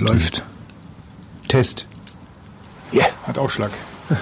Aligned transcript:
Läuft. 0.00 0.42
Test. 1.48 1.86
Ja, 2.92 3.04
Hat 3.26 3.38
Ausschlag. 3.38 3.70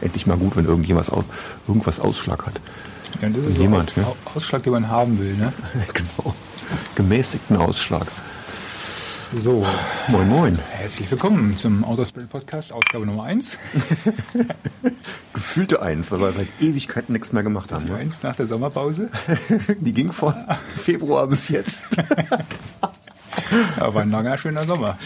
endlich 0.00 0.26
mal 0.26 0.36
gut, 0.36 0.56
wenn 0.56 0.64
irgendjemand 0.64 1.10
aus, 1.12 1.24
irgendwas 1.66 2.00
Ausschlag 2.00 2.46
hat. 2.46 2.54
Ja, 3.20 3.28
das 3.28 3.46
ist 3.46 3.58
Jemand, 3.58 3.90
so 3.90 4.00
ne? 4.00 4.06
Au- 4.06 4.16
Ausschlag, 4.34 4.62
den 4.62 4.72
man 4.72 4.88
haben 4.88 5.18
will. 5.18 5.34
Ne? 5.36 5.52
genau. 5.94 6.34
Gemäßigten 6.94 7.56
Ausschlag. 7.56 8.06
So, 9.36 9.66
Moin, 10.10 10.26
moin. 10.26 10.58
herzlich 10.70 11.10
willkommen 11.10 11.54
zum 11.54 11.84
Autospirit 11.84 12.30
Podcast, 12.30 12.72
Ausgabe 12.72 13.04
Nummer 13.04 13.24
1. 13.24 13.58
Gefühlte 15.34 15.82
Eins, 15.82 16.10
weil 16.10 16.20
wir 16.20 16.32
seit 16.32 16.48
Ewigkeiten 16.60 17.12
nichts 17.12 17.34
mehr 17.34 17.42
gemacht 17.42 17.70
haben. 17.70 17.84
Ne? 17.84 17.96
Eins 17.96 18.22
nach 18.22 18.36
der 18.36 18.46
Sommerpause. 18.46 19.10
Die 19.80 19.92
ging 19.92 20.12
von 20.12 20.32
Februar 20.82 21.26
bis 21.26 21.50
jetzt. 21.50 21.82
Ja, 23.78 23.94
war 23.94 24.02
ein 24.02 24.10
langer, 24.10 24.36
schöner 24.38 24.64
Sommer. 24.64 24.98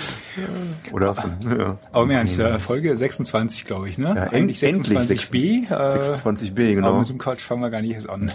Oder 0.93 1.15
von, 1.15 1.37
ja. 1.59 1.79
Aber 1.93 2.05
im 2.05 2.11
Ernst, 2.11 2.39
äh, 2.39 2.59
Folge 2.59 2.97
26, 2.97 3.65
glaube 3.65 3.89
ich, 3.89 3.99
ne? 3.99 4.09
Ja, 4.17 4.25
en- 4.27 4.49
endlich 4.49 4.61
26b. 4.61 5.71
Äh, 5.71 6.15
26b, 6.15 6.75
genau. 6.75 6.89
Aber 6.89 7.01
mit 7.01 7.09
einem 7.09 7.19
Quatsch 7.19 7.43
fangen 7.43 7.63
wir 7.63 7.71
gar 7.71 7.81
nicht 7.83 7.95
erst 7.95 8.09
an. 8.11 8.31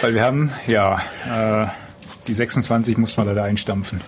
Weil 0.00 0.14
wir 0.14 0.24
haben, 0.24 0.50
ja, 0.66 1.00
äh, 1.30 1.66
die 2.26 2.34
26 2.34 2.96
muss 2.98 3.16
man 3.16 3.26
leider 3.26 3.44
einstampfen. 3.44 4.00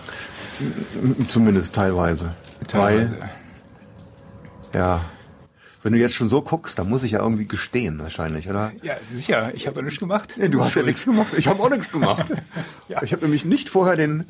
Zumindest 1.29 1.75
teilweise. 1.75 2.33
Teilweise. 2.67 3.17
Weil, 3.19 3.29
ja, 4.73 5.01
wenn 5.83 5.93
du 5.93 5.99
jetzt 5.99 6.15
schon 6.15 6.29
so 6.29 6.41
guckst, 6.41 6.79
dann 6.79 6.89
muss 6.89 7.03
ich 7.03 7.11
ja 7.11 7.19
irgendwie 7.19 7.45
gestehen 7.45 7.99
wahrscheinlich, 7.99 8.49
oder? 8.49 8.71
Ja, 8.81 8.95
sicher, 9.13 9.51
ich 9.53 9.67
habe 9.67 9.77
ja 9.77 9.81
nichts 9.83 9.99
gemacht. 9.99 10.35
Nee, 10.37 10.49
du 10.49 10.63
hast 10.63 10.75
ja 10.75 10.81
nichts 10.83 11.05
gemacht. 11.05 11.27
Ich 11.37 11.47
habe 11.47 11.61
auch 11.61 11.69
nichts 11.69 11.91
gemacht. 11.91 12.25
Ja. 12.87 13.01
Ich 13.01 13.11
habe 13.13 13.23
nämlich 13.23 13.45
nicht 13.45 13.69
vorher 13.69 13.95
den 13.95 14.25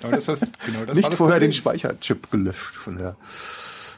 Genau 0.00 0.14
das, 0.14 0.28
hast, 0.28 0.64
genau 0.64 0.84
das 0.84 0.96
nicht 0.96 1.08
das 1.08 1.16
vorher 1.16 1.40
den 1.40 1.50
Problem. 1.50 1.78
Speicherchip 1.80 2.30
gelöscht 2.30 2.74
von 2.74 2.98
der 2.98 3.16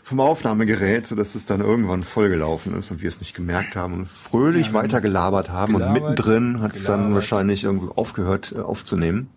vom 0.07 0.21
Aufnahmegerät, 0.21 1.09
sodass 1.09 1.35
es 1.35 1.47
dann 1.47 1.61
irgendwann 1.61 2.05
vollgelaufen 2.05 2.77
ist 2.79 2.93
und 2.93 3.03
wir 3.03 3.09
es 3.09 3.19
nicht 3.19 3.35
gemerkt 3.35 3.75
haben 3.75 3.93
und 3.93 4.09
fröhlich 4.09 4.69
Ja, 4.69 4.75
weiter 4.75 5.01
gelabert 5.01 5.51
haben 5.51 5.75
und 5.75 5.81
gelabert, 5.81 6.01
mittendrin 6.01 6.61
hat 6.61 6.77
es 6.77 6.85
dann 6.85 7.13
wahrscheinlich 7.13 7.65
irgendwie 7.65 7.89
aufgehört 7.97 8.55
äh, 8.57 8.61
aufzunehmen. 8.61 9.31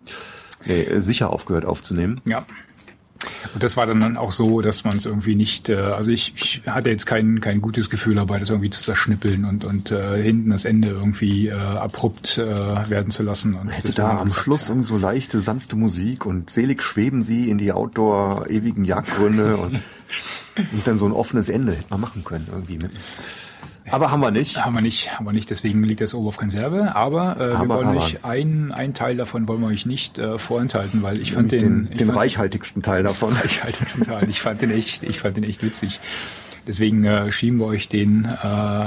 Nee, 0.64 0.82
äh, 0.82 1.00
sicher 1.00 1.30
aufgehört 1.30 1.64
aufzunehmen. 1.64 2.20
Ja. 2.24 2.46
Und 3.52 3.62
das 3.62 3.76
war 3.76 3.86
dann 3.86 4.16
auch 4.16 4.32
so, 4.32 4.60
dass 4.60 4.84
man 4.84 4.96
es 4.96 5.04
irgendwie 5.04 5.34
nicht, 5.34 5.68
äh, 5.68 5.76
also 5.76 6.10
ich, 6.10 6.32
ich 6.36 6.62
hatte 6.66 6.90
jetzt 6.90 7.04
kein, 7.04 7.40
kein 7.40 7.60
gutes 7.60 7.90
Gefühl 7.90 8.14
dabei, 8.14 8.38
das 8.38 8.50
irgendwie 8.50 8.70
zu 8.70 8.80
zerschnippeln 8.80 9.44
und, 9.44 9.64
und 9.64 9.90
äh, 9.90 10.22
hinten 10.22 10.50
das 10.50 10.64
Ende 10.64 10.88
irgendwie 10.88 11.48
äh, 11.48 11.54
abrupt 11.54 12.38
äh, 12.38 12.44
werden 12.88 13.10
zu 13.10 13.22
lassen. 13.22 13.54
Und 13.54 13.68
Hätte 13.68 13.92
da 13.92 14.18
am 14.18 14.28
gesagt, 14.28 14.44
Schluss 14.44 14.68
irgendwie 14.68 14.88
so 14.88 14.96
leichte, 14.96 15.40
sanfte 15.40 15.76
Musik 15.76 16.24
und 16.24 16.50
selig 16.50 16.82
schweben 16.82 17.22
sie 17.22 17.50
in 17.50 17.58
die 17.58 17.72
Outdoor-ewigen 17.72 18.84
Jagdgründe 18.84 19.56
und, 19.56 19.74
und 20.56 20.86
dann 20.86 20.98
so 20.98 21.06
ein 21.06 21.12
offenes 21.12 21.48
Ende 21.48 21.72
hätte 21.72 21.90
man 21.90 22.00
machen 22.00 22.24
können 22.24 22.46
irgendwie 22.50 22.78
mit. 22.78 22.92
Aber 23.90 24.10
haben 24.10 24.20
wir 24.20 24.30
nicht. 24.30 24.64
Haben 24.64 24.74
wir 24.74 24.82
nicht, 24.82 25.16
haben 25.18 25.26
wir 25.26 25.32
nicht, 25.32 25.50
deswegen 25.50 25.82
liegt 25.84 26.00
das 26.00 26.14
oben 26.14 26.28
auf 26.28 26.36
Konserve. 26.36 26.94
Aber 26.94 27.36
äh, 27.38 27.60
wir 27.60 27.68
wollen 27.68 27.96
euch 27.96 28.24
einen, 28.24 28.72
einen 28.72 28.94
Teil 28.94 29.16
davon 29.16 29.48
wollen 29.48 29.60
wir 29.60 29.68
euch 29.68 29.86
nicht 29.86 30.18
äh, 30.18 30.38
vorenthalten, 30.38 31.02
weil 31.02 31.20
ich 31.20 31.32
fand 31.32 31.52
den, 31.52 31.60
Den, 31.60 31.88
ich 31.92 31.98
den 31.98 32.06
fand, 32.08 32.18
reichhaltigsten 32.18 32.82
Teil 32.82 33.02
davon. 33.02 33.32
reichhaltigsten 33.42 34.04
Teil. 34.04 34.28
Ich 34.30 34.40
fand 34.40 34.62
den 34.62 34.70
echt, 34.70 35.02
ich 35.02 35.18
fand 35.18 35.36
den 35.36 35.44
echt 35.44 35.62
witzig. 35.62 36.00
Deswegen 36.66 37.04
äh, 37.04 37.32
schieben 37.32 37.58
wir 37.58 37.66
euch 37.66 37.88
den 37.88 38.26
äh, 38.26 38.86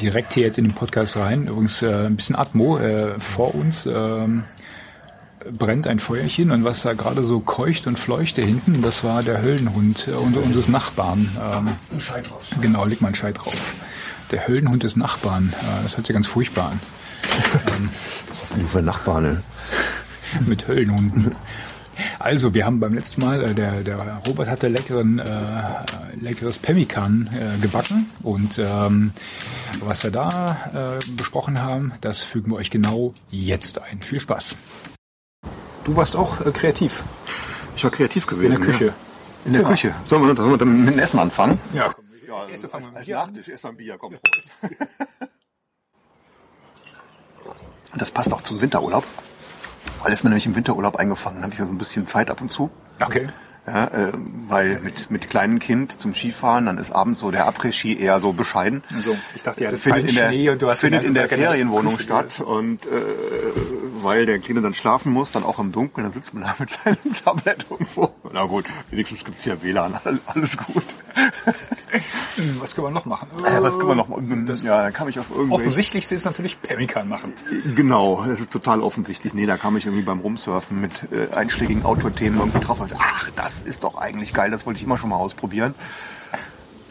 direkt 0.00 0.34
hier 0.34 0.44
jetzt 0.44 0.58
in 0.58 0.64
den 0.64 0.74
Podcast 0.74 1.16
rein. 1.16 1.46
Übrigens 1.46 1.82
äh, 1.82 2.06
ein 2.06 2.16
bisschen 2.16 2.36
Atmo 2.36 2.78
äh, 2.78 3.18
vor 3.18 3.54
uns. 3.54 3.86
ähm, 3.86 4.44
brennt 5.52 5.86
ein 5.86 5.98
Feuerchen 5.98 6.50
und 6.50 6.64
was 6.64 6.82
da 6.82 6.94
gerade 6.94 7.22
so 7.22 7.40
keucht 7.40 7.86
und 7.86 7.98
fleuchte 7.98 8.42
hinten, 8.42 8.82
das 8.82 9.04
war 9.04 9.22
der 9.22 9.42
Höllenhund 9.42 10.08
äh, 10.08 10.12
und, 10.12 10.36
unseres 10.36 10.68
Nachbarn. 10.68 11.28
Ähm, 11.38 11.68
Genau, 12.60 12.84
leg 12.84 13.00
mal 13.00 13.08
einen 13.08 13.14
Scheit 13.14 13.38
drauf. 13.38 13.74
Der 14.34 14.48
Höllenhund 14.48 14.82
des 14.82 14.96
Nachbarn. 14.96 15.52
Äh, 15.60 15.84
das 15.84 15.96
hört 15.96 16.08
sich 16.08 16.14
ganz 16.14 16.26
furchtbar 16.26 16.72
an. 16.72 16.80
Was 18.40 18.48
sind 18.48 18.62
die 18.62 18.66
für 18.66 18.82
Nachbarn? 18.82 19.22
ne? 19.22 19.42
mit 20.46 20.66
Höllenhunden. 20.66 21.36
Also, 22.18 22.52
wir 22.52 22.66
haben 22.66 22.80
beim 22.80 22.90
letzten 22.90 23.20
Mal, 23.20 23.44
äh, 23.44 23.54
der, 23.54 23.84
der 23.84 24.20
Robert 24.26 24.48
hatte 24.48 24.66
leckeren, 24.66 25.20
äh, 25.20 25.62
leckeres 26.20 26.58
Pemmikan 26.58 27.30
äh, 27.32 27.60
gebacken 27.60 28.10
und 28.24 28.58
ähm, 28.58 29.12
was 29.78 30.02
wir 30.02 30.10
da 30.10 30.98
äh, 30.98 31.10
besprochen 31.12 31.62
haben, 31.62 31.92
das 32.00 32.22
fügen 32.24 32.50
wir 32.50 32.56
euch 32.56 32.70
genau 32.70 33.12
jetzt 33.30 33.80
ein. 33.80 34.02
Viel 34.02 34.18
Spaß. 34.18 34.56
Du 35.84 35.94
warst 35.94 36.16
auch 36.16 36.44
äh, 36.44 36.50
kreativ 36.50 37.04
Ich 37.76 37.84
war 37.84 37.92
kreativ 37.92 38.26
gewesen. 38.26 38.52
in 38.52 38.60
der 38.60 38.68
Küche. 38.68 38.86
Ja. 38.86 38.92
In 39.44 39.52
der 39.52 39.62
Küche. 39.62 39.94
Sollen 40.08 40.26
wir, 40.26 40.34
sollen 40.34 40.50
wir 40.50 40.58
dann 40.58 40.84
mit 40.84 40.94
dem 40.94 40.98
Essen 40.98 41.20
anfangen? 41.20 41.60
Ja, 41.72 41.92
komm. 41.94 42.03
Ja, 42.34 42.48
Erst 42.48 42.66
fangen 42.66 42.84
wir 42.84 42.90
mit 42.90 42.98
als 42.98 43.06
Bier 43.06 43.20
an. 43.20 43.30
Nachtisch 43.30 43.48
erstmal 43.48 43.72
ein 43.72 43.76
Bier, 43.76 43.96
komm, 43.98 44.14
Prost. 44.14 44.74
Das 47.96 48.10
passt 48.10 48.32
auch 48.32 48.42
zum 48.42 48.60
Winterurlaub. 48.60 49.04
Weil 50.02 50.12
ist 50.12 50.24
mir 50.24 50.30
nämlich 50.30 50.46
im 50.46 50.56
Winterurlaub 50.56 50.96
eingefangen, 50.96 51.42
hatte 51.42 51.52
ich 51.52 51.60
ja 51.60 51.66
so 51.66 51.72
ein 51.72 51.78
bisschen 51.78 52.08
Zeit 52.08 52.28
ab 52.28 52.40
und 52.40 52.50
zu. 52.50 52.70
Okay. 53.00 53.28
Ja, 53.66 53.86
äh, 53.86 54.12
weil 54.46 54.78
mit, 54.80 55.10
mit 55.10 55.30
kleinem 55.30 55.58
Kind 55.58 55.98
zum 55.98 56.14
Skifahren, 56.14 56.66
dann 56.66 56.76
ist 56.76 56.90
abends 56.90 57.20
so 57.20 57.30
der 57.30 57.48
Après-Ski 57.48 57.98
eher 57.98 58.20
so 58.20 58.34
bescheiden. 58.34 58.84
Also, 58.94 59.16
ich 59.34 59.42
dachte, 59.42 59.66
hattet 59.66 59.80
findet 59.80 60.10
in 60.10 60.16
der, 60.16 60.28
Schnee 60.28 60.50
und 60.50 60.60
du 60.60 60.68
hast 60.68 60.80
findet 60.80 61.04
in 61.04 61.14
der 61.14 61.28
Tag 61.28 61.38
Ferienwohnung 61.38 61.98
statt 61.98 62.40
und 62.40 62.84
äh, 62.86 62.90
weil 64.02 64.26
der 64.26 64.38
Kleine 64.38 64.60
dann 64.60 64.74
schlafen 64.74 65.12
muss, 65.12 65.32
dann 65.32 65.44
auch 65.44 65.58
im 65.58 65.72
Dunkeln, 65.72 66.04
dann 66.04 66.12
sitzt 66.12 66.34
man 66.34 66.42
da 66.42 66.54
mit 66.58 66.70
seinem 66.84 67.14
Tablet 67.24 67.64
irgendwo. 67.70 68.10
Na 68.34 68.44
gut, 68.44 68.66
wenigstens 68.90 69.24
gibt's 69.24 69.44
hier 69.44 69.62
WLAN, 69.62 69.98
alles 70.26 70.58
gut. 70.58 70.84
Hm, 72.36 72.60
Was 72.60 72.74
können 72.74 72.88
wir 72.88 72.90
noch 72.90 73.06
machen? 73.06 73.28
Äh, 73.44 73.62
was 73.62 73.78
können 73.78 73.88
wir 73.88 73.94
noch 73.94 74.08
machen? 74.08 74.44
Das 74.46 74.62
ja, 74.62 74.82
dann 74.82 74.92
kam 74.92 75.08
ich 75.08 75.18
auf 75.18 75.30
irgendwelche... 75.30 75.54
Offensichtlichste 75.54 76.14
ist 76.14 76.24
natürlich 76.24 76.60
Pemmikan 76.60 77.08
machen. 77.08 77.32
Genau, 77.76 78.24
das 78.26 78.40
ist 78.40 78.52
total 78.52 78.80
offensichtlich. 78.80 79.32
Nee, 79.32 79.46
da 79.46 79.56
kam 79.56 79.76
ich 79.76 79.86
irgendwie 79.86 80.04
beim 80.04 80.20
Rumsurfen 80.20 80.80
mit 80.80 80.92
äh, 81.12 81.34
einschlägigen 81.34 81.84
Outdoor-Themen 81.84 82.38
irgendwie 82.38 82.60
drauf. 82.60 82.80
Und 82.80 82.90
so, 82.90 82.96
ach, 82.98 83.30
das 83.36 83.53
ist 83.62 83.84
doch 83.84 83.96
eigentlich 83.96 84.32
geil, 84.34 84.50
das 84.50 84.66
wollte 84.66 84.78
ich 84.78 84.84
immer 84.84 84.98
schon 84.98 85.10
mal 85.10 85.16
ausprobieren. 85.16 85.74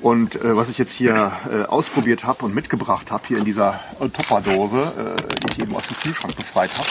Und 0.03 0.35
äh, 0.35 0.57
was 0.57 0.68
ich 0.68 0.78
jetzt 0.78 0.91
hier 0.91 1.31
äh, 1.50 1.63
ausprobiert 1.63 2.25
habe 2.25 2.44
und 2.44 2.53
mitgebracht 2.53 3.09
habe, 3.09 3.24
hier 3.25 3.38
in 3.38 3.46
dieser 3.46 3.79
äh, 4.01 4.09
Topperdose, 4.09 5.16
äh, 5.18 5.40
die 5.40 5.53
ich 5.53 5.59
eben 5.62 5.73
aus 5.73 5.88
dem 5.88 5.96
Kühlschrank 5.96 6.35
befreit 6.35 6.72
habe, 6.78 6.90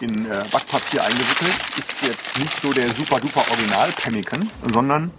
in 0.00 0.26
äh, 0.26 0.42
Backpapier 0.50 1.04
eingewickelt, 1.04 1.54
ist 1.78 2.02
jetzt 2.02 2.38
nicht 2.40 2.60
so 2.60 2.72
der 2.72 2.88
super-duper 2.88 3.44
Original-Pemmican, 3.48 4.50
sondern 4.74 5.12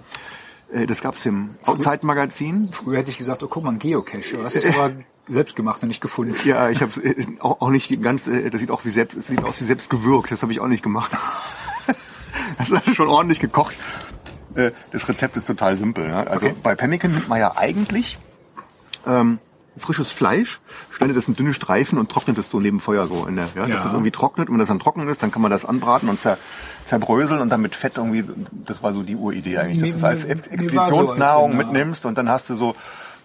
äh, 0.73 0.85
das 0.85 1.01
gab's 1.01 1.25
im 1.25 1.55
Zeitmagazin. 1.79 2.67
Früher 2.73 2.99
hätte 2.99 3.11
ich 3.11 3.17
gesagt, 3.17 3.41
oh 3.41 3.47
guck 3.47 3.63
mal, 3.63 3.72
ein 3.72 3.79
Geocache. 3.79 4.43
Hast 4.43 4.57
es 4.57 4.66
aber 4.67 4.91
selbst 5.25 5.55
gemacht 5.55 5.81
und 5.81 5.88
nicht 5.88 6.01
gefunden. 6.01 6.35
Ja, 6.43 6.69
ich 6.69 6.81
habe 6.81 6.91
äh, 7.01 7.25
auch, 7.39 7.61
auch 7.61 7.69
nicht 7.69 8.01
ganz, 8.01 8.25
das 8.25 8.59
sieht 8.59 8.69
auch 8.69 8.83
wie 8.83 8.91
selbst, 8.91 9.17
es 9.17 9.27
sieht 9.27 9.41
aus 9.45 9.61
wie 9.61 9.66
selbst 9.66 9.89
gewürgt. 9.89 10.29
Das 10.29 10.41
habe 10.41 10.51
ich 10.51 10.59
auch 10.59 10.67
nicht 10.67 10.83
gemacht. 10.83 11.11
das 12.57 12.69
ist 12.71 12.95
schon 12.95 13.07
ordentlich 13.09 13.39
gekocht. 13.39 13.75
Äh, 14.55 14.71
Das 14.91 15.07
Rezept 15.07 15.35
ist 15.38 15.47
total 15.47 15.75
simpel. 15.77 16.07
Ne? 16.07 16.16
Also 16.29 16.45
Okay. 16.47 16.55
bei 16.61 16.75
Pemmican 16.75 17.11
nimmt 17.11 17.27
man 17.29 17.39
ja 17.39 17.55
eigentlich 17.57 18.17
ähm, 19.07 19.39
frisches 19.77 20.11
Fleisch, 20.11 20.59
schneidet 20.91 21.17
das 21.17 21.27
in 21.27 21.35
dünne 21.35 21.53
Streifen 21.55 21.97
und 21.97 22.11
trocknet 22.11 22.38
es 22.38 22.47
so 22.49 22.59
neben 22.59 22.79
Feuer 22.79 23.07
so 23.07 23.25
in 23.25 23.35
der, 23.35 23.47
ja, 23.55 23.61
dass 23.67 23.81
Ja. 23.81 23.88
es 23.88 23.91
irgendwie 23.93 24.11
trocknet. 24.11 24.47
Und 24.47 24.53
wenn 24.53 24.59
das 24.59 24.67
dann 24.67 24.79
trocken 24.79 25.07
ist, 25.07 25.23
dann 25.23 25.31
kann 25.31 25.41
man 25.41 25.49
das 25.49 25.66
anbraten 25.66 26.09
und 26.09 26.19
zer, 26.19 26.37
zerbröseln 26.85 27.41
und 27.41 27.49
dann 27.49 27.61
mit 27.61 27.75
Fett 27.75 27.97
irgendwie. 27.97 28.23
Das 28.52 28.84
war 28.84 28.93
so 28.93 29.02
die 29.02 29.16
Uridee 29.16 29.58
eigentlich, 29.58 29.79
dass 29.79 29.90
du 29.91 29.97
es 29.97 30.03
als 30.03 30.23
Mir- 30.28 30.31
Ex- 30.35 30.49
mir 30.49 30.75
war 30.75 30.85
so, 30.85 30.99
als 30.99 31.09
Expeditionsnahrung 31.09 31.52
wenn, 31.53 31.59
ja. 31.59 31.66
mitnimmst 31.66 32.05
und 32.05 32.17
dann 32.19 32.29
hast 32.29 32.52
du 32.52 32.55
so 32.55 32.75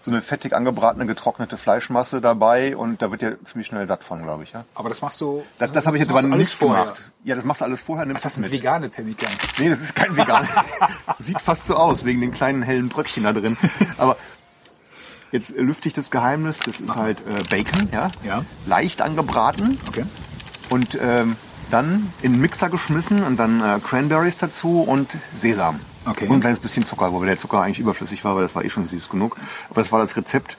so 0.03 0.11
eine 0.11 0.21
fettig 0.23 0.55
angebratene 0.55 1.06
getrocknete 1.06 1.56
Fleischmasse 1.56 2.21
dabei 2.21 2.77
und 2.77 3.03
da 3.03 3.11
wird 3.11 3.21
ja 3.23 3.33
ziemlich 3.45 3.67
schnell 3.67 3.87
satt 3.89 4.05
von, 4.05 4.23
glaube 4.23 4.45
ich. 4.45 4.53
Ja? 4.53 4.65
Aber 4.75 4.89
das 4.89 5.03
machst 5.03 5.21
du. 5.21 5.43
Das, 5.59 5.73
das 5.73 5.87
habe 5.87 5.97
ich 5.97 6.00
jetzt 6.03 6.11
aber 6.11 6.23
nicht 6.23 6.53
vorher. 6.55 6.85
gemacht. 6.85 7.03
Ja, 7.25 7.35
das 7.35 7.45
machst 7.45 7.61
du 7.61 7.65
alles 7.65 7.81
vorher, 7.81 8.06
nimmst 8.06 8.25
Das 8.25 8.33
das 8.33 8.35
sind 8.35 8.43
mit. 8.43 8.53
vegane 8.53 8.89
Pemmikan. 8.89 9.29
Nee, 9.59 9.69
das 9.71 9.81
ist 9.81 9.95
kein 9.95 10.17
vegan. 10.17 10.47
Sieht 11.19 11.41
fast 11.41 11.67
so 11.67 11.75
aus, 11.77 12.05
wegen 12.05 12.21
den 12.21 12.31
kleinen 12.33 12.62
hellen 12.62 12.89
Bröckchen 12.89 13.25
da 13.25 13.33
drin. 13.33 13.56
Aber 13.99 14.17
jetzt 15.33 15.50
lüfte 15.50 15.89
ich 15.89 15.95
das 15.95 16.11
Geheimnis. 16.11 16.59
Das 16.65 16.81
ist 16.81 16.97
halt 16.97 17.19
äh, 17.27 17.43
Bacon, 17.50 17.89
ja? 17.93 18.11
Ja. 18.25 18.45
Leicht 18.67 19.03
angebraten 19.03 19.79
Okay. 19.89 20.05
und 20.71 20.97
ähm, 21.03 21.37
dann 21.71 22.11
in 22.23 22.33
den 22.35 22.41
Mixer 22.41 22.71
geschmissen 22.71 23.23
und 23.25 23.37
dann 23.37 23.61
äh, 23.61 23.79
Cranberries 23.87 24.39
dazu 24.39 24.81
und 24.83 25.11
Sesam. 25.37 25.81
Okay. 26.11 26.27
Und 26.27 26.37
ein 26.37 26.41
kleines 26.41 26.59
bisschen 26.61 26.85
Zucker, 26.87 27.13
wobei 27.13 27.27
der 27.27 27.37
Zucker 27.37 27.61
eigentlich 27.63 27.79
überflüssig 27.81 28.25
war, 28.25 28.35
weil 28.37 28.43
das 28.43 28.55
war 28.55 28.65
eh 28.65 28.71
schon 28.71 28.87
süß 28.89 29.09
genug. 29.09 29.37
Aber 29.71 29.81
das 29.83 29.93
war 29.93 29.99
das 30.01 30.17
Rezept. 30.17 30.57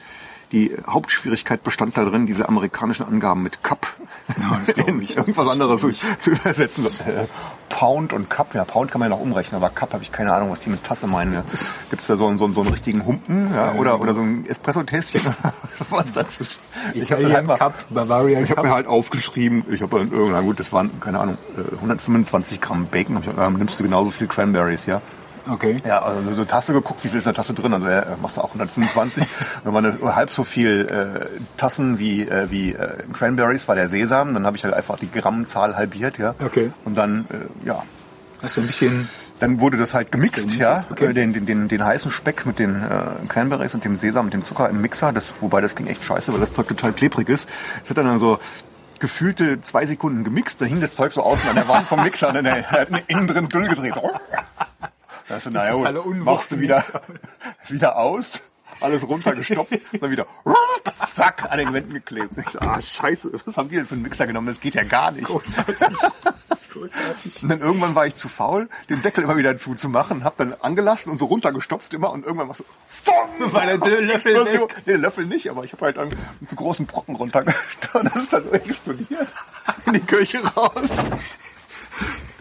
Die 0.51 0.75
Hauptschwierigkeit 0.87 1.63
bestand 1.63 1.95
darin, 1.95 2.25
diese 2.25 2.49
amerikanischen 2.49 3.05
Angaben 3.05 3.43
mit 3.43 3.61
Cup 3.61 3.85
Ja, 4.39 4.59
in 4.83 4.99
ich. 5.03 5.15
irgendwas 5.15 5.47
anderes 5.47 5.79
zu, 5.79 5.91
zu 6.17 6.31
übersetzen. 6.31 6.87
Äh, 6.87 7.25
Pound 7.69 8.13
und 8.13 8.31
Cup. 8.31 8.55
Ja, 8.55 8.65
Pound 8.65 8.89
kann 8.89 8.97
man 8.97 9.11
ja 9.11 9.15
noch 9.15 9.21
umrechnen, 9.23 9.61
aber 9.61 9.69
Cup 9.69 9.93
habe 9.93 10.01
ich 10.01 10.11
keine 10.11 10.33
Ahnung, 10.33 10.49
was 10.49 10.61
die 10.61 10.71
mit 10.71 10.83
Tasse 10.83 11.05
meinen. 11.05 11.33
Ja. 11.35 11.43
Gibt 11.91 12.01
es 12.01 12.07
da 12.07 12.15
so, 12.15 12.25
einen- 12.25 12.39
so, 12.39 12.45
einen- 12.45 12.55
so 12.55 12.61
einen 12.61 12.71
richtigen 12.71 13.05
Humpen 13.05 13.53
ja, 13.53 13.73
oder, 13.73 14.01
oder 14.01 14.15
so 14.15 14.21
ein 14.21 14.43
Espresso-Tässchen 14.47 15.21
was 15.91 16.11
dazu? 16.13 16.43
Ich 16.95 17.11
habe 17.11 17.21
Italian 17.21 17.41
einfach, 17.41 17.59
Cup, 17.59 17.85
Bavarian 17.91 18.43
ich 18.43 18.49
habe 18.49 18.55
Cup. 18.61 18.65
mir 18.65 18.73
halt 18.73 18.87
aufgeschrieben, 18.87 19.65
ich 19.69 19.83
habe 19.83 19.99
dann 19.99 20.11
irgendwann, 20.11 20.45
gut, 20.45 20.59
das 20.59 20.73
waren, 20.73 20.99
keine 20.99 21.19
Ahnung, 21.19 21.37
äh, 21.57 21.75
125 21.75 22.59
Gramm 22.59 22.87
Bacon. 22.87 23.13
Hab 23.17 23.21
ich, 23.21 23.29
gesagt, 23.29 23.51
ja, 23.51 23.55
nimmst 23.55 23.79
du 23.79 23.83
genauso 23.83 24.09
viel 24.09 24.25
Cranberries, 24.25 24.87
ja? 24.87 24.99
Okay. 25.49 25.77
Ja, 25.85 26.01
also 26.01 26.21
so 26.29 26.35
eine 26.35 26.47
Tasse 26.47 26.73
geguckt, 26.73 27.03
wie 27.03 27.09
viel 27.09 27.17
ist 27.17 27.25
in 27.25 27.33
der 27.33 27.35
Tasse 27.35 27.53
drin? 27.53 27.73
Also 27.73 27.87
ja, 27.87 28.05
machst 28.21 28.37
du 28.37 28.41
auch 28.41 28.49
125. 28.49 29.25
Dann 29.63 29.73
waren 29.73 29.85
eine, 29.85 30.15
halb 30.15 30.29
so 30.29 30.43
viel 30.43 30.87
äh, 30.87 31.39
Tassen 31.57 31.99
wie, 31.99 32.27
äh, 32.27 32.49
wie 32.51 32.73
äh, 32.73 33.03
Cranberries 33.13 33.67
war 33.67 33.75
der 33.75 33.89
Sesam. 33.89 34.33
Dann 34.33 34.45
habe 34.45 34.57
ich 34.57 34.63
halt 34.63 34.73
einfach 34.73 34.99
die 34.99 35.11
Grammzahl 35.11 35.75
halbiert, 35.75 36.17
ja. 36.17 36.35
Okay. 36.43 36.71
Und 36.85 36.95
dann, 36.95 37.25
äh, 37.29 37.67
ja, 37.67 37.83
Hast 38.41 38.55
du 38.57 38.61
ein 38.61 38.67
bisschen 38.67 39.09
dann 39.39 39.61
wurde 39.61 39.77
das 39.77 39.93
halt 39.93 40.11
gemixt, 40.11 40.55
ja. 40.55 40.85
Okay. 40.91 41.07
Äh, 41.07 41.13
Den, 41.13 41.33
den, 41.33 41.45
den, 41.45 41.67
den 41.69 41.85
heißen 41.85 42.11
Speck 42.11 42.45
mit 42.45 42.59
den 42.59 42.83
äh, 42.83 43.27
Cranberries 43.27 43.73
und 43.73 43.85
dem 43.85 43.95
Sesam 43.95 44.25
und 44.25 44.33
dem 44.33 44.43
Zucker 44.43 44.69
im 44.69 44.81
Mixer. 44.81 45.13
Das, 45.13 45.33
wobei 45.39 45.61
das 45.61 45.75
ging 45.75 45.87
echt 45.87 46.03
scheiße, 46.03 46.33
weil 46.33 46.41
das 46.41 46.51
Zeug 46.51 46.67
total 46.67 46.91
klebrig 46.91 47.29
ist. 47.29 47.47
Es 47.83 47.89
hat 47.89 47.97
dann 47.97 48.19
so 48.19 48.39
gefühlte 48.99 49.61
zwei 49.61 49.85
Sekunden 49.85 50.25
gemixt. 50.25 50.59
Da 50.61 50.65
hing 50.65 50.81
das 50.81 50.93
Zeug 50.93 51.13
so 51.13 51.23
außen 51.23 51.49
an 51.49 51.55
der 51.55 51.67
Wand 51.69 51.87
vom 51.87 52.03
Mixer 52.03 52.27
und 52.29 52.35
dann 52.35 52.45
er 52.45 52.69
hat 52.69 52.89
innen 53.07 53.27
drin 53.27 53.47
Düll 53.47 53.69
gedreht. 53.69 53.93
Du, 55.29 55.49
naja, 55.51 56.01
machst 56.03 56.51
du 56.51 56.59
wieder, 56.59 56.83
wieder 57.67 57.97
aus, 57.97 58.49
alles 58.81 59.07
runtergestopft, 59.07 59.79
dann 60.01 60.09
wieder, 60.09 60.25
zack, 61.13 61.51
an 61.51 61.59
den 61.59 61.71
Wänden 61.71 61.93
geklebt. 61.93 62.31
Ich 62.37 62.49
so, 62.49 62.59
ah, 62.59 62.81
scheiße, 62.81 63.31
was 63.45 63.55
haben 63.55 63.69
wir 63.69 63.79
denn 63.79 63.87
für 63.87 63.93
einen 63.93 64.01
Mixer 64.01 64.25
genommen? 64.25 64.47
Das 64.47 64.59
geht 64.59 64.73
ja 64.73 64.83
gar 64.83 65.11
nicht. 65.11 65.25
großartig. 65.25 65.77
großartig. 66.73 67.43
Und 67.43 67.49
dann 67.49 67.59
irgendwann 67.59 67.93
war 67.93 68.07
ich 68.07 68.15
zu 68.15 68.27
faul, 68.27 68.69
den 68.89 69.03
Deckel 69.03 69.23
immer 69.23 69.37
wieder 69.37 69.55
zuzumachen, 69.57 70.23
hab 70.23 70.37
dann 70.37 70.53
angelassen 70.53 71.11
und 71.11 71.19
so 71.19 71.25
runtergestopft 71.25 71.93
immer 71.93 72.11
und 72.11 72.25
irgendwann 72.25 72.47
war 72.47 72.55
so, 72.55 72.65
Fong! 72.89 73.53
War 73.53 73.65
der 73.67 73.77
Löffel 73.77 74.35
Explosion. 74.35 74.69
weg? 74.69 74.81
Nee, 74.87 74.93
Löffel 74.93 75.25
nicht, 75.25 75.47
aber 75.49 75.63
ich 75.63 75.73
habe 75.73 75.85
halt 75.85 75.97
dann 75.97 76.11
zu 76.47 76.55
großen 76.55 76.87
Brocken 76.87 77.15
runtergestört, 77.15 78.07
das 78.07 78.15
ist 78.15 78.33
dann 78.33 78.45
so 78.45 78.51
explodiert. 78.51 79.27
In 79.85 79.93
die 79.93 79.99
Küche 79.99 80.39
raus. 80.55 80.89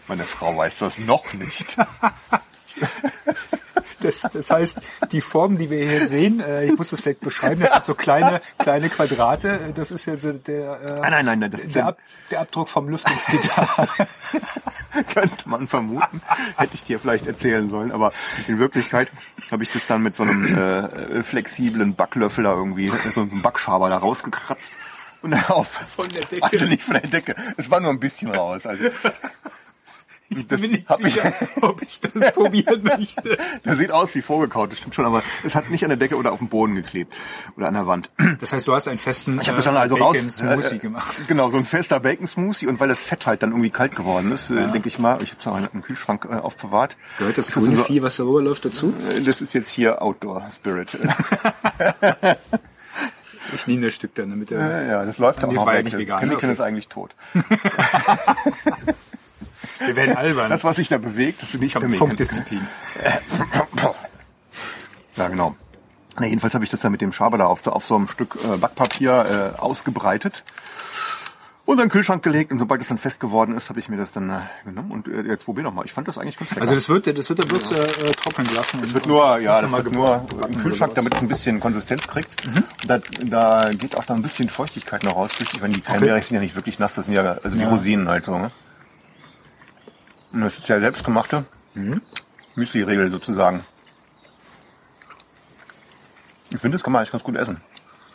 Meine 0.07 0.25
Frau 0.25 0.57
weiß 0.57 0.79
das 0.79 0.99
noch 0.99 1.35
nicht. 1.35 1.77
Das, 4.01 4.21
das 4.33 4.51
heißt, 4.51 4.81
die 5.11 5.21
Form, 5.21 5.59
die 5.59 5.71
wir 5.71 5.89
hier 5.89 6.07
sehen, 6.07 6.41
äh, 6.41 6.67
ich 6.67 6.79
muss 6.79 6.91
das 6.91 7.01
vielleicht 7.01 7.21
beschreiben, 7.21 7.61
das 7.61 7.73
sind 7.73 7.85
so 7.85 7.95
kleine, 7.95 8.41
kleine 8.59 8.89
Quadrate. 8.91 9.49
Äh, 9.49 9.73
Das 9.73 9.91
ist 9.91 10.07
ja 10.07 10.15
so 10.17 10.33
der, 10.33 10.81
äh, 10.81 11.01
Nein, 11.01 11.11
nein, 11.11 11.25
nein, 11.25 11.39
nein, 11.41 11.51
das 11.51 11.65
ist 11.65 11.75
der, 11.75 11.87
Ab, 11.87 11.99
der 12.31 12.41
Abdruck 12.43 12.69
vom 12.69 12.89
Lüftungsgitter. 12.89 13.67
Könnte 15.15 15.49
man 15.49 15.67
vermuten. 15.67 16.23
Hätte 16.57 16.75
ich 16.75 16.85
dir 16.85 17.01
vielleicht 17.01 17.27
erzählen 17.27 17.69
sollen. 17.71 17.91
Aber 17.91 18.13
in 18.47 18.59
Wirklichkeit 18.61 19.09
habe 19.51 19.65
ich 19.65 19.73
das 19.73 19.87
dann 19.87 20.03
mit 20.03 20.15
so 20.15 20.23
einem 20.23 20.45
äh, 20.57 21.23
flexiblen 21.25 21.95
Backlöffel 21.97 22.45
da 22.45 22.53
irgendwie, 22.53 22.93
so 23.13 23.23
einem 23.23 23.43
Backschaber 23.43 23.89
da 23.89 23.99
rausgekratzt. 23.99 24.71
Und 25.23 25.33
dann 25.33 25.45
auf. 25.47 25.69
Von 25.69 26.09
der 26.11 26.25
Decke. 26.25 26.45
Also 26.45 26.67
nicht 26.67 26.85
von 26.85 26.95
der 26.95 27.11
Decke. 27.11 27.35
Es 27.57 27.69
war 27.69 27.81
nur 27.81 27.91
ein 27.91 27.99
bisschen 27.99 28.31
raus. 28.33 28.65
Also, 28.65 28.85
das, 30.49 30.61
bin 30.61 30.73
nicht 30.73 30.89
hab 30.89 31.01
ich, 31.01 31.15
sicher, 31.15 31.33
ob 31.63 31.81
ich 31.83 32.01
das 32.01 32.33
probieren 32.33 32.83
möchte. 32.83 33.39
das 33.65 33.79
sieht 33.79 33.91
aus 33.93 34.15
wie 34.15 34.23
vorgekaut, 34.23 34.71
das 34.73 34.79
stimmt 34.79 34.95
schon, 34.95 35.05
aber 35.07 35.23
es 35.45 35.55
hat 35.55 35.71
nicht 35.71 35.83
an 35.85 35.89
der 35.89 35.97
Decke 35.97 36.17
oder 36.17 36.33
auf 36.33 36.39
dem 36.39 36.49
Boden 36.49 36.75
geklebt. 36.75 37.15
Oder 37.57 37.69
an 37.69 37.75
der 37.75 37.87
Wand. 37.87 38.11
Das 38.41 38.53
heißt, 38.53 38.67
du 38.69 38.75
hast 38.75 38.89
einen 38.89 38.99
festen 38.99 39.41
Ich 39.41 39.49
habe 39.49 39.57
das 39.57 39.65
dann 39.65 39.77
also 39.77 39.97
raus. 39.97 40.19
Smoothie 40.19 40.77
äh, 40.77 40.79
gemacht. 40.79 41.17
Genau, 41.29 41.51
so 41.51 41.57
ein 41.59 41.65
fester 41.65 42.01
Bacon 42.01 42.27
Smoothie 42.27 42.67
und 42.67 42.79
weil 42.81 42.89
das 42.89 43.03
Fett 43.03 43.27
halt 43.27 43.43
dann 43.43 43.51
irgendwie 43.51 43.71
kalt 43.71 43.97
geworden 43.97 44.33
ist, 44.33 44.51
äh, 44.51 44.69
denke 44.71 44.89
ich 44.89 44.99
mal, 44.99 45.19
ich 45.23 45.31
habe 45.31 45.41
es 45.41 45.47
auch 45.47 45.75
im 45.75 45.83
Kühlschrank 45.83 46.27
äh, 46.31 46.35
aufbewahrt. 46.35 46.97
Gehört 47.19 47.39
das 47.39 47.49
Ist 47.49 47.55
so- 47.55 47.61
grüne 47.61 47.85
Vieh, 47.85 48.03
was 48.03 48.17
darüber 48.17 48.43
läuft, 48.43 48.65
dazu? 48.65 48.93
Äh, 49.17 49.21
Das 49.23 49.41
ist 49.41 49.55
jetzt 49.55 49.71
hier 49.71 50.03
Outdoor 50.03 50.47
Spirit. 50.55 50.97
Ich 53.55 53.67
nehme 53.67 53.87
das 53.87 53.95
Stück 53.95 54.15
dann, 54.15 54.29
damit 54.29 54.51
ja, 54.51 54.59
er... 54.59 54.87
ja, 54.87 55.05
das 55.07 55.17
läuft 55.17 55.43
auch 55.43 55.49
Nee, 55.49 55.55
noch 55.55 55.67
ja 55.67 55.73
weg. 55.73 55.85
nicht 55.85 55.95
Das 55.95 56.01
vegan, 56.03 56.31
okay. 56.35 56.53
ist 56.53 56.61
eigentlich 56.61 56.89
tot. 56.89 57.15
Wir 59.89 59.97
werden 59.97 60.17
albern. 60.17 60.49
Das, 60.51 60.63
was 60.65 60.77
sich 60.77 60.89
da 60.89 60.99
bewegt, 60.99 61.43
das 61.43 61.55
ist 61.55 61.61
nicht 61.61 61.71
ich 61.71 61.75
habe 61.75 61.87
Pemmican. 61.87 62.09
Funkdisziplin. 62.09 62.67
Ja, 65.17 65.29
genau. 65.29 65.57
Na, 66.19 66.27
jedenfalls 66.27 66.55
habe 66.55 66.65
ich 66.65 66.71
das 66.71 66.81
dann 66.81 66.93
mit 66.93 67.01
dem 67.01 67.13
Schaber 67.13 67.39
da 67.39 67.47
auf, 67.47 67.63
so- 67.63 67.73
auf 67.73 67.85
so 67.85 67.97
einem 67.97 68.09
Stück 68.09 68.37
äh, 68.45 68.57
Backpapier 68.57 69.55
äh, 69.57 69.61
ausgebreitet 69.61 70.45
und 71.65 71.75
in 71.79 71.85
den 71.87 71.91
Kühlschrank 71.91 72.23
gelegt. 72.25 72.51
Und 72.51 72.59
sobald 72.59 72.81
es 72.83 72.89
dann 72.89 72.99
fest 72.99 73.21
geworden 73.21 73.55
ist, 73.57 73.69
habe 73.69 73.79
ich 73.79 73.89
mir 73.89 73.97
das 73.97 74.13
dann 74.13 74.31
äh, 74.31 74.41
genommen. 74.65 74.91
Und 74.91 75.07
äh, 75.09 75.23
jetzt 75.23 75.45
probier 75.45 75.65
doch 75.65 75.73
mal. 75.73 75.85
Ich 75.85 75.93
fand 75.93 76.09
das 76.09 76.19
eigentlich 76.19 76.37
ganz 76.37 76.51
lecker. 76.51 76.63
Also 76.63 76.75
das 76.75 76.89
wird, 76.89 77.07
das 77.07 77.29
wird 77.29 77.39
er 77.41 77.47
bloß 77.47 77.73
äh, 77.73 78.13
trocknen 78.15 78.49
lassen. 78.55 78.81
Das 78.83 78.95
wird 78.95 79.07
nur, 79.07 79.39
ja, 79.39 79.61
das 79.63 79.71
wird 79.73 79.93
nur 79.93 80.27
im 80.49 80.61
Kühlschrank, 80.61 80.95
damit 80.95 81.15
es 81.15 81.21
ein 81.21 81.29
bisschen 81.29 81.61
Konsistenz 81.61 82.07
kriegt. 82.09 82.45
Mhm. 82.47 82.55
Und 82.83 82.91
da, 82.91 82.99
da 83.25 83.71
geht 83.71 83.97
auch 83.97 84.05
dann 84.05 84.17
ein 84.19 84.23
bisschen 84.23 84.49
Feuchtigkeit 84.49 85.05
noch 85.05 85.15
raus. 85.17 85.31
Ich 85.41 85.61
meine, 85.61 85.75
die 85.75 85.81
Cranberries 85.83 86.29
sind 86.29 86.37
ja 86.37 86.41
nicht 86.41 86.57
wirklich 86.57 86.79
nass, 86.81 86.95
das 86.97 87.05
sind 87.05 87.15
ja, 87.15 87.39
also 87.45 87.57
wie 87.57 87.63
Ja. 87.63 87.69
Rosinen 87.69 88.09
halt 88.09 88.25
so, 88.25 88.39
ne? 88.39 88.51
Und 90.33 90.41
das 90.43 90.59
ist 90.59 90.69
ja 90.69 90.79
selbstgemachte 90.81 91.45
Mhm. 91.75 92.03
Müsli-Regel 92.57 93.11
sozusagen. 93.11 93.65
Ich 96.51 96.59
finde, 96.59 96.77
das 96.77 96.83
kann 96.83 96.93
man 96.93 97.01
eigentlich 97.01 97.13
ganz 97.13 97.23
gut 97.25 97.37
essen. 97.37 97.61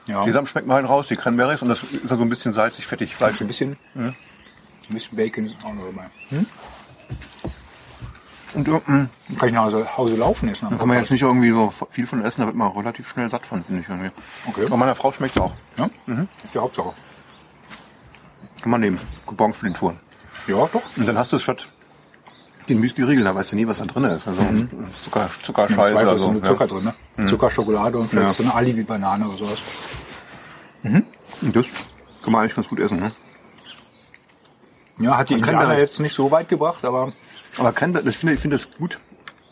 Ja. 0.06 0.22
Sesam 0.24 0.46
schmeckt 0.48 0.68
man 0.68 0.76
halt 0.78 0.90
raus, 0.90 1.08
die 1.08 1.16
Cranberries 1.16 1.62
und 1.62 1.70
das 1.70 1.84
ist 1.84 2.10
ja 2.10 2.16
so 2.18 2.24
ein 2.24 2.30
bisschen 2.30 2.52
salzig, 2.52 2.86
fettig, 2.88 3.16
Fleisch. 3.16 3.40
Ein 3.40 3.48
bisschen, 3.48 3.78
ein 3.96 4.14
bisschen 4.90 5.16
Bacon 5.16 5.46
ist 5.46 5.56
auch 5.64 5.74
noch 5.74 5.86
dabei. 5.86 6.10
Und 8.54 8.68
äh, 8.68 8.72
mh, 8.86 9.08
Kann 9.40 9.48
ich 9.50 9.54
nach 9.54 9.64
Hause, 9.64 9.98
Hause 9.98 10.16
laufen 10.16 10.50
essen. 10.50 10.68
da 10.70 10.76
kann 10.76 10.88
man 10.88 10.98
jetzt 10.98 11.10
nicht 11.10 11.22
irgendwie 11.22 11.50
so 11.52 11.72
viel 11.90 12.06
von 12.06 12.24
essen, 12.24 12.42
da 12.42 12.48
wird 12.48 12.56
man 12.56 12.72
relativ 12.72 13.08
schnell 13.10 13.30
satt 13.30 13.46
von, 13.46 13.64
finde 13.64 13.82
ich 13.82 13.90
irgendwie. 13.90 14.12
Okay. 14.48 14.66
Aber 14.66 14.78
meiner 14.78 14.94
Frau 14.96 15.12
schmeckt 15.12 15.36
es 15.38 15.42
auch. 15.42 15.56
Ja? 15.78 15.90
Ist 16.44 16.54
die 16.54 16.60
Hauptsache. 16.60 16.94
Kann 18.62 18.72
man 18.72 18.82
nehmen. 18.82 19.00
Coupon 19.26 19.54
für 19.54 19.66
den 19.66 19.74
Touren. 19.74 20.00
Ja, 20.48 20.68
doch. 20.72 20.84
Und 20.98 21.08
dann 21.08 21.18
hast 21.18 21.32
du 21.32 21.38
es 21.38 21.44
statt 21.44 21.68
den 22.70 22.80
Müsli-Riegel, 22.80 23.24
da 23.24 23.36
weißt 23.36 23.52
du 23.52 23.56
nie, 23.56 23.68
was 23.68 23.80
da 23.80 23.86
drin 23.86 24.04
ist. 24.06 24.28
Also 24.28 24.42
Zucker, 25.04 25.30
Im 25.40 25.44
Zuckerscheiße 25.46 25.76
Zweifel 25.76 25.96
oder 26.08 26.16
ist 26.16 26.22
so. 26.22 26.32
nur 26.32 26.44
Zucker 26.44 26.68
drin, 26.68 26.92
ne? 27.18 27.28
Zucker, 27.28 27.50
Schokolade 27.50 27.98
und 27.98 28.10
vielleicht 28.10 28.28
Ja. 28.28 28.34
so 28.34 28.44
eine 28.44 28.54
Alibi-Banane 28.56 29.28
oder 29.28 29.38
sowas. 29.38 29.60
Ja. 30.84 31.02
Und 31.42 31.56
das 31.56 31.66
kann 32.24 32.32
man 32.32 32.42
eigentlich 32.42 32.56
ganz 32.56 32.70
gut 32.70 32.80
essen. 32.80 33.00
Ne? 33.00 33.12
Ja, 35.00 35.18
hat 35.18 35.30
die 35.30 35.36
kann 35.42 35.56
Indianer 35.56 35.78
jetzt 35.80 36.00
nicht 36.00 36.14
so 36.14 36.30
weit 36.32 36.50
gebracht, 36.50 36.86
aber 36.86 37.14
Aber 37.58 37.72
Cranberry, 37.72 38.06
das 38.06 38.16
finde 38.16 38.34
ich 38.36 38.40
finde 38.40 38.58
das 38.58 38.70
gut. 38.78 39.00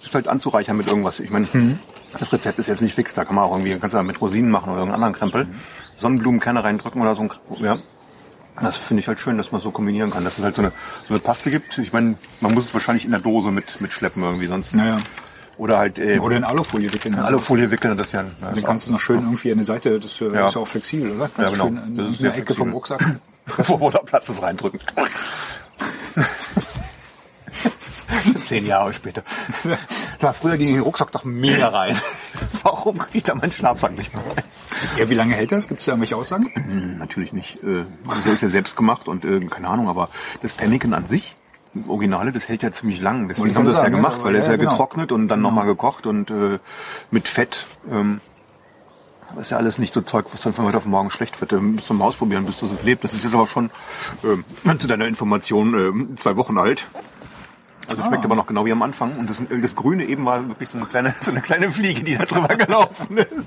Das 0.02 0.16
halt 0.16 0.28
anzureichern 0.28 0.78
mit 0.78 0.88
irgendwas. 0.88 1.20
Ich 1.20 1.30
meine, 1.30 1.48
das 2.18 2.34
Rezept 2.34 2.58
ist 2.58 2.68
jetzt 2.68 2.82
nicht 2.82 2.96
fix, 2.96 3.14
da 3.14 3.24
kann 3.24 3.36
man 3.36 3.44
auch 3.44 3.52
irgendwie, 3.52 3.78
kannst 3.78 3.94
du 3.94 3.98
da 3.98 4.04
mit 4.04 4.20
Rosinen 4.20 4.50
machen 4.50 4.70
oder 4.72 4.80
irgendeinen 4.80 5.04
anderen 5.04 5.14
Krempel. 5.14 5.48
Sonnenblumenkerne 5.98 6.64
reindrücken 6.64 7.02
oder 7.02 7.14
so 7.16 7.22
ein, 7.22 7.32
ja. 7.60 7.78
Das 8.60 8.76
finde 8.76 9.02
ich 9.02 9.08
halt 9.08 9.20
schön, 9.20 9.38
dass 9.38 9.52
man 9.52 9.62
so 9.62 9.72
kombinieren 9.72 10.12
kann. 10.12 10.24
Dass 10.24 10.38
es 10.38 10.44
halt 10.44 10.56
so 10.56 10.62
eine, 10.62 10.72
so 11.08 11.14
eine 11.14 11.20
Paste 11.20 11.50
gibt. 11.52 11.78
Ich 11.78 11.94
meine, 11.94 12.16
man 12.42 12.54
muss 12.54 12.66
es 12.66 12.74
wahrscheinlich 12.74 13.06
in 13.06 13.12
der 13.12 13.20
Dose 13.20 13.52
mit, 13.52 13.80
mitschleppen 13.82 14.22
irgendwie 14.24 14.48
sonst. 14.48 14.74
naja. 14.76 15.00
Oder 15.58 15.78
halt, 15.78 16.00
äh, 16.00 16.18
Oder 16.18 16.38
in 16.38 16.44
Alufolie 16.44 16.92
wickeln. 16.92 17.14
in 17.14 17.20
Alufolie 17.20 17.70
wickeln, 17.70 17.96
das 17.96 18.12
ja, 18.14 18.24
das 18.24 18.50
Den 18.50 18.58
ist 18.60 18.66
kannst 18.66 18.88
du 18.88 18.92
noch 18.94 19.00
schön 19.00 19.20
irgendwie 19.20 19.52
an 19.52 19.60
die 19.60 19.64
Seite, 19.64 20.00
das 20.00 20.20
äh, 20.20 20.34
Ja. 20.34 20.48
ist 20.48 20.56
ja 20.56 20.62
auch 20.62 20.68
flexibel, 20.68 21.12
oder? 21.12 21.30
Kannst 21.36 21.38
Ja, 21.40 21.50
genau. 21.50 21.66
Schön 21.68 21.78
in, 21.78 21.98
Das 21.98 22.10
ist 22.14 22.20
in 22.20 22.24
der 22.26 22.38
Ecke 22.38 22.56
vom 22.56 22.72
flexibel. 22.72 22.98
Rucksack. 23.06 23.22
Wo 23.80 23.90
da 23.92 24.00
Platz 24.00 24.30
ist 24.30 24.42
reindrücken. 24.42 24.80
Zehn 28.46 28.66
Jahre 28.66 28.94
später. 28.94 29.24
Na, 30.22 30.34
früher 30.34 30.58
ging 30.58 30.70
in 30.70 30.74
den 30.76 30.84
Rucksack 30.84 31.12
doch 31.12 31.24
mega 31.24 31.68
rein. 31.70 31.96
Warum 32.64 32.98
kriege 32.98 33.18
ich 33.18 33.24
da 33.24 33.36
meinen 33.36 33.52
Schlafsack 33.52 33.98
nicht 33.98 34.14
mehr 34.14 34.24
rein? 34.26 34.44
Ja, 34.98 35.10
wie 35.10 35.14
lange 35.14 35.36
hält 35.36 35.52
das? 35.52 35.68
Gibt 35.68 35.80
es 35.80 35.86
da 35.86 35.94
irgendwelche 35.94 36.16
Aussagen? 36.16 36.52
Hm, 36.54 36.98
natürlich 36.98 37.34
nicht. 37.34 37.64
Äh, 37.64 37.86
Also 38.08 38.30
ist 38.32 38.42
ja 38.42 38.50
selbst 38.50 38.76
gemacht 38.76 39.08
und 39.08 39.26
äh, 39.26 39.40
keine 39.42 39.68
Ahnung, 39.68 39.90
aber 39.90 40.10
das 40.42 40.54
Pemmican 40.54 40.94
an 40.94 41.08
sich, 41.08 41.36
das 41.74 41.88
Originale, 41.88 42.32
das 42.32 42.48
hält 42.48 42.64
ja 42.64 42.72
ziemlich 42.72 43.00
lang. 43.02 43.28
Deswegen 43.28 43.50
ich 43.50 43.56
haben 43.56 43.66
sie 43.66 43.72
das 43.72 43.80
ja 43.80 43.86
sagen, 43.86 43.96
gemacht, 43.96 44.24
weil 44.24 44.36
es 44.36 44.46
ja, 44.46 44.52
ja 44.54 44.58
genau. 44.58 44.72
getrocknet 44.72 45.12
und 45.12 45.28
dann 45.28 45.42
nochmal 45.42 45.66
gekocht 45.66 46.06
und 46.06 46.30
äh, 46.32 46.60
mit 47.12 47.28
Fett. 47.28 47.66
Ähm, 47.90 48.22
das 49.36 49.46
ist 49.46 49.50
ja 49.52 49.58
alles 49.58 49.78
nicht 49.78 49.94
so 49.94 50.02
Zeug, 50.02 50.26
was 50.34 50.42
dann 50.42 50.54
von 50.54 50.66
heute 50.66 50.78
auf 50.78 50.86
morgen 50.86 51.10
schlecht 51.10 51.40
wird. 51.40 51.54
Ähm, 51.54 51.78
Bis 51.78 51.86
zum 51.86 52.02
Ausprobieren, 52.02 52.46
bis 52.46 52.60
das 52.60 52.72
es 52.72 52.84
lebt. 52.84 53.04
Das 53.04 53.14
ist 53.14 53.24
jetzt 53.24 53.34
aber 53.34 53.48
schon 53.48 53.72
ähm, 54.24 54.44
zu 54.80 54.88
deiner 54.88 55.08
Information 55.08 55.74
ähm, 55.74 56.18
zwei 56.18 56.36
Wochen 56.36 56.58
alt. 56.58 56.88
Also 57.92 58.04
schmeckt 58.04 58.24
aber 58.26 58.36
noch 58.36 58.48
genau 58.48 58.66
wie 58.66 58.72
am 58.72 58.82
Anfang. 58.82 59.18
Und 59.18 59.30
das, 59.30 59.42
das 59.50 59.76
Grüne 59.76 60.06
eben 60.06 60.26
war 60.26 60.48
wirklich 60.48 60.70
so 60.70 60.78
eine 60.78 60.88
kleine, 60.88 61.14
so 61.22 61.32
eine 61.32 61.42
kleine 61.42 61.72
Fliege, 61.72 62.04
die 62.04 62.18
da 62.18 62.26
drüber 62.26 62.56
gelaufen 62.56 63.18
ist. 63.18 63.30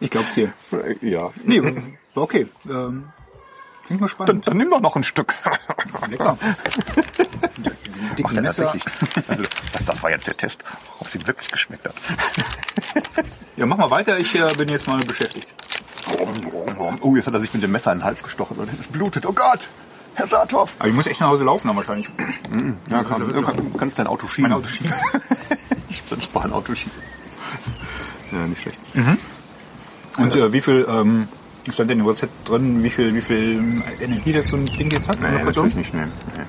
Ich 0.00 0.10
glaub's 0.10 0.34
dir. 0.34 0.52
Äh, 0.72 0.96
Ja. 1.06 1.30
Nee, 1.44 1.62
war 1.62 2.22
okay. 2.24 2.46
Ähm, 2.66 3.10
klingt 3.86 4.00
mal 4.00 4.06
Dann, 4.06 4.08
spannend. 4.08 4.46
dann 4.48 4.56
nimm 4.56 4.70
doch 4.70 4.80
noch 4.80 4.96
ein 4.96 5.04
Stück. 5.04 5.34
Lecker. 6.08 6.38
Dicken 8.16 8.34
Ja, 8.36 8.42
Messer. 8.42 8.72
Also 9.28 9.42
das, 9.72 9.84
das 9.84 10.02
war 10.02 10.10
jetzt 10.10 10.26
der 10.26 10.36
Test, 10.36 10.64
ob 10.98 11.08
sie 11.08 11.24
wirklich 11.26 11.50
geschmeckt 11.50 11.86
hat. 11.86 11.94
Ja, 13.56 13.66
mach 13.66 13.76
mal 13.76 13.90
weiter. 13.90 14.18
Ich 14.18 14.34
äh, 14.34 14.50
bin 14.56 14.70
jetzt 14.70 14.86
mal 14.86 14.96
beschäftigt. 15.00 15.46
Oh, 17.02 17.14
jetzt 17.14 17.26
hat 17.26 17.34
er 17.34 17.40
sich 17.40 17.52
mit 17.52 17.62
dem 17.62 17.72
Messer 17.72 17.92
in 17.92 17.98
den 17.98 18.04
Hals 18.04 18.22
gestochen 18.22 18.56
und 18.56 18.70
es 18.78 18.86
blutet. 18.86 19.26
Oh 19.26 19.32
Gott! 19.34 19.68
Herr 20.14 20.26
Saathoff! 20.26 20.72
Aber 20.78 20.88
ich 20.88 20.94
muss 20.94 21.06
echt 21.06 21.20
nach 21.20 21.28
Hause 21.28 21.44
laufen 21.44 21.68
dann 21.68 21.76
wahrscheinlich. 21.76 22.08
Ja, 22.90 23.04
kann, 23.04 23.20
du 23.20 23.42
kann, 23.42 23.76
kannst 23.76 23.98
dein 23.98 24.06
Auto 24.06 24.26
schieben. 24.28 24.50
Mein 24.50 24.58
Auto 24.58 24.66
schieben. 24.66 24.94
ich 25.90 26.08
kann 26.08 26.22
sparen, 26.22 26.52
ein 26.52 26.56
Auto 26.56 26.74
schieben. 26.74 26.92
Ja, 28.32 28.46
nicht 28.46 28.62
schlecht. 28.62 28.78
Und 30.16 30.36
äh, 30.36 30.52
wie 30.52 30.60
viel, 30.60 30.86
ähm, 30.88 31.26
stand 31.68 31.90
denn 31.90 31.98
im 31.98 32.06
Rezept 32.06 32.48
drin, 32.48 32.82
wie 32.84 32.90
viel, 32.90 33.12
wie 33.12 33.20
viel 33.20 33.82
Energie 34.00 34.32
das 34.32 34.46
so 34.46 34.56
ein 34.56 34.66
Ding 34.66 34.90
jetzt 34.90 35.08
hat? 35.08 35.20
Nee, 35.20 35.42
natürlich 35.42 35.74
nicht. 35.74 35.92
Nee. 35.92 36.04
Nee. 36.36 36.44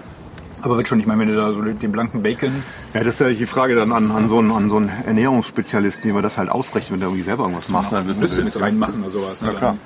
Aber 0.62 0.77
wird 0.77 0.88
schon, 0.88 1.00
ich 1.00 1.08
meine, 1.08 1.22
wenn 1.22 1.30
du 1.30 1.36
da 1.36 1.51
so 1.51 1.62
den 1.62 1.91
blanken 1.91 2.22
Bacon, 2.22 2.63
Ja, 2.94 3.03
das 3.03 3.15
ist 3.15 3.22
ja 3.22 3.30
die 3.30 3.46
Frage 3.46 3.75
dann 3.75 3.91
an, 3.91 4.12
an 4.12 4.30
so 4.30 4.39
einen, 4.39 4.51
an 4.51 4.70
so 4.70 4.77
einen 4.77 4.89
Ernährungsspezialisten, 4.89 6.10
wie 6.10 6.13
man 6.13 6.24
das 6.24 6.38
halt 6.38 6.50
ausrechnet, 6.50 6.91
wenn 6.94 7.00
du 7.00 7.08
irgendwie 7.08 7.24
selber 7.24 7.44
irgendwas 7.44 7.70
machst. 7.70 7.91
Dann 7.91 8.06
müsstest 8.06 8.38
du 8.38 8.44
das 8.44 8.62
reinmachen 8.62 9.01
oder 9.01 9.12
sowas. 9.12 9.41
Ne? 9.41 9.51
Ja, 9.51 9.58
klar. 9.58 9.77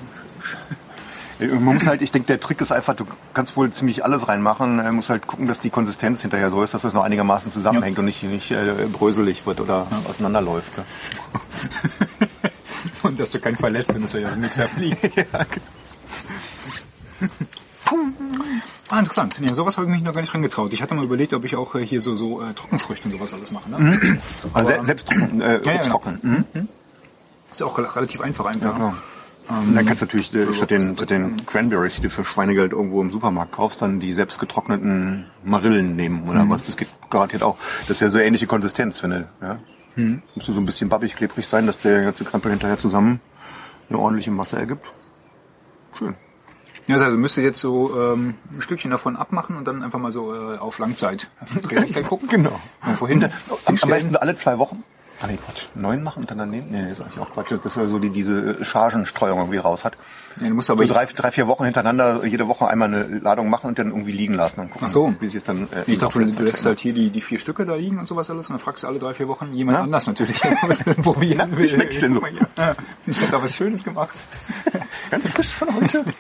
Man 1.40 1.76
muss 1.76 1.86
halt, 1.86 2.02
ich 2.02 2.12
denke, 2.14 2.28
der 2.28 2.40
Trick 2.40 2.62
ist 2.62 2.72
einfach, 2.72 2.96
du 2.96 3.06
kannst 3.34 3.58
wohl 3.58 3.70
ziemlich 3.72 4.06
alles 4.06 4.30
reinmachen. 4.30 4.78
Man 4.78 4.96
muss 4.96 5.10
halt 5.10 5.28
gucken, 5.28 5.48
dass 5.48 5.60
die 5.60 5.70
Konsistenz 5.70 6.22
hinterher 6.22 6.50
so 6.50 6.64
ist, 6.64 6.74
dass 6.74 6.84
das 6.84 6.94
noch 6.94 7.04
einigermaßen 7.04 7.52
zusammenhängt 7.52 8.00
und 8.00 8.06
nicht, 8.06 8.24
nicht 8.24 8.52
äh, 8.52 8.88
bröselig 8.92 9.46
wird 9.46 9.60
oder 9.60 9.86
auseinanderläuft. 10.08 10.72
Ja. 10.78 10.84
Und 13.04 13.20
dass 13.20 13.30
du 13.30 13.40
keinen 13.40 13.58
verletzt, 13.58 13.94
wenn 13.94 14.02
das 14.02 14.14
ja 14.14 14.26
aus 14.26 14.34
dem 14.34 14.42
Mixer 14.42 14.68
fliegt. 14.68 15.12
Ah, 18.96 19.00
interessant. 19.00 19.36
Ja, 19.42 19.54
sowas 19.54 19.76
habe 19.78 19.88
ich 19.88 19.92
mich 19.94 20.02
noch 20.04 20.14
gar 20.14 20.22
nicht 20.22 20.34
rangetraut. 20.34 20.72
Ich 20.74 20.82
hatte 20.82 20.96
mal 20.96 21.04
überlegt, 21.04 21.34
ob 21.34 21.44
ich 21.44 21.56
auch 21.56 21.76
äh, 21.76 21.86
hier 21.86 22.00
so, 22.00 22.16
so 22.16 22.42
äh, 22.42 22.54
Trockenfrüchte 22.54 23.08
und 23.10 23.14
sowas 23.14 23.34
alles 23.34 23.52
mache. 23.52 23.70
Ne? 23.70 24.20
Also 24.54 24.72
se- 24.72 24.86
selbst 24.86 25.08
trocken, 25.10 25.42
äh, 25.42 25.54
ja, 25.56 25.58
genau. 25.60 25.84
trocknen. 25.90 26.20
Mhm. 26.54 26.70
Ist 27.52 27.62
auch 27.62 27.78
rel- 27.78 27.86
relativ 27.86 28.22
einfach 28.22 28.46
einfach. 28.46 28.78
Ja. 28.80 28.94
Und 29.50 29.76
dann 29.76 29.86
kannst 29.86 30.02
du 30.02 30.06
natürlich 30.06 30.34
äh, 30.34 30.52
statt 30.54 30.72
den, 30.72 30.96
statt 30.98 31.10
den 31.10 31.46
Cranberries, 31.46 31.98
die 31.98 32.04
du 32.04 32.10
für 32.10 32.24
Schweinegeld 32.24 32.72
irgendwo 32.72 33.02
im 33.02 33.12
Supermarkt 33.12 33.52
kaufst, 33.52 33.82
dann 33.82 34.00
die 34.00 34.14
selbst 34.14 34.40
getrockneten 34.40 35.26
Marillen 35.44 35.96
nehmen 35.96 36.28
oder 36.30 36.50
was. 36.50 36.64
Das 36.64 36.78
geht 36.78 36.88
garantiert 37.10 37.44
auch. 37.44 37.58
Das 37.82 37.98
ist 37.98 38.02
ja 38.02 38.10
so 38.10 38.18
ähnliche 38.18 38.48
Konsistenz, 38.48 39.00
finde 39.00 39.28
ich. 39.42 39.48
Ja? 39.48 39.60
Muss 40.36 40.46
so 40.46 40.54
ein 40.54 40.66
bisschen 40.66 40.90
babbig, 40.90 41.16
klebrig 41.16 41.46
sein, 41.48 41.68
dass 41.68 41.78
der 41.78 42.04
ganze 42.06 42.24
Krempel 42.24 42.52
hinterher 42.52 42.80
zusammen 42.80 43.20
eine 43.90 44.00
ordentliche 44.00 44.32
Masse 44.32 44.58
ergibt. 44.58 44.92
Schön. 45.98 46.16
Ja, 46.88 46.98
also 46.98 47.18
müsste 47.18 47.42
jetzt 47.42 47.60
so 47.60 48.00
ähm, 48.00 48.36
ein 48.52 48.62
Stückchen 48.62 48.92
davon 48.92 49.16
abmachen 49.16 49.58
und 49.58 49.66
dann 49.66 49.82
einfach 49.84 50.00
mal 50.00 50.12
so 50.12 50.34
äh, 50.34 50.58
auf 50.58 50.78
Langzeit 50.78 51.28
gucken. 52.08 52.30
Genau. 52.30 52.60
Und 53.00 53.24
äh, 53.24 53.30
am, 53.66 53.76
am 53.82 53.90
besten 53.90 54.16
alle 54.16 54.36
zwei 54.36 54.60
Wochen. 54.60 54.84
Ah 55.22 55.28
nee, 55.28 55.38
Quatsch. 55.38 55.66
Neun 55.76 56.04
machen 56.04 56.22
und 56.22 56.32
dann 56.32 56.40
daneben? 56.40 56.72
Nee, 56.72 56.82
das 56.82 56.92
ist 56.92 57.02
eigentlich 57.02 57.20
auch 57.20 57.32
Quatsch. 57.32 57.52
Das 57.52 57.78
ist 57.78 57.90
so 57.90 58.00
die, 58.00 58.10
diese 58.10 58.64
Chargenstreuung 58.66 59.40
irgendwie 59.40 59.58
raus 59.60 59.86
hat. 59.86 59.94
Ja, 60.42 60.50
du 60.50 60.54
musst 60.56 60.70
aber 60.70 60.86
So 60.86 60.94
drei, 60.94 61.06
drei, 61.06 61.32
vier 61.32 61.48
Wochen 61.48 61.64
hintereinander 61.64 62.26
jede 62.26 62.48
Woche 62.50 62.68
einmal 62.68 62.94
eine 62.94 63.20
Ladung 63.20 63.50
machen 63.50 63.68
und 63.68 63.80
dann 63.80 63.88
irgendwie 63.88 64.12
liegen 64.12 64.34
lassen. 64.34 64.58
Dann 64.58 64.70
gucken, 64.70 64.88
Ach 64.88 64.92
so. 64.92 65.16
wie 65.22 65.28
sich 65.28 65.36
es 65.38 65.44
dann. 65.46 65.68
Äh, 65.72 65.84
ich 65.90 65.98
dachte, 66.00 66.20
du, 66.20 66.30
du 66.32 66.44
lässt 66.44 66.66
halt 66.66 66.80
hier 66.80 66.94
die, 66.94 67.10
die 67.10 67.22
vier 67.22 67.40
Stücke 67.40 67.66
da 67.66 67.76
liegen 67.76 67.98
und 68.00 68.08
sowas 68.08 68.30
alles 68.30 68.48
und 68.50 68.56
dann 68.56 68.60
fragst 68.60 68.84
du 68.84 68.88
alle 68.88 69.00
drei, 69.00 69.14
vier 69.14 69.30
Wochen 69.30 69.54
jemand 69.54 69.78
Ja. 69.78 69.84
anders 69.84 70.06
natürlich. 70.08 70.38
probieren 71.02 71.50
Na, 71.52 71.58
wie 71.58 71.68
schmeckt's 71.70 72.00
denn 72.02 72.16
so? 72.16 72.22
Ja, 72.58 72.76
ich 73.08 73.22
habe 73.22 73.32
da 73.32 73.42
was 73.42 73.56
Schönes 73.56 73.84
gemacht. 73.86 74.16
Ganz 75.12 75.30
frisch 75.30 75.48
von 75.50 75.74
heute. 75.76 76.04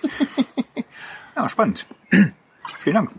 Ja, 1.37 1.49
spannend. 1.49 1.85
Vielen 2.81 2.95
Dank. 2.95 3.11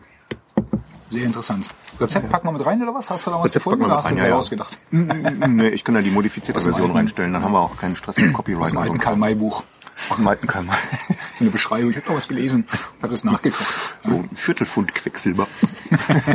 Sehr 1.11 1.25
interessant. 1.25 1.66
Rezept 2.00 2.29
packen 2.31 2.49
wir 2.49 2.53
mit 2.53 2.65
rein 2.67 2.83
oder 2.83 2.95
was? 2.95 3.11
Hast 3.11 3.26
du 3.26 3.31
da 3.31 3.38
was 3.38 3.47
Rezept 3.47 3.65
gefunden 3.65 3.85
oder 3.85 3.97
hast 3.97 4.05
du 4.11 4.15
rein, 4.15 4.19
ja, 4.19 4.29
ja. 4.29 4.37
ausgedacht? 4.37 4.79
nee, 4.91 5.69
ich 5.69 5.85
kann 5.85 5.95
da 5.95 6.00
die 6.00 6.11
modifizierte 6.11 6.61
dem 6.61 6.71
Version 6.73 6.91
reinstellen. 6.91 7.33
Dann 7.33 7.43
haben 7.43 7.53
wir 7.53 7.61
auch 7.61 7.76
keinen 7.76 7.97
Stress 7.97 8.17
mit 8.19 8.33
Copyright. 8.33 8.62
Aus 8.62 8.71
dem 8.71 8.79
alten. 8.79 8.99
Karl-May-Buch. 8.99 9.65
Aus 10.11 10.17
dem 10.17 10.29
alten 10.29 10.47
Karl 10.47 10.65
May. 10.65 10.76
So 11.38 11.45
eine 11.45 11.50
Beschreibung. 11.50 11.91
Ich 11.91 11.97
habe 11.97 12.07
noch 12.09 12.17
was 12.17 12.29
gelesen. 12.29 12.67
Habe 13.03 13.12
das 13.12 13.25
nachgeguckt. 13.25 13.69
So 14.05 14.11
ein 14.11 14.31
Viertelpfund 14.35 14.95
Quecksilber. 14.95 15.47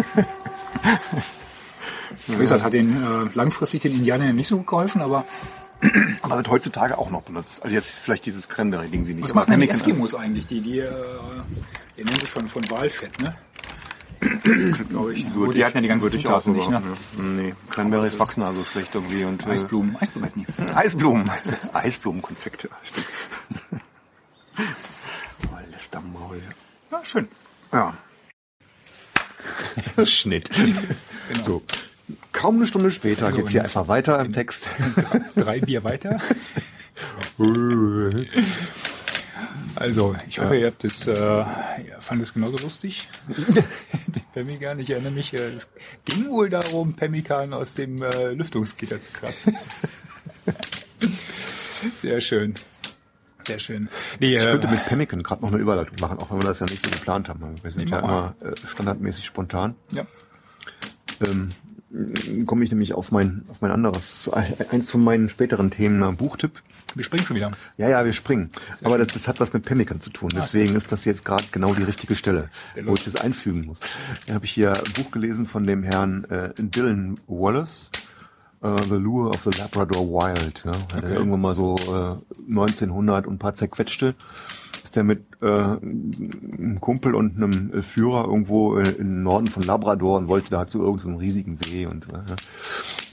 Wie 2.28 2.36
gesagt, 2.36 2.64
hat 2.64 2.74
den 2.74 2.98
äh, 2.98 3.30
langfristig 3.34 3.82
den 3.84 3.94
Indianern 3.94 4.36
nicht 4.36 4.48
so 4.48 4.58
gut 4.58 4.68
geholfen, 4.68 5.02
aber 5.02 5.26
Aber 6.22 6.38
wird 6.38 6.50
heutzutage 6.50 6.98
auch 6.98 7.10
noch 7.10 7.24
benutzt. 7.24 7.64
Also 7.64 7.76
jetzt 7.76 7.90
vielleicht 7.90 8.28
dieses 8.28 8.48
Cranberry-Ding 8.50 9.04
sie 9.04 9.16
nicht. 9.16 9.26
was 9.26 9.34
machen 9.34 9.50
denn 9.52 9.62
die 9.62 9.70
Eskimos 9.70 10.14
eigentlich? 10.14 10.46
Die, 10.46 10.62
die, 10.62 10.80
äh, 10.80 10.92
die 11.98 12.04
nennen 12.04 12.20
sich 12.20 12.30
von, 12.30 12.48
von 12.48 12.70
Walfett, 12.70 13.20
ne? 13.20 13.36
Glaube 14.90 15.14
ich. 15.16 15.34
Gut, 15.34 15.56
die 15.56 15.66
hatten 15.66 15.78
ja 15.78 15.82
die 15.82 15.88
ganzen 15.88 16.12
Zutaten 16.12 16.54
nicht, 16.54 16.70
ne? 16.70 16.82
Nee, 17.18 17.56
Cranberries 17.70 18.20
wachsen 18.20 18.44
also 18.44 18.64
schlecht 18.64 18.94
irgendwie. 18.94 19.24
Und, 19.24 19.46
äh, 19.48 19.50
Eisblumen, 19.52 19.98
Eisblumen 19.98 20.30
hätten 20.30 20.46
die. 20.46 20.64
Eisblumen. 20.76 21.30
Eisblumenkonfekte. 21.74 22.70
Oh, 24.58 25.58
Lästermaul. 25.72 26.42
Ja, 26.92 27.04
schön. 27.06 27.28
Ja. 27.72 27.96
Schnitt. 30.06 30.50
So. 31.46 31.64
Kaum 32.32 32.58
eine 32.58 32.68
Stunde 32.68 32.92
später 32.92 33.32
So, 33.32 33.38
geht's 33.38 33.52
hier 33.52 33.62
und- 33.62 33.66
einfach 33.68 33.88
weiter 33.88 34.20
im 34.20 34.34
Text. 34.34 34.68
Drei 35.36 35.60
Bier 35.62 35.84
weiter. 35.84 36.20
Also, 39.76 40.16
ich 40.28 40.40
hoffe, 40.40 40.58
ihr 40.58 40.68
habt 40.68 40.84
es, 40.84 41.08
äh, 41.08 41.12
ihr 41.14 41.46
fandet 42.00 42.28
es 42.28 42.34
genauso 42.34 42.58
lustig. 42.64 43.08
Den 43.28 44.24
Pemmikan, 44.34 44.80
ich 44.80 44.90
erinnere 44.90 45.12
mich, 45.14 45.34
äh, 45.34 45.52
es 45.54 45.72
ging 46.06 46.30
wohl 46.30 46.50
darum, 46.50 46.96
Pemmikan 46.96 47.54
aus 47.54 47.74
dem 47.74 48.02
äh, 48.02 48.32
Lüftungsgitter 48.34 49.02
zu 49.02 49.12
kratzen. 49.12 49.56
Sehr 51.96 52.22
schön. 52.22 52.54
Sehr 53.44 53.60
schön. 53.60 53.90
Nee, 54.20 54.36
Ich 54.36 54.44
äh, 54.44 54.52
könnte 54.52 54.68
mit 54.68 54.86
Pemmican 54.86 55.24
gerade 55.24 55.42
noch 55.42 55.52
eine 55.52 55.60
Überleitung 55.62 55.96
machen, 56.00 56.20
auch 56.20 56.30
wenn 56.30 56.42
wir 56.42 56.48
das 56.48 56.60
ja 56.60 56.68
nicht 56.68 56.84
so 56.86 56.92
geplant 56.92 57.28
haben. 57.28 57.56
Wir 57.64 57.72
sind 57.72 57.90
ja 57.90 58.00
immer 58.00 58.36
äh, 58.42 58.52
standardmäßig 58.68 59.26
spontan. 59.26 59.76
ja. 59.92 60.06
Ähm, 61.28 61.50
komme 62.46 62.64
ich 62.64 62.72
nämlich 62.72 62.94
auf 62.94 63.12
mein, 63.12 63.44
auf 63.50 63.62
mein 63.62 63.72
anderes, 63.72 64.30
eins 64.70 64.90
von 64.90 65.04
meinen 65.04 65.30
späteren 65.30 65.72
Themen, 65.72 66.02
ein 66.04 66.16
Buchtipp. 66.18 66.62
Wir 66.96 67.04
springen 67.04 67.26
schon 67.26 67.36
wieder. 67.38 67.52
Ja, 67.78 67.88
ja, 67.90 68.04
wir 68.06 68.12
springen. 68.14 68.50
Aber 68.84 68.98
das, 68.98 69.08
das 69.10 69.28
hat 69.28 69.40
was 69.40 69.54
mit 69.54 69.64
Pemmican 69.64 70.00
zu 70.02 70.10
tun. 70.10 70.30
Deswegen 70.36 70.76
ist 70.76 70.92
das 70.92 71.06
jetzt 71.06 71.24
gerade 71.24 71.44
genau 71.52 71.74
die 71.74 71.84
richtige 71.84 72.16
Stelle, 72.16 72.50
wo 72.86 72.94
ich 72.94 73.04
das 73.06 73.16
einfügen 73.16 73.66
muss. 73.66 73.80
Da 74.28 74.34
habe 74.34 74.46
ich 74.46 74.52
hier 74.52 74.72
ein 74.74 74.94
Buch 74.96 75.12
gelesen 75.12 75.46
von 75.46 75.66
dem 75.66 75.84
Herrn 75.84 76.26
äh, 76.26 76.50
Dylan 76.58 77.16
Wallace. 77.28 77.90
äh, 78.62 78.76
The 78.90 78.96
Lure 78.96 79.30
of 79.30 79.42
the 79.50 79.58
Labrador 79.58 80.06
Wild. 80.08 80.64
Ja? 80.66 80.72
Hat 80.72 80.94
er 80.96 81.04
Okay. 81.04 81.14
irgendwann 81.16 81.42
mal 81.42 81.56
so 81.56 81.76
äh, 81.76 82.50
1900 82.50 83.26
und 83.26 83.36
ein 83.36 83.40
paar 83.40 83.54
zerquetschte. 83.54 84.14
Ist 84.92 84.98
der 84.98 85.06
mit 85.06 85.24
äh, 85.42 85.46
einem 85.46 86.82
Kumpel 86.82 87.16
und 87.16 87.38
einem 87.38 87.72
äh, 87.72 87.82
Führer 87.82 88.26
irgendwo 88.26 88.78
äh, 88.78 88.90
im 89.00 89.24
Norden 89.24 89.48
von 89.48 89.64
Labrador 89.64 90.18
und 90.18 90.28
wollte 90.28 90.50
da 90.50 90.68
zu 90.68 90.82
irgendeinem 90.82 91.16
riesigen 91.16 91.56
See 91.56 91.86
und 91.86 92.10
äh, 92.10 92.36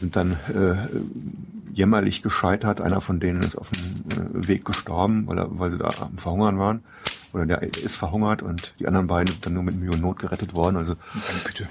sind 0.01 0.17
dann 0.17 0.33
äh, 0.49 0.75
jämmerlich 1.73 2.23
gescheitert. 2.23 2.81
Einer 2.81 3.01
von 3.01 3.21
denen 3.21 3.39
ist 3.45 3.55
auf 3.55 3.71
dem 3.71 4.43
äh, 4.43 4.49
Weg 4.49 4.65
gestorben, 4.65 5.29
weil, 5.29 5.39
er, 5.39 5.57
weil 5.57 5.71
sie 5.71 5.79
da 5.79 5.89
am 6.01 6.19
Verhungern 6.19 6.59
waren. 6.59 6.83
Oder 7.33 7.47
der 7.47 7.63
ist 7.63 7.95
verhungert 7.95 8.43
und 8.43 8.75
die 8.81 8.89
anderen 8.89 9.07
beiden 9.07 9.29
sind 9.33 9.47
dann 9.47 9.55
nur 9.55 9.63
mit 9.63 9.77
Mühe 9.77 9.93
und 9.93 10.01
Not 10.01 10.19
gerettet 10.19 10.57
worden. 10.57 10.79
Also 10.79 10.95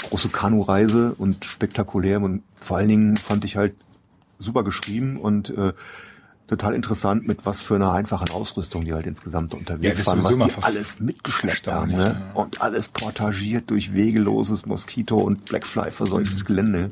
große 0.08 0.30
Kanureise 0.30 1.16
und 1.18 1.44
spektakulär 1.44 2.22
und 2.22 2.44
vor 2.56 2.78
allen 2.78 2.88
Dingen 2.88 3.18
fand 3.18 3.44
ich 3.44 3.58
halt 3.58 3.76
super 4.40 4.64
geschrieben 4.64 5.18
und 5.18 5.50
äh, 5.50 5.74
total 6.48 6.74
interessant, 6.74 7.28
mit 7.28 7.46
was 7.46 7.62
für 7.62 7.76
einer 7.76 7.92
einfachen 7.92 8.30
Ausrüstung 8.30 8.86
die 8.86 8.94
halt 8.94 9.06
insgesamt 9.06 9.54
Ja, 9.54 9.60
unterwegs 9.60 9.98
das 9.98 10.08
waren, 10.08 10.24
was 10.24 10.38
die 10.38 10.64
alles 10.64 11.00
mitgeschleppt 11.00 11.68
haben. 11.68 11.92
Ne? 11.92 12.22
Und 12.34 12.62
alles 12.62 12.88
portagiert 12.88 13.70
durch 13.70 13.94
wegeloses 13.94 14.66
Moskito 14.66 15.18
und 15.18 15.46
Blackfly 15.46 15.92
verseuchtes 15.92 16.46
Gelände. 16.46 16.90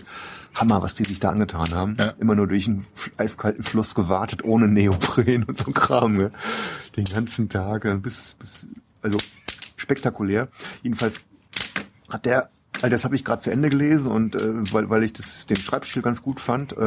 Hammer, 0.56 0.82
was 0.82 0.94
die 0.94 1.04
sich 1.04 1.20
da 1.20 1.30
angetan 1.30 1.74
haben. 1.74 1.92
Mhm. 1.92 1.98
Ja. 2.00 2.14
Immer 2.20 2.36
nur 2.36 2.48
durch 2.48 2.68
einen 2.68 2.86
eiskalten 3.18 3.64
Fluss 3.64 3.94
gewartet, 3.94 4.44
ohne 4.44 4.68
Neopren 4.68 5.44
und 5.44 5.58
so 5.58 5.72
Kram. 5.72 6.16
Ne? 6.16 6.32
Den 6.96 7.06
ganzen 7.06 7.50
Tag, 7.50 7.86
äh, 7.86 7.96
bis, 7.96 8.36
bis, 8.40 8.68
also 9.02 9.18
spektakulär. 9.76 10.48
Jedenfalls 10.82 11.22
hat 12.10 12.26
der, 12.26 12.50
also 12.82 12.90
das 12.90 13.04
habe 13.06 13.16
ich 13.16 13.24
gerade 13.24 13.42
zu 13.42 13.52
Ende 13.52 13.70
gelesen 13.70 14.08
und 14.08 14.36
äh, 14.36 14.74
weil, 14.74 14.90
weil 14.90 15.04
ich 15.04 15.14
das, 15.14 15.46
den 15.46 15.58
Schreibstil 15.58 16.02
ganz 16.02 16.22
gut 16.22 16.40
fand, 16.40 16.74
äh, 16.74 16.80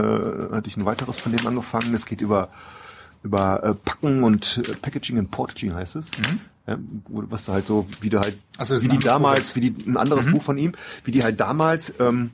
hatte 0.53 0.65
ich 0.67 0.77
ein 0.77 0.85
weiteres 0.85 1.21
von 1.21 1.33
dem 1.33 1.47
angefangen. 1.47 1.93
Das 1.93 2.07
geht 2.07 2.21
über 2.21 2.49
über 3.25 3.63
äh, 3.65 3.75
Packen 3.75 4.23
und 4.23 4.59
äh, 4.65 4.75
Packaging 4.81 5.19
and 5.19 5.31
Portaging 5.31 5.75
heißt 5.75 5.97
es. 5.97 6.11
Ja, 6.67 6.77
wo, 7.09 7.25
was 7.31 7.47
da 7.47 7.55
halt 7.55 7.67
so, 7.67 7.87
wie 8.01 8.11
du 8.11 8.21
halt, 8.21 8.35
Mhm. 8.35 8.41
Ach 8.59 8.67
so, 8.67 8.75
das 8.75 8.83
ist 8.85 8.91
wie 8.91 8.97
die 8.97 9.05
damals, 9.05 9.57
wie 9.57 9.61
die 9.71 9.75
ein 9.91 9.97
anderes 9.97 10.31
Buch 10.31 10.43
von 10.43 10.59
ihm, 10.59 10.73
wie 11.05 11.11
die 11.11 11.23
halt 11.25 11.41
damals 11.41 11.93
ähm, 11.99 12.31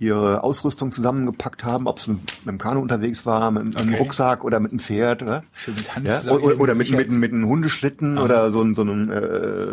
ihre 0.00 0.42
Ausrüstung 0.44 0.92
zusammengepackt 0.92 1.64
haben, 1.64 1.86
ob 1.86 2.00
sie 2.00 2.12
mit, 2.12 2.20
mit 2.22 2.48
einem 2.48 2.58
Kanu 2.58 2.80
unterwegs 2.80 3.26
war, 3.26 3.50
mit, 3.50 3.64
mit 3.64 3.80
einem 3.80 3.90
Okay. 3.90 3.98
Rucksack 4.02 4.44
oder 4.44 4.60
mit 4.60 4.70
einem 4.70 4.80
Pferd, 4.80 5.22
oder? 5.22 5.44
Schön 5.54 5.74
mit 5.74 5.86
Ja? 5.86 5.94
Hanfseilen 5.96 6.40
Oder, 6.42 6.60
oder 6.60 6.74
mit, 6.74 6.90
mit, 6.90 7.10
mit 7.10 7.32
einem 7.32 7.46
Hundeschlitten 7.46 8.16
oder 8.18 8.50
so, 8.50 8.72
so 8.74 8.82
einem, 8.82 9.10
äh, 9.10 9.72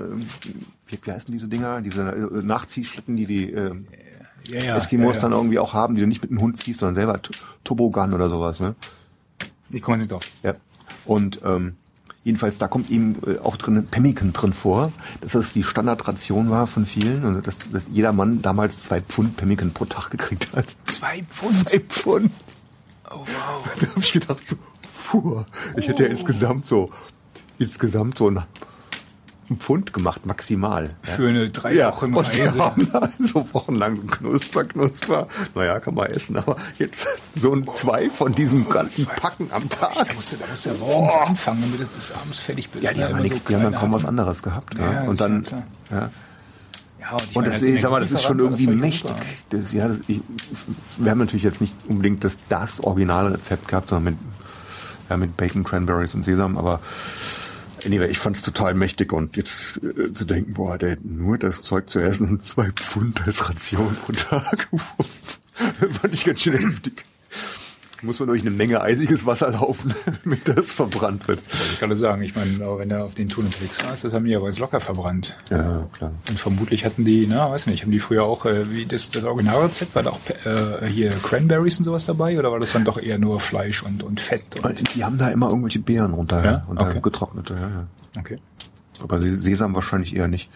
wie, 0.88 1.00
wie 1.01 1.12
heißen 1.12 1.32
diese 1.32 1.48
Dinger? 1.48 1.82
Diese 1.82 2.04
äh, 2.04 2.42
Nachziehschlitten, 2.44 3.15
die 3.15 3.25
die 3.25 3.51
äh, 3.51 3.75
ja, 4.48 4.63
ja, 4.63 4.75
Eskimos 4.75 5.15
ja, 5.15 5.24
dann 5.24 5.32
irgendwie 5.32 5.60
auch 5.60 5.74
haben, 5.74 5.96
die 5.96 6.01
du 6.01 6.08
nicht 6.08 6.22
mit 6.22 6.32
einem 6.32 6.42
Hund 6.42 6.58
ziehst, 6.58 6.80
sondern 6.80 6.96
selber 6.96 7.22
T- 7.22 7.32
Toboggan 7.63 8.13
oder 8.13 8.30
sowas, 8.30 8.60
ne? 8.60 8.75
Wie 9.70 9.80
kommen 9.80 10.01
Sie 10.01 10.08
drauf? 10.08 10.22
Ja. 10.44 10.54
Und 11.06 11.42
ähm, 11.44 11.75
Jedenfalls, 12.25 12.58
da 12.58 12.68
kommt 12.68 12.89
eben 12.89 13.18
äh, 13.27 13.38
auch 13.38 13.56
drin 13.56 13.86
Pemmican 13.86 14.34
drin 14.34 14.51
vor, 14.51 14.92
dass 15.22 15.34
das 15.34 15.54
die 15.54 15.62
Standardration 15.62 16.50
war 16.50 16.65
von 16.65 16.88
vielen 16.88 17.24
und 17.24 17.46
dass, 17.46 17.70
dass 17.70 17.88
jeder 17.94 18.13
Mann 18.13 18.42
damals 18.42 18.80
zwei 18.82 19.00
Pfund 19.00 19.38
Pemmican 19.38 19.72
pro 19.72 19.86
Tag 19.86 20.10
gekriegt 20.10 20.50
hat. 20.56 20.65
Zwei 20.86 21.22
Pfund? 21.30 21.70
Zwei 21.70 21.80
Pfund. 21.82 22.32
Oh 23.12 23.18
wow. 23.18 23.75
Da 23.80 23.88
habe 23.89 24.00
ich 24.00 24.12
gedacht, 24.12 24.42
so, 24.48 24.56
puh, 25.08 25.44
ich 25.77 25.88
hätte 25.88 26.06
ja 26.06 26.10
insgesamt 26.10 26.68
so, 26.68 26.89
insgesamt 27.60 28.18
so 28.18 28.32
ein, 29.50 29.58
Pfund 29.58 29.94
gemacht, 29.94 30.25
maximal. 30.25 30.92
Für 31.04 31.30
eine 31.30 31.50
drei 31.50 31.74
Ja, 31.74 31.92
Wochen 31.92 32.14
und 32.14 32.36
wir 32.36 32.46
Reise. 32.46 32.60
haben 32.64 32.92
da 32.92 33.10
so 33.20 33.48
wochenlang 33.54 34.08
Knusper, 34.08 34.64
Knusper. 34.66 35.28
Naja, 35.54 35.80
kann 35.80 35.94
man 35.96 36.08
essen, 36.08 36.38
aber 36.38 36.56
jetzt 36.80 37.06
so 37.36 37.54
ein 37.54 37.68
zwei 37.75 38.10
von 38.10 38.34
diesen 38.34 38.68
ganzen 38.70 39.06
Packen 39.06 39.50
am 39.52 39.68
Da 39.70 39.88
Tag. 39.88 40.16
musst 40.16 40.32
du, 40.34 40.38
da 40.38 40.46
musst 40.50 40.66
du 40.66 40.70
ja 40.72 40.75
morgens 40.80 41.14
anfangen, 41.16 41.62
damit 41.62 41.82
du 41.82 41.86
bis 41.96 42.12
abends 42.12 42.40
fertig 42.40 42.70
bist. 42.70 42.84
Ja, 42.84 42.94
die 42.94 43.00
ne? 43.00 43.10
haben, 43.10 43.28
so 43.28 43.36
die 43.48 43.56
haben 43.56 43.64
dann 43.64 43.75
kaum 43.75 43.92
was 43.92 44.04
Happen. 44.04 44.10
anderes 44.20 44.42
gehabt. 44.44 44.75
Ja, 44.78 44.94
Ja, 44.94 45.02
und 45.04 45.22
dann, 45.22 45.46
ja. 45.92 46.10
Ja, 47.00 47.12
und 47.12 47.24
ich 47.30 47.36
Und 47.36 47.46
das, 47.46 47.54
als 47.56 47.64
ich 47.64 47.82
sag 47.82 47.92
mal, 47.92 48.00
das 48.02 48.12
ist 48.12 48.24
schon 48.24 48.40
irgendwie 48.40 48.68
mächtig. 48.68 49.12
Das, 49.52 49.72
ja, 49.74 49.88
das, 49.90 50.00
ich, 50.08 50.22
wir 50.98 51.12
haben 51.12 51.20
natürlich 51.20 51.44
jetzt 51.44 51.62
nicht 51.62 51.75
unbedingt 51.88 52.24
das, 52.24 52.38
das 52.50 52.80
Originalrezept 52.84 53.68
gehabt, 53.68 53.90
sondern 53.90 54.14
mit, 54.16 54.20
ja, 55.10 55.18
mit 55.18 55.38
Bacon, 55.38 55.64
Cranberries 55.64 56.16
und 56.16 56.24
Sesam, 56.25 56.58
aber 56.58 56.80
anyway, 57.86 58.10
ich 58.10 58.20
fand 58.20 58.38
es 58.38 58.44
total 58.44 58.74
mächtig 58.74 59.13
und 59.13 59.38
jetzt 59.38 59.80
äh, 59.84 60.13
zu 60.13 60.25
denken, 60.25 60.54
boah, 60.54 60.77
der 60.77 60.92
hat 60.92 61.06
nur 61.06 61.38
das 61.38 61.63
Zeug 61.63 61.89
zu 61.89 62.00
essen 62.00 62.30
und 62.30 62.44
zwei 62.44 62.72
Pfund 62.72 63.25
als 63.25 63.50
Ration 63.50 63.96
pro 64.06 64.13
Tag. 64.13 64.68
fand 65.54 66.13
ich 66.13 66.25
ganz 66.25 66.42
schön 66.42 66.58
heftig. 66.58 67.04
Muss 68.02 68.20
man 68.20 68.28
durch 68.28 68.42
eine 68.42 68.52
Menge 68.52 68.82
eisiges 68.82 69.25
Wasser 69.25 69.52
laufen, 69.52 69.94
damit 70.24 70.48
das 70.48 70.72
verbrannt 70.74 71.28
wird. 71.28 71.40
Wollte 71.52 71.74
ich 71.74 71.80
gerade 71.80 71.96
sagen, 71.96 72.22
ich 72.24 72.36
meine, 72.36 72.64
aber 72.64 72.80
wenn 72.80 72.90
du 72.90 73.02
auf 73.04 73.14
den 73.16 73.30
Touren 73.30 73.46
unterwegs 73.48 73.84
warst, 73.88 74.04
das 74.04 74.14
haben 74.14 74.25
die 74.25 74.32
ja 74.32 74.40
ganz 74.40 74.60
locker 74.60 74.80
verbrannt. 74.80 75.36
Ja, 75.50 75.88
klar. 75.94 76.12
Und 76.30 76.40
vermutlich 76.40 76.86
hatten 76.86 77.06
die, 77.06 77.25
na, 77.28 77.50
weiß 77.50 77.68
nicht, 77.68 77.84
haben 77.84 77.92
die 77.92 78.00
früher 78.00 78.24
auch, 78.24 78.46
äh, 78.46 78.70
wie 78.72 78.86
das, 78.86 79.10
das 79.10 79.24
Originalrezept, 79.24 79.96
war 79.96 80.04
da 80.04 80.10
auch 80.12 80.20
äh, 80.46 80.88
hier 80.88 81.10
Cranberries 81.12 81.80
und 81.80 81.86
sowas 81.86 82.06
dabei 82.06 82.38
oder 82.38 82.52
war 82.52 82.60
das 82.60 82.74
dann 82.74 82.84
doch 82.84 82.98
eher 83.02 83.18
nur 83.18 83.40
Fleisch 83.40 83.82
und, 83.82 84.04
und 84.04 84.20
Fett? 84.20 84.44
Und, 84.62 84.94
Die 84.96 85.04
haben 85.04 85.18
da 85.18 85.30
immer 85.30 85.48
irgendwelche 85.50 85.80
Beeren 85.80 86.14
runter, 86.14 86.44
Ja? 86.46 86.66
runter 86.68 86.88
Okay. 86.90 87.00
getrocknete, 87.02 87.54
ja, 87.54 87.60
ja. 87.70 87.88
okay. 88.20 88.40
Aber 89.02 89.22
Se- 89.22 89.36
Sesam 89.38 89.74
wahrscheinlich 89.74 90.16
eher 90.16 90.28
nicht. 90.28 90.50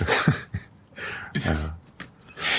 ja. 1.34 1.76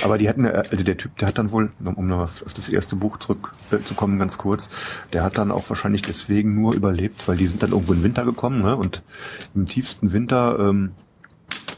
Aber 0.03 0.17
die 0.17 0.29
hatten, 0.29 0.45
äh, 0.45 0.63
also 0.69 0.83
der 0.83 0.97
Typ, 0.97 1.17
der 1.17 1.27
hat 1.27 1.37
dann 1.37 1.51
wohl, 1.51 1.71
um 1.83 1.93
um 1.95 2.07
noch 2.07 2.19
auf 2.19 2.53
das 2.53 2.69
erste 2.69 2.95
Buch 2.95 3.17
zurückzukommen, 3.17 4.19
ganz 4.19 4.37
kurz, 4.37 4.69
der 5.13 5.23
hat 5.23 5.37
dann 5.37 5.51
auch 5.51 5.69
wahrscheinlich 5.69 6.01
deswegen 6.01 6.55
nur 6.59 6.73
überlebt, 6.73 7.27
weil 7.27 7.37
die 7.37 7.47
sind 7.47 7.63
dann 7.63 7.71
irgendwo 7.71 7.93
in 7.93 7.99
den 7.99 8.05
Winter 8.05 8.25
gekommen, 8.25 8.61
ne? 8.61 8.75
Und 8.75 9.03
im 9.55 9.65
tiefsten 9.65 10.13
Winter 10.13 10.57
ähm, 10.59 10.91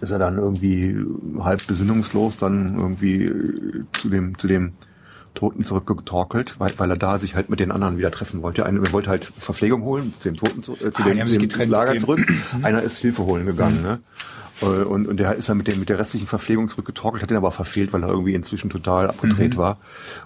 ist 0.01 0.11
er 0.11 0.19
dann 0.19 0.37
irgendwie 0.37 0.95
halb 1.39 1.65
besinnungslos 1.67 2.37
dann 2.37 2.77
irgendwie 2.77 3.25
äh, 3.25 3.81
zu 3.93 4.09
dem, 4.09 4.37
zu 4.37 4.47
dem 4.47 4.73
Toten 5.35 5.63
zurückgetorkelt, 5.63 6.59
weil, 6.59 6.71
weil 6.77 6.89
er 6.89 6.97
da 6.97 7.19
sich 7.19 7.35
halt 7.35 7.49
mit 7.49 7.59
den 7.59 7.71
anderen 7.71 7.97
wieder 7.97 8.11
treffen 8.11 8.41
wollte. 8.41 8.65
Einer 8.65 8.83
er 8.83 8.91
wollte 8.91 9.09
halt 9.09 9.31
Verpflegung 9.37 9.83
holen, 9.83 10.13
zu 10.19 10.29
dem 10.29 10.37
Toten 10.37 10.63
zu, 10.63 10.73
äh, 10.73 10.91
zu 10.91 11.03
Ah, 11.03 11.13
dem, 11.13 11.25
zu 11.27 11.37
dem 11.37 11.69
Lager 11.69 11.97
zurück. 11.97 12.27
Einer 12.61 12.81
ist 12.81 12.97
Hilfe 12.97 13.23
holen 13.23 13.45
gegangen, 13.45 13.81
ne? 13.81 13.99
Äh, 14.61 14.65
Und, 14.65 15.07
und 15.07 15.17
der 15.17 15.35
ist 15.35 15.49
dann 15.49 15.57
mit, 15.57 15.71
dem, 15.71 15.79
mit 15.79 15.89
der 15.89 15.99
restlichen 15.99 16.27
Verpflegung 16.27 16.67
zurückgetorkelt, 16.67 17.23
hat 17.23 17.29
den 17.29 17.37
aber 17.37 17.51
verfehlt, 17.51 17.93
weil 17.93 18.03
er 18.03 18.09
irgendwie 18.09 18.33
inzwischen 18.33 18.69
total 18.69 19.07
abgedreht 19.09 19.57
war 19.57 19.77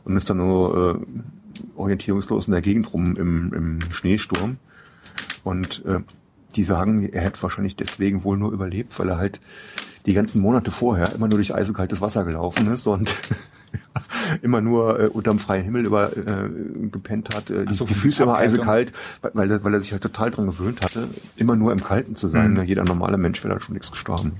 und 0.05 0.15
ist 0.17 0.29
dann 0.29 0.37
nur 0.37 0.99
äh, 0.99 1.69
orientierungslos 1.75 2.47
in 2.47 2.51
der 2.51 2.61
Gegend 2.61 2.93
rum 2.93 3.15
im, 3.17 3.53
im 3.53 3.79
Schneesturm. 3.91 4.57
Und 5.43 5.83
äh, 5.85 5.99
die 6.55 6.63
sagen, 6.63 7.09
er 7.09 7.21
hätte 7.21 7.41
wahrscheinlich 7.41 7.75
deswegen 7.75 8.23
wohl 8.23 8.37
nur 8.37 8.51
überlebt, 8.51 8.97
weil 8.99 9.09
er 9.09 9.17
halt 9.17 9.41
die 10.05 10.13
ganzen 10.13 10.41
Monate 10.41 10.71
vorher 10.71 11.13
immer 11.13 11.27
nur 11.27 11.37
durch 11.37 11.55
eisenkaltes 11.55 12.01
Wasser 12.01 12.25
gelaufen 12.25 12.67
ist 12.67 12.87
und 12.87 13.13
immer 14.41 14.61
nur 14.61 14.99
äh, 14.99 15.07
unterm 15.07 15.39
freien 15.39 15.63
Himmel 15.63 15.85
über 15.85 16.15
äh, 16.15 16.49
gepennt 16.91 17.33
hat, 17.35 17.49
äh, 17.49 17.65
die, 17.65 17.73
so, 17.73 17.85
die 17.85 17.93
Füße 17.93 18.23
immer 18.23 18.35
eisekalt, 18.35 18.91
weil, 19.21 19.31
weil, 19.33 19.51
er, 19.51 19.63
weil 19.63 19.73
er 19.73 19.81
sich 19.81 19.91
halt 19.91 20.03
total 20.03 20.31
dran 20.31 20.45
gewöhnt 20.45 20.81
hatte, 20.81 21.07
immer 21.37 21.55
nur 21.55 21.71
im 21.71 21.83
Kalten 21.83 22.15
zu 22.15 22.27
sein. 22.27 22.53
Mhm. 22.53 22.63
Jeder 22.63 22.83
normale 22.83 23.17
Mensch 23.17 23.43
wäre 23.43 23.53
da 23.53 23.59
schon 23.61 23.73
nichts 23.73 23.91
gestorben. 23.91 24.33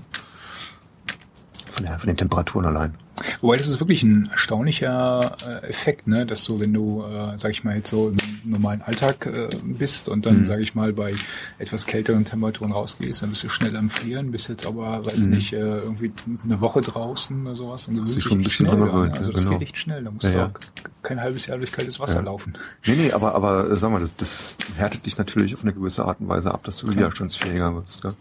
Von, 1.74 1.86
der, 1.86 1.94
von 1.94 2.08
den 2.08 2.18
Temperaturen 2.18 2.66
allein. 2.68 2.94
Wobei 3.42 3.58
das 3.58 3.68
ist 3.68 3.80
wirklich 3.80 4.02
ein 4.04 4.28
erstaunlicher 4.32 5.36
äh, 5.48 5.68
Effekt, 5.68 6.08
ne, 6.08 6.26
dass 6.26 6.44
du, 6.46 6.60
wenn 6.60 6.74
du, 6.74 7.04
äh, 7.04 7.38
sag 7.38 7.52
ich 7.52 7.64
mal, 7.64 7.76
jetzt 7.76 7.90
so 7.90 8.10
im 8.10 8.18
normalen 8.52 8.82
Alltag 8.82 9.26
äh, 9.28 9.50
bist 9.64 10.08
und 10.10 10.26
dann, 10.26 10.46
sag 10.46 10.60
ich 10.60 10.76
mal, 10.76 10.94
bei 10.94 11.14
etwas 11.60 11.86
kälteren 11.86 12.26
Temperaturen 12.26 12.72
rausgehst, 12.72 13.22
dann 13.24 13.30
bist 13.32 13.44
du 13.44 13.50
schnell 13.50 13.76
am 13.78 13.90
Frieren, 13.90 14.32
bist 14.32 14.50
jetzt 14.50 14.66
aber, 14.68 15.06
weiß 15.06 15.26
nicht, 15.26 15.54
äh, 15.54 15.58
irgendwie 15.58 16.12
eine 16.44 16.60
Woche 16.62 16.82
draußen 16.82 17.46
oder 17.46 17.56
sowas. 17.56 17.86
Gewöhnst 17.88 18.08
dich 18.10 18.16
dich 18.16 18.24
schon 18.24 18.40
ein 18.40 18.44
bisschen 18.44 18.68
schnell 18.68 18.80
gewöhnt, 18.80 19.18
Also 19.18 19.30
ja, 19.30 19.36
das 19.36 19.44
genau. 19.46 19.58
geht 19.58 19.68
echt 19.70 19.78
schnell, 19.78 20.04
da 20.04 20.12
musst 20.12 20.24
Ja, 20.26 20.32
du 20.32 20.38
ja. 20.38 20.46
auch 20.48 21.04
kein 21.04 21.22
halbes 21.22 21.46
Jahr 21.48 21.58
durch 21.58 21.72
kaltes 21.72 22.00
Wasser 22.00 22.16
Ja. 22.16 22.22
laufen. 22.22 22.54
Nee, 22.86 22.96
nee, 22.96 23.12
aber, 23.12 23.36
aber 23.36 23.70
äh, 23.72 23.76
sag 23.76 23.92
mal, 23.92 24.02
das, 24.02 24.16
das 24.16 24.58
härtet 24.78 25.06
dich 25.06 25.18
natürlich 25.18 25.54
auf 25.56 25.62
eine 25.64 25.74
gewisse 25.74 26.06
Art 26.06 26.20
und 26.20 26.28
Weise 26.30 26.52
ab, 26.54 26.64
dass 26.66 26.78
du 26.78 26.88
widerstandsfähiger 26.92 27.74
wirst. 27.76 28.02
Gell? 28.02 28.14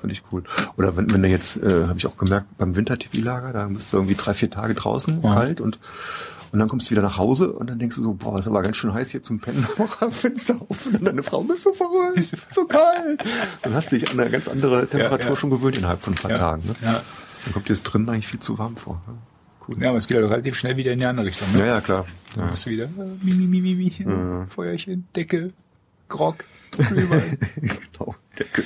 Finde 0.00 0.12
ich 0.14 0.22
cool. 0.32 0.42
Oder 0.76 0.96
wenn, 0.96 1.10
wenn 1.12 1.22
du 1.22 1.28
jetzt, 1.28 1.56
äh, 1.62 1.86
habe 1.86 1.98
ich 1.98 2.06
auch 2.06 2.16
gemerkt, 2.16 2.46
beim 2.58 2.76
Winter-TV-Lager, 2.76 3.52
da 3.52 3.66
bist 3.66 3.92
du 3.92 3.96
irgendwie 3.96 4.14
drei, 4.14 4.34
vier 4.34 4.50
Tage 4.50 4.74
draußen, 4.74 5.20
Ja. 5.22 5.34
kalt 5.34 5.60
und 5.60 5.78
und 6.52 6.60
dann 6.60 6.68
kommst 6.68 6.86
du 6.86 6.92
wieder 6.92 7.02
nach 7.02 7.18
Hause 7.18 7.52
und 7.52 7.68
dann 7.68 7.78
denkst 7.80 7.96
du 7.96 8.02
so, 8.02 8.12
boah, 8.14 8.38
ist 8.38 8.46
aber 8.46 8.62
ganz 8.62 8.76
schön 8.76 8.94
heiß 8.94 9.10
hier 9.10 9.22
zum 9.22 9.40
Pennen. 9.40 9.66
Am 10.00 10.12
Fenster 10.12 10.54
auf 10.68 10.86
und 10.86 10.94
dann 10.94 11.04
deine 11.04 11.22
Frau 11.24 11.42
bist 11.42 11.64
so 11.64 11.72
verrückt, 11.74 12.16
ist 12.18 12.34
so 12.54 12.64
kalt. 12.64 13.20
Dann 13.62 13.74
hast 13.74 13.90
du 13.92 13.98
dich 13.98 14.08
an 14.10 14.18
eine 14.18 14.30
ganz 14.30 14.46
andere 14.48 14.86
Temperatur 14.86 15.30
ja. 15.30 15.36
schon 15.36 15.50
gewöhnt 15.50 15.76
innerhalb 15.76 16.00
von 16.00 16.12
ein 16.14 16.16
paar 16.16 16.30
Ja, 16.30 16.38
Tagen. 16.38 16.62
Ne? 16.68 16.76
ja. 16.82 17.02
Dann 17.44 17.52
kommt 17.52 17.68
dir 17.68 17.72
das 17.74 17.82
drinnen 17.82 18.08
eigentlich 18.08 18.28
viel 18.28 18.40
zu 18.40 18.56
warm 18.58 18.76
vor. 18.76 19.02
Ne? 19.06 19.14
Cool. 19.68 19.82
Ja, 19.82 19.88
aber 19.90 19.98
es 19.98 20.06
geht 20.06 20.16
halt 20.18 20.30
relativ 20.30 20.54
schnell 20.54 20.76
wieder 20.76 20.92
in 20.92 20.98
die 21.00 21.04
andere 21.06 21.26
Richtung. 21.26 21.48
Ne? 21.52 21.58
Ja, 21.58 21.66
ja, 21.66 21.80
klar. 21.80 22.06
Dann 22.36 22.44
Ja. 22.44 22.50
bist 22.52 22.64
du 22.64 22.70
wieder, 22.70 22.84
äh, 22.84 22.88
mi, 23.22 23.34
mi, 23.34 23.46
mi, 23.48 23.60
mi, 23.74 24.04
mi, 24.04 24.46
Feuerchen, 24.46 25.08
Decke, 25.14 25.52
Grog, 26.08 26.44
Glühwein. 26.70 27.38
genau. 27.56 28.14
Decke. 28.38 28.62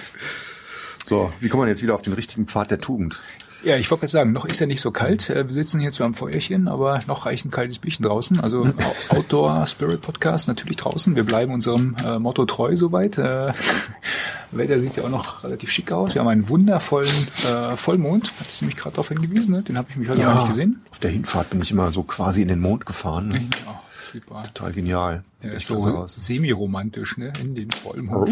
So, 1.10 1.32
wie 1.40 1.48
kommt 1.48 1.62
man 1.62 1.68
jetzt 1.68 1.82
wieder 1.82 1.96
auf 1.96 2.02
den 2.02 2.12
richtigen 2.12 2.46
Pfad 2.46 2.70
der 2.70 2.80
Tugend? 2.80 3.20
Ja, 3.64 3.76
ich 3.76 3.90
wollte 3.90 4.02
gerade 4.02 4.12
sagen, 4.12 4.30
noch 4.30 4.44
ist 4.44 4.60
ja 4.60 4.66
nicht 4.66 4.80
so 4.80 4.92
kalt. 4.92 5.28
Äh, 5.28 5.48
Wir 5.48 5.54
sitzen 5.54 5.80
hier 5.80 5.90
zu 5.90 6.04
einem 6.04 6.14
Feuerchen, 6.14 6.68
aber 6.68 7.00
noch 7.08 7.26
reicht 7.26 7.44
ein 7.44 7.50
kaltes 7.50 7.80
Bierchen 7.80 8.04
draußen. 8.04 8.38
Also 8.38 8.68
Outdoor 9.08 9.66
Spirit 9.66 10.02
Podcast 10.02 10.46
natürlich 10.46 10.76
draußen. 10.76 11.16
Wir 11.16 11.24
bleiben 11.24 11.52
unserem 11.52 11.96
äh, 12.06 12.20
Motto 12.20 12.46
treu 12.46 12.76
soweit. 12.76 13.18
Äh, 13.18 13.52
Wetter 14.52 14.80
sieht 14.80 14.98
ja 14.98 15.02
auch 15.02 15.08
noch 15.08 15.42
relativ 15.42 15.72
schick 15.72 15.90
aus. 15.90 16.14
Wir 16.14 16.20
haben 16.20 16.28
einen 16.28 16.48
wundervollen 16.48 17.26
äh, 17.44 17.76
Vollmond. 17.76 18.30
Hat 18.38 18.48
es 18.48 18.62
nämlich 18.62 18.76
gerade 18.76 18.94
darauf 18.94 19.08
hingewiesen. 19.08 19.52
Ne? 19.52 19.62
Den 19.62 19.78
habe 19.78 19.88
ich 19.90 19.96
mich 19.96 20.08
heute 20.08 20.22
noch 20.22 20.42
nicht 20.42 20.48
gesehen. 20.50 20.80
Auf 20.92 21.00
der 21.00 21.10
Hinfahrt 21.10 21.50
bin 21.50 21.60
ich 21.60 21.72
immer 21.72 21.90
so 21.90 22.04
quasi 22.04 22.40
in 22.42 22.46
den 22.48 22.60
Mond 22.60 22.86
gefahren. 22.86 23.30
Ne? 23.30 23.48
Ja, 23.66 23.82
super. 24.12 24.42
Total 24.54 24.72
genial. 24.72 25.24
Der 25.42 25.50
Sieht 25.50 25.56
ist 25.56 25.70
echt 25.70 25.80
so 25.80 25.96
aus. 25.96 26.14
semi-romantisch, 26.16 27.16
ne? 27.16 27.32
In 27.40 27.54
den 27.54 27.70
Vollmond. 27.70 28.30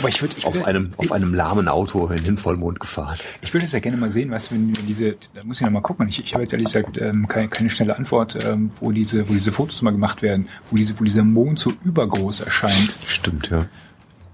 Aber 0.00 0.08
ich 0.08 0.20
würde, 0.20 0.34
Auf 0.44 0.64
einem, 0.64 0.90
auf 0.96 1.12
einem 1.12 1.34
lahmen 1.34 1.68
Auto 1.68 2.06
in 2.08 2.22
den 2.24 2.36
Vollmond 2.36 2.80
gefahren. 2.80 3.18
Ich 3.40 3.52
würde 3.54 3.66
es 3.66 3.72
ja 3.72 3.80
gerne 3.80 3.96
mal 3.96 4.10
sehen, 4.10 4.30
du, 4.30 4.50
wenn 4.50 4.72
diese, 4.86 5.16
da 5.34 5.44
muss 5.44 5.58
ich 5.58 5.62
noch 5.62 5.70
mal 5.70 5.80
gucken. 5.80 6.08
Ich, 6.08 6.22
ich 6.22 6.34
habe 6.34 6.42
jetzt 6.42 6.52
ehrlich 6.52 6.66
gesagt 6.66 6.98
ähm, 7.00 7.28
keine, 7.28 7.48
keine 7.48 7.70
schnelle 7.70 7.96
Antwort, 7.96 8.44
ähm, 8.44 8.70
wo 8.80 8.92
diese, 8.92 9.28
wo 9.28 9.32
diese 9.32 9.52
Fotos 9.52 9.80
mal 9.82 9.92
gemacht 9.92 10.22
werden, 10.22 10.48
wo 10.70 10.76
diese, 10.76 10.98
wo 10.98 11.04
dieser 11.04 11.24
Mond 11.24 11.58
so 11.58 11.72
übergroß 11.84 12.40
erscheint. 12.40 12.96
Stimmt, 13.06 13.50
ja. 13.50 13.66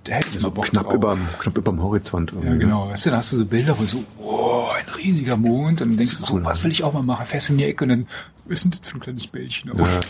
Da 0.09 0.14
hätte 0.14 0.29
ich 0.33 0.40
So 0.40 0.51
Bock 0.51 0.64
knapp 0.64 0.85
drauf. 0.85 0.94
überm, 0.94 1.21
knapp 1.38 1.59
überm 1.59 1.83
Horizont. 1.83 2.33
Ja, 2.42 2.51
ne? 2.51 2.59
genau. 2.59 2.88
Weißt 2.88 3.05
du, 3.07 3.11
da 3.11 3.18
hast 3.18 3.33
du 3.33 3.37
so 3.37 3.44
Bilder, 3.44 3.79
wo 3.79 3.85
so, 3.85 4.03
oh, 4.18 4.68
ein 4.75 4.88
riesiger 4.94 5.37
Mond. 5.37 5.83
Und 5.83 5.90
dann 5.90 5.97
denkst 5.99 6.18
du 6.18 6.25
so, 6.25 6.35
cool, 6.35 6.44
was 6.44 6.59
ne? 6.59 6.64
will 6.64 6.71
ich 6.73 6.83
auch 6.83 6.94
mal 6.94 7.03
machen? 7.03 7.27
Fährst 7.27 7.49
du 7.49 7.53
in 7.53 7.59
die 7.59 7.64
Ecke 7.64 7.85
und 7.85 7.90
dann, 7.90 8.07
was 8.47 8.53
ist 8.59 8.64
denn 8.64 8.71
das 8.71 8.81
für 8.88 8.97
ein 8.97 9.01
kleines 9.01 9.27
Bällchen? 9.27 9.71
Ja, 9.77 10.09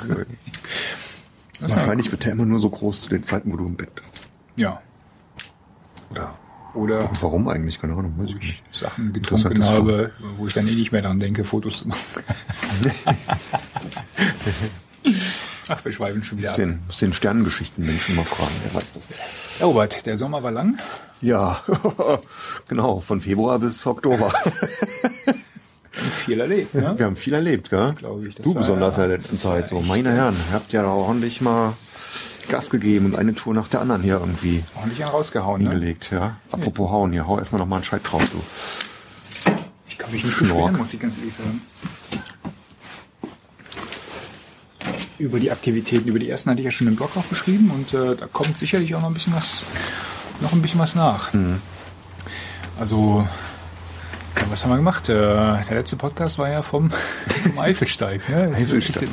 wahrscheinlich 1.61 2.13
wird 2.13 2.25
der 2.25 2.33
immer 2.33 2.45
nur 2.45 2.61
so 2.61 2.71
groß 2.71 3.03
zu 3.03 3.09
den 3.09 3.25
Zeiten, 3.25 3.53
wo 3.53 3.57
du 3.57 3.67
im 3.67 3.75
Bett 3.75 3.93
bist. 3.97 4.29
Ja. 4.55 4.81
Oder 6.15 6.35
Oder 6.75 7.11
warum 7.21 7.49
eigentlich? 7.49 7.81
Keine 7.81 7.95
Ahnung, 7.95 8.15
weiß 8.19 8.31
ich 8.31 8.37
nicht. 8.37 8.63
Sachen 8.71 9.13
getrunken 9.13 9.65
habe, 9.65 10.13
wo 10.37 10.47
ich 10.47 10.53
dann 10.53 10.69
eh 10.69 10.75
nicht 10.75 10.93
mehr 10.93 11.03
daran 11.03 11.19
denke, 11.19 11.43
Fotos 11.43 11.79
zu 11.79 11.89
machen. 11.89 12.01
Ach, 15.69 15.85
wir 15.85 15.93
schweifen 15.93 16.23
schon 16.23 16.39
wieder 16.39 16.49
Muss 16.49 16.57
den, 16.57 16.81
muss 16.87 16.97
den 16.99 17.13
Sternengeschichten-Menschen 17.13 18.17
mal 18.17 18.25
fragen, 18.25 18.51
wer 18.65 18.75
weiß 18.81 18.93
das 18.93 19.09
nicht. 19.09 19.21
Ja, 19.61 19.67
Robert, 19.67 20.07
der 20.07 20.17
Sommer 20.17 20.43
war 20.43 20.51
lang. 20.51 20.79
Ja, 21.21 21.63
genau, 22.69 23.01
von 23.01 23.21
Februar 23.21 23.59
bis 23.59 23.85
Oktober. 23.87 24.33
Viel 25.91 26.41
erlebt, 26.41 26.75
ne? 26.75 26.95
Wir 26.97 27.07
haben 27.07 27.17
viel 27.17 27.35
erlebt, 27.35 27.71
gell? 27.71 27.93
Glaube 27.95 28.29
ich, 28.29 28.37
du 28.37 28.55
besonders 28.55 28.97
ja- 28.97 29.05
in 29.05 29.09
der 29.11 29.19
letzten 29.19 29.37
Zeit. 29.37 29.69
So, 29.69 29.81
meine 29.81 30.13
Herren, 30.13 30.37
ihr 30.49 30.55
habt 30.55 30.73
ja 30.73 30.83
da 30.83 30.89
ordentlich 30.89 31.41
mal 31.41 31.73
Gas 32.49 32.71
gegeben 32.71 33.07
und 33.07 33.17
eine 33.17 33.35
Tour 33.35 33.53
nach 33.53 33.69
der 33.69 33.81
anderen 33.81 34.03
hier 34.03 34.15
irgendwie 34.21 34.63
Ordentlich 34.77 35.03
einen 35.03 35.11
rausgehauen, 35.13 35.63
ne? 35.65 35.71
hingelegt, 35.71 36.11
ja. 36.13 36.37
Apropos 36.51 36.91
hauen, 36.91 37.13
hier, 37.13 37.27
hau 37.27 37.39
erstmal 37.39 37.59
noch 37.59 37.67
mal 37.67 37.77
einen 37.77 37.85
Scheit 37.85 38.03
drauf, 38.05 38.23
du. 38.31 38.41
Ich 39.89 39.99
kann 39.99 40.13
mich 40.13 40.25
nicht 40.25 40.39
beschweren, 40.39 40.77
muss 40.77 40.95
ich 40.95 41.01
ganz 41.01 41.19
ehrlich 41.19 41.35
sagen. 41.35 41.61
Über 45.19 45.41
die 45.41 45.51
Aktivitäten. 45.51 46.09
Über 46.09 46.19
die 46.19 46.29
ersten 46.31 46.51
hatte 46.51 46.61
ich 46.61 46.65
ja 46.67 46.71
schon 46.71 46.87
im 46.87 46.97
Blog 46.97 47.17
aufgeschrieben 47.17 47.71
und 47.71 47.93
äh, 47.95 48.17
da 48.17 48.27
kommt 48.27 48.57
sicherlich 48.59 48.95
auch 48.95 49.01
noch 49.01 49.09
ein 49.09 49.15
bisschen 49.15 49.35
was, 49.35 49.63
noch 50.41 50.53
ein 50.53 50.63
bisschen 50.63 50.81
was 50.81 50.95
nach. 50.95 51.33
Mhm. 51.33 51.61
Also, 52.79 53.27
ja, 54.37 54.43
was 54.51 54.63
haben 54.65 54.71
wir 54.71 54.77
gemacht? 54.77 55.09
Äh, 55.09 55.15
der 55.15 55.65
letzte 55.71 55.97
Podcast 55.97 56.39
war 56.39 56.49
ja 56.49 56.63
vom, 56.63 56.91
vom 57.43 57.59
Eifelsteig. 57.59 58.29
Ne? 58.29 58.53
Eifelsteig. 58.55 59.09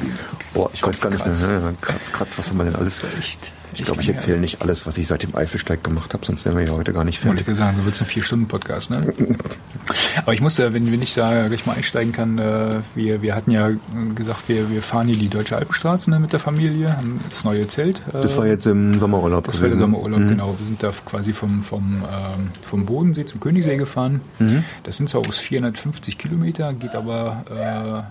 Boah, 0.54 0.70
ich 0.74 0.84
weiß 0.86 1.00
gar 1.02 1.10
nicht 1.10 1.24
Kratz. 1.24 1.48
mehr. 1.48 1.60
ne? 1.60 1.76
Kratz, 1.82 2.12
kratz, 2.12 2.38
was 2.38 2.50
haben 2.50 2.58
wir 2.58 2.66
denn 2.66 2.76
alles? 2.76 3.02
Echt. 3.20 3.52
Ich 3.78 3.86
glaube, 3.86 4.02
ich 4.02 4.10
erzähle 4.10 4.38
nicht 4.40 4.62
alles, 4.62 4.86
was 4.86 4.98
ich 4.98 5.06
seit 5.08 5.24
dem 5.24 5.36
Eifelsteig 5.36 5.84
gemacht 5.84 6.14
habe, 6.14 6.26
sonst 6.26 6.46
wären 6.46 6.58
wir 6.58 6.66
ja 6.66 6.74
heute 6.74 6.94
gar 6.94 7.04
nicht 7.04 7.24
Wollte 7.26 7.40
ich 7.42 7.46
fertig. 7.46 7.60
sagen, 7.60 7.78
so 7.78 7.86
wird 7.86 7.96
es 7.96 8.02
ein 8.02 8.08
Vier-Stunden-Podcast, 8.08 8.90
ne? 8.90 9.14
Aber 10.18 10.34
ich 10.34 10.42
musste, 10.42 10.74
wenn, 10.74 10.92
wenn 10.92 11.02
ich 11.02 11.14
da 11.14 11.48
gleich 11.48 11.66
mal 11.66 11.74
einsteigen 11.76 12.12
kann, 12.14 12.38
äh, 12.38 12.80
wir, 12.96 13.22
wir 13.22 13.36
hatten 13.36 13.52
ja 13.52 13.70
gesagt, 14.16 14.48
wir, 14.48 14.70
wir 14.72 14.82
fahren 14.82 15.08
hier 15.08 15.18
die 15.18 15.28
Deutsche 15.30 15.58
Alpenstraße 15.58 16.10
ne, 16.10 16.20
mit 16.20 16.32
der 16.34 16.40
Familie, 16.40 16.96
haben 16.96 17.20
das 17.30 17.44
neue 17.44 17.68
Zelt. 17.68 18.02
Äh, 18.10 18.22
Das 18.22 18.38
war 18.38 18.48
jetzt 18.48 18.66
im 18.66 18.94
Sommerurlaub. 18.98 19.46
Das 19.46 19.62
war 19.62 19.68
der. 19.70 19.78
Sommerurlaub, 19.78 20.20
Mhm. 20.22 20.28
genau. 20.30 20.56
Wir 20.58 20.66
sind 20.66 20.82
da 20.82 20.92
quasi 21.06 21.34
vom, 21.34 21.62
vom, 21.62 22.04
ähm, 22.04 22.50
vom 22.66 22.86
Bodensee 22.86 23.26
zum 23.26 23.40
Königssee 23.42 23.78
gefahren. 23.78 24.22
Mhm. 24.40 24.64
Das 24.84 24.98
sind 24.98 25.10
zwar 25.10 25.28
aus 25.28 25.38
450 25.38 26.18
Kilometer, 26.18 26.74
geht 26.74 26.96
aber 26.96 28.06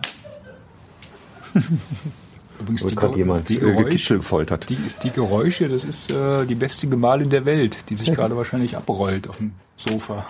äh, 1.55 1.59
übrigens 2.61 2.87
die, 2.87 2.95
gerade 2.95 3.17
jemand 3.17 3.49
die, 3.49 3.57
äh, 3.57 3.61
Geräusche, 3.61 4.17
gefoltert. 4.17 4.69
die, 4.69 4.79
die 5.03 5.11
Geräusche, 5.11 5.69
das 5.69 5.85
ist 5.85 6.11
äh, 6.11 6.47
die 6.47 6.55
beste 6.55 6.87
Gemahlin 6.87 7.31
der 7.31 7.45
Welt, 7.45 7.79
die 7.89 7.95
sich 7.95 8.13
gerade 8.13 8.37
wahrscheinlich 8.37 8.77
abrollt 8.77 9.29
auf 9.29 9.39
dem 9.39 9.53
Sofa 9.77 10.27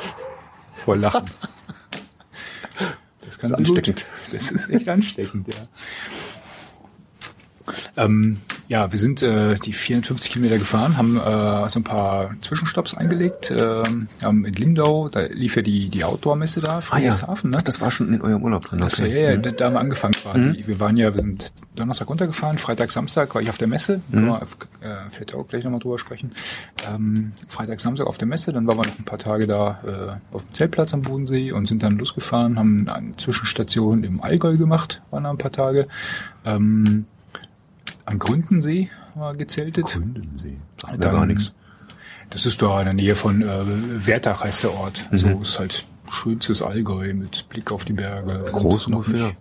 vor 0.72 0.96
Lachen. 0.96 1.24
Das 3.20 3.38
Das 3.38 3.50
ist 3.50 3.56
sie 3.56 3.62
gut. 3.64 3.78
ansteckend. 3.78 4.06
Das 4.32 4.50
ist 4.50 4.70
echt 4.70 4.88
ansteckend, 4.88 5.48
ja. 5.54 5.60
Ähm, 8.04 8.38
ja, 8.68 8.90
wir 8.90 8.98
sind 8.98 9.22
äh, 9.22 9.56
die 9.56 9.72
450 9.72 10.32
Kilometer 10.32 10.58
gefahren, 10.58 10.96
haben 10.96 11.16
äh, 11.16 11.68
so 11.68 11.80
ein 11.80 11.84
paar 11.84 12.34
Zwischenstopps 12.40 12.94
eingelegt. 12.94 13.50
Ähm, 13.50 14.08
haben 14.22 14.44
in 14.46 14.54
Lindau, 14.54 15.08
da 15.08 15.20
lief 15.20 15.56
ja 15.56 15.62
die, 15.62 15.88
die 15.90 16.04
Outdoor-Messe 16.04 16.60
da, 16.60 16.80
Friedrichshafen, 16.80 17.50
ne? 17.50 17.58
Ach, 17.58 17.62
das 17.62 17.80
war 17.80 17.90
schon 17.90 18.12
in 18.14 18.22
eurem 18.22 18.42
Urlaub 18.42 18.64
drin. 18.64 18.80
Das 18.80 18.98
war, 18.98 19.06
okay. 19.06 19.22
ja, 19.22 19.30
ja, 19.30 19.36
da, 19.36 19.50
da 19.50 19.66
haben 19.66 19.74
wir 19.74 19.80
angefangen 19.80 20.14
quasi. 20.14 20.64
Wir 20.66 20.80
waren 20.80 20.96
ja, 20.96 21.14
wir 21.14 21.20
sind 21.20 21.52
Donnerstag 21.76 22.08
runtergefahren, 22.08 22.58
Freitag, 22.58 22.90
Samstag 22.90 23.34
war 23.34 23.42
ich 23.42 23.50
auf 23.50 23.58
der 23.58 23.68
Messe. 23.68 24.00
Können 24.10 24.28
wir 24.28 24.40
äh, 24.80 25.10
vielleicht 25.10 25.34
auch 25.34 25.46
gleich 25.46 25.64
nochmal 25.64 25.80
drüber 25.80 25.98
sprechen. 25.98 26.32
Ähm, 26.90 27.32
Freitag, 27.48 27.80
Samstag 27.80 28.06
auf 28.06 28.16
der 28.16 28.28
Messe, 28.28 28.52
dann 28.52 28.66
waren 28.66 28.78
wir 28.78 28.86
noch 28.86 28.98
ein 28.98 29.04
paar 29.04 29.18
Tage 29.18 29.46
da 29.46 30.20
äh, 30.32 30.34
auf 30.34 30.44
dem 30.44 30.54
Zeltplatz 30.54 30.94
am 30.94 31.02
Bodensee 31.02 31.52
und 31.52 31.66
sind 31.66 31.82
dann 31.82 31.98
losgefahren, 31.98 32.58
haben 32.58 32.88
eine 32.88 33.16
Zwischenstation 33.16 34.04
im 34.04 34.22
Allgäu 34.22 34.54
gemacht, 34.54 35.02
waren 35.10 35.24
da 35.24 35.30
ein 35.30 35.38
paar 35.38 35.52
Tage. 35.52 35.86
Ähm, 36.46 37.06
am 38.06 38.18
Gründensee 38.18 38.90
wir 39.14 39.34
gezeltet. 39.34 39.86
Gründensee. 39.86 40.56
Sagt 40.80 40.92
mir 40.94 40.98
Dann- 41.00 41.12
gar 41.14 41.26
nichts. 41.26 41.52
Das 42.30 42.46
ist 42.46 42.60
da 42.62 42.80
in 42.80 42.84
der 42.86 42.94
Nähe 42.94 43.14
von 43.16 43.42
äh, 43.42 44.06
Wertach 44.06 44.42
heißt 44.42 44.64
der 44.64 44.72
Ort. 44.74 45.04
Mhm. 45.12 45.18
So 45.18 45.28
ist 45.42 45.58
halt 45.58 45.84
schönstes 46.10 46.62
Allgäu 46.62 47.12
mit 47.14 47.48
Blick 47.48 47.70
auf 47.70 47.84
die 47.84 47.92
Berge. 47.92 48.44
Groß 48.50 48.86
ungefähr? 48.88 49.32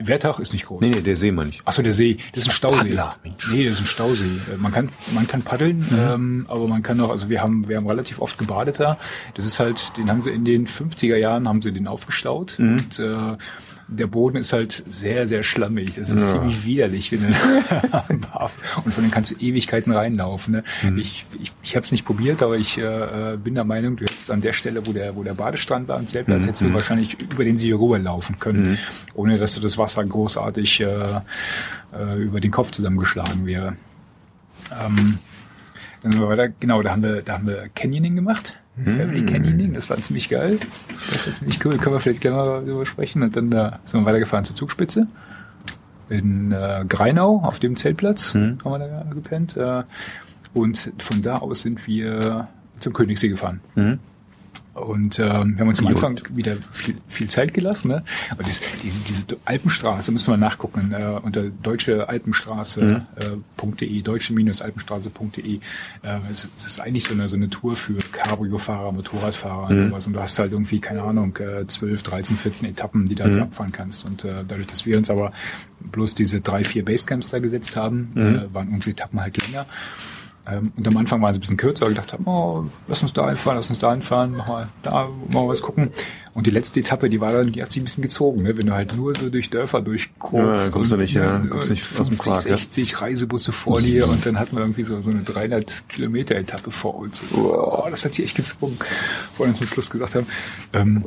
Wertach 0.00 0.40
ist 0.40 0.52
nicht 0.52 0.66
groß. 0.66 0.80
Nee, 0.80 0.90
nee, 0.90 1.00
der 1.00 1.16
See 1.16 1.30
meine 1.32 1.50
ich. 1.50 1.60
Achso, 1.64 1.82
der 1.82 1.92
See, 1.92 2.18
das 2.32 2.44
ist 2.44 2.48
ein 2.48 2.52
Stausee. 2.52 2.78
Paddler, 2.78 3.14
Mensch. 3.22 3.48
Nee, 3.52 3.64
das 3.64 3.74
ist 3.74 3.80
ein 3.80 3.86
Stausee. 3.86 4.24
Äh, 4.24 4.56
Man 4.58 4.72
kann, 4.72 4.88
man 5.14 5.26
kann 5.28 5.42
paddeln, 5.42 5.86
ähm, 5.98 6.46
aber 6.48 6.66
man 6.66 6.82
kann 6.82 7.00
auch, 7.00 7.10
also 7.10 7.28
wir 7.28 7.42
haben, 7.42 7.68
wir 7.68 7.76
haben 7.76 7.86
relativ 7.86 8.20
oft 8.20 8.38
gebadet 8.38 8.80
da. 8.80 8.98
Das 9.34 9.44
ist 9.44 9.60
halt, 9.60 9.92
den 9.96 10.10
haben 10.10 10.20
sie 10.22 10.30
in 10.30 10.44
den 10.44 10.66
50er 10.66 11.16
Jahren, 11.16 11.46
haben 11.48 11.62
sie 11.62 11.72
den 11.72 11.86
aufgestaut. 11.86 12.58
Und 12.58 12.98
äh, 12.98 13.36
der 13.92 14.06
Boden 14.06 14.36
ist 14.36 14.52
halt 14.52 14.84
sehr, 14.86 15.26
sehr 15.26 15.42
schlammig. 15.42 15.96
Das 15.96 16.10
ist 16.10 16.30
ziemlich 16.30 16.64
widerlich. 16.64 17.10
Wenn 17.10 17.22
du 17.22 17.26
und 18.84 18.94
von 18.94 19.02
den 19.02 19.10
kannst 19.10 19.32
du 19.32 19.34
Ewigkeiten 19.40 19.92
reinlaufen. 19.92 20.52
Ne? 20.54 20.64
Ich, 20.96 21.24
ich, 21.42 21.50
ich 21.62 21.74
habe 21.76 21.84
es 21.84 21.90
nicht 21.90 22.04
probiert, 22.04 22.40
aber 22.40 22.56
ich 22.56 22.78
äh, 22.78 23.36
bin 23.42 23.54
der 23.56 23.64
Meinung, 23.64 23.96
du 23.96 24.04
hättest 24.04 24.30
an 24.30 24.40
der 24.42 24.52
Stelle, 24.52 24.86
wo 24.86 24.92
der, 24.92 25.16
wo 25.16 25.24
der 25.24 25.34
Badestrand 25.34 25.88
war, 25.88 25.96
am 25.98 26.06
Zeltplatz, 26.06 26.46
hättest 26.46 26.62
du 26.62 26.72
wahrscheinlich 26.72 27.16
über 27.20 27.42
den 27.44 27.58
See 27.58 27.72
rüberlaufen 27.72 28.38
können, 28.38 28.78
ohne 29.14 29.38
dass 29.38 29.54
du 29.54 29.60
das 29.60 29.76
Wasser 29.76 29.89
großartig 29.96 30.80
äh, 30.80 31.20
äh, 31.92 32.22
über 32.22 32.40
den 32.40 32.50
Kopf 32.50 32.70
zusammengeschlagen 32.70 33.46
wäre. 33.46 33.76
Ähm, 34.72 35.18
dann 36.02 36.12
sind 36.12 36.20
wir 36.20 36.28
weiter, 36.28 36.48
genau, 36.48 36.82
da 36.82 36.92
haben 36.92 37.02
wir, 37.02 37.22
da 37.22 37.34
haben 37.34 37.48
wir 37.48 37.68
Canyoning 37.74 38.16
gemacht. 38.16 38.56
Family 38.84 39.26
Canyoning, 39.26 39.74
das 39.74 39.90
war 39.90 39.98
ziemlich 39.98 40.28
geil. 40.30 40.58
Das 41.12 41.26
war 41.26 41.34
ziemlich 41.34 41.64
cool, 41.64 41.76
können 41.76 41.94
wir 41.94 42.00
vielleicht 42.00 42.22
gleich 42.22 42.32
mal 42.32 42.64
drüber 42.64 42.86
sprechen. 42.86 43.22
Und 43.22 43.36
dann 43.36 43.52
äh, 43.52 43.72
sind 43.84 44.00
wir 44.00 44.06
weitergefahren 44.06 44.44
zur 44.44 44.56
Zugspitze. 44.56 45.06
In 46.08 46.52
äh, 46.52 46.84
Greinau, 46.88 47.40
auf 47.44 47.58
dem 47.58 47.76
Zeltplatz, 47.76 48.34
haben 48.64 48.72
wir 48.72 48.78
da 48.78 49.04
gepennt. 49.14 49.56
Äh, 49.56 49.82
und 50.54 50.92
von 50.98 51.22
da 51.22 51.34
aus 51.34 51.62
sind 51.62 51.86
wir 51.86 52.48
zum 52.78 52.92
Königssee 52.92 53.28
gefahren. 53.28 53.60
Und 54.80 55.18
ähm, 55.18 55.56
wir 55.56 55.60
haben 55.60 55.68
uns 55.68 55.80
am 55.80 55.88
Anfang 55.88 56.20
wieder 56.30 56.56
viel, 56.72 56.96
viel 57.08 57.28
Zeit 57.28 57.52
gelassen. 57.54 57.88
Ne? 57.88 58.04
Und 58.36 58.48
das, 58.48 58.60
diese, 58.82 58.98
diese 59.00 59.24
Alpenstraße, 59.44 60.12
müssen 60.12 60.32
wir 60.32 60.38
nachgucken, 60.38 60.92
äh, 60.92 61.18
unter 61.22 61.44
deutschealpenstraße.de, 61.44 64.02
deutsche-alpenstraße.de. 64.02 65.56
Äh, 65.56 65.60
es, 66.30 66.48
es 66.58 66.66
ist 66.66 66.80
eigentlich 66.80 67.04
so 67.04 67.14
eine, 67.14 67.28
so 67.28 67.36
eine 67.36 67.48
Tour 67.48 67.76
für 67.76 67.98
Cabrio-Fahrer, 68.12 68.90
Motorradfahrer 68.92 69.70
und 69.70 69.78
sowas. 69.78 70.06
Und 70.06 70.12
du 70.14 70.20
hast 70.20 70.38
halt 70.38 70.52
irgendwie, 70.52 70.80
keine 70.80 71.02
Ahnung, 71.02 71.36
äh, 71.38 71.66
12, 71.66 72.02
13, 72.02 72.36
14 72.36 72.68
Etappen, 72.70 73.06
die 73.06 73.14
du 73.14 73.24
also 73.24 73.42
abfahren 73.42 73.72
kannst. 73.72 74.06
Und 74.06 74.24
äh, 74.24 74.44
dadurch, 74.46 74.66
dass 74.66 74.86
wir 74.86 74.96
uns 74.96 75.10
aber 75.10 75.32
bloß 75.80 76.14
diese 76.14 76.40
drei, 76.40 76.64
vier 76.64 76.84
Basecamps 76.84 77.30
da 77.30 77.38
gesetzt 77.38 77.76
haben, 77.76 78.12
äh, 78.16 78.54
waren 78.54 78.68
unsere 78.68 78.92
Etappen 78.92 79.20
halt 79.20 79.36
länger. 79.46 79.66
Ähm, 80.50 80.72
und 80.76 80.88
am 80.88 80.96
Anfang 80.96 81.22
waren 81.22 81.32
sie 81.32 81.38
ein 81.38 81.42
bisschen 81.42 81.56
kürzer, 81.56 81.86
wir 81.86 81.90
gedacht 81.90 82.12
haben, 82.12 82.24
oh, 82.26 82.64
lass 82.88 83.02
uns 83.02 83.12
da 83.12 83.28
hinfahren, 83.28 83.56
lass 83.56 83.68
uns 83.68 83.78
da 83.78 83.92
hinfahren, 83.92 84.36
mach 84.36 84.48
mal 84.48 84.68
da 84.82 85.08
mal 85.32 85.46
was 85.48 85.62
gucken. 85.62 85.90
Und 86.32 86.46
die 86.46 86.50
letzte 86.50 86.80
Etappe, 86.80 87.10
die 87.10 87.20
war 87.20 87.32
dann, 87.32 87.52
die 87.52 87.62
hat 87.62 87.72
sich 87.72 87.82
ein 87.82 87.84
bisschen 87.84 88.02
gezogen, 88.02 88.42
ne? 88.42 88.56
wenn 88.56 88.66
du 88.66 88.72
halt 88.72 88.96
nur 88.96 89.14
so 89.14 89.30
durch 89.30 89.50
Dörfer 89.50 89.80
durchguckst. 89.80 90.66
Ja, 90.66 90.70
kommst 90.70 90.92
du 90.92 90.96
nicht, 90.96 91.14
ja, 91.14 91.42
äh, 91.42 91.46
kommst 91.48 91.70
nicht 91.70 91.82
aus 91.98 92.08
dem 92.08 92.16
50, 92.16 92.18
Quark, 92.18 92.44
ja. 92.46 92.56
60 92.56 93.00
Reisebusse 93.00 93.52
vor 93.52 93.80
dir 93.80 94.08
und 94.08 94.24
dann 94.24 94.38
hatten 94.38 94.56
wir 94.56 94.60
irgendwie 94.60 94.84
so, 94.84 95.00
so 95.02 95.10
eine 95.10 95.22
300 95.22 95.88
Kilometer 95.88 96.36
Etappe 96.36 96.70
vor 96.70 96.94
uns. 96.96 97.24
Oh, 97.34 97.86
das 97.90 98.04
hat 98.04 98.12
sich 98.12 98.24
echt 98.24 98.36
gezwungen, 98.36 98.78
vor 99.36 99.46
uns 99.46 99.58
zum 99.58 99.66
Schluss 99.66 99.90
gesagt 99.90 100.14
haben. 100.14 100.26
Ähm, 100.72 101.04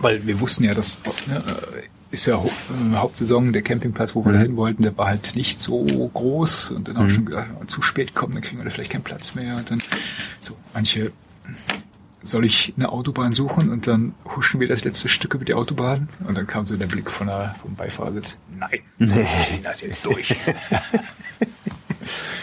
weil 0.00 0.26
wir 0.26 0.40
wussten 0.40 0.64
ja, 0.64 0.74
dass 0.74 0.98
ne, 1.26 1.42
ist 2.12 2.26
ja 2.26 2.36
äh, 2.36 2.94
Hauptsaison, 2.94 3.52
der 3.52 3.62
Campingplatz, 3.62 4.14
wo 4.14 4.24
wir 4.24 4.32
da 4.32 4.38
hin 4.38 4.56
wollten, 4.56 4.82
der 4.82 4.96
war 4.96 5.06
halt 5.06 5.34
nicht 5.34 5.60
so 5.60 5.84
groß. 5.84 6.72
Und 6.72 6.86
dann 6.86 6.98
haben 6.98 7.08
wir 7.08 7.14
schon 7.14 7.32
wir 7.32 7.66
zu 7.66 7.82
spät 7.82 8.14
kommen, 8.14 8.34
dann 8.34 8.42
kriegen 8.42 8.58
wir 8.58 8.64
da 8.64 8.70
vielleicht 8.70 8.92
keinen 8.92 9.02
Platz 9.02 9.34
mehr. 9.34 9.56
Und 9.56 9.70
dann 9.70 9.82
so 10.40 10.54
manche 10.74 11.10
soll 12.22 12.44
ich 12.44 12.74
eine 12.76 12.90
Autobahn 12.90 13.32
suchen? 13.32 13.70
Und 13.70 13.86
dann 13.86 14.14
huschen 14.36 14.60
wir 14.60 14.68
das 14.68 14.84
letzte 14.84 15.08
Stück 15.08 15.34
über 15.34 15.44
die 15.44 15.54
Autobahn. 15.54 16.08
Und 16.26 16.36
dann 16.36 16.46
kam 16.46 16.64
so 16.64 16.76
der 16.76 16.86
Blick 16.86 17.10
von 17.10 17.26
der, 17.26 17.54
vom 17.60 17.74
Beifahrersitz. 17.74 18.38
Nein, 18.56 18.80
wir 18.98 19.26
ziehen 19.34 19.62
das 19.62 19.80
jetzt 19.80 20.04
durch. 20.04 20.36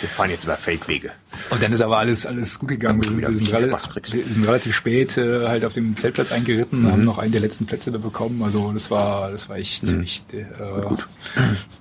Wir 0.02 0.10
fahren 0.10 0.30
jetzt 0.30 0.44
über 0.44 0.56
Feldwege. 0.56 1.12
Und 1.50 1.62
dann 1.62 1.74
ist 1.74 1.82
aber 1.82 1.98
alles, 1.98 2.26
alles 2.26 2.60
gut 2.60 2.70
gegangen. 2.70 3.04
Wir 3.04 3.10
sind, 3.10 3.22
wir 3.22 3.32
sind, 3.32 4.14
wir 4.14 4.24
sind 4.34 4.48
relativ 4.48 4.76
spät 4.76 5.18
äh, 5.18 5.48
halt 5.48 5.66
auf 5.66 5.74
dem 5.74 5.96
Zeltplatz 5.96 6.32
eingeritten, 6.32 6.92
haben 6.92 7.06
noch 7.06 7.18
einen 7.18 7.32
der 7.32 7.42
letzten 7.42 7.66
Plätze 7.66 7.92
da 7.92 7.98
bekommen. 7.98 8.42
Also 8.44 8.72
das 8.72 8.90
war, 8.92 9.32
das 9.32 9.50
war 9.50 9.58
echt, 9.58 9.84
echt 9.84 10.34
äh, 10.34 10.46
gut. 10.88 11.08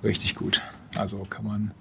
richtig 0.03 0.35
gut. 0.35 0.61
Also 0.97 1.25
kann 1.29 1.45
man, 1.45 1.71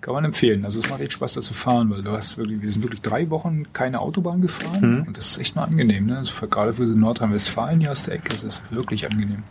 kann 0.00 0.14
man 0.14 0.24
empfehlen. 0.24 0.64
Also 0.64 0.80
es 0.80 0.88
macht 0.88 1.00
echt 1.00 1.12
Spaß 1.12 1.34
da 1.34 1.40
zu 1.42 1.52
fahren, 1.52 1.90
weil 1.90 2.02
du 2.02 2.12
hast 2.12 2.38
wirklich, 2.38 2.62
wir 2.62 2.72
sind 2.72 2.82
wirklich 2.82 3.02
drei 3.02 3.28
Wochen 3.30 3.72
keine 3.72 4.00
Autobahn 4.00 4.40
gefahren 4.40 5.04
und 5.06 5.16
das 5.16 5.32
ist 5.32 5.38
echt 5.38 5.56
mal 5.56 5.64
angenehm. 5.64 6.06
Ne? 6.06 6.18
Also 6.18 6.32
für, 6.32 6.48
gerade 6.48 6.72
für 6.72 6.84
Nordrhein-Westfalen 6.84 7.80
hier 7.80 7.92
aus 7.92 8.04
der 8.04 8.14
Ecke, 8.14 8.28
das 8.30 8.42
ist 8.42 8.62
wirklich 8.70 9.10
angenehm. 9.10 9.42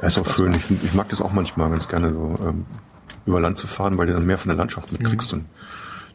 Ja, 0.00 0.06
ist 0.06 0.18
auch 0.18 0.34
schön. 0.34 0.54
Ich, 0.54 0.70
ich 0.70 0.94
mag 0.94 1.08
das 1.10 1.20
auch 1.20 1.32
manchmal 1.32 1.68
ganz 1.70 1.88
gerne, 1.88 2.10
so 2.10 2.34
ähm, 2.48 2.64
über 3.28 3.40
Land 3.40 3.56
zu 3.58 3.66
fahren, 3.66 3.96
weil 3.98 4.06
du 4.08 4.14
dann 4.14 4.26
mehr 4.26 4.38
von 4.38 4.48
der 4.48 4.56
Landschaft 4.56 4.92
mitkriegst. 4.92 5.32
Und 5.32 5.44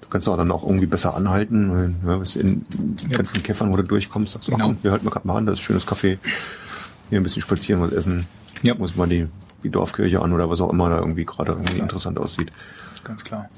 du 0.01 0.09
kannst 0.09 0.27
auch 0.27 0.37
dann 0.37 0.51
auch 0.51 0.63
irgendwie 0.63 0.85
besser 0.87 1.15
anhalten, 1.15 1.71
weil 2.03 2.11
ja, 2.13 2.19
was 2.19 2.35
in 2.35 2.65
den 2.69 2.95
Ja. 3.09 3.17
ganzen 3.17 3.41
Käffern, 3.43 3.71
wo 3.71 3.77
du 3.77 3.83
durchkommst, 3.83 4.33
sagst 4.33 4.47
du, 4.49 4.51
Genau. 4.53 4.65
ach, 4.65 4.69
komm, 4.69 4.77
wir 4.83 4.91
halten 4.91 5.05
mal 5.05 5.11
gerade 5.11 5.27
mal 5.27 5.37
an, 5.37 5.45
das 5.45 5.55
ist 5.55 5.61
ein 5.61 5.65
schönes 5.65 5.87
Café. 5.87 6.17
Hier 7.09 7.19
ein 7.19 7.23
bisschen 7.23 7.41
spazieren, 7.41 7.81
was 7.81 7.91
essen. 7.91 8.25
Ja. 8.61 8.75
Muss 8.75 8.95
mal 8.95 9.07
die, 9.07 9.27
die 9.63 9.69
Dorfkirche 9.69 10.21
an 10.21 10.33
oder 10.33 10.49
was 10.49 10.61
auch 10.61 10.71
immer 10.71 10.89
da 10.89 10.97
irgendwie 10.99 11.25
gerade 11.25 11.51
irgendwie 11.53 11.79
interessant 11.79 12.17
aussieht. 12.17 12.51
Ganz 13.03 13.23
klar. 13.23 13.49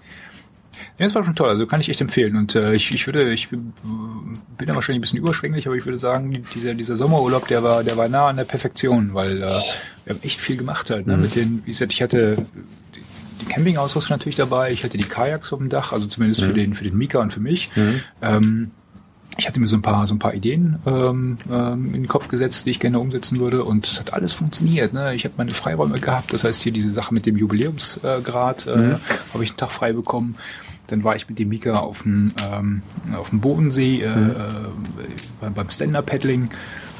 Ja, 0.97 1.05
das 1.05 1.15
war 1.15 1.23
schon 1.25 1.35
toll, 1.35 1.49
also 1.49 1.67
kann 1.67 1.81
ich 1.81 1.89
echt 1.89 1.99
empfehlen. 2.01 2.35
Und 2.37 2.55
äh, 2.55 2.73
ich, 2.73 2.93
ich 2.93 3.05
würde, 3.05 3.31
ich 3.33 3.49
bin 3.49 3.73
da 4.65 4.75
wahrscheinlich 4.75 4.99
ein 4.99 5.01
bisschen 5.01 5.19
überschwänglich, 5.19 5.67
aber 5.67 5.75
ich 5.75 5.85
würde 5.85 5.97
sagen, 5.97 6.45
dieser, 6.53 6.73
dieser 6.73 6.95
Sommerurlaub, 6.95 7.47
der 7.47 7.63
war, 7.63 7.83
der 7.83 7.97
war 7.97 8.07
nah 8.09 8.27
an 8.29 8.37
der 8.37 8.45
Perfektion, 8.45 9.13
weil 9.13 9.37
äh, 9.37 9.41
wir 10.05 10.15
haben 10.15 10.21
echt 10.23 10.39
viel 10.39 10.55
gemacht 10.57 10.89
halt. 10.89 11.05
Ne? 11.07 11.17
Mit 11.17 11.35
den, 11.35 11.61
wie 11.65 11.71
gesagt, 11.71 11.91
ich 11.93 12.01
hatte 12.01 12.37
die- 13.41 13.45
Campingausrüstung 13.45 14.15
natürlich 14.15 14.35
dabei, 14.35 14.69
ich 14.69 14.83
hatte 14.83 14.97
die 14.97 15.07
Kajaks 15.07 15.53
auf 15.53 15.59
dem 15.59 15.69
Dach, 15.69 15.91
also 15.91 16.07
zumindest 16.07 16.41
für 16.41 16.53
den 16.53 16.73
für 16.73 16.83
den 16.83 16.97
Mika 16.97 17.19
und 17.19 17.31
für 17.31 17.39
mich. 17.39 17.69
Ähm, 18.21 18.71
ich 19.37 19.47
hatte 19.47 19.59
mir 19.59 19.67
so 19.67 19.75
ein 19.75 19.81
paar, 19.81 20.07
so 20.07 20.15
ein 20.15 20.19
paar 20.19 20.33
Ideen 20.33 20.79
ähm, 20.85 21.37
ähm, 21.49 21.87
in 21.87 22.03
den 22.03 22.07
Kopf 22.07 22.29
gesetzt, 22.29 22.65
die 22.65 22.71
ich 22.71 22.79
gerne 22.79 22.99
umsetzen 22.99 23.39
würde. 23.39 23.63
Und 23.65 23.85
es 23.85 23.99
hat 23.99 24.13
alles 24.13 24.33
funktioniert. 24.33 24.93
Ne? 24.93 25.13
Ich 25.13 25.25
habe 25.25 25.33
meine 25.37 25.51
Freiräume 25.51 25.95
gehabt. 25.95 26.31
Das 26.31 26.43
heißt, 26.43 26.63
hier 26.63 26.71
diese 26.71 26.91
Sache 26.91 27.13
mit 27.13 27.25
dem 27.25 27.35
Jubiläumsgrad 27.35 28.67
äh, 28.67 28.75
mhm. 28.77 28.95
habe 29.33 29.43
ich 29.43 29.51
einen 29.51 29.57
Tag 29.57 29.71
frei 29.71 29.91
bekommen. 29.91 30.35
Dann 30.87 31.03
war 31.03 31.15
ich 31.15 31.27
mit 31.27 31.39
dem 31.39 31.49
Mika 31.49 31.73
auf 31.73 32.03
dem, 32.03 32.31
ähm, 32.49 32.81
auf 33.15 33.31
dem 33.31 33.41
Bodensee 33.41 34.03
äh, 34.03 34.15
mhm. 34.15 34.35
äh, 35.41 35.49
beim 35.49 35.69
Stand-Up-Paddling. 35.69 36.49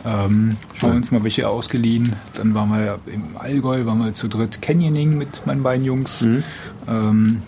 Ähm, 0.05 0.57
haben 0.81 0.91
uns 0.91 1.11
mal 1.11 1.23
welche 1.23 1.47
ausgeliehen. 1.47 2.13
Dann 2.33 2.53
waren 2.53 2.69
wir 2.69 2.99
im 3.07 3.37
Allgäu, 3.37 3.85
waren 3.85 4.03
wir 4.03 4.13
zu 4.13 4.27
dritt 4.27 4.61
Canyoning 4.61 5.17
mit 5.17 5.45
meinen 5.45 5.63
beiden 5.63 5.83
Jungs. 5.83 6.21
Mhm. 6.21 6.43
Ähm, 6.87 7.41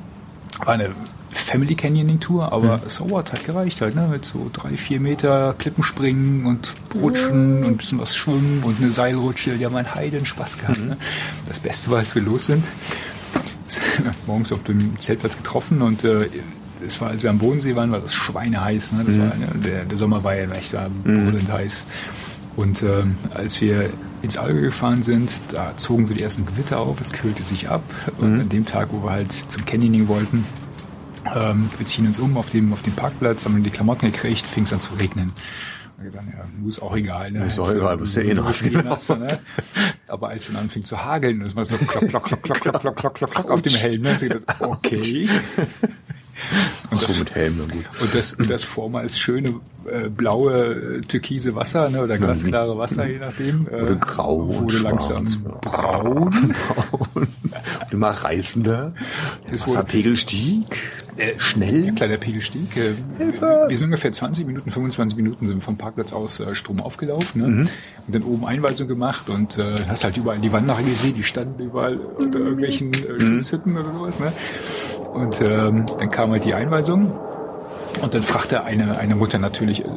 war 0.59 0.73
eine 0.73 0.89
Family 1.29 1.75
Canyoning 1.75 2.19
Tour, 2.19 2.51
aber 2.51 2.77
mhm. 2.77 2.81
so 2.87 3.09
what 3.09 3.31
hat 3.31 3.45
gereicht 3.45 3.81
halt, 3.81 3.95
ne? 3.95 4.07
Mit 4.11 4.25
so 4.25 4.49
drei, 4.51 4.75
vier 4.75 4.99
Meter 4.99 5.55
Klippenspringen 5.57 6.45
und 6.45 6.73
Rutschen 6.95 7.59
mhm. 7.59 7.65
und 7.65 7.67
ein 7.67 7.77
bisschen 7.77 7.99
was 7.99 8.15
schwimmen 8.15 8.63
und 8.63 8.81
eine 8.81 8.91
Seilrutsche. 8.91 9.51
Die 9.51 9.65
haben 9.65 9.75
einen 9.75 9.93
Heiden 9.93 10.25
Spaß 10.25 10.57
gehabt. 10.57 10.79
Mhm. 10.79 10.87
Ne? 10.87 10.97
Das 11.47 11.59
Beste 11.59 11.91
war, 11.91 11.99
als 11.99 12.15
wir 12.15 12.21
los 12.21 12.47
sind, 12.47 12.65
morgens 14.27 14.51
auf 14.51 14.63
dem 14.63 14.99
Zeltplatz 14.99 15.37
getroffen 15.37 15.81
und 15.81 16.03
äh, 16.03 16.27
es 16.85 16.99
war, 17.01 17.09
als 17.09 17.23
wir 17.23 17.29
am 17.29 17.39
Bodensee 17.39 17.75
waren, 17.75 17.91
war 17.91 17.99
das 17.99 18.13
schweineheiß. 18.13 18.93
Ne? 18.93 19.03
Das 19.05 19.15
mhm. 19.15 19.21
war, 19.21 19.35
ne? 19.35 19.47
der, 19.55 19.85
der, 19.85 19.97
Sommer 19.97 20.23
war 20.23 20.35
ja 20.35 20.49
echt 20.51 20.73
da 20.73 20.89
brüllend 21.03 21.51
heiß. 21.51 21.85
Und 22.57 22.81
ähm, 22.81 23.15
als 23.35 23.61
wir 23.61 23.91
ins 24.23 24.35
Allgäu 24.35 24.61
gefahren 24.61 25.03
sind, 25.03 25.31
da 25.51 25.77
zogen 25.77 26.07
sie 26.07 26.15
die 26.15 26.23
ersten 26.23 26.45
Gewitter 26.45 26.79
auf, 26.79 26.99
es 26.99 27.13
kühlte 27.13 27.43
sich 27.43 27.69
ab. 27.69 27.83
Und 28.17 28.33
mhm. 28.33 28.39
an 28.41 28.49
dem 28.49 28.65
Tag, 28.65 28.89
wo 28.91 29.03
wir 29.03 29.11
halt 29.11 29.31
zum 29.31 29.63
Canyoning 29.63 30.07
wollten, 30.07 30.43
ähm, 31.35 31.69
wir 31.77 31.85
ziehen 31.85 32.07
uns 32.07 32.17
um 32.17 32.35
auf 32.35 32.49
dem, 32.49 32.73
auf 32.73 32.81
dem 32.81 32.93
Parkplatz, 32.93 33.45
haben 33.45 33.61
die 33.63 33.69
Klamotten 33.69 34.11
gekriegt, 34.11 34.45
fing 34.45 34.63
es 34.63 34.73
an 34.73 34.79
zu 34.79 34.95
regnen. 34.95 35.33
Dann, 35.97 36.27
ja, 36.27 36.43
muss 36.59 36.79
auch 36.79 36.95
egal. 36.95 37.31
Ne? 37.31 37.45
Ist 37.45 37.59
auch 37.59 37.71
egal, 37.71 37.97
bist 37.97 38.15
ja 38.15 38.23
eh 38.23 38.33
noch. 38.33 38.51
Genau. 38.59 38.97
Ne? 39.17 39.39
Aber 40.07 40.29
als 40.29 40.43
es 40.43 40.47
dann 40.47 40.63
anfing 40.63 40.83
zu 40.83 41.03
hageln, 41.03 41.39
das 41.39 41.55
war 41.55 41.65
so 41.65 41.77
klock, 41.77 42.07
klock, 42.07 42.23
klock, 42.25 42.41
klock, 42.43 42.61
klock, 42.61 42.95
klock, 42.95 43.15
klock, 43.15 43.31
klock 43.31 43.51
auf 43.51 43.61
dem 43.61 43.73
Helm, 43.73 44.01
ne? 44.01 44.15
gedacht, 44.15 44.61
okay. 44.61 45.29
Und 46.91 47.01
Ach 47.03 47.07
so, 47.07 47.19
mit 47.19 47.35
Helm, 47.35 47.55
na 47.59 47.73
gut. 47.73 47.85
Und 48.01 48.15
das, 48.15 48.33
und 48.33 48.49
das 48.49 48.63
vormals 48.63 49.19
schöne 49.19 49.59
äh, 49.85 50.09
blaue, 50.09 50.99
äh, 50.99 51.01
türkise 51.01 51.55
Wasser 51.55 51.89
ne, 51.89 52.01
oder 52.01 52.17
glasklare 52.17 52.77
Wasser, 52.77 53.07
je 53.07 53.19
nachdem. 53.19 53.67
Äh, 53.67 53.81
oder 53.81 53.95
grau 53.95 54.47
wurde 54.47 54.77
langsam 54.79 55.25
braun. 55.61 56.29
braun. 56.75 57.07
und 57.13 57.29
immer 57.91 58.09
reißender. 58.09 58.93
Der 59.45 59.53
Wasserpegel 59.53 60.15
stieg. 60.15 60.65
Äh, 61.17 61.33
schnell. 61.39 61.93
Klar, 61.93 62.09
der 62.09 62.17
Pegel 62.17 62.41
stieg. 62.41 62.77
Äh, 62.77 62.93
wir 63.67 63.77
sind 63.77 63.85
ungefähr 63.85 64.11
20 64.11 64.45
Minuten, 64.45 64.69
25 64.69 65.17
Minuten 65.17 65.47
sind 65.47 65.63
vom 65.63 65.75
Parkplatz 65.75 66.13
aus 66.13 66.39
äh, 66.39 66.53
Strom 66.53 66.79
aufgelaufen. 66.79 67.41
Ne? 67.41 67.47
Mhm. 67.47 67.59
Und 67.61 68.15
dann 68.15 68.23
oben 68.23 68.45
Einweisung 68.45 68.87
gemacht 68.87 69.29
und 69.29 69.57
äh, 69.57 69.75
hast 69.87 70.03
halt 70.03 70.17
überall 70.17 70.39
die 70.39 70.53
Wanderer 70.53 70.83
gesehen, 70.83 71.15
die 71.15 71.23
standen 71.23 71.63
überall 71.63 71.99
unter 71.99 72.39
irgendwelchen 72.39 72.93
äh, 72.93 73.19
Schutzhütten 73.19 73.73
mhm. 73.73 73.79
oder 73.79 73.93
sowas. 73.93 74.19
Ne? 74.19 74.31
Und 75.17 75.41
ähm, 75.41 75.85
dann 75.97 76.11
kam 76.11 76.31
halt 76.31 76.45
die 76.45 76.53
Einweisung 76.53 77.11
und 78.03 78.13
dann 78.13 78.21
fragte 78.21 78.63
eine, 78.63 78.99
eine 78.99 79.15
Mutter 79.15 79.39
natürlich, 79.39 79.83
äh, 79.83 79.87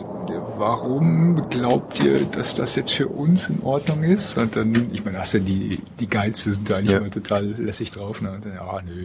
warum 0.56 1.50
glaubt 1.50 2.00
ihr, 2.00 2.24
dass 2.24 2.54
das 2.54 2.74
jetzt 2.74 2.94
für 2.94 3.08
uns 3.08 3.50
in 3.50 3.62
Ordnung 3.62 4.02
ist? 4.02 4.38
Und 4.38 4.56
dann, 4.56 4.90
ich 4.94 5.04
meine, 5.04 5.18
hast 5.18 5.34
ja 5.34 5.40
die, 5.40 5.78
die 5.98 6.08
Guides 6.08 6.44
sind 6.44 6.70
da 6.70 6.76
eigentlich 6.76 6.92
ja. 6.92 6.98
immer 6.98 7.10
total 7.10 7.44
lässig 7.44 7.90
drauf. 7.90 8.22
Ne? 8.22 8.30
Und 8.30 8.46
dann, 8.46 8.54
ja, 8.54 8.80
nö, 8.82 9.04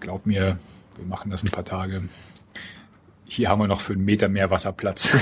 glaub 0.00 0.24
mir, 0.24 0.58
wir 0.96 1.06
machen 1.06 1.30
das 1.30 1.44
ein 1.44 1.50
paar 1.50 1.66
Tage 1.66 2.04
hier 3.28 3.48
haben 3.48 3.60
wir 3.60 3.66
noch 3.66 3.80
für 3.80 3.92
einen 3.92 4.04
Meter 4.04 4.28
mehr 4.28 4.50
Wasserplatz. 4.50 5.10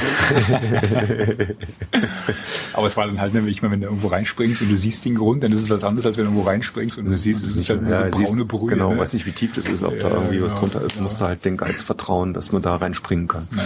Aber 2.75 2.87
es 2.87 2.97
war 2.97 3.07
dann 3.07 3.19
halt, 3.21 3.33
ne, 3.33 3.49
ich 3.49 3.63
meine, 3.63 3.73
wenn 3.73 3.81
du 3.81 3.87
irgendwo 3.87 4.09
reinspringst 4.09 4.61
und 4.63 4.71
du 4.71 4.77
siehst 4.77 5.07
den 5.07 5.15
Grund, 5.15 5.43
dann 5.43 5.53
ist 5.53 5.63
es 5.63 5.71
was 5.71 5.85
anderes, 5.85 6.05
als 6.05 6.19
wenn 6.19 6.25
du 6.25 6.31
irgendwo 6.31 6.49
reinspringst 6.49 6.99
und 6.99 7.07
du 7.07 7.15
siehst, 7.15 7.45
es 7.45 7.57
ist 7.57 7.71
halt 7.71 7.81
ja, 7.89 8.11
so 8.13 8.19
braune 8.19 8.45
Brühe. 8.45 8.69
Genau, 8.69 8.93
ne? 8.93 8.99
weiß 8.99 9.15
nicht, 9.15 9.25
wie 9.27 9.33
tief 9.33 9.55
das 9.55 9.69
ist, 9.69 9.83
ob 9.83 9.99
da 10.01 10.11
irgendwie 10.11 10.37
ja, 10.37 10.43
was 10.43 10.55
drunter 10.55 10.83
ist. 10.83 10.97
Ja. 10.97 11.03
musst 11.03 11.21
du 11.21 11.25
halt 11.25 11.45
den 11.45 11.57
Geiz 11.57 11.83
vertrauen, 11.83 12.35
dass 12.35 12.53
man 12.53 12.61
da 12.61 12.77
reinspringen 12.77 13.27
kann. 13.27 13.49
Ja. 13.57 13.63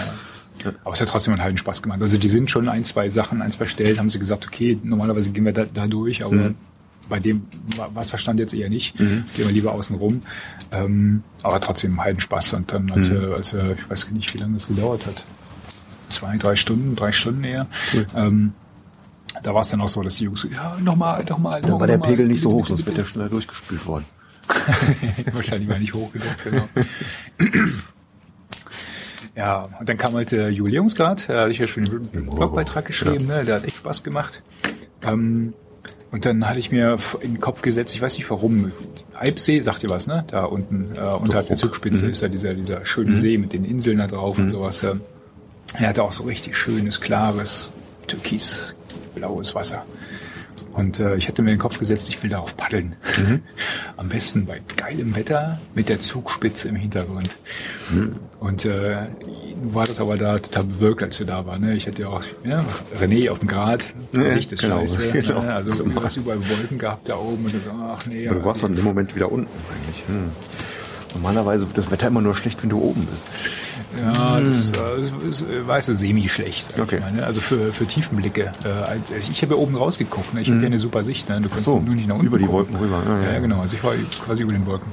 Ja. 0.64 0.72
Aber 0.84 0.92
es 0.92 1.00
hat 1.00 1.08
trotzdem 1.08 1.34
einen 1.34 1.42
halben 1.42 1.56
Spaß 1.56 1.82
gemacht. 1.82 2.02
Also 2.02 2.18
die 2.18 2.28
sind 2.28 2.50
schon 2.50 2.68
ein, 2.68 2.82
zwei 2.84 3.08
Sachen, 3.10 3.42
ein, 3.42 3.52
zwei 3.52 3.66
Stellen, 3.66 3.98
haben 3.98 4.10
sie 4.10 4.18
gesagt, 4.18 4.46
okay, 4.46 4.78
normalerweise 4.82 5.30
gehen 5.30 5.44
wir 5.44 5.52
da, 5.52 5.64
da 5.64 5.86
durch, 5.86 6.24
aber 6.24 6.34
mhm 6.34 6.54
bei 7.08 7.18
dem 7.18 7.46
Wasserstand 7.94 8.40
jetzt 8.40 8.54
eher 8.54 8.68
nicht. 8.68 8.98
Mhm. 8.98 9.24
Gehen 9.34 9.46
wir 9.46 9.52
lieber 9.52 9.72
außen 9.72 9.96
rum. 9.96 10.22
Ähm, 10.72 11.22
aber 11.42 11.60
trotzdem 11.60 12.00
halt 12.02 12.22
Spaß. 12.22 12.54
Und 12.54 12.72
dann, 12.72 12.90
als, 12.90 13.08
mhm. 13.08 13.20
wir, 13.20 13.34
als 13.34 13.52
wir, 13.52 13.72
ich 13.72 13.90
weiß 13.90 14.10
nicht, 14.10 14.32
wie 14.34 14.38
lange 14.38 14.54
das 14.54 14.68
gedauert 14.68 15.06
hat. 15.06 15.24
Zwei, 16.08 16.36
drei 16.36 16.56
Stunden, 16.56 16.96
drei 16.96 17.12
Stunden 17.12 17.44
eher. 17.44 17.66
Cool. 17.92 18.06
Ähm, 18.14 18.52
da 19.42 19.54
war 19.54 19.60
es 19.60 19.68
dann 19.68 19.80
auch 19.80 19.88
so, 19.88 20.02
dass 20.02 20.16
die 20.16 20.24
Jungs, 20.24 20.46
ja, 20.52 20.76
nochmal, 20.80 21.24
nochmal. 21.24 21.62
Dann 21.62 21.78
war 21.78 21.86
der 21.86 21.98
Pegel 21.98 22.26
nicht 22.26 22.40
so 22.40 22.52
hoch, 22.52 22.66
sonst 22.66 22.86
wird 22.86 22.98
der 22.98 23.04
schneller 23.04 23.28
durchgespült 23.28 23.86
worden. 23.86 24.04
Wahrscheinlich 25.32 25.68
war 25.68 25.78
nicht 25.78 25.94
hoch 25.94 26.10
genug, 26.12 26.28
genau. 26.42 26.68
ja, 29.36 29.68
und 29.78 29.88
dann 29.88 29.96
kam 29.98 30.14
halt 30.14 30.32
der 30.32 30.50
Jubiläumsgrad, 30.50 31.28
da 31.28 31.42
hatte 31.42 31.52
ich 31.52 31.58
ja 31.58 31.68
schon 31.68 31.86
einen 31.86 32.26
Blogbeitrag 32.30 32.86
geschrieben, 32.86 33.28
ja. 33.28 33.38
ne? 33.38 33.44
der 33.44 33.56
hat 33.56 33.64
echt 33.64 33.76
Spaß 33.76 34.02
gemacht. 34.02 34.42
Ähm, 35.02 35.52
und 36.10 36.24
dann 36.24 36.48
hatte 36.48 36.58
ich 36.58 36.70
mir 36.70 36.96
in 37.20 37.34
den 37.34 37.40
Kopf 37.40 37.62
gesetzt, 37.62 37.94
ich 37.94 38.00
weiß 38.00 38.16
nicht 38.16 38.30
warum, 38.30 38.72
Eibsee, 39.18 39.60
sagt 39.60 39.82
ihr 39.82 39.90
was, 39.90 40.06
ne? 40.06 40.24
Da 40.30 40.44
unten, 40.44 40.96
äh, 40.96 41.00
unterhalb 41.00 41.48
der 41.48 41.56
Zugspitze 41.56 42.06
mhm. 42.06 42.12
ist 42.12 42.22
ja 42.22 42.28
dieser, 42.28 42.54
dieser 42.54 42.86
schöne 42.86 43.10
mhm. 43.10 43.16
See 43.16 43.38
mit 43.38 43.52
den 43.52 43.64
Inseln 43.64 43.98
da 43.98 44.06
drauf 44.06 44.38
mhm. 44.38 44.44
und 44.44 44.50
sowas. 44.50 44.82
Er 44.82 44.98
hatte 45.88 46.02
auch 46.02 46.12
so 46.12 46.24
richtig 46.24 46.56
schönes, 46.56 47.00
klares, 47.00 47.72
türkisblaues 48.06 49.54
Wasser. 49.54 49.84
Und 50.78 51.00
äh, 51.00 51.16
ich 51.16 51.26
hatte 51.26 51.42
mir 51.42 51.50
den 51.50 51.58
Kopf 51.58 51.78
gesetzt, 51.78 52.08
ich 52.08 52.22
will 52.22 52.30
darauf 52.30 52.56
paddeln. 52.56 52.94
Mhm. 53.18 53.42
Am 53.96 54.08
besten 54.08 54.46
bei 54.46 54.60
geilem 54.76 55.16
Wetter 55.16 55.60
mit 55.74 55.88
der 55.88 56.00
Zugspitze 56.00 56.68
im 56.68 56.76
Hintergrund. 56.76 57.38
Mhm. 57.90 58.10
Und 58.38 58.64
äh, 58.64 59.08
war 59.62 59.86
das 59.86 60.00
aber 60.00 60.16
da 60.16 60.38
total 60.38 60.64
bewirkt, 60.64 61.02
als 61.02 61.18
wir 61.18 61.26
da 61.26 61.44
waren. 61.46 61.62
Ne? 61.62 61.74
Ich 61.74 61.88
hatte 61.88 62.02
ja 62.02 62.08
auch 62.08 62.22
ja, 62.44 62.64
René 63.00 63.28
auf 63.30 63.40
dem 63.40 63.48
Grad, 63.48 63.92
Sicht 64.12 64.52
ist 64.52 64.62
genau, 64.62 64.80
scheiße. 64.80 65.08
Genau. 65.12 65.42
Ne? 65.42 65.52
Also 65.52 65.82
du 65.82 66.02
hast 66.02 66.16
überall 66.16 66.38
Wolken 66.48 66.78
gehabt 66.78 67.08
da 67.08 67.16
oben 67.16 67.44
und 67.44 67.62
so, 67.62 67.70
ach 67.70 68.06
nee. 68.06 68.28
Aber 68.28 68.38
du 68.38 68.44
warst 68.44 68.62
dann 68.62 68.70
in 68.70 68.76
dem 68.76 68.84
Moment 68.84 69.16
wieder 69.16 69.32
unten 69.32 69.50
eigentlich. 69.74 70.04
Hm. 70.06 70.30
Normalerweise 71.14 71.66
wird 71.66 71.78
das 71.78 71.90
Wetter 71.90 72.08
immer 72.08 72.20
nur 72.20 72.34
schlecht, 72.34 72.62
wenn 72.62 72.70
du 72.70 72.78
oben 72.78 73.06
bist. 73.06 73.26
Ja, 73.96 74.40
das, 74.40 74.72
das 74.72 75.42
äh, 75.42 75.66
war 75.66 75.80
so 75.80 75.94
semi-schlecht. 75.94 76.78
Okay. 76.78 77.00
Ne? 77.12 77.24
Also 77.24 77.40
für, 77.40 77.72
für 77.72 77.86
Tiefenblicke. 77.86 78.52
Äh, 78.64 78.68
also 78.68 79.14
ich 79.30 79.42
habe 79.42 79.54
ja 79.54 79.60
oben 79.60 79.76
rausgeguckt. 79.76 80.34
Ne? 80.34 80.42
Ich 80.42 80.48
mhm. 80.48 80.54
habe 80.54 80.62
ja 80.62 80.66
eine 80.68 80.78
super 80.78 81.04
Sicht. 81.04 81.28
Ne? 81.28 81.40
Du 81.40 81.48
kannst 81.48 81.64
so, 81.64 81.80
nur 81.80 81.94
nicht 81.94 82.08
nach 82.08 82.16
unten 82.16 82.26
Über 82.26 82.38
die 82.38 82.44
gucken. 82.44 82.74
Wolken 82.74 82.76
rüber. 82.76 83.02
Ja, 83.06 83.22
ja, 83.22 83.32
ja, 83.32 83.38
genau. 83.38 83.60
Also 83.60 83.76
ich 83.76 83.84
war 83.84 83.94
quasi 84.24 84.42
über 84.42 84.52
den 84.52 84.66
Wolken. 84.66 84.90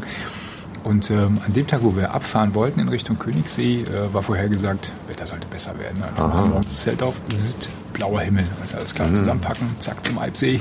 Und 0.86 1.10
ähm, 1.10 1.40
an 1.44 1.52
dem 1.52 1.66
Tag, 1.66 1.82
wo 1.82 1.96
wir 1.96 2.14
abfahren 2.14 2.54
wollten 2.54 2.80
in 2.80 2.90
Richtung 2.90 3.18
Königssee, 3.18 3.82
äh, 3.82 4.14
war 4.14 4.22
vorhergesagt, 4.22 4.92
Wetter 5.08 5.26
sollte 5.26 5.48
besser 5.48 5.74
werden. 5.80 6.04
Also 6.16 6.52
wir 6.52 6.62
das 6.62 6.82
Zelt 6.82 7.02
auf, 7.02 7.16
ist 7.34 7.70
blauer 7.92 8.22
Himmel. 8.22 8.44
Also 8.62 8.78
alles 8.78 8.94
klar, 8.94 9.08
mhm. 9.08 9.16
zusammenpacken, 9.16 9.68
zack 9.80 10.06
zum 10.06 10.20
Alpsee, 10.20 10.60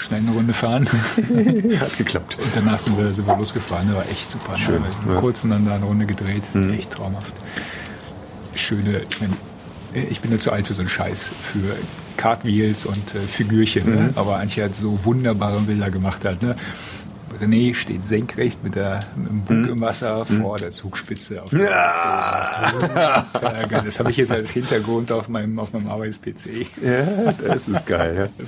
schnell 0.00 0.20
eine 0.20 0.30
Runde 0.30 0.52
fahren. 0.52 0.88
Hat 1.80 1.96
geklappt. 1.98 2.36
Und 2.42 2.50
danach 2.54 2.78
sind 2.78 2.96
wir, 2.96 3.12
sind 3.12 3.26
wir 3.26 3.36
losgefahren. 3.36 3.88
Das 3.88 3.96
war 3.96 4.08
echt 4.10 4.30
super. 4.30 4.56
Schön. 4.58 4.82
Ne? 4.82 5.14
Ja. 5.14 5.20
Kurz 5.20 5.42
dann 5.42 5.64
da 5.66 5.74
eine 5.74 5.84
Runde 5.84 6.06
gedreht. 6.06 6.44
Mhm. 6.54 6.74
Echt 6.74 6.90
traumhaft. 6.90 7.32
Schöne, 8.56 9.02
ich, 9.08 9.20
mein, 9.20 9.36
ich 10.10 10.20
bin 10.20 10.30
ja 10.32 10.38
zu 10.38 10.52
alt 10.52 10.66
für 10.66 10.74
so 10.74 10.82
einen 10.82 10.88
Scheiß, 10.88 11.22
für 11.22 11.76
Cartwheels 12.16 12.86
und 12.86 13.14
äh, 13.14 13.20
Figürchen. 13.20 13.84
Ne? 13.84 13.90
Mhm. 13.90 14.06
Ne? 14.06 14.12
Aber 14.16 14.36
Antje 14.36 14.64
hat 14.64 14.74
so 14.74 15.04
wunderbare 15.04 15.60
Bilder 15.60 15.90
gemacht 15.90 16.24
halt. 16.24 16.42
Ne? 16.42 16.56
René 17.40 17.74
steht 17.74 18.06
senkrecht 18.06 18.62
mit, 18.62 18.74
der, 18.74 19.00
mit 19.16 19.28
dem 19.28 19.44
Bug 19.44 19.70
im 19.70 19.80
Wasser 19.80 20.26
hm. 20.28 20.42
vor 20.42 20.56
der 20.56 20.70
Zugspitze. 20.70 21.42
Auf 21.42 21.52
ja. 21.52 23.24
Das, 23.32 23.84
das 23.84 23.98
habe 23.98 24.10
ich 24.10 24.18
jetzt 24.18 24.32
als 24.32 24.50
Hintergrund 24.50 25.10
auf 25.12 25.28
meinem, 25.28 25.58
auf 25.58 25.72
meinem 25.72 25.88
Arbeits-PC. 25.88 26.66
Ja, 26.82 27.32
das 27.32 27.68
ist 27.68 27.86
geil. 27.86 28.30
Ja. 28.38 28.44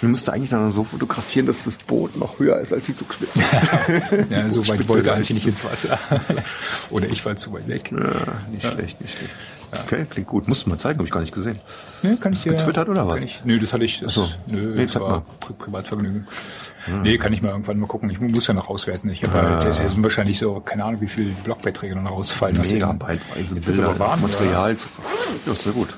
Wir 0.00 0.08
müssten 0.08 0.30
eigentlich 0.30 0.50
dann 0.50 0.70
so 0.70 0.84
fotografieren, 0.84 1.46
dass 1.46 1.64
das 1.64 1.76
Boot 1.76 2.16
noch 2.16 2.38
höher 2.38 2.58
ist 2.58 2.72
als 2.72 2.86
die 2.86 2.94
Zugspitze. 2.94 3.40
ja, 4.30 4.48
so 4.50 4.66
weit 4.68 4.88
wollte 4.88 5.12
eigentlich 5.12 5.30
nicht 5.30 5.46
ins 5.46 5.64
Wasser. 5.64 5.98
Oder 6.90 7.06
ich 7.06 7.24
war 7.24 7.36
zu 7.36 7.52
weit 7.52 7.68
weg. 7.68 7.92
Ja, 7.92 7.98
nicht 8.50 8.66
schlecht, 8.66 9.00
nicht 9.00 9.16
schlecht. 9.16 9.36
Okay, 9.84 10.06
klingt 10.08 10.28
gut. 10.28 10.48
Musst 10.48 10.64
du 10.64 10.70
mal 10.70 10.78
zeigen, 10.78 10.98
habe 10.98 11.06
ich 11.06 11.12
gar 11.12 11.20
nicht 11.20 11.34
gesehen. 11.34 11.58
Nee, 12.02 12.16
kann 12.16 12.32
ich 12.32 12.42
dir. 12.42 12.52
Getwittert 12.52 12.88
oder 12.88 13.06
was? 13.06 13.22
Ich, 13.22 13.44
nö, 13.44 13.58
das 13.58 13.72
hatte 13.72 13.84
ich. 13.84 14.00
Das, 14.00 14.14
so. 14.14 14.28
Nö, 14.46 14.74
nee, 14.74 14.86
das 14.86 14.98
war 14.98 15.24
Privatvergnügen. 15.58 16.26
Hm. 16.88 17.02
Nee, 17.02 17.18
kann 17.18 17.32
ich 17.32 17.42
mal 17.42 17.50
irgendwann 17.50 17.78
mal 17.78 17.86
gucken. 17.86 18.10
Ich 18.10 18.20
muss 18.20 18.46
ja 18.46 18.54
noch 18.54 18.68
auswerten. 18.68 19.10
Ich 19.10 19.22
habe 19.24 19.38
ah. 19.38 19.64
halt, 19.64 19.64
das 19.64 19.76
sind 19.78 20.02
wahrscheinlich 20.02 20.38
so, 20.38 20.60
keine 20.60 20.84
Ahnung, 20.84 21.00
wie 21.00 21.06
viele 21.06 21.30
Blogbeiträge 21.30 21.96
noch 21.96 22.10
rausfallen. 22.10 22.58
Megabyteweise 22.60 23.54
Bilder, 23.56 23.88
aber 23.90 23.98
warm, 23.98 24.22
Material. 24.22 24.76
Zu, 24.76 24.86
ja, 25.46 25.52
ist 25.52 25.62
sehr 25.62 25.72
gut. 25.72 25.88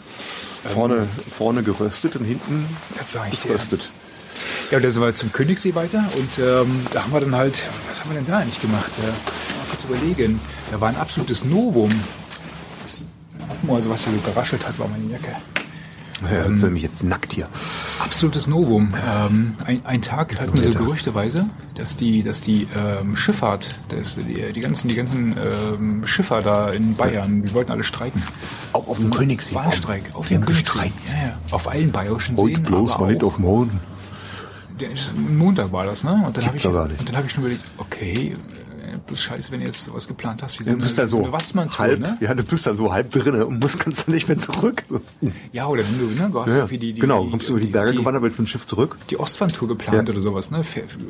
Vorne, 0.74 0.96
ähm, 0.96 1.08
vorne 1.30 1.62
geröstet 1.62 2.16
und 2.16 2.24
hinten 2.24 2.66
geröstet. 3.42 3.90
Ja, 4.70 4.76
und 4.76 4.84
da 4.84 4.90
sind 4.90 5.02
wir 5.02 5.14
zum 5.14 5.32
Königssee 5.32 5.74
weiter 5.74 6.04
und 6.16 6.38
ähm, 6.38 6.86
da 6.92 7.02
haben 7.02 7.12
wir 7.12 7.20
dann 7.20 7.34
halt, 7.34 7.62
was 7.88 8.00
haben 8.00 8.10
wir 8.10 8.18
denn 8.18 8.26
da 8.26 8.38
eigentlich 8.38 8.60
gemacht? 8.60 8.90
Äh, 8.98 9.06
mal 9.06 9.66
kurz 9.68 9.84
überlegen. 9.84 10.40
Da 10.70 10.80
war 10.80 10.88
ein 10.90 10.96
absolutes 10.96 11.44
Novum. 11.44 11.90
Also 13.68 13.90
was 13.90 14.04
hier 14.04 14.12
so 14.12 14.30
geraschelt 14.30 14.66
hat, 14.66 14.78
war 14.78 14.88
meine 14.88 15.10
Jacke. 15.10 15.36
Ja, 16.24 16.46
ähm, 16.46 16.60
nämlich 16.60 16.82
jetzt 16.82 17.02
nackt 17.02 17.32
hier. 17.32 17.48
Absolutes 17.98 18.46
Novum. 18.46 18.94
Ähm, 19.08 19.54
ein, 19.64 19.84
ein 19.84 20.02
Tag 20.02 20.38
hatten 20.40 20.56
wir 20.56 20.72
so 20.72 20.78
gerüchteweise, 20.78 21.46
dass 21.74 21.96
die, 21.96 22.22
dass 22.22 22.40
die 22.40 22.66
ähm, 22.78 23.16
Schifffahrt, 23.16 23.68
das, 23.88 24.16
die, 24.16 24.52
die 24.52 24.60
ganzen, 24.60 24.88
die 24.88 24.96
ganzen 24.96 25.36
ähm, 25.36 26.06
Schiffer 26.06 26.42
da 26.42 26.68
in 26.68 26.94
Bayern, 26.94 27.42
die 27.42 27.54
wollten 27.54 27.72
alle 27.72 27.82
streiken. 27.82 28.22
Auch 28.72 28.88
auf 28.88 28.98
dem 28.98 29.10
Königssee. 29.10 29.54
Wahlstreik. 29.54 30.04
Auf 30.14 30.28
dem 30.28 30.44
Königssee. 30.44 30.78
Ja, 30.78 31.26
ja. 31.28 31.38
Auf 31.52 31.68
allen 31.68 31.90
bayerischen 31.90 32.36
Seen. 32.36 32.62
bloß 32.62 32.94
aber 32.94 33.08
weit 33.08 33.24
auf 33.24 33.36
dem 33.36 33.44
Hoden. 33.46 33.80
der, 34.78 34.90
Montag 35.16 35.72
war 35.72 35.86
das, 35.86 36.04
ne? 36.04 36.22
Und 36.26 36.36
dann 36.36 36.46
habe 36.46 36.56
ich, 36.56 36.66
und 36.66 37.16
habe 37.16 37.26
ich 37.26 37.32
schon 37.32 37.44
überlegt, 37.44 37.64
okay, 37.78 38.32
äh, 38.32 38.59
bloß 38.98 39.20
scheiße, 39.22 39.52
wenn 39.52 39.60
du 39.60 39.66
jetzt 39.66 39.84
sowas 39.84 40.06
geplant 40.08 40.42
hast, 40.42 40.58
wie 40.60 40.64
so 40.64 40.72
Du 40.72 40.78
bist 40.78 40.98
da 40.98 41.06
so 41.06 41.24
eine 41.24 41.78
halb, 41.78 42.00
ne? 42.00 42.16
ja, 42.20 42.34
du 42.34 42.42
bist 42.42 42.66
da 42.66 42.74
so 42.74 42.92
halb 42.92 43.10
drinne 43.12 43.46
und 43.46 43.60
musst 43.60 43.78
kannst 43.78 44.06
du 44.06 44.10
nicht 44.12 44.28
mehr 44.28 44.38
zurück. 44.38 44.82
So. 44.88 45.00
Ja, 45.52 45.66
oder 45.66 45.82
wenn 45.82 45.98
du, 45.98 46.22
ne, 46.22 46.30
du 46.30 46.40
hast 46.40 46.48
Ja, 46.50 46.56
irgendwie 46.56 46.78
die, 46.78 46.92
die, 46.92 47.00
genau, 47.00 47.24
die, 47.24 47.30
kommst 47.30 47.48
du 47.48 47.52
über 47.52 47.60
die 47.60 47.66
Berge 47.72 47.94
gewandert, 47.94 48.22
willst 48.22 48.38
mit 48.38 48.46
dem 48.46 48.50
Schiff 48.50 48.66
zurück. 48.66 48.96
die 49.10 49.18
Ostwandtour 49.18 49.68
geplant 49.68 50.08
Ja. 50.08 50.14
oder 50.14 50.20
sowas, 50.20 50.50
ne? 50.50 50.62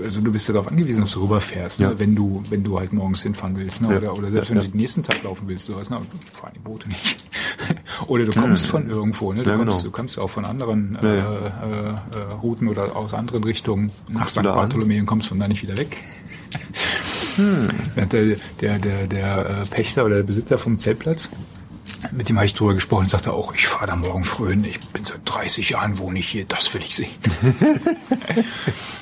Also 0.02 0.20
du 0.20 0.32
bist 0.32 0.48
ja 0.48 0.54
darauf 0.54 0.68
angewiesen, 0.68 1.00
dass 1.02 1.12
du 1.12 1.20
rüberfährst, 1.22 1.80
ne? 1.80 1.86
Ja. 1.86 1.98
wenn 1.98 2.14
du, 2.14 2.42
wenn 2.50 2.64
du 2.64 2.78
halt 2.78 2.92
morgens 2.92 3.22
hinfahren 3.22 3.56
willst, 3.58 3.80
ne? 3.82 3.96
Oder, 3.96 4.16
oder 4.16 4.30
selbst 4.30 4.50
wenn 4.50 4.58
du 4.58 4.68
den 4.68 4.76
nächsten 4.78 5.02
Tag 5.02 5.22
laufen 5.22 5.48
willst, 5.48 5.66
sowas, 5.66 5.90
ne? 5.90 6.00
Fahren 6.34 6.52
die 6.54 6.60
Boote 6.60 6.88
nicht. 6.88 7.24
oder 8.06 8.24
du 8.24 8.32
kommst 8.32 8.66
von 8.66 8.88
irgendwo, 8.88 9.32
ne? 9.32 9.42
Du 9.42 9.50
kommst, 9.50 9.64
genau. 9.64 9.82
du 9.82 9.90
kommst 9.90 10.18
auch 10.18 10.28
von 10.30 10.44
anderen 10.44 10.96
äh. 11.02 11.16
Äh, 11.16 11.20
äh, 11.20 12.32
Routen 12.42 12.68
oder 12.68 12.96
aus 12.96 13.14
anderen 13.14 13.44
Richtungen 13.44 13.90
nach 14.08 14.28
St. 14.28 14.42
Bartholomew 14.42 15.00
und 15.00 15.06
kommst 15.06 15.28
von 15.28 15.38
da 15.38 15.48
nicht 15.48 15.62
wieder 15.62 15.76
weg. 15.76 15.96
Der, 17.96 18.06
der, 18.60 18.78
der, 18.78 19.06
der 19.06 19.50
äh, 19.62 19.66
Pächter 19.66 20.04
oder 20.04 20.16
der 20.16 20.22
Besitzer 20.24 20.58
vom 20.58 20.78
Zeltplatz, 20.78 21.28
mit 22.12 22.28
dem 22.30 22.36
habe 22.36 22.46
ich 22.46 22.54
drüber 22.54 22.72
gesprochen, 22.74 23.06
sagte 23.06 23.32
auch, 23.32 23.54
ich 23.54 23.66
fahre 23.66 23.88
da 23.88 23.96
morgen 23.96 24.24
früh 24.24 24.50
hin, 24.50 24.64
ich 24.64 24.78
bin 24.88 25.04
seit 25.04 25.20
30 25.26 25.70
Jahren 25.70 25.98
wohne 25.98 26.18
ich 26.18 26.28
hier, 26.28 26.44
das 26.46 26.72
will 26.72 26.80
ich 26.82 26.96
sehen. 26.96 27.10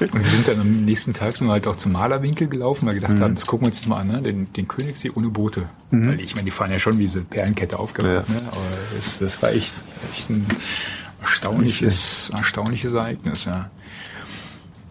und 0.00 0.14
wir 0.24 0.30
sind 0.30 0.48
dann 0.48 0.60
am 0.60 0.84
nächsten 0.84 1.14
Tag 1.14 1.36
sind 1.36 1.46
wir 1.46 1.52
halt 1.52 1.66
auch 1.68 1.76
zum 1.76 1.92
Malerwinkel 1.92 2.48
gelaufen, 2.48 2.86
weil 2.86 2.94
wir 2.94 3.00
gedacht 3.02 3.20
haben, 3.20 3.34
das 3.36 3.46
gucken 3.46 3.66
wir 3.66 3.68
uns 3.68 3.78
jetzt 3.80 3.88
mal 3.88 3.98
an, 4.00 4.08
ne? 4.08 4.20
den, 4.22 4.52
den 4.52 4.66
Königssee 4.66 5.10
ohne 5.14 5.28
Boote. 5.28 5.62
Weil 5.90 6.20
ich 6.20 6.34
meine, 6.34 6.46
die 6.46 6.50
fahren 6.50 6.72
ja 6.72 6.78
schon 6.78 6.98
wie 6.98 7.02
diese 7.02 7.20
Perlenkette 7.20 7.78
aufgebaut, 7.78 8.24
Ja. 8.28 8.34
ne? 8.34 8.40
aber 8.50 8.62
das, 8.96 9.18
das 9.18 9.40
war 9.42 9.50
echt, 9.52 9.74
echt 10.12 10.30
ein 10.30 10.44
erstaunliches, 11.20 12.30
erstaunliches 12.36 12.94
Ereignis, 12.94 13.44
ja. 13.44 13.70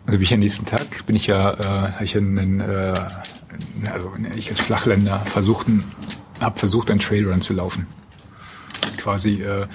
Also 0.08 0.20
bin 0.20 0.24
ich 0.24 0.34
am 0.34 0.39
nächsten 0.39 0.65
Tag, 0.65 1.06
bin 1.06 1.17
ich 1.17 1.28
ja, 1.28 1.54
äh, 1.54 1.91
hab 1.91 2.02
ich 2.02 2.15
einen, 2.15 2.62
äh, 2.62 2.93
also 3.91 4.12
ich 4.36 4.50
als 4.50 4.62
Flachländer 4.62 5.20
versuchten, 5.20 5.84
habe 6.39 6.58
versucht, 6.58 6.89
einen 6.89 7.02
Trailrun 7.02 7.41
zu 7.41 7.54
laufen. 7.54 7.88
Quasi 8.96 9.41
äh, 9.41 9.67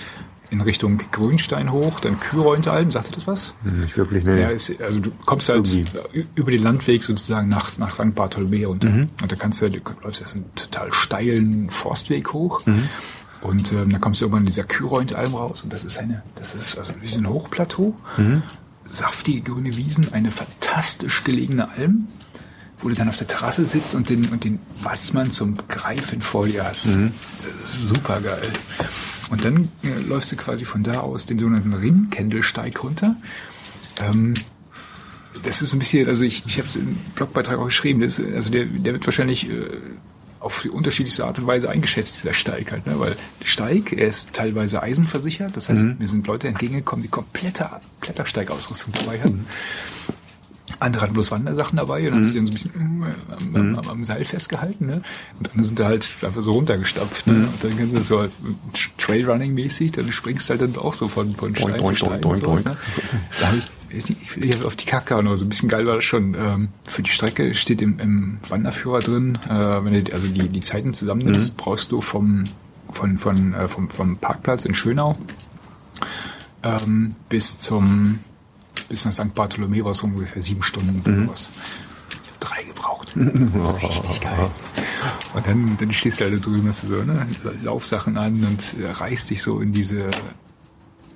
in 0.51 0.63
Richtung 0.63 1.03
Grünstein 1.13 1.71
hoch, 1.71 2.01
dann 2.01 2.19
Kühlreuntalm, 2.19 2.91
sagt 2.91 3.11
ihr 3.11 3.17
das 3.17 3.27
was? 3.27 3.55
Nicht 3.65 3.99
wirklich, 3.99 4.25
nee. 4.25 4.41
Ja, 4.41 4.49
ist, 4.49 4.81
also 4.81 5.01
du 5.01 5.11
kommst 5.27 5.51
halt 5.51 5.69
Irgendwie. 5.69 6.27
über 6.35 6.51
den 6.51 6.63
Landweg 6.63 7.05
sozusagen 7.05 7.51
nach, 7.51 7.77
nach 7.77 7.95
St. 7.95 8.15
Bartholomew 8.15 8.71
und, 8.71 8.85
und 8.85 9.11
da 9.29 9.37
kannst 9.37 9.61
du, 9.61 9.69
du 9.69 9.81
läufst 10.03 10.21
jetzt 10.21 10.35
einen 10.35 10.55
total 10.57 10.93
steilen 10.95 11.69
Forstweg 11.69 12.33
hoch. 12.33 12.63
Und 13.43 13.73
ähm, 13.73 13.91
dann 13.91 14.01
kommst 14.01 14.21
du 14.21 14.27
irgendwann 14.27 14.43
in 14.43 14.47
dieser 14.47 14.65
Kühlreuntalm 14.65 15.35
raus 15.35 15.63
und 15.63 15.73
das 15.73 15.85
ist 15.85 15.99
eine, 15.99 16.23
das 16.37 16.55
ist 16.55 16.79
also 16.79 16.93
wie 17.01 17.09
so 17.09 17.19
ein 17.19 17.29
Hochplateau, 17.29 17.95
saftige 18.93 19.41
grüne 19.41 19.77
Wiesen, 19.77 20.13
eine 20.13 20.31
fantastisch 20.31 21.25
gelegene 21.25 21.71
Alm, 21.71 22.07
wo 22.81 22.89
du 22.89 22.95
dann 22.95 23.09
auf 23.09 23.17
der 23.17 23.27
Terrasse 23.27 23.65
sitzt 23.65 23.95
und 23.95 24.09
den, 24.09 24.27
und 24.27 24.45
den 24.45 24.59
Watzmann 24.83 25.31
zum 25.31 25.57
Greifen 25.69 26.21
vor 26.21 26.47
dir 26.47 26.65
hast. 26.65 26.87
Das 27.63 27.75
ist 27.75 27.89
super 27.89 28.21
geil. 28.21 28.43
Und 29.31 29.45
dann 29.45 29.69
äh, 29.83 29.99
läufst 30.01 30.31
du 30.33 30.37
quasi 30.37 30.65
von 30.65 30.83
da 30.83 31.01
aus 31.01 31.25
den 31.25 31.39
sogenannten 31.39 31.73
Rinkendelsteig 31.73 32.83
runter. 32.83 33.17
Ähm, 34.01 34.35
das 35.45 35.63
ist 35.63 35.73
ein 35.73 35.79
bisschen, 35.79 36.09
also 36.09 36.23
ich, 36.25 36.45
ich 36.47 36.59
habe 36.59 36.69
es 36.69 36.77
im 36.77 36.97
Blogbeitrag 37.15 37.59
auch 37.59 37.65
geschrieben, 37.65 38.01
das, 38.01 38.21
also 38.21 38.51
der, 38.51 38.67
der 38.67 38.93
wird 38.93 39.07
wahrscheinlich 39.07 39.49
äh, 39.49 39.81
auf 40.43 40.63
die 40.63 40.71
unterschiedlichste 40.71 41.25
Art 41.25 41.39
und 41.39 41.47
Weise 41.47 41.71
eingeschätzt, 41.71 42.19
dieser 42.19 42.35
Steig 42.35 42.73
halt, 42.73 42.87
ne? 42.87 42.99
weil 42.99 43.17
der 43.41 43.47
Steig, 43.47 43.93
er 43.93 44.09
ist 44.09 44.33
teilweise 44.33 44.83
eisenversichert, 44.83 45.57
das 45.57 45.69
heißt, 45.69 45.99
mir 45.99 46.09
sind 46.09 46.27
Leute 46.27 46.49
entgegengekommen, 46.49 47.03
die 47.03 47.09
komplette 47.09 47.69
Klettersteigausrüstung 48.01 48.93
dabei 48.95 49.21
hatten. 49.21 49.47
Andere 50.81 51.05
hatten 51.05 51.15
bloß 51.15 51.31
Wandersachen 51.31 51.77
dabei 51.77 52.09
und 52.09 52.15
haben 52.15 52.25
sich 52.25 52.35
dann 52.35 52.47
so 52.47 52.51
ein 52.51 52.55
bisschen 52.55 53.05
äh, 53.05 53.57
am, 53.57 53.79
am, 53.79 53.89
am 53.89 54.05
Seil 54.05 54.25
festgehalten. 54.25 54.87
Ne? 54.87 55.03
Und 55.39 55.51
andere 55.51 55.65
sind 55.65 55.79
da 55.79 55.85
halt 55.85 56.11
einfach 56.23 56.43
so 56.43 56.51
runtergestapft. 56.51 57.27
Ne? 57.29 57.35
Und 57.35 57.63
dann 57.63 57.79
kannst 57.79 57.95
du 57.95 58.03
so 58.03 58.21
halt 58.21 58.33
Trailrunning-mäßig, 58.99 59.93
dann 59.93 60.11
springst 60.11 60.49
du 60.49 60.51
halt 60.51 60.63
dann 60.63 60.77
auch 60.83 60.95
so 60.95 61.07
von, 61.07 61.35
von 61.37 61.55
Stein 61.55 61.77
Doink, 61.79 61.99
zu 61.99 62.07
Stein. 62.07 62.21
doink, 62.21 62.35
und 62.35 62.41
sowas, 62.41 62.65
ne? 62.65 62.77
Da 63.41 63.47
hab 63.47 63.55
ich, 63.57 63.65
ich 63.93 64.65
auf 64.65 64.77
die 64.77 64.87
Kacke 64.87 65.17
aber 65.17 65.37
so 65.37 65.45
ein 65.45 65.49
bisschen 65.49 65.69
geil 65.69 65.87
war 65.87 65.97
das 65.97 66.05
schon. 66.05 66.35
Ähm, 66.35 66.69
für 66.85 67.03
die 67.03 67.11
Strecke 67.11 67.55
steht 67.55 67.83
im, 67.83 67.99
im 67.99 68.39
Wanderführer 68.49 69.01
drin, 69.01 69.39
äh, 69.49 69.51
wenn 69.85 70.05
du 70.05 70.13
also 70.13 70.29
die, 70.29 70.49
die 70.49 70.61
Zeiten 70.61 70.95
zusammennimmst, 70.95 71.57
brauchst 71.57 71.93
du 71.93 72.01
vom, 72.01 72.45
von, 72.91 73.19
von, 73.19 73.55
äh, 73.55 73.69
vom, 73.69 73.89
vom 73.89 74.17
Parkplatz 74.17 74.65
in 74.65 74.75
Schönau 74.75 75.17
ähm, 76.63 77.15
bis 77.29 77.59
zum 77.59 78.19
bis 78.89 79.05
nach 79.05 79.13
St. 79.13 79.35
Bartholomew 79.35 79.85
war 79.85 79.93
es 79.93 80.03
ungefähr 80.03 80.43
sieben 80.43 80.63
Stunden 80.63 81.01
oder 81.01 81.25
sowas. 81.25 81.49
Ich 82.11 82.17
habe 82.17 82.39
drei 82.41 82.63
gebraucht. 82.65 83.17
Richtig 83.17 84.21
geil. 84.21 84.51
Und 85.35 85.47
dann, 85.47 85.77
dann 85.79 85.93
stehst 85.93 86.21
du 86.21 86.25
halt 86.25 86.37
da 86.37 86.41
drüben, 86.41 86.69
hast 86.69 86.83
du 86.83 86.89
so 86.89 87.03
ne, 87.03 87.27
Laufsachen 87.63 88.19
an 88.19 88.45
und 88.45 88.83
äh, 88.83 88.91
reißt 88.91 89.31
dich 89.31 89.43
so 89.43 89.61
in 89.61 89.73
diese 89.73 90.11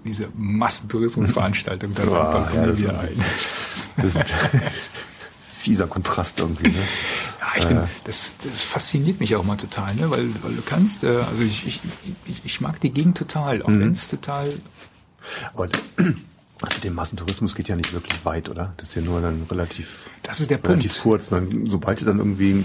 diese 0.07 0.29
Massentourismusveranstaltung 0.37 1.95
da 1.95 2.03
St. 2.05 2.13
Ja, 2.13 2.51
ja, 2.55 2.67
das 2.67 2.79
wieder 2.81 2.93
ist- 2.93 2.99
ein. 3.01 3.25
Das 4.03 4.15
ist, 4.15 4.35
fieser 5.41 5.87
Kontrast 5.87 6.39
irgendwie. 6.41 6.69
Ne? 6.69 6.75
ja, 7.41 7.47
ich 7.61 7.67
bin, 7.67 7.81
das, 8.05 8.35
das 8.45 8.63
fasziniert 8.63 9.21
mich 9.21 9.35
auch 9.37 9.43
mal 9.45 9.57
total, 9.57 9.95
ne? 9.95 10.11
weil, 10.11 10.29
weil 10.43 10.55
du 10.55 10.63
kannst, 10.65 11.03
äh, 11.03 11.09
also 11.17 11.43
ich, 11.43 11.67
ich, 11.67 11.81
ich, 12.27 12.43
ich 12.45 12.61
mag 12.61 12.79
die 12.81 12.91
Gegend 12.91 13.17
total, 13.17 13.63
auch 13.63 13.69
wenn 13.69 13.91
es 13.93 14.09
total 14.09 14.49
Aber 15.55 15.65
also 16.63 16.81
der 16.83 16.91
Massentourismus 16.91 17.55
geht 17.55 17.69
ja 17.69 17.77
nicht 17.77 17.93
wirklich 17.95 18.25
weit, 18.25 18.49
oder? 18.49 18.75
Das 18.77 18.89
ist 18.91 18.95
ja 18.97 19.03
nur 19.03 19.21
dann 19.21 19.45
relativ, 19.51 20.03
Das 20.23 20.41
ist 20.41 20.51
der 20.51 20.63
relativ 20.63 20.93
Punkt. 20.93 21.03
kurz. 21.03 21.29
Dann, 21.31 21.67
sobald 21.67 22.01
du 22.01 22.05
dann 22.05 22.19
irgendwie 22.19 22.63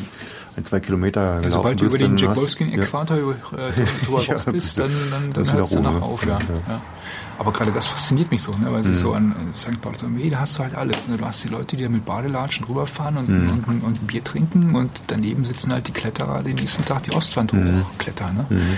ein, 0.57 0.63
zwei 0.65 0.79
Kilometer 0.81 1.41
Ja, 1.41 1.49
sobald 1.49 1.79
du 1.79 1.85
über 1.85 1.97
den 1.97 2.17
Jack 2.17 2.35
Wolfskin-Äquator 2.35 3.17
über 3.17 3.35
äh, 3.57 3.71
Ja, 4.27 4.33
raus 4.35 4.45
bist, 4.45 4.77
dann, 4.77 4.91
dann, 5.33 5.33
dann 5.45 5.59
es 5.59 5.69
danach 5.71 5.93
Ruhe. 5.95 6.01
auf. 6.03 6.25
Ja. 6.25 6.39
Ja. 6.67 6.81
Aber 7.41 7.51
gerade 7.51 7.71
das 7.71 7.87
fasziniert 7.87 8.29
mich 8.29 8.43
so, 8.43 8.51
ne? 8.51 8.71
weil 8.71 8.81
es 8.81 8.85
ist 8.85 8.99
so 8.99 9.13
an 9.13 9.35
St. 9.55 9.81
Bartholomew, 9.81 10.29
da 10.29 10.41
hast 10.41 10.59
du 10.59 10.63
halt 10.63 10.75
alles. 10.75 11.07
Ne? 11.07 11.17
Du 11.17 11.25
hast 11.25 11.43
die 11.43 11.47
Leute, 11.47 11.75
die 11.75 11.81
da 11.81 11.89
mit 11.89 12.05
Badelatschen 12.05 12.67
rüberfahren 12.67 13.17
und, 13.17 13.27
und, 13.29 13.67
und, 13.67 13.81
und 13.81 14.03
ein 14.03 14.05
Bier 14.05 14.23
trinken 14.23 14.75
und 14.75 14.91
daneben 15.07 15.43
sitzen 15.43 15.73
halt 15.73 15.87
die 15.87 15.91
Kletterer, 15.91 16.43
den 16.43 16.53
nächsten 16.53 16.85
Tag 16.85 17.01
die 17.01 17.13
Ostwand 17.13 17.51
hochklettern. 17.51 18.35
Ne? 18.35 18.77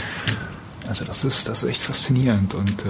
Also 0.88 1.04
das 1.04 1.26
ist, 1.26 1.50
das 1.50 1.62
ist 1.64 1.70
echt 1.72 1.84
faszinierend 1.84 2.54
und 2.54 2.86
äh, 2.86 2.90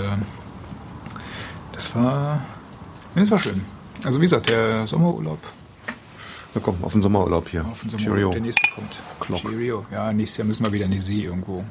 das 1.71 1.95
war, 1.95 2.45
das 3.15 3.31
war 3.31 3.39
schön. 3.39 3.65
Also 4.05 4.19
wie 4.19 4.25
gesagt, 4.25 4.49
der 4.49 4.85
Sommerurlaub 4.85 5.39
Na 6.53 6.61
komm, 6.63 6.83
auf 6.83 6.91
den 6.91 7.01
Sommerurlaub 7.01 7.49
hier. 7.49 7.65
auf 7.65 7.79
den 7.81 7.89
Cheerio. 7.97 8.03
Sommerurlaub, 8.05 8.31
der 8.33 8.41
nächste 8.41 8.69
kommt. 8.75 8.99
Clock. 9.21 9.41
Cheerio. 9.41 9.85
Ja, 9.91 10.13
nächstes 10.13 10.37
Jahr 10.37 10.45
müssen 10.45 10.65
wir 10.65 10.71
wieder 10.71 10.85
in 10.85 10.91
die 10.91 11.01
See 11.01 11.23
irgendwo. 11.23 11.65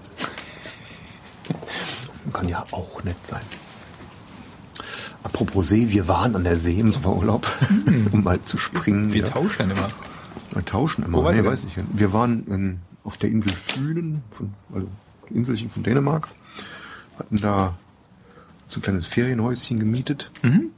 Kann 2.32 2.48
ja 2.48 2.64
auch 2.72 3.04
nett 3.04 3.24
sein. 3.24 3.42
Apropos 5.22 5.68
See, 5.68 5.90
wir 5.90 6.08
waren 6.08 6.34
an 6.34 6.44
der 6.44 6.56
See 6.56 6.78
im 6.78 6.92
Sommerurlaub, 6.92 7.46
um 8.12 8.24
mal 8.24 8.40
zu 8.42 8.58
springen. 8.58 9.12
Wir 9.12 9.22
ja. 9.22 9.28
tauschen 9.28 9.70
immer. 9.70 9.86
Wir 10.52 10.64
tauschen 10.64 11.04
immer. 11.04 11.24
Wo 11.24 11.30
nee, 11.30 11.44
weiß 11.44 11.64
ich. 11.64 11.76
nicht. 11.76 11.88
Wir 11.92 12.12
waren 12.12 12.46
in, 12.46 12.80
auf 13.04 13.16
der 13.16 13.30
Insel 13.30 13.52
Fünen, 13.52 14.22
von, 14.30 14.52
also 14.74 14.88
Inselchen 15.30 15.70
von 15.70 15.82
Dänemark, 15.82 16.28
hatten 17.18 17.36
da 17.36 17.76
so 18.68 18.80
ein 18.80 18.82
kleines 18.82 19.06
Ferienhäuschen 19.06 19.78
gemietet. 19.78 20.30
Mhm. 20.42 20.70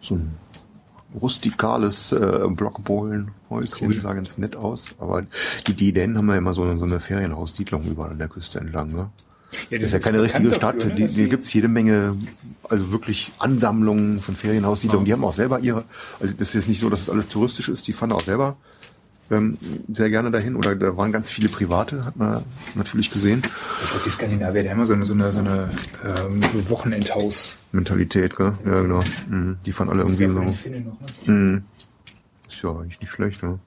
So 0.00 0.14
ein 0.14 0.34
rustikales 1.20 2.12
äh, 2.12 2.46
Blockbohlenhäuschen, 2.48 3.86
Cool. 3.86 4.00
sah 4.00 4.12
ganz 4.14 4.38
nett 4.38 4.56
aus. 4.56 4.94
Aber 4.98 5.22
die, 5.66 5.74
die 5.74 5.92
Dänen 5.92 6.16
haben 6.18 6.28
ja 6.28 6.36
immer 6.36 6.54
so, 6.54 6.76
so 6.76 6.84
eine 6.84 7.00
Ferienhaussiedlung 7.00 7.84
überall 7.84 8.12
an 8.12 8.18
der 8.18 8.28
Küste 8.28 8.60
entlang. 8.60 8.88
Ne? 8.88 9.10
Ja, 9.70 9.78
Das 9.78 9.88
ist 9.88 9.92
ja 9.92 9.98
keine 9.98 10.22
richtige 10.22 10.52
Stadt. 10.54 10.86
die, 10.98 11.06
die 11.06 11.28
gibt's 11.28 11.52
jede 11.52 11.68
Menge, 11.68 12.16
also 12.68 12.90
wirklich 12.92 13.32
Ansammlungen 13.38 14.18
von 14.18 14.34
Ferienhaussiedlungen. 14.34 15.04
Die 15.04 15.12
haben 15.12 15.24
auch 15.24 15.32
selber 15.32 15.60
ihre, 15.60 15.84
also 16.20 16.34
das 16.38 16.48
ist 16.48 16.54
jetzt 16.54 16.68
nicht 16.68 16.80
so, 16.80 16.90
dass 16.90 17.02
es 17.02 17.10
alles 17.10 17.28
touristisch 17.28 17.68
ist, 17.68 17.86
die 17.86 17.92
fahren 17.92 18.12
auch 18.12 18.20
selber 18.22 18.56
ähm, 19.30 19.56
sehr 19.92 20.10
gerne 20.10 20.30
dahin. 20.30 20.56
Oder 20.56 20.74
da 20.76 20.96
waren 20.96 21.12
ganz 21.12 21.30
viele 21.30 21.48
Private, 21.48 22.04
hat 22.04 22.16
man 22.16 22.44
natürlich 22.74 23.10
gesehen. 23.10 23.42
Ich 23.82 23.90
glaube, 23.90 24.04
die 24.04 24.10
Skandinavier, 24.10 24.62
die 24.62 24.70
haben 24.70 24.76
immer 24.76 24.86
so 24.86 24.94
eine, 24.94 25.04
so 25.04 25.14
eine, 25.14 25.32
so 25.32 25.40
eine 25.40 25.68
ähm, 26.04 26.68
Wochenendhaus. 26.68 27.54
Mentalität, 27.72 28.36
gell? 28.36 28.52
Ja, 28.64 28.82
genau. 28.82 29.00
Mhm. 29.28 29.56
Die 29.64 29.72
fahren 29.72 29.88
alle 29.88 30.02
irgendwie 30.02 30.28
so. 30.28 30.52
Finnen 30.52 30.86
noch, 30.86 31.26
ne? 31.26 31.32
Mhm. 31.32 31.64
Ist 32.48 32.62
ja 32.62 32.70
eigentlich 32.70 33.00
nicht 33.00 33.10
schlecht, 33.10 33.42
ne? 33.42 33.58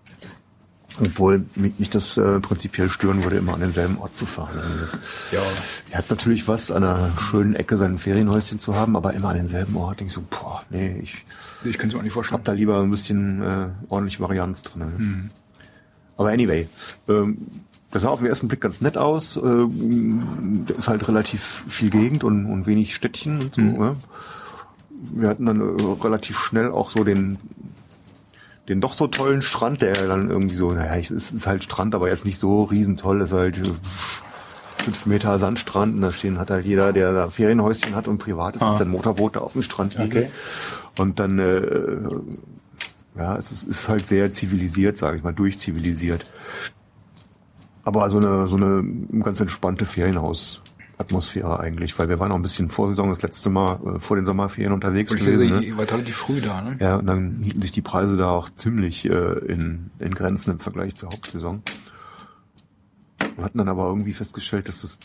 Obwohl 1.01 1.45
mich 1.55 1.89
das 1.89 2.17
äh, 2.17 2.39
prinzipiell 2.39 2.89
stören 2.89 3.23
würde, 3.23 3.37
immer 3.37 3.53
an 3.53 3.61
denselben 3.61 3.97
Ort 3.99 4.15
zu 4.15 4.25
fahren. 4.25 4.59
Also 4.81 4.97
Ja. 5.31 5.39
er 5.91 5.97
hat 5.99 6.09
natürlich 6.09 6.47
was, 6.47 6.71
an 6.71 6.83
einer 6.83 7.11
schönen 7.17 7.55
Ecke 7.55 7.77
sein 7.77 7.99
Ferienhäuschen 7.99 8.59
zu 8.59 8.75
haben, 8.75 8.97
aber 8.97 9.13
immer 9.13 9.29
an 9.29 9.37
denselben 9.37 9.77
Ort. 9.77 9.99
Denk 10.01 10.09
ich 10.09 10.13
so, 10.15 10.23
boah, 10.29 10.61
nee, 10.69 10.99
ich 11.03 11.25
Ich 11.63 11.77
kann 11.77 11.87
es 11.87 11.93
mir 11.93 11.99
auch 11.99 12.03
nicht 12.03 12.11
vorstellen. 12.13 12.39
hab 12.39 12.45
da 12.45 12.51
lieber 12.51 12.81
ein 12.81 12.91
bisschen 12.91 13.41
äh, 13.41 13.67
ordentlich 13.87 14.19
Varianz 14.19 14.61
drin. 14.63 14.79
Ne? 14.79 15.29
Aber 16.17 16.29
anyway, 16.31 16.67
ähm, 17.07 17.37
das 17.91 18.01
sah 18.03 18.09
auf 18.09 18.19
den 18.19 18.27
ersten 18.27 18.47
Blick 18.49 18.59
ganz 18.61 18.81
nett 18.81 18.97
aus. 18.97 19.39
Da 19.41 20.73
ist 20.77 20.87
halt 20.89 21.07
relativ 21.07 21.63
viel 21.67 21.89
Gegend 21.89 22.23
und, 22.25 22.45
und 22.45 22.65
wenig 22.67 22.93
Städtchen 22.93 23.35
und 23.41 23.55
so. 23.55 23.61
Ne? 23.61 23.95
Wir 25.13 25.29
hatten 25.29 25.45
dann 25.45 25.61
äh, 25.61 25.83
relativ 26.03 26.37
schnell 26.39 26.71
auch 26.71 26.89
so 26.89 27.03
den 27.05 27.37
den 28.69 28.81
doch 28.81 28.93
so 28.93 29.07
tollen 29.07 29.41
Strand, 29.41 29.81
der 29.81 29.93
dann 29.93 30.29
irgendwie 30.29 30.55
so, 30.55 30.71
naja, 30.71 30.95
es 30.95 31.09
ist 31.09 31.47
halt 31.47 31.63
Strand, 31.63 31.95
aber 31.95 32.07
jetzt 32.09 32.23
nicht 32.23 32.39
so 32.39 32.63
riesentoll, 32.63 33.21
ist 33.21 33.33
halt 33.33 33.57
äh, 33.57 33.71
fünf 34.77 35.05
Meter 35.07 35.39
Sandstrand 35.39 35.95
und 35.95 36.01
da 36.01 36.13
stehen 36.13 36.37
hat 36.37 36.51
halt 36.51 36.65
jeder, 36.65 36.93
der 36.93 37.11
da 37.11 37.29
Ferienhäuschen 37.29 37.95
hat 37.95 38.07
und 38.07 38.19
privates, 38.19 38.61
Ah. 38.61 38.69
hat 38.69 38.77
sein 38.77 38.89
Motorboot 38.89 39.35
da 39.35 39.39
auf 39.39 39.53
dem 39.53 39.63
Strand 39.63 39.97
liegen. 39.97 40.17
Okay. 40.17 40.29
Und 40.99 41.19
dann, 41.19 41.39
äh, 41.39 41.97
ja, 43.17 43.35
es 43.37 43.51
ist, 43.51 43.63
ist 43.63 43.89
halt 43.89 44.05
sehr 44.07 44.31
zivilisiert, 44.31 44.97
sage 44.97 45.17
ich 45.17 45.23
mal, 45.23 45.33
durchzivilisiert. 45.33 46.31
Aber 47.83 48.07
so 48.11 48.17
eine, 48.17 48.47
so 48.47 48.55
eine 48.55 48.83
ganz 49.23 49.39
entspannte 49.39 49.85
Ferienhaus-Atmosphäre 50.99 51.59
eigentlich, 51.59 51.97
weil 51.97 52.09
wir 52.09 52.19
waren 52.19 52.31
auch 52.31 52.35
ein 52.35 52.41
bisschen 52.41 52.69
vor 52.69 52.87
Saison 52.89 53.09
das 53.09 53.21
letzte 53.21 53.49
Mal 53.49 53.79
äh, 53.95 53.99
vor 53.99 54.17
den 54.17 54.25
Sommerferien 54.25 54.73
unterwegs 54.73 55.11
Und 55.11 55.19
gewesen. 55.19 55.39
sehe, 55.39 55.71
Ne? 55.71 55.77
wart 55.77 55.91
relativ 55.91 56.17
früh 56.17 56.41
da, 56.41 56.61
ne? 56.61 56.77
Ja, 56.79 56.97
und 56.97 57.05
dann 57.07 57.39
hielten 57.43 57.61
sich 57.61 57.71
die 57.71 57.81
Preise 57.81 58.17
da 58.17 58.29
auch 58.29 58.49
ziemlich 58.49 59.05
äh, 59.05 59.11
in, 59.47 59.91
in 59.99 60.13
Grenzen 60.13 60.51
im 60.51 60.59
Vergleich 60.59 60.95
zur 60.95 61.09
Hauptsaison. 61.11 61.61
Wir 63.35 63.43
hatten 63.45 63.57
dann 63.57 63.69
aber 63.69 63.85
irgendwie 63.87 64.13
festgestellt, 64.13 64.67
dass 64.67 64.83
es 64.83 64.99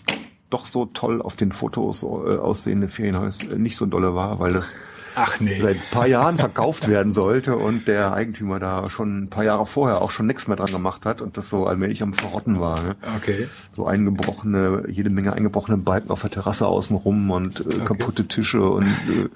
doch 0.51 0.66
so 0.66 0.86
toll 0.86 1.22
auf 1.22 1.36
den 1.36 1.53
Fotos 1.53 2.03
äh, 2.03 2.07
aussehende 2.07 2.88
Ferienhaus 2.88 3.45
äh, 3.45 3.59
nicht 3.59 3.76
so 3.76 3.86
dolle 3.86 4.14
war, 4.14 4.40
weil 4.40 4.53
das 4.53 4.74
Ach 5.16 5.38
nee. 5.40 5.60
seit 5.60 5.76
ein 5.76 5.90
paar 5.90 6.06
Jahren 6.06 6.38
verkauft 6.38 6.88
werden 6.88 7.12
sollte 7.12 7.56
und 7.56 7.86
der 7.88 8.12
Eigentümer 8.12 8.58
da 8.58 8.90
schon 8.90 9.24
ein 9.24 9.30
paar 9.30 9.44
Jahre 9.44 9.66
vorher 9.66 10.02
auch 10.02 10.10
schon 10.10 10.26
nichts 10.26 10.48
mehr 10.48 10.56
dran 10.56 10.70
gemacht 10.72 11.06
hat 11.06 11.20
und 11.20 11.36
das 11.36 11.48
so 11.48 11.66
allmählich 11.66 12.02
am 12.02 12.14
Verrotten 12.14 12.60
war. 12.60 12.82
Ne? 12.82 12.96
Okay. 13.16 13.48
So 13.72 13.86
eingebrochene, 13.86 14.84
jede 14.88 15.10
Menge 15.10 15.32
eingebrochene 15.32 15.78
Balken 15.78 16.10
auf 16.10 16.22
der 16.22 16.30
Terrasse 16.30 16.66
außenrum 16.66 17.30
und 17.30 17.60
äh, 17.60 17.84
kaputte 17.84 18.26
Tische 18.26 18.68
und 18.68 18.86
äh, 18.88 19.28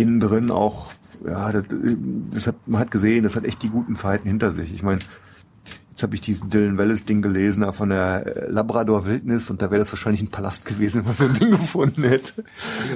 innen 0.00 0.20
drin 0.20 0.50
auch, 0.50 0.92
ja, 1.26 1.52
das, 1.52 1.64
äh, 1.64 1.96
das 2.32 2.46
hat, 2.46 2.56
man 2.66 2.80
hat 2.80 2.90
gesehen, 2.90 3.24
das 3.24 3.36
hat 3.36 3.44
echt 3.44 3.62
die 3.62 3.70
guten 3.70 3.96
Zeiten 3.96 4.28
hinter 4.28 4.52
sich. 4.52 4.72
Ich 4.74 4.82
meine, 4.82 5.00
jetzt 5.96 6.02
habe 6.02 6.14
ich 6.14 6.20
diesen 6.20 6.50
Dylan 6.50 6.76
Wallace 6.76 7.06
Ding 7.06 7.22
gelesen 7.22 7.72
von 7.72 7.88
der 7.88 8.26
äh, 8.26 8.50
Labrador 8.50 9.06
Wildnis 9.06 9.48
und 9.48 9.62
da 9.62 9.70
wäre 9.70 9.78
das 9.78 9.90
wahrscheinlich 9.92 10.20
ein 10.20 10.28
Palast 10.28 10.66
gewesen, 10.66 11.00
wenn 11.00 11.06
man 11.06 11.14
so 11.16 11.24
ein 11.24 11.34
Ding 11.34 11.50
gefunden 11.52 12.02
hätte. 12.04 12.44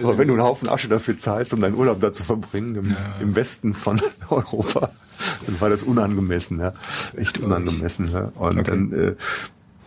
Aber 0.02 0.18
wenn 0.18 0.28
du 0.28 0.34
einen 0.34 0.42
Haufen 0.42 0.68
Asche 0.68 0.88
dafür 0.88 1.16
zahlst, 1.16 1.54
um 1.54 1.62
deinen 1.62 1.76
Urlaub 1.76 2.02
da 2.02 2.12
zu 2.12 2.24
verbringen, 2.24 2.74
im, 2.74 2.94
im 3.20 3.34
Westen 3.34 3.72
von 3.72 4.02
Europa, 4.28 4.90
dann 5.46 5.60
war 5.62 5.70
das 5.70 5.82
unangemessen, 5.82 6.60
ja. 6.60 6.74
Echt 7.16 7.40
unangemessen, 7.40 8.12
ja. 8.12 8.32
Und 8.34 8.58
Okay. 8.58 8.70
dann 8.70 8.92
äh, 8.92 9.14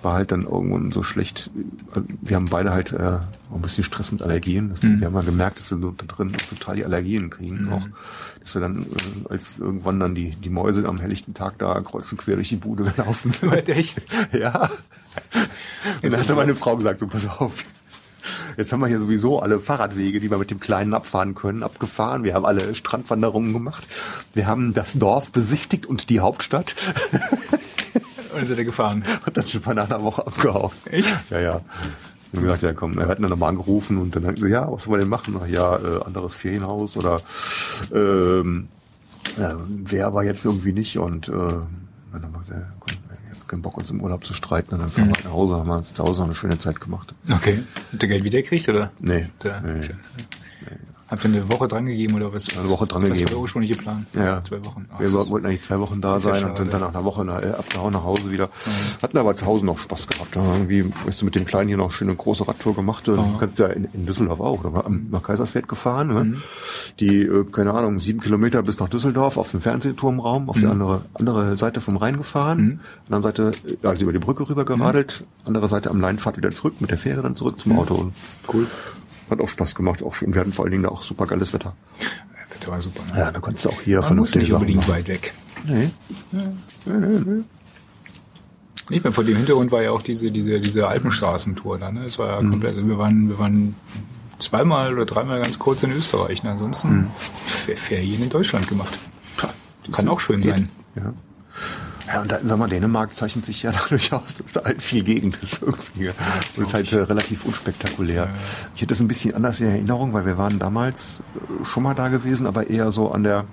war 0.01 0.16
halt 0.16 0.32
dann 0.32 0.43
irgendwann 0.43 0.89
so 0.89 1.03
schlecht. 1.03 1.51
Wir 2.22 2.36
haben 2.36 2.45
beide 2.45 2.72
halt 2.72 2.93
äh, 2.93 2.97
auch 2.97 3.55
ein 3.55 3.61
bisschen 3.61 3.84
Stress 3.84 4.11
mit 4.11 4.24
Allergien. 4.24 4.74
Mhm. 4.82 4.99
Wir 4.99 5.05
haben 5.07 5.14
mal 5.14 5.24
gemerkt, 5.24 5.59
dass 5.59 5.70
wir 5.72 5.78
da 5.78 6.05
drin 6.07 6.34
total 6.49 6.78
die 6.78 6.86
Allergien 6.86 7.30
kriegen. 7.30 7.72
Auch, 7.72 7.84
dass 8.43 8.53
wir 8.55 8.61
dann, 8.61 8.83
äh, 8.83 9.29
als 9.29 9.59
irgendwann 9.59 9.99
dann 9.99 10.15
die, 10.15 10.31
die 10.31 10.49
Mäuse 10.49 10.87
am 10.87 10.99
helllichten 10.99 11.33
Tag 11.33 11.57
da 11.59 11.79
kreuz 11.81 12.11
und 12.11 12.17
quer 12.17 12.35
durch 12.35 12.49
die 12.49 12.57
Bude 12.57 12.83
gelaufen 12.95 13.31
sind. 13.31 13.51
Weit 13.51 13.69
echt? 13.69 14.01
Ja. 14.31 14.69
Und 16.01 16.11
dann 16.11 16.21
hatte 16.21 16.35
meine 16.35 16.55
Frau 16.55 16.75
gesagt, 16.75 16.99
so 16.99 17.07
pass 17.07 17.27
auf. 17.27 17.63
Jetzt 18.57 18.71
haben 18.71 18.79
wir 18.79 18.87
hier 18.87 18.99
sowieso 18.99 19.39
alle 19.39 19.59
Fahrradwege, 19.59 20.19
die 20.19 20.31
wir 20.31 20.37
mit 20.37 20.49
dem 20.49 20.59
Kleinen 20.59 20.93
abfahren 20.93 21.35
können, 21.35 21.61
abgefahren. 21.61 22.23
Wir 22.23 22.33
haben 22.33 22.45
alle 22.45 22.73
Strandwanderungen 22.73 23.53
gemacht. 23.53 23.85
Wir 24.33 24.47
haben 24.47 24.73
das 24.73 24.93
Dorf 24.93 25.31
besichtigt 25.31 25.85
und 25.85 26.09
die 26.09 26.19
Hauptstadt. 26.19 26.75
Und 28.33 28.39
dann 28.39 28.47
seid 28.47 28.57
ihr 28.57 28.65
gefahren. 28.65 29.03
Und 29.25 29.37
dann 29.37 29.45
sind 29.45 29.65
wir 29.65 29.73
nach 29.75 29.89
einer 29.89 30.01
Woche 30.01 30.25
abgehauen. 30.25 30.71
Echt? 30.85 31.29
Ja, 31.29 31.39
ja. 31.39 31.61
Und 32.34 32.41
wir 32.41 32.53
gesagt, 32.53 32.63
ja 32.63 32.73
komm, 32.73 32.97
er 32.97 33.07
hat 33.07 33.19
dann 33.21 33.29
nochmal 33.29 33.49
angerufen 33.49 33.97
und 33.97 34.15
dann 34.15 34.23
hat 34.23 34.31
er 34.31 34.36
gesagt, 34.36 34.51
ja, 34.51 34.71
was 34.71 34.84
sollen 34.84 34.95
wir 34.95 34.99
denn 34.99 35.09
machen? 35.09 35.39
Ach, 35.41 35.47
ja, 35.47 35.75
äh, 35.77 36.03
anderes 36.03 36.36
Ferienhaus 36.36 36.97
oder 36.97 37.21
ähm, 37.93 38.67
ja, 39.38 39.55
wer 39.67 40.07
aber 40.07 40.23
jetzt 40.23 40.45
irgendwie 40.45 40.73
nicht 40.73 40.97
und 40.97 41.27
äh, 41.27 41.31
dann 41.31 42.21
haben 42.21 42.34
wir 42.34 42.39
gesagt, 42.41 42.65
komm, 42.79 42.97
keinen 43.53 43.61
Bock, 43.61 43.77
uns 43.77 43.91
im 43.91 44.01
Urlaub 44.01 44.25
zu 44.25 44.34
streiten 44.34 44.73
und 44.73 44.79
dann 44.79 44.88
fahren 44.89 45.11
wir 45.13 45.23
nach 45.25 45.31
Hause, 45.31 45.57
haben 45.57 45.67
wir 45.67 45.77
uns 45.77 45.93
zu 45.93 46.03
Hause 46.03 46.21
noch 46.21 46.27
eine 46.27 46.36
schöne 46.36 46.57
Zeit 46.57 46.81
gemacht. 46.81 47.13
Okay. 47.31 47.61
Habt 47.91 48.01
ihr 48.01 48.09
Geld 48.09 48.23
wiedergekriegt, 48.23 48.67
oder? 48.67 48.91
Nee, 48.99 49.27
Da, 49.39 49.59
nee. 49.61 49.89
Habt 51.10 51.24
ihr 51.26 51.30
eine 51.30 51.51
Woche 51.51 51.68
dran 51.68 51.86
gegeben, 51.86 52.16
oder 52.16 52.34
was? 52.34 52.58
Eine 52.58 52.70
Woche 52.70 52.88
dran 52.88 53.04
was 53.04 53.10
gegeben. 53.10 53.26
war 53.28 53.34
der 53.36 53.39
ursprüngliche 53.41 53.76
Plan? 53.78 54.08
Ja. 54.16 54.43
Zwei 54.43 54.64
Wochen. 54.66 54.88
Ach, 54.91 54.99
Wir 54.99 55.14
wollten 55.14 55.45
eigentlich 55.45 55.62
zwei 55.62 55.80
Wochen 55.80 56.01
da 56.01 56.20
sein 56.20 56.32
und 56.45 56.58
sind 56.58 56.58
schade. 56.58 56.70
dann 56.72 56.82
nach 56.82 56.89
einer 56.89 57.04
Woche 57.06 57.24
nach, 57.26 57.41
äh, 57.43 57.49
abgehauen 57.49 57.93
nach 57.93 58.04
Hause 58.04 58.32
wieder. 58.32 58.49
Hatten 59.01 59.18
aber 59.18 59.36
zu 59.36 59.45
Hause 59.45 59.66
noch 59.66 59.78
Spaß 59.78 60.08
gehabt. 60.08 60.36
Ja, 60.36 60.41
irgendwie, 60.54 60.86
weißt 61.06 61.22
du, 61.22 61.26
mit 61.26 61.36
dem 61.36 61.45
Kleinen 61.45 61.68
hier 61.68 61.78
noch 61.78 61.91
schöne 61.91 62.16
große 62.16 62.47
Radtour 62.47 62.74
gemacht. 62.76 63.08
Du 63.08 63.38
kannst 63.39 63.60
ja 63.60 63.68
in, 63.68 63.88
in 63.93 64.06
Düsseldorf 64.08 64.39
auch. 64.39 64.64
Da 64.64 64.74
war 64.74 64.86
am- 64.88 65.08
nach 65.12 65.22
Kaiserswerth 65.22 65.68
gefahren. 65.68 66.08
Ne? 66.08 66.24
Mhm. 66.24 66.41
Die, 66.99 67.22
äh, 67.24 67.43
keine 67.51 67.74
Ahnung, 67.74 67.99
sieben 67.99 68.20
Kilometer 68.22 68.64
bis 68.64 68.80
nach 68.80 68.89
Düsseldorf 68.89 69.38
auf 69.38 69.51
dem 69.51 69.62
Fernsehturmraum, 69.62 70.49
auf 70.49 70.58
die 70.58 70.66
Mhm. 70.66 70.72
andere, 70.72 71.01
andere 71.14 71.58
Seite 71.58 71.80
vom 71.82 71.97
Rhein 71.97 72.18
gefahren. 72.18 72.80
Andere 73.06 73.22
Seite, 73.22 73.51
äh, 73.84 73.88
also 73.88 74.04
über 74.04 74.14
die 74.14 74.20
Brücke 74.20 74.49
rüber 74.49 74.66
geradelt. 74.66 75.24
Andere 75.45 75.68
Seite 75.68 75.91
am 75.91 76.01
Leinfahrt 76.01 76.38
wieder 76.38 76.49
zurück, 76.49 76.76
mit 76.80 76.89
der 76.89 76.97
Fähre 76.97 77.22
dann 77.22 77.36
zurück 77.36 77.60
zum 77.60 77.78
Auto. 77.78 78.12
Cool. 78.51 78.66
Hat 79.30 79.39
auch 79.41 79.49
Spaß 79.49 79.76
gemacht, 79.76 80.03
auch 80.03 80.13
schön. 80.13 80.34
Wir 80.34 80.41
hatten 80.41 80.53
vor 80.53 80.65
allen 80.65 80.71
Dingen 80.71 80.84
da 80.84 80.89
auch 80.89 81.01
super 81.03 81.26
geiles 81.26 81.53
Wetter. 81.53 81.74
Das 82.59 82.69
war 82.69 82.80
super. 82.82 83.01
Ne? 83.13 83.19
Ja, 83.19 83.32
da 83.32 83.39
konntest 83.39 83.65
du 83.65 83.69
auch 83.69 83.82
hier 83.82 83.99
Man 84.01 84.17
muss 84.17 84.32
vernünftige 84.32 84.43
nicht 84.45 84.53
unbedingt 84.53 84.88
machen. 84.88 84.91
weit 84.93 85.07
weg. 85.07 85.34
Nee. 85.65 85.89
Nee, 86.32 86.43
nee, 86.86 87.21
nee. 87.26 87.43
Nicht 88.89 89.03
mehr 89.03 89.13
vor 89.13 89.24
dem 89.24 89.38
Hintergrund 89.38 89.71
war 89.71 89.82
ja 89.82 89.91
auch 89.91 90.01
diese, 90.01 90.30
diese, 90.32 90.59
diese 90.59 90.88
Alpenstraßentour 90.88 91.78
da, 91.78 91.91
ne? 91.91 92.03
Es 92.03 92.19
war 92.19 92.28
ja 92.36 92.41
Mhm. 92.41 92.49
komplett, 92.51 92.71
also 92.76 92.88
wir 92.88 92.97
waren, 92.97 93.30
wir 93.30 93.39
waren 93.39 93.76
zweimal 94.39 94.93
oder 94.93 95.05
dreimal 95.05 95.41
ganz 95.41 95.57
kurz 95.57 95.84
in 95.84 95.91
Österreich, 95.91 96.43
ne? 96.43 96.51
Ansonsten 96.51 96.89
Mhm. 96.95 97.07
Fer- 97.47 97.78
Ferien 97.78 98.24
in 98.24 98.30
Deutschland 98.30 98.67
gemacht. 98.67 98.97
Kann 99.91 100.07
auch 100.09 100.19
schön 100.19 100.43
sein. 100.43 100.69
Ja. 100.95 101.13
Ja, 102.08 102.22
und 102.22 102.32
da, 102.32 102.39
sag 102.43 102.58
mal, 102.58 102.68
Dänemark 102.68 103.16
zeichnet 103.16 103.45
sich 103.45 103.64
ja 103.64 103.72
dadurch 103.84 104.12
aus, 104.14 104.36
dass 104.36 104.51
da 104.51 104.64
halt 104.64 104.82
viel 104.82 105.04
Gegend 105.04 105.38
ist 105.41 105.62
irgendwie. 105.62 106.10
Und 106.58 106.64
ist 106.64 106.74
halt 106.74 106.91
äh, 106.91 106.97
relativ 106.97 107.45
unspektakulär. 107.45 108.30
Ich 108.76 108.82
hätte 108.82 108.93
es 108.93 108.99
ein 108.99 109.08
bisschen 109.08 109.34
anders 109.36 109.60
in 109.60 109.68
Erinnerung, 109.68 110.14
weil 110.14 110.26
wir 110.26 110.38
waren 110.38 110.60
damals 110.60 111.20
äh, 111.36 111.66
schon 111.66 111.84
mal 111.84 111.93
da 111.93 112.10
gewesen, 112.10 112.47
aber 112.47 112.70
eher 112.70 112.91
so 112.91 113.12
an 113.12 113.24
der, 113.24 113.45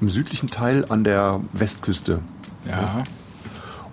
im 0.00 0.10
südlichen 0.10 0.48
Teil 0.48 0.84
an 0.88 1.04
der 1.04 1.40
Westküste. 1.52 2.20
Ja. 2.68 3.02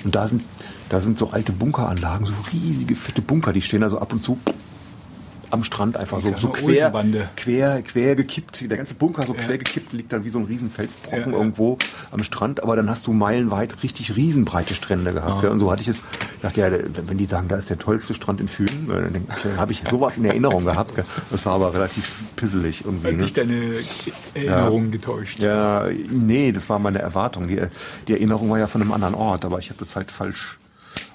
Und 0.03 0.15
da 0.15 0.27
sind, 0.27 0.43
da 0.89 0.99
sind 0.99 1.17
so 1.17 1.29
alte 1.29 1.51
Bunkeranlagen, 1.51 2.25
so 2.25 2.33
riesige, 2.51 2.95
fette 2.95 3.21
Bunker, 3.21 3.53
die 3.53 3.61
stehen 3.61 3.81
da 3.81 3.89
so 3.89 3.99
ab 3.99 4.13
und 4.13 4.23
zu 4.23 4.39
am 5.51 5.63
Strand 5.63 5.97
einfach 5.97 6.21
so, 6.21 6.29
Ja, 6.29 6.37
so 6.37 6.49
quer, 6.49 6.91
quer, 7.35 7.81
quer 7.81 8.15
gekippt. 8.15 8.69
Der 8.69 8.77
ganze 8.77 8.93
Bunker 8.95 9.25
so 9.25 9.33
quer 9.33 9.57
gekippt, 9.57 9.93
liegt 9.93 10.11
dann 10.13 10.23
wie 10.23 10.29
so 10.29 10.39
ein 10.39 10.45
riesen 10.45 10.69
Felsbrocken 10.71 11.19
Ja, 11.19 11.27
ja. 11.31 11.37
irgendwo 11.37 11.77
am 12.11 12.23
Strand. 12.23 12.63
Aber 12.63 12.75
dann 12.75 12.89
hast 12.89 13.07
du 13.07 13.13
meilenweit 13.13 13.83
richtig 13.83 14.15
riesenbreite 14.15 14.73
Strände 14.75 15.13
gehabt. 15.13 15.43
Ja. 15.43 15.49
Und 15.49 15.59
so 15.59 15.71
hatte 15.71 15.81
ich 15.81 15.87
es, 15.87 15.99
ich 16.35 16.41
dachte 16.41 16.61
ja, 16.61 16.69
wenn 17.07 17.17
die 17.17 17.25
sagen, 17.25 17.47
da 17.47 17.57
ist 17.57 17.69
der 17.69 17.77
tollste 17.79 18.13
Strand 18.13 18.39
in 18.39 18.47
Fünen, 18.47 18.89
äh, 18.89 19.11
dann 19.43 19.57
habe 19.57 19.71
ich 19.71 19.83
sowas 19.89 20.17
in 20.17 20.25
Erinnerung 20.25 20.65
gehabt. 20.65 20.93
Das 21.31 21.45
war 21.45 21.53
aber 21.53 21.73
relativ 21.73 22.11
pisselig 22.35 22.83
irgendwie. 22.85 23.07
Hat 23.07 23.13
Ne? 23.13 23.23
dich 23.23 23.33
deine 23.33 23.79
Erinnerungen 24.33 24.91
getäuscht. 24.91 25.39
Ja, 25.39 25.87
nee, 26.09 26.51
das 26.51 26.69
war 26.69 26.79
meine 26.79 26.99
Erwartung. 26.99 27.47
Die, 27.47 27.59
die 28.07 28.13
Erinnerung 28.13 28.49
war 28.49 28.59
ja 28.59 28.67
von 28.67 28.81
einem 28.81 28.91
anderen 28.91 29.15
Ort, 29.15 29.45
aber 29.45 29.59
ich 29.59 29.69
habe 29.69 29.79
das 29.79 29.95
halt 29.95 30.11
falsch 30.11 30.57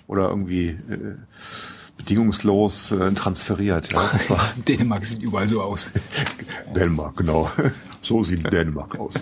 oder 0.07 0.29
irgendwie 0.29 0.69
äh, 0.69 1.17
bedingungslos 2.01 2.93
äh, 2.93 3.13
transferiert. 3.13 3.93
Ja, 3.93 4.11
Dänemark 4.69 5.05
sieht 5.05 5.21
überall 5.23 5.47
so 5.47 5.63
aus. 5.63 5.91
Dänemark, 6.75 7.17
genau. 7.17 7.51
So 8.03 8.23
sieht 8.25 8.51
Dänemark 8.51 8.99
aus. 8.99 9.13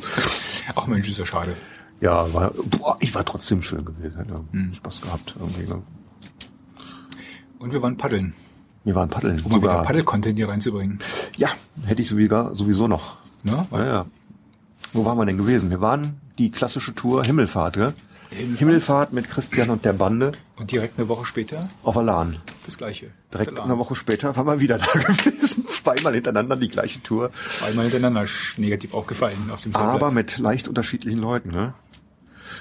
Ach 0.77 0.87
Mensch, 0.87 1.09
ist 1.09 1.19
ja 1.19 1.27
schade. 1.27 1.57
Ja, 2.01 2.33
war, 2.33 2.53
boah, 2.71 2.97
ich 3.01 3.13
war 3.13 3.25
trotzdem 3.25 3.61
schön 3.61 3.85
gewesen. 3.85 4.17
Hätte 4.17 4.75
Spaß 4.77 5.01
gehabt. 5.03 5.35
Irgendwie. 5.37 5.67
ne? 5.69 5.83
Und 7.59 7.73
wir 7.73 7.83
waren 7.83 7.97
paddeln, 7.97 8.35
Wir 8.85 8.95
waren 8.95 9.09
paddeln. 9.09 9.41
um 9.43 9.51
mal 9.51 9.59
wieder 9.59 9.71
Sogar, 9.71 9.83
Paddel-Content 9.83 10.37
hier 10.39 10.49
reinzubringen. 10.49 11.01
ja, 11.37 11.49
hätte 11.87 12.03
ich 12.03 12.09
sowieso, 12.09 12.55
sowieso 12.55 12.87
noch. 12.87 13.17
Ne? 13.43 13.67
Ja, 13.73 13.85
ja. 13.85 14.07
Wo 14.93 15.05
waren 15.05 15.19
wir 15.19 15.27
denn 15.27 15.39
gewesen? 15.39 15.71
Wir 15.71 15.81
waren 15.81 16.21
die 16.39 16.53
klassische 16.53 16.95
Tour 16.95 17.25
Himmelfahrt, 17.25 17.75
gell? 17.75 17.95
Himmelfahrt. 18.31 18.59
Himmelfahrt 18.61 19.13
mit 19.13 19.29
Christian 19.29 19.71
und 19.71 19.85
der 19.85 19.93
Bande 19.93 20.33
Und 20.57 20.71
direkt 20.71 21.01
eine 21.01 21.09
Woche 21.09 21.27
später 21.27 21.67
auf 21.83 21.97
Alan. 21.97 22.37
Das 22.69 22.79
Gleiche. 22.79 23.11
Direkt 23.33 23.51
Verladen. 23.51 23.71
eine 23.71 23.79
Woche 23.79 23.95
später 23.97 24.37
waren 24.37 24.47
wir 24.47 24.61
wieder 24.61 24.79
da 24.79 24.87
gewesen. 24.93 25.67
Zweimal 25.69 26.15
hintereinander 26.15 26.57
die 26.57 26.69
gleiche 26.69 27.03
Tour. 27.03 27.31
Zweimal 27.31 27.85
hintereinander 27.85 28.27
negativ 28.59 28.95
aufgefallen 28.95 29.51
auf 29.53 29.63
dem 29.63 29.75
Aber 29.75 30.13
mit 30.13 30.39
leicht 30.39 30.69
unterschiedlichen 30.69 31.19
Leuten. 31.19 31.51
Ne? 31.51 31.75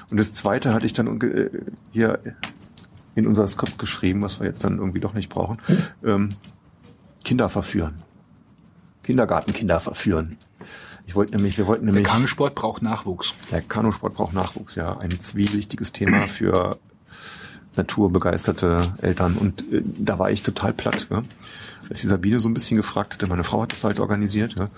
Und 0.09 0.17
das 0.17 0.33
zweite 0.33 0.73
hatte 0.73 0.85
ich 0.85 0.93
dann 0.93 1.21
äh, 1.21 1.49
hier 1.91 2.19
in 3.15 3.27
unser 3.27 3.47
Skript 3.47 3.79
geschrieben, 3.79 4.21
was 4.21 4.39
wir 4.39 4.47
jetzt 4.47 4.63
dann 4.63 4.77
irgendwie 4.77 4.99
doch 4.99 5.13
nicht 5.13 5.29
brauchen. 5.29 5.59
Ähm, 6.03 6.29
Kinder 7.23 7.49
verführen. 7.49 8.01
Kindergartenkinder 9.03 9.79
verführen. 9.79 10.37
Ich 11.05 11.15
wollte 11.15 11.35
nämlich, 11.35 11.57
wir 11.57 11.67
wollten 11.67 11.85
nämlich. 11.85 12.03
Der 12.03 12.13
Kanusport 12.13 12.55
braucht 12.55 12.81
Nachwuchs. 12.81 13.33
Der 13.51 13.61
Kanusport 13.61 14.13
braucht 14.13 14.33
Nachwuchs, 14.33 14.75
ja. 14.75 14.97
Ein 14.97 15.11
zwielichtiges 15.11 15.93
Thema 15.93 16.27
für 16.27 16.77
naturbegeisterte 17.77 18.77
Eltern. 19.01 19.35
Und 19.35 19.61
äh, 19.71 19.81
da 19.83 20.19
war 20.19 20.31
ich 20.31 20.43
total 20.43 20.73
platt. 20.73 21.07
Ja? 21.09 21.23
Als 21.89 22.01
die 22.01 22.07
Sabine 22.07 22.39
so 22.39 22.49
ein 22.49 22.53
bisschen 22.53 22.77
gefragt 22.77 23.13
hatte, 23.13 23.27
meine 23.27 23.43
Frau 23.43 23.61
hat 23.61 23.71
das 23.71 23.83
halt 23.83 23.99
organisiert, 23.99 24.55
ja? 24.57 24.69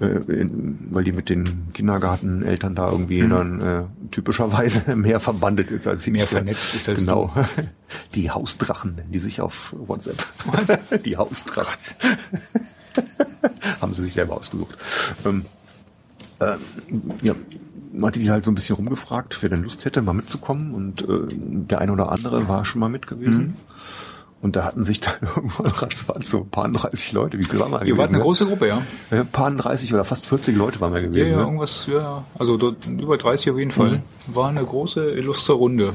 äh, 0.00 0.20
in, 0.32 0.78
weil 0.90 1.04
die 1.04 1.12
mit 1.12 1.28
den 1.28 1.72
Kindergarteneltern 1.74 2.74
da 2.74 2.90
irgendwie 2.90 3.22
mhm. 3.22 3.30
dann 3.30 3.60
äh, 3.60 3.82
typischerweise 4.10 4.96
mehr 4.96 5.20
verbandelt 5.20 5.70
ist 5.70 5.86
als 5.86 6.02
sie 6.02 6.10
mehr 6.10 6.26
vernetzt 6.26 6.74
ist 6.74 6.88
als 6.88 7.00
genau. 7.00 7.32
Du. 7.34 7.44
Die 8.14 8.30
Hausdrachen 8.30 8.94
nennen 8.94 9.12
die 9.12 9.18
sich 9.18 9.40
auf 9.40 9.74
WhatsApp. 9.78 10.24
die 11.04 11.16
Hausdrachen. 11.16 11.94
Haben 13.80 13.94
sie 13.94 14.02
sich 14.02 14.14
selber 14.14 14.36
ausgesucht. 14.36 14.76
Ähm, 15.24 15.44
ähm, 16.40 16.58
ja, 17.22 17.34
hatte 18.02 18.20
die 18.20 18.30
halt 18.30 18.44
so 18.44 18.50
ein 18.50 18.54
bisschen 18.54 18.76
rumgefragt, 18.76 19.38
wer 19.42 19.48
denn 19.48 19.62
Lust 19.62 19.84
hätte, 19.84 20.02
mal 20.02 20.12
mitzukommen. 20.12 20.74
Und 20.74 21.02
äh, 21.02 21.26
der 21.30 21.80
eine 21.80 21.92
oder 21.92 22.12
andere 22.12 22.48
war 22.48 22.64
schon 22.64 22.80
mal 22.80 22.88
mit 22.88 23.06
gewesen. 23.06 23.42
Mhm. 23.42 23.54
Und 24.42 24.54
da 24.54 24.64
hatten 24.64 24.84
sich 24.84 25.00
dann 25.00 25.14
irgendwann 25.36 25.66
ratzfatz 25.66 26.30
so 26.30 26.42
ein 26.42 26.48
paar 26.48 26.68
30 26.68 27.12
Leute. 27.12 27.38
Wie 27.38 27.44
viel 27.44 27.58
waren 27.58 27.72
wir 27.72 27.78
gewesen? 27.78 27.94
Ihr 27.94 27.98
wart 27.98 28.08
eine 28.08 28.18
ne? 28.18 28.24
große 28.24 28.46
Gruppe, 28.46 28.68
ja. 28.68 28.82
Ein 29.10 29.26
paar 29.28 29.50
30 29.50 29.92
oder 29.94 30.04
fast 30.04 30.26
40 30.28 30.56
Leute 30.56 30.80
waren 30.80 30.94
wir 30.94 31.02
gewesen. 31.02 31.26
Ja, 31.26 31.32
ja 31.32 31.36
ne? 31.38 31.42
irgendwas, 31.42 31.86
ja. 31.86 32.24
Also 32.38 32.56
dort 32.56 32.86
über 32.86 33.16
30 33.16 33.50
auf 33.50 33.58
jeden 33.58 33.70
Fall. 33.70 34.02
Mhm. 34.28 34.34
War 34.34 34.48
eine 34.48 34.64
große, 34.64 35.04
illustre 35.06 35.54
Runde. 35.54 35.88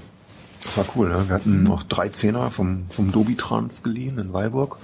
Das 0.63 0.77
war 0.77 0.85
cool, 0.95 1.09
ne? 1.09 1.23
Wir 1.27 1.35
hatten 1.35 1.63
noch 1.63 1.83
drei 1.83 2.09
Zehner 2.09 2.51
vom, 2.51 2.85
vom 2.89 3.11
Dobi-Trans 3.11 3.83
geliehen 3.83 4.17
in 4.19 4.31
Weilburg. 4.33 4.77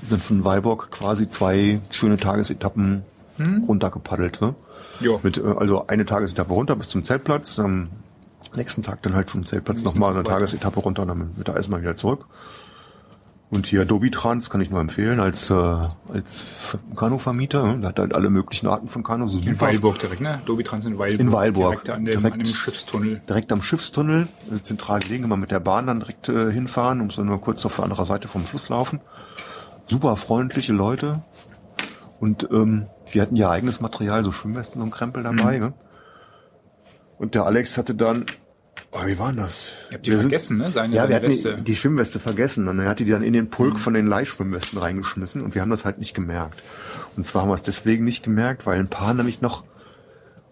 Wir 0.00 0.10
sind 0.10 0.22
von 0.22 0.44
Weilburg 0.44 0.90
quasi 0.90 1.28
zwei 1.28 1.80
schöne 1.90 2.16
Tagesetappen 2.16 3.02
mhm. 3.38 3.64
runtergepaddelt, 3.64 4.40
ne? 4.40 4.54
Ja. 5.00 5.18
Mit, 5.22 5.38
äh, 5.38 5.54
also 5.56 5.86
eine 5.86 6.06
Tagesetappe 6.06 6.52
runter 6.52 6.76
bis 6.76 6.88
zum 6.88 7.04
Zeltplatz, 7.04 7.58
am 7.58 7.88
nächsten 8.54 8.82
Tag 8.82 9.02
dann 9.02 9.14
halt 9.14 9.30
vom 9.30 9.46
Zeltplatz 9.46 9.82
nochmal 9.82 10.14
eine 10.14 10.24
Tagesetappe 10.24 10.80
runter 10.80 11.02
und 11.02 11.08
dann 11.08 11.30
mit 11.36 11.46
der 11.46 11.56
Eisbahn 11.56 11.82
wieder 11.82 11.96
zurück. 11.96 12.26
Und 13.52 13.66
hier 13.66 13.80
Adobe 13.80 14.12
Trans 14.12 14.48
kann 14.48 14.60
ich 14.60 14.70
nur 14.70 14.80
empfehlen 14.80 15.18
als, 15.18 15.50
äh, 15.50 15.54
als 15.54 16.44
Kanuvermieter. 16.94 17.64
Ne? 17.64 17.80
Der 17.80 17.88
hat 17.88 17.98
halt 17.98 18.14
alle 18.14 18.30
möglichen 18.30 18.68
Arten 18.68 18.86
von 18.86 19.02
Kanu. 19.02 19.26
So 19.26 19.38
in 19.38 19.60
Weilburg 19.60 19.98
direkt, 19.98 20.20
ne? 20.20 20.34
Adobe 20.34 20.62
Trans 20.62 20.84
in 20.84 20.96
Weilburg. 20.98 21.20
In 21.20 21.32
Weilburg. 21.32 21.72
Direkt 21.72 21.90
an 21.90 22.04
dem, 22.04 22.18
direkt, 22.18 22.34
an 22.34 22.38
dem 22.38 22.46
Schiffstunnel. 22.46 23.22
Direkt 23.28 23.50
am 23.50 23.60
Schiffstunnel. 23.60 24.28
Äh, 24.54 24.62
zentral 24.62 25.00
gelegen, 25.00 25.24
immer 25.24 25.36
mit 25.36 25.50
der 25.50 25.58
Bahn 25.58 25.88
dann 25.88 25.98
direkt 25.98 26.28
äh, 26.28 26.52
hinfahren, 26.52 26.98
muss 26.98 27.16
dann 27.16 27.26
nur 27.26 27.40
kurz 27.40 27.66
auf 27.66 27.74
der 27.74 27.84
anderen 27.84 28.06
Seite 28.06 28.28
vom 28.28 28.44
Fluss 28.44 28.68
laufen. 28.68 29.00
Super 29.88 30.14
freundliche 30.14 30.72
Leute. 30.72 31.22
Und 32.20 32.48
ähm, 32.52 32.86
wir 33.14 33.22
hatten 33.22 33.36
ja 33.36 33.50
eigenes 33.50 33.80
Material, 33.80 34.24
so 34.24 34.32
Schwimmwesten 34.32 34.82
und 34.82 34.90
Krempel 34.90 35.22
dabei. 35.22 35.58
Mhm. 35.58 35.64
Ne? 35.64 35.72
Und 37.18 37.34
der 37.34 37.44
Alex 37.44 37.76
hatte 37.76 37.94
dann, 37.94 38.24
oh, 38.92 39.06
wie 39.06 39.18
war 39.18 39.32
das? 39.32 39.68
Ihr 39.90 39.96
habt 39.96 40.06
die 40.06 40.12
wir 40.12 40.20
vergessen, 40.20 40.56
sind, 40.56 40.66
ne? 40.66 40.72
Seine, 40.72 40.96
ja, 40.96 41.08
wir 41.08 41.16
hatten 41.16 41.26
Weste. 41.26 41.56
Die, 41.56 41.64
die 41.64 41.76
Schwimmweste 41.76 42.18
vergessen 42.18 42.68
und 42.68 42.78
er 42.78 42.88
hatte 42.88 43.04
die 43.04 43.10
dann 43.10 43.22
in 43.22 43.32
den 43.32 43.50
Pulk 43.50 43.74
mhm. 43.74 43.78
von 43.78 43.94
den 43.94 44.06
Leihschwimmwesten 44.06 44.78
reingeschmissen 44.78 45.42
und 45.42 45.54
wir 45.54 45.62
haben 45.62 45.70
das 45.70 45.84
halt 45.84 45.98
nicht 45.98 46.14
gemerkt. 46.14 46.62
Und 47.16 47.24
zwar 47.24 47.42
haben 47.42 47.48
wir 47.48 47.54
es 47.54 47.62
deswegen 47.62 48.04
nicht 48.04 48.22
gemerkt, 48.22 48.66
weil 48.66 48.78
ein 48.78 48.88
paar 48.88 49.12
nämlich 49.14 49.40
noch 49.42 49.64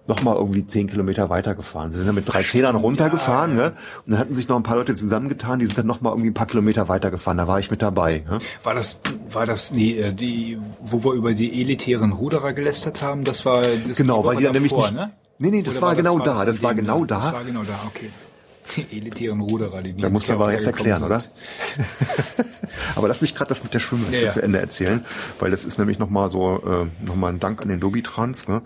noch 0.09 0.23
mal 0.23 0.35
irgendwie 0.35 0.67
zehn 0.67 0.89
Kilometer 0.89 1.31
weitergefahren. 1.31 1.91
Sie 1.91 1.99
sind 1.99 2.07
dann 2.07 2.15
mit 2.15 2.33
drei 2.33 2.43
Zählern 2.43 2.77
runtergefahren, 2.77 3.57
ja, 3.57 3.65
ne? 3.65 3.73
Und 4.07 4.13
dann 4.13 4.19
hatten 4.19 4.35
sich 4.35 4.49
noch 4.49 4.57
ein 4.57 4.63
paar 4.63 4.77
Leute 4.77 4.95
zusammengetan, 4.95 5.59
die 5.59 5.67
sind 5.67 5.79
dann 5.79 5.87
noch 5.87 6.01
mal 6.01 6.11
irgendwie 6.11 6.31
ein 6.31 6.35
paar 6.35 6.47
Kilometer 6.47 6.89
weitergefahren. 6.89 7.39
Da 7.39 7.47
war 7.47 7.61
ich 7.61 7.71
mit 7.71 7.83
dabei. 7.83 8.25
Ne? 8.29 8.39
War 8.63 8.75
das, 8.75 9.01
war 9.31 9.47
das 9.47 9.71
die, 9.71 9.99
äh, 9.99 10.13
die, 10.13 10.59
wo 10.81 11.05
wir 11.05 11.13
über 11.13 11.35
die 11.35 11.61
elitären 11.61 12.13
Ruderer 12.13 12.53
gelästert 12.53 13.03
haben? 13.03 13.25
Das 13.25 13.45
war 13.45 13.63
das 13.63 13.97
genau, 13.97 14.25
weil 14.25 14.37
die 14.37 14.45
dann 14.45 14.53
nämlich 14.53 14.73
nicht, 14.73 14.93
ne? 14.93 15.13
Nee, 15.39 15.51
nee, 15.51 15.63
das 15.63 15.77
Oder 15.77 15.87
war, 15.87 15.95
genau 15.95 16.19
das, 16.19 16.39
da. 16.39 16.45
Das, 16.45 16.57
das 16.57 16.63
war 16.65 16.75
genau 16.75 17.05
da. 17.05 17.17
Das 17.17 17.33
war 17.33 17.45
genau 17.45 17.63
da. 17.63 17.79
Okay. 17.87 18.11
Die 18.77 18.99
elitären 18.99 19.41
Ruderer, 19.41 19.83
die 19.83 19.97
Da 19.97 20.11
musst 20.11 20.29
du 20.29 20.33
aber 20.35 20.53
jetzt 20.53 20.67
erklären, 20.67 20.99
sind. 20.99 21.07
oder? 21.07 21.23
aber 22.97 23.09
lass 23.09 23.21
mich 23.21 23.35
gerade 23.35 23.49
das 23.49 23.63
mit 23.63 23.75
der 23.75 23.79
Schwimmweste 23.79 24.25
ja, 24.25 24.31
zu 24.31 24.43
Ende 24.43 24.59
erzählen, 24.59 25.05
weil 25.39 25.51
das 25.51 25.65
ist 25.65 25.79
nämlich 25.79 25.99
nochmal 25.99 26.31
so, 26.31 26.63
äh, 26.65 27.07
nochmal 27.07 27.33
ein 27.33 27.41
Dank 27.41 27.63
an 27.63 27.69
den 27.69 27.81
Dobitrans. 27.81 28.49
Ne? 28.49 28.63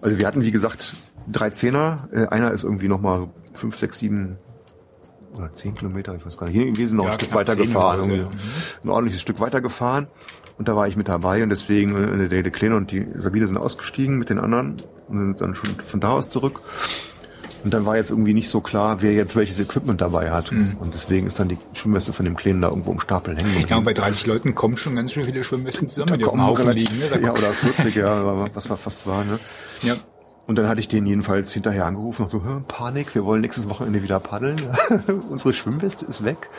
Also 0.00 0.18
wir 0.18 0.26
hatten, 0.26 0.42
wie 0.42 0.52
gesagt, 0.52 0.92
drei 1.30 1.50
Zehner. 1.50 2.08
Äh, 2.12 2.26
einer 2.26 2.52
ist 2.52 2.64
irgendwie 2.64 2.88
nochmal 2.88 3.28
fünf, 3.52 3.76
sechs, 3.76 3.98
sieben 3.98 4.38
oder 5.34 5.52
zehn 5.54 5.74
Kilometer, 5.74 6.14
ich 6.14 6.24
weiß 6.24 6.36
gar 6.36 6.46
nicht. 6.46 6.56
Hier 6.56 6.76
wir 6.76 6.88
sind 6.88 6.96
noch 6.96 7.06
ja, 7.06 7.12
ein 7.12 7.18
Stück 7.18 7.34
weiter 7.34 7.56
gefahren. 7.56 8.10
Ja. 8.10 8.28
Ein 8.84 8.88
ordentliches 8.90 9.22
Stück 9.22 9.40
weiter 9.40 9.60
gefahren. 9.60 10.08
Und 10.58 10.68
da 10.68 10.76
war 10.76 10.86
ich 10.86 10.96
mit 10.96 11.08
dabei 11.08 11.42
und 11.42 11.48
deswegen, 11.48 12.24
äh, 12.24 12.28
der, 12.28 12.42
der 12.42 12.52
Kleine 12.52 12.76
und 12.76 12.90
die 12.90 13.06
Sabine 13.16 13.46
sind 13.46 13.56
ausgestiegen 13.56 14.18
mit 14.18 14.28
den 14.30 14.38
anderen 14.38 14.76
und 15.08 15.18
sind 15.18 15.40
dann 15.40 15.54
schon 15.54 15.70
von 15.86 16.00
da 16.00 16.12
aus 16.12 16.28
zurück. 16.30 16.60
Und 17.64 17.72
dann 17.72 17.86
war 17.86 17.96
jetzt 17.96 18.10
irgendwie 18.10 18.34
nicht 18.34 18.50
so 18.50 18.60
klar, 18.60 19.02
wer 19.02 19.12
jetzt 19.12 19.36
welches 19.36 19.58
Equipment 19.60 20.00
dabei 20.00 20.30
hat. 20.30 20.50
Mhm. 20.52 20.76
Und 20.80 20.94
deswegen 20.94 21.26
ist 21.26 21.38
dann 21.38 21.48
die 21.48 21.58
Schwimmweste 21.74 22.12
von 22.12 22.24
dem 22.24 22.36
Kleinen 22.36 22.60
da 22.62 22.68
irgendwo 22.68 22.92
im 22.92 23.00
Stapel 23.00 23.36
hängen. 23.36 23.66
Ja, 23.68 23.76
und 23.76 23.84
bei 23.84 23.92
30 23.92 24.26
Leuten 24.26 24.54
kommen 24.54 24.76
schon 24.76 24.96
ganz 24.96 25.12
schön 25.12 25.24
viele 25.24 25.44
Schwimmwesten 25.44 25.88
zusammen, 25.88 26.18
die 26.18 26.24
auf 26.24 26.32
dem 26.32 26.42
Haufen 26.42 26.72
liegen. 26.72 26.98
Ne? 26.98 27.10
Ja, 27.22 27.32
oder 27.32 27.52
40, 27.52 27.94
ja, 27.94 28.48
was 28.54 28.68
war 28.68 28.76
fast 28.76 29.06
war. 29.06 29.24
Ne? 29.24 29.38
Ja. 29.82 29.96
Und 30.44 30.56
dann 30.56 30.68
hatte 30.68 30.80
ich 30.80 30.88
den 30.88 31.06
jedenfalls 31.06 31.52
hinterher 31.52 31.86
angerufen 31.86 32.22
und 32.22 32.28
so, 32.28 32.42
Panik, 32.66 33.14
wir 33.14 33.24
wollen 33.24 33.42
nächstes 33.42 33.68
Wochenende 33.68 34.02
wieder 34.02 34.18
paddeln. 34.18 34.56
Unsere 35.30 35.52
Schwimmweste 35.52 36.04
ist 36.04 36.24
weg. 36.24 36.50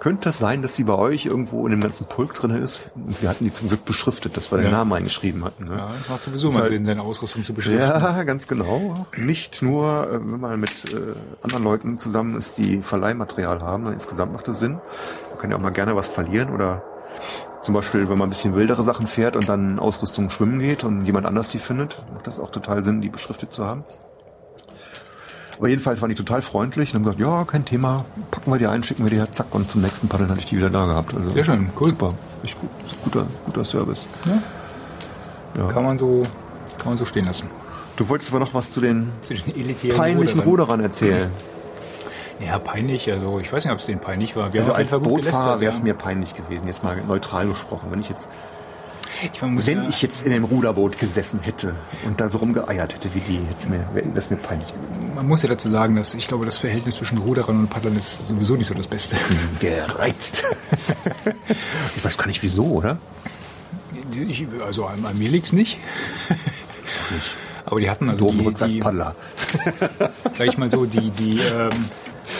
Könnte 0.00 0.24
das 0.24 0.38
sein, 0.38 0.60
dass 0.60 0.76
sie 0.76 0.84
bei 0.84 0.94
euch 0.94 1.24
irgendwo 1.24 1.64
in 1.66 1.70
dem 1.70 1.80
ganzen 1.80 2.06
Pulk 2.06 2.34
drin 2.34 2.50
ist? 2.50 2.90
Und 2.94 3.22
wir 3.22 3.30
hatten 3.30 3.44
die 3.44 3.52
zum 3.52 3.68
Glück 3.68 3.86
beschriftet, 3.86 4.36
dass 4.36 4.52
wir 4.52 4.58
ja. 4.58 4.64
den 4.64 4.72
Namen 4.72 4.92
eingeschrieben 4.92 5.44
hatten. 5.44 5.64
Ne? 5.64 5.76
Ja, 5.78 5.94
macht 6.10 6.24
sowieso 6.24 6.50
mal 6.50 6.58
halt, 6.58 6.68
Sinn, 6.68 6.84
seine 6.84 7.00
Ausrüstung 7.00 7.42
zu 7.42 7.54
beschriften. 7.54 7.80
Ja, 7.80 8.22
ganz 8.24 8.46
genau. 8.46 8.94
Nicht 9.16 9.62
nur, 9.62 10.10
äh, 10.10 10.20
wenn 10.20 10.40
man 10.40 10.60
mit 10.60 10.92
äh, 10.92 11.14
anderen 11.42 11.64
Leuten 11.64 11.98
zusammen 11.98 12.36
ist, 12.36 12.58
die 12.58 12.82
Verleihmaterial 12.82 13.62
haben, 13.62 13.90
insgesamt 13.90 14.34
macht 14.34 14.46
das 14.46 14.58
Sinn. 14.58 14.72
Man 15.30 15.38
kann 15.38 15.50
ja 15.50 15.56
auch 15.56 15.62
mal 15.62 15.70
gerne 15.70 15.96
was 15.96 16.08
verlieren 16.08 16.50
oder 16.50 16.82
zum 17.62 17.74
Beispiel, 17.74 18.08
wenn 18.08 18.18
man 18.18 18.28
ein 18.28 18.30
bisschen 18.30 18.54
wildere 18.54 18.82
Sachen 18.82 19.06
fährt 19.06 19.36
und 19.36 19.48
dann 19.48 19.78
Ausrüstung 19.78 20.30
schwimmen 20.30 20.58
geht 20.58 20.84
und 20.84 21.04
jemand 21.04 21.26
anders 21.26 21.50
die 21.50 21.58
findet, 21.58 22.02
macht 22.12 22.26
das 22.26 22.40
auch 22.40 22.50
total 22.50 22.84
Sinn, 22.84 23.00
die 23.00 23.08
beschriftet 23.08 23.52
zu 23.52 23.64
haben. 23.64 23.84
Aber 25.58 25.68
jedenfalls 25.68 26.02
waren 26.02 26.08
die 26.08 26.16
total 26.16 26.42
freundlich 26.42 26.90
und 26.90 26.96
haben 26.96 27.04
gesagt, 27.04 27.20
ja, 27.20 27.44
kein 27.44 27.64
Thema, 27.64 28.04
packen 28.32 28.50
wir 28.50 28.58
die 28.58 28.66
ein, 28.66 28.82
schicken 28.82 29.04
wir 29.04 29.10
die 29.10 29.16
her, 29.16 29.30
zack, 29.30 29.54
und 29.54 29.70
zum 29.70 29.80
nächsten 29.80 30.08
Paddeln 30.08 30.28
hatte 30.28 30.40
ich 30.40 30.46
die 30.46 30.56
wieder 30.56 30.70
da 30.70 30.86
gehabt. 30.86 31.14
Also, 31.14 31.30
Sehr 31.30 31.44
schön, 31.44 31.70
cool. 31.80 31.90
Super, 31.90 32.14
echt 32.42 32.60
gut, 32.60 32.70
guter, 33.04 33.26
guter 33.44 33.64
Service. 33.64 34.06
Ja. 34.26 35.62
ja. 35.62 35.68
Kann 35.68 35.84
man 35.84 35.96
so, 35.96 36.22
kann 36.78 36.88
man 36.88 36.96
so 36.96 37.04
stehen 37.04 37.26
lassen. 37.26 37.48
Du 37.96 38.08
wolltest 38.08 38.30
aber 38.30 38.40
noch 38.40 38.54
was 38.54 38.70
zu 38.70 38.80
den, 38.80 39.12
zu 39.20 39.34
den 39.34 39.94
peinlichen 39.94 40.40
Ruderern 40.40 40.80
erzählen. 40.80 41.30
Ja, 42.44 42.58
peinlich. 42.58 43.10
Also 43.10 43.38
ich 43.38 43.52
weiß 43.52 43.64
nicht, 43.64 43.72
ob 43.72 43.78
es 43.78 43.86
denen 43.86 44.00
peinlich 44.00 44.36
war. 44.36 44.52
Wir 44.52 44.60
also 44.60 44.72
als 44.72 44.90
Bootfahrer 44.90 45.60
wäre 45.60 45.70
es 45.72 45.78
ja. 45.78 45.84
mir 45.84 45.94
peinlich 45.94 46.34
gewesen, 46.34 46.66
jetzt 46.66 46.82
mal 46.82 46.96
neutral 47.06 47.46
gesprochen. 47.46 47.88
Wenn 47.90 48.00
ich 48.00 48.08
jetzt 48.08 48.28
ich 49.32 49.40
meine, 49.40 49.64
wenn 49.66 49.82
ja 49.84 49.88
ich 49.88 50.02
jetzt 50.02 50.26
in 50.26 50.32
einem 50.32 50.44
Ruderboot 50.44 50.98
gesessen 50.98 51.40
hätte 51.42 51.76
und 52.04 52.20
da 52.20 52.28
so 52.28 52.38
rumgeeiert 52.38 52.94
hätte 52.94 53.14
wie 53.14 53.20
die, 53.20 53.40
wäre 53.94 54.08
das 54.14 54.30
mir 54.30 54.36
peinlich 54.36 54.68
gewesen. 54.68 55.14
Man 55.14 55.28
muss 55.28 55.42
ja 55.42 55.48
dazu 55.48 55.68
sagen, 55.68 55.94
dass 55.94 56.14
ich 56.14 56.26
glaube, 56.26 56.44
das 56.44 56.56
Verhältnis 56.56 56.96
zwischen 56.96 57.18
Ruderern 57.18 57.60
und 57.60 57.70
Paddlern 57.70 57.96
ist 57.96 58.28
sowieso 58.28 58.56
nicht 58.56 58.66
so 58.66 58.74
das 58.74 58.88
Beste. 58.88 59.16
Gereizt. 59.60 60.42
ich 61.96 62.04
weiß 62.04 62.18
gar 62.18 62.26
nicht 62.26 62.42
wieso, 62.42 62.64
oder? 62.64 62.98
Ich, 64.28 64.46
also 64.64 64.86
an, 64.86 65.04
an 65.06 65.16
mir 65.16 65.30
liegt's 65.30 65.52
nicht. 65.52 65.78
nicht. 67.10 67.34
Aber 67.64 67.80
die 67.80 67.88
hatten 67.88 68.10
also 68.10 68.30
die, 68.32 68.52
die 68.52 68.82
sag 70.36 70.46
ich 70.46 70.58
mal 70.58 70.68
so, 70.68 70.84
die, 70.84 71.10
die 71.10 71.38
ähm, 71.38 71.70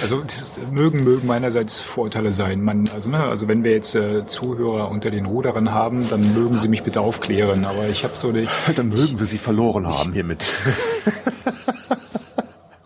also 0.01 0.22
das 0.22 0.53
mögen 0.70 1.05
mögen 1.05 1.26
meinerseits 1.26 1.80
Vorteile 1.80 2.30
sein. 2.30 2.62
Man, 2.62 2.84
also, 2.95 3.09
ne, 3.09 3.18
also 3.18 3.49
wenn 3.49 3.64
wir 3.64 3.72
jetzt 3.72 3.95
äh, 3.95 4.26
Zuhörer 4.26 4.90
unter 4.90 5.11
den 5.11 5.26
Ruderern 5.26 5.72
haben, 5.72 6.09
dann 6.09 6.34
mögen 6.34 6.59
sie 6.59 6.68
mich 6.68 6.82
bitte 6.82 7.01
aufklären. 7.01 7.64
Aber 7.64 7.88
ich 7.88 8.05
habe 8.05 8.16
so 8.16 8.32
die, 8.32 8.49
Dann 8.74 8.88
mögen 8.88 9.03
ich, 9.03 9.18
wir 9.18 9.26
sie 9.26 9.38
verloren 9.38 9.86
ich, 9.88 9.99
haben 9.99 10.12
hiermit. 10.12 10.53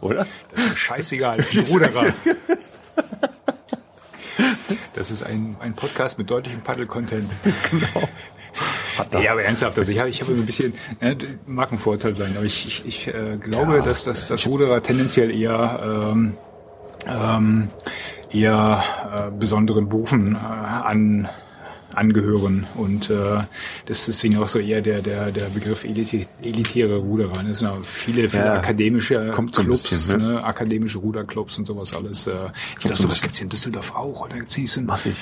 Oder? 0.00 0.26
Das 0.54 0.66
ist 0.66 0.78
scheißegal, 0.78 1.38
das 1.38 1.50
sind 1.50 1.68
Ruderer. 1.68 2.12
Das 4.94 5.10
ist 5.10 5.22
ein, 5.22 5.56
ein 5.60 5.74
Podcast 5.74 6.18
mit 6.18 6.30
deutlichem 6.30 6.62
Paddel-Content. 6.62 7.30
Genau. 9.10 9.20
Ja, 9.20 9.32
aber 9.32 9.42
ernsthaft, 9.42 9.78
also 9.78 9.92
ich 9.92 9.98
habe 9.98 10.08
ich 10.08 10.22
hab 10.22 10.28
so 10.28 10.32
ein 10.32 10.46
bisschen, 10.46 10.72
ne, 11.02 11.18
mag 11.46 11.70
ein 11.70 11.78
Vorteil 11.78 12.16
sein, 12.16 12.34
aber 12.34 12.46
ich, 12.46 12.66
ich, 12.66 12.86
ich 12.86 13.08
äh, 13.08 13.36
glaube, 13.36 13.76
ja, 13.76 13.82
dass, 13.82 14.04
dass 14.04 14.28
das 14.28 14.46
Ruderer 14.46 14.82
tendenziell 14.82 15.38
eher 15.38 16.12
ähm, 16.14 16.38
ähm, 17.06 17.68
eher 18.30 18.84
äh, 19.14 19.38
besonderen 19.38 19.88
Berufen 19.88 20.34
äh, 20.34 20.38
an 20.38 21.28
angehören. 21.96 22.66
Und 22.74 23.10
äh, 23.10 23.38
das 23.86 24.00
ist 24.00 24.08
deswegen 24.08 24.36
auch 24.36 24.48
so 24.48 24.58
eher 24.58 24.82
der, 24.82 25.00
der, 25.00 25.32
der 25.32 25.46
Begriff 25.46 25.84
elite, 25.84 26.26
elitäre 26.42 26.96
Ruderer. 26.98 27.32
Das 27.48 27.58
sind 27.58 27.68
auch 27.68 27.80
viele, 27.80 28.28
viele 28.28 28.44
Ja, 28.44 28.54
akademische 28.54 29.32
so 29.34 29.62
Clubs, 29.62 29.88
bisschen, 29.88 30.20
ne? 30.20 30.28
ne? 30.34 30.44
akademische 30.44 30.98
Ruderclubs 30.98 31.58
und 31.58 31.66
sowas 31.66 31.94
alles. 31.96 32.26
Äh, 32.26 32.32
ich 32.74 32.80
glaube, 32.80 32.96
sowas 32.96 33.22
gibt's 33.22 33.40
in 33.40 33.48
Düsseldorf 33.48 33.94
auch. 33.94 34.20
Oder 34.20 34.36
gibt's 34.36 34.54
diesen 34.54 34.86
Massig. 34.86 35.16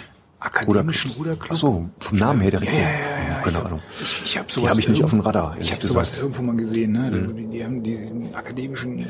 Akademischen 0.44 1.10
Ruderclub? 1.12 1.50
Ach 1.52 1.56
so, 1.56 1.88
vom 1.98 2.18
Namen 2.18 2.40
her 2.40 2.50
direkt. 2.50 2.72
Ja, 2.72 2.78
ja, 2.78 2.84
ja, 2.84 3.28
ja. 3.28 3.34
Keine 3.44 3.58
ich, 3.58 3.64
Ahnung. 3.64 3.80
Ich, 4.00 4.22
ich 4.24 4.38
habe 4.38 4.46
Die 4.48 4.54
sowas. 4.54 4.70
habe 4.70 4.80
ich 4.80 4.88
nicht 4.88 5.04
auf 5.04 5.10
dem 5.10 5.20
Radar. 5.20 5.56
Ich 5.60 5.70
habe. 5.72 5.82
Mhm. 5.82 5.86
sowas 5.88 6.18
irgendwo 6.18 6.42
mal 6.42 6.56
gesehen. 6.56 6.92
Ne? 6.92 7.10
Die, 7.36 7.46
die 7.46 7.64
haben 7.64 7.82
diesen 7.82 8.34
akademischen. 8.34 9.04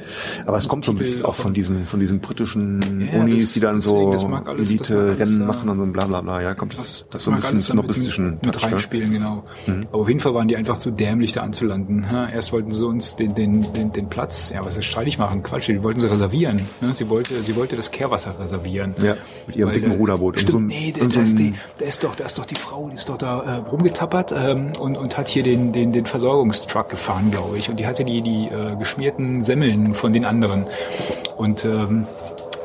Aber 0.46 0.56
es 0.56 0.66
kommt 0.68 0.84
so 0.84 0.92
ein 0.92 0.98
bisschen 0.98 1.24
auch 1.24 1.34
von 1.34 1.54
diesen, 1.54 1.84
von 1.84 2.00
diesen 2.00 2.20
britischen 2.20 2.80
Ja, 3.12 3.20
Unis, 3.20 3.44
das- 3.44 3.52
die 3.54 3.60
dann 3.60 3.80
so 3.80 4.12
Elite-Rennen 4.58 5.46
machen 5.46 5.68
und 5.68 5.76
so 5.78 5.82
ein 5.84 5.92
bla 5.92 6.06
bla 6.06 6.20
bla. 6.20 6.40
Ja, 6.42 6.54
kommt 6.54 6.76
das, 6.76 7.04
Das, 7.10 7.24
so 7.24 7.30
ein 7.30 7.36
bisschen 7.36 7.58
snobistischen 7.60 8.30
mit, 8.32 8.46
mit 8.46 8.62
reinspielen, 8.62 9.12
genau. 9.12 9.44
Aber 9.92 10.00
auf 10.02 10.08
jeden 10.08 10.20
Fall 10.20 10.34
waren 10.34 10.48
die 10.48 10.56
einfach 10.56 10.78
zu 10.78 10.90
dämlich, 10.90 11.32
da 11.32 11.42
anzulanden. 11.42 12.04
Erst 12.32 12.52
wollten 12.52 12.70
sie 12.72 12.86
uns 12.86 13.16
den, 13.16 13.34
den, 13.34 13.60
den, 13.72 13.92
den 13.92 14.08
Platz, 14.08 14.50
ja, 14.54 14.64
was 14.64 14.76
ist 14.76 14.84
streitig 14.86 15.18
machen? 15.18 15.42
Quatsch, 15.42 15.68
die 15.68 15.82
wollten 15.82 16.00
sie 16.00 16.10
reservieren. 16.10 16.60
Ne? 16.80 16.92
Sie 16.94 17.08
wollte, 17.08 17.40
sie 17.42 17.56
wollte 17.56 17.76
das 17.76 17.90
Kehrwasser 17.90 18.38
reservieren. 18.38 18.94
Ja, 19.02 19.16
mit 19.46 19.56
ihrem 19.56 19.72
dicken 19.72 19.90
der- 19.90 19.98
Ruderboot. 19.98 20.40
Stimmt, 20.40 20.68
nee, 20.68 20.92
ist 21.24 21.38
die, 21.38 21.54
da 21.78 21.84
ist 21.86 22.04
doch, 22.04 22.14
da 22.14 22.24
ist 22.24 22.38
doch 22.38 22.46
die 22.46 22.54
Frau, 22.54 22.88
die 22.88 22.94
ist 22.94 23.08
doch 23.08 23.18
da 23.18 23.40
äh, 23.42 23.54
rumgetappert 23.68 24.32
ähm, 24.36 24.72
und, 24.78 24.96
und 24.96 25.18
hat 25.18 25.28
hier 25.28 25.42
den, 25.42 25.72
den, 25.72 25.92
den 25.92 26.06
Versorgungstruck 26.06 26.88
gefahren, 26.88 27.30
glaube 27.30 27.58
ich. 27.58 27.68
Und 27.68 27.78
die 27.78 27.86
hatte 27.86 28.04
die, 28.04 28.22
die 28.22 28.46
äh, 28.46 28.76
geschmierten 28.76 29.42
Semmeln 29.42 29.94
von 29.94 30.12
den 30.12 30.24
anderen. 30.24 30.66
Und 31.36 31.64
ähm, 31.64 32.06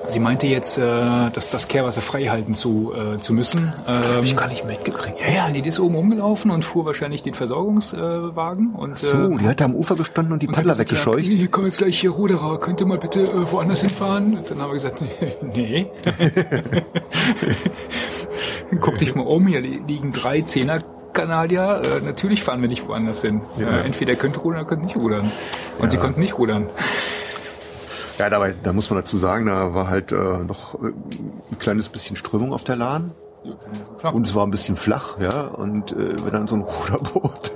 sie 0.10 0.20
meinte 0.20 0.47
jetzt, 0.47 0.78
äh, 0.78 0.82
dass 1.32 1.49
das 1.49 1.68
Kehrwasser 1.68 2.01
frei 2.01 2.26
halten 2.26 2.55
zu, 2.55 2.93
äh, 2.93 3.18
zu 3.18 3.34
müssen. 3.34 3.74
Ähm, 3.88 4.24
ich 4.24 4.36
gar 4.36 4.47
nicht 4.47 4.66
mitgekriegt. 4.66 5.20
ja, 5.22 5.34
ja, 5.34 5.45
nee, 5.51 5.62
die 5.62 5.70
ist 5.70 5.80
oben 5.80 5.95
rumgelaufen 5.95 6.51
und 6.51 6.66
fuhr 6.66 6.86
wahrscheinlich 6.86 7.24
den 7.24 7.34
Versorgungswagen. 7.34 8.74
und, 8.76 8.97
So, 8.97 9.18
äh, 9.18 9.38
die 9.38 9.47
hat 9.47 9.62
da 9.62 9.66
am 9.66 9.76
Ufer 9.76 9.95
gestanden 9.95 10.34
und 10.34 10.41
die 10.43 10.47
und 10.47 10.53
Paddler 10.55 10.74
gesagt, 10.74 10.91
weggescheucht. 10.91 11.26
Ja, 11.26 11.32
hier 11.38 11.47
kommen 11.47 11.66
jetzt 11.68 11.78
gleich 11.78 11.99
hier 11.99 12.10
Ruderer, 12.12 12.60
könnt 12.60 12.82
ihr 12.82 12.88
mal 12.88 12.97
bitte 12.97 13.22
äh, 13.22 13.51
woanders 13.51 13.82
hinfahren? 13.82 14.38
Und 14.38 14.49
dann 14.51 14.60
haben 14.60 14.70
wir 14.70 14.74
gesagt, 14.74 15.01
nee. 15.55 15.88
Guck 18.82 18.97
dich 18.99 19.16
mal 19.16 19.24
um, 19.26 19.47
hier 19.47 19.62
li- 19.62 19.82
liegen 19.88 20.12
drei 20.12 20.41
Zehner 20.41 20.82
Kanadier. 21.14 21.82
Äh, 21.86 22.05
natürlich 22.05 22.43
fahren 22.43 22.62
wir 22.62 22.70
nicht 22.70 22.88
woanders 22.88 23.22
hin. 23.22 23.41
Ja. 23.57 23.68
Äh, 23.68 23.86
entweder 23.86 24.14
könnt 24.16 24.38
ihr 24.38 24.41
rudern, 24.41 24.68
könnt 24.68 24.84
nicht 24.86 24.95
rudern. 24.95 25.32
Und 25.80 25.91
sie 25.91 25.97
konnten 25.97 26.20
nicht 26.20 26.38
rudern. 26.38 26.68
Ja, 28.20 28.30
dabei, 28.30 28.53
da 28.63 28.74
muss 28.74 28.89
man 28.89 28.99
dazu 28.99 29.17
sagen, 29.17 29.45
da 29.45 29.74
war 29.74 29.88
halt 29.88 30.11
äh, 30.11 30.15
noch 30.15 30.76
äh, 30.76 30.88
ein 30.88 31.57
kleines 31.57 31.88
bisschen 31.88 32.17
Strömung 32.17 32.51
auf 32.51 32.65
der 32.65 32.76
Lahn. 32.76 33.13
Und 34.11 34.28
es 34.28 34.36
war 34.36 34.45
ein 34.45 34.51
bisschen 34.51 34.76
flach, 34.76 35.17
ja. 35.22 35.43
Und 35.43 35.93
äh, 35.93 36.15
wenn 36.26 36.34
dann 36.34 36.45
so 36.45 36.55
ein 36.55 36.63
Ruderboot 36.63 37.51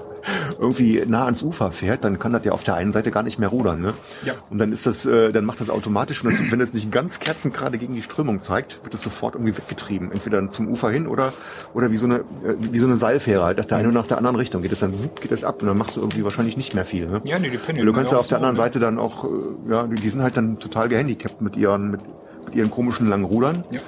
irgendwie 0.64 1.04
nah 1.06 1.26
ans 1.26 1.44
Ufer 1.44 1.72
fährt, 1.72 2.04
dann 2.04 2.18
kann 2.18 2.32
das 2.32 2.44
ja 2.44 2.52
auf 2.54 2.64
der 2.64 2.76
einen 2.76 2.92
Seite 2.92 3.12
gar 3.12 3.22
nicht 3.24 3.38
mehr 3.38 3.50
rudern, 3.50 3.82
ne? 3.82 3.94
Ja. 4.26 4.34
Und 4.50 4.58
dann 4.58 4.74
ist 4.74 4.86
das, 4.88 5.06
äh, 5.06 5.32
dann 5.32 5.46
macht 5.46 5.62
das 5.62 5.70
automatisch, 5.70 6.24
wenn 6.24 6.34
es, 6.34 6.52
wenn 6.52 6.62
es 6.62 6.74
nicht 6.74 6.92
ganz 6.92 7.20
kerzengerade 7.20 7.78
gegen 7.78 7.94
die 7.94 8.02
Strömung 8.02 8.42
zeigt, 8.42 8.80
wird 8.84 8.94
es 8.94 9.02
sofort 9.04 9.36
irgendwie 9.36 9.56
weggetrieben. 9.58 10.12
Entweder 10.12 10.48
zum 10.50 10.68
Ufer 10.70 10.90
hin 10.90 11.06
oder 11.08 11.34
oder 11.74 11.92
wie 11.92 11.98
so 11.98 12.06
eine 12.08 12.16
äh, 12.16 12.56
wie 12.72 12.80
so 12.80 12.88
eine 12.88 12.98
Seilfähre 12.98 13.44
halt 13.44 13.58
nach 13.60 13.66
der 13.66 13.78
einen 13.78 13.94
nach 13.94 14.08
der 14.08 14.18
anderen 14.18 14.36
Richtung 14.36 14.62
geht 14.62 14.72
es 14.72 14.80
dann 14.80 14.92
geht 15.22 15.32
es 15.32 15.44
ab 15.44 15.62
und 15.62 15.68
dann 15.68 15.78
machst 15.78 15.98
du 15.98 16.02
irgendwie 16.02 16.24
wahrscheinlich 16.24 16.58
nicht 16.58 16.74
mehr 16.74 16.86
viel. 16.86 17.08
Ne? 17.08 17.22
Ja, 17.26 17.38
nee, 17.38 17.50
die 17.50 17.58
pendeln 17.58 17.86
Du 17.86 17.94
kannst 17.94 18.12
ja 18.12 18.18
auf 18.18 18.28
der 18.28 18.38
anderen 18.38 18.56
ne? 18.56 18.62
Seite 18.62 18.80
dann 18.80 18.98
auch, 18.98 19.26
äh, 19.26 19.28
ja, 19.70 19.84
die 19.88 19.96
die 19.96 20.10
sind 20.10 20.22
halt 20.24 20.38
dann 20.38 20.60
total 20.60 20.90
gehandicapt 20.90 21.42
mit 21.42 21.56
ihren 21.58 21.92
mit, 21.92 22.02
mit 22.46 22.56
ihren 22.56 22.72
komischen 22.72 23.08
langen 23.10 23.26
Rudern 23.26 23.64
Ja. 23.72 23.80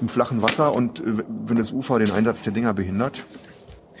im 0.00 0.08
flachen 0.08 0.42
Wasser 0.42 0.72
und 0.74 1.00
äh, 1.00 1.04
wenn 1.44 1.56
das 1.56 1.72
Ufer 1.72 1.98
den 1.98 2.10
Einsatz 2.10 2.42
der 2.42 2.52
Dinger 2.52 2.72
behindert. 2.74 3.24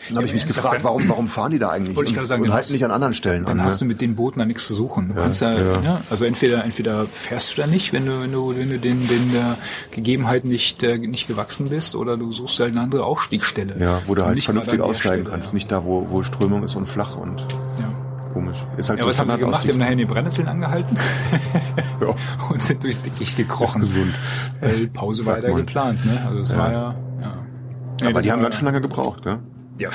Dann 0.08 0.16
habe 0.18 0.26
ich 0.26 0.32
mich 0.32 0.46
gefragt, 0.46 0.84
warum, 0.84 1.08
warum 1.08 1.28
fahren 1.28 1.50
die 1.50 1.58
da 1.58 1.70
eigentlich 1.70 1.96
Wollte 1.96 2.08
ich 2.08 2.12
und, 2.12 2.18
gerade 2.18 2.28
sagen, 2.28 2.42
und 2.42 2.48
halten 2.52 2.64
hast- 2.64 2.70
nicht 2.72 2.84
an 2.84 2.90
anderen 2.92 3.14
Stellen 3.14 3.44
Dann 3.44 3.60
an. 3.60 3.66
hast 3.66 3.80
du 3.80 3.84
ne? 3.84 3.88
mit 3.90 4.00
den 4.00 4.14
Booten 4.16 4.38
da 4.38 4.44
nichts 4.46 4.66
zu 4.66 4.74
suchen. 4.74 5.08
Du 5.08 5.14
kannst 5.14 5.40
ja, 5.40 5.52
ja. 5.54 5.80
ja. 5.82 6.00
also 6.08 6.24
entweder 6.24 6.64
entweder 6.64 7.04
fährst 7.06 7.56
du 7.56 7.62
da 7.62 7.66
nicht, 7.66 7.92
wenn 7.92 8.06
du 8.06 8.20
wenn 8.22 8.32
du 8.32 8.56
wenn 8.56 8.68
du 8.68 8.78
den 8.78 9.06
den 9.08 9.32
der 9.32 9.56
Gegebenheiten 9.90 10.48
nicht 10.48 10.82
äh, 10.82 10.98
nicht 10.98 11.26
gewachsen 11.28 11.68
bist, 11.68 11.94
oder 11.96 12.16
du 12.16 12.32
suchst 12.32 12.60
halt 12.60 12.72
eine 12.74 12.82
andere 12.82 13.04
Aufstiegsstelle. 13.04 13.74
Ja, 13.80 14.00
wo 14.06 14.14
du 14.14 14.24
halt 14.24 14.34
nicht 14.36 14.44
vernünftig 14.44 14.80
aussteigen 14.80 15.22
Stelle, 15.24 15.30
kannst, 15.30 15.50
ja. 15.50 15.54
nicht 15.54 15.70
da, 15.72 15.84
wo, 15.84 16.06
wo 16.10 16.22
Strömung 16.22 16.62
ist 16.62 16.76
und 16.76 16.88
flach 16.88 17.16
und 17.16 17.40
Ja. 17.80 17.88
komisch. 18.32 18.58
Ist 18.76 18.88
halt 18.90 19.00
Ja, 19.00 19.04
so 19.04 19.10
was 19.10 19.18
haben 19.18 19.30
sie 19.30 19.38
gemacht? 19.38 19.62
Sie 19.62 19.70
haben 19.72 19.78
nachher 19.78 19.92
in 19.92 19.98
den 19.98 20.08
Brennnesseln 20.08 20.48
angehalten 20.48 20.96
Ja. 22.00 22.14
und 22.50 22.62
sind 22.62 22.82
durchs 22.84 23.02
Dickicht 23.02 23.36
gekrochen. 23.36 23.82
Ist 23.82 23.92
gesund. 23.94 24.14
Weil 24.60 24.86
Pause 24.88 25.26
war 25.26 25.34
Sagt 25.34 25.48
ja 25.48 25.54
geplant, 25.54 26.06
ne? 26.06 26.20
Also 26.26 26.38
es 26.40 26.56
war 26.56 26.72
ja, 26.72 26.94
ja. 27.22 28.08
Aber 28.08 28.20
die 28.20 28.30
haben 28.30 28.38
war- 28.40 28.44
ganz 28.50 28.56
schön 28.56 28.66
lange 28.66 28.80
gebraucht, 28.80 29.22
gell? 29.24 29.38
Ja, 29.78 29.90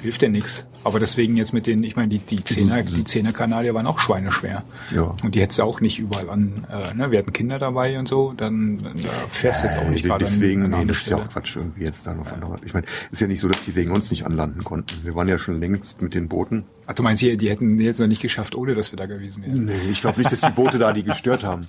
hilft 0.00 0.22
ja 0.22 0.28
nichts. 0.28 0.66
Aber 0.86 1.00
deswegen 1.00 1.36
jetzt 1.36 1.52
mit 1.52 1.66
den, 1.66 1.82
ich 1.82 1.96
meine, 1.96 2.08
die, 2.08 2.18
die 2.18 2.44
Zehner, 2.44 2.82
die 2.84 3.02
Zehner 3.04 3.32
Kanadier 3.32 3.74
waren 3.74 3.86
auch 3.86 3.98
schweineschwer. 3.98 4.62
Ja. 4.94 5.14
Und 5.24 5.34
die 5.34 5.40
hättest 5.40 5.58
du 5.58 5.64
auch 5.64 5.80
nicht 5.80 5.98
überall 5.98 6.30
an, 6.30 6.52
äh, 6.70 6.94
ne? 6.94 7.10
Wir 7.10 7.18
hatten 7.18 7.32
Kinder 7.32 7.58
dabei 7.58 7.98
und 7.98 8.06
so, 8.06 8.32
dann, 8.36 8.78
da 8.82 8.90
fährst 9.30 9.62
du 9.62 9.66
jetzt 9.66 9.78
auch 9.78 9.88
nicht 9.88 10.04
Nee, 10.04 10.08
gerade 10.10 10.24
an- 10.24 10.30
deswegen, 10.30 10.62
an, 10.64 10.70
nee, 10.70 10.76
eine 10.76 10.86
das 10.86 10.98
ist 10.98 11.10
ja 11.10 11.16
auch 11.16 11.28
Quatsch 11.28 11.56
irgendwie 11.56 11.82
jetzt 11.84 12.06
da 12.06 12.14
noch 12.14 12.30
andere. 12.30 12.54
Ich 12.64 12.72
meine, 12.72 12.86
ist 13.10 13.20
ja 13.20 13.26
nicht 13.26 13.40
so, 13.40 13.48
dass 13.48 13.64
die 13.64 13.74
wegen 13.74 13.90
uns 13.90 14.10
nicht 14.12 14.24
anlanden 14.26 14.62
konnten. 14.62 15.04
Wir 15.04 15.14
waren 15.16 15.26
ja 15.26 15.38
schon 15.38 15.58
längst 15.58 16.02
mit 16.02 16.14
den 16.14 16.28
Booten. 16.28 16.64
Ach, 16.86 16.94
du 16.94 17.02
meinst 17.02 17.20
hier, 17.20 17.36
die 17.36 17.50
hätten 17.50 17.78
die 17.78 17.86
hätten 17.88 18.02
es 18.02 18.08
nicht 18.08 18.22
geschafft, 18.22 18.54
ohne 18.54 18.76
dass 18.76 18.92
wir 18.92 18.96
da 18.96 19.06
gewesen 19.06 19.42
wären. 19.44 19.64
Nee, 19.64 19.72
ich 19.90 20.00
glaube 20.00 20.20
nicht, 20.20 20.30
dass 20.30 20.40
die 20.40 20.50
Boote 20.52 20.78
da 20.78 20.92
die 20.92 21.02
gestört 21.02 21.42
haben. 21.42 21.62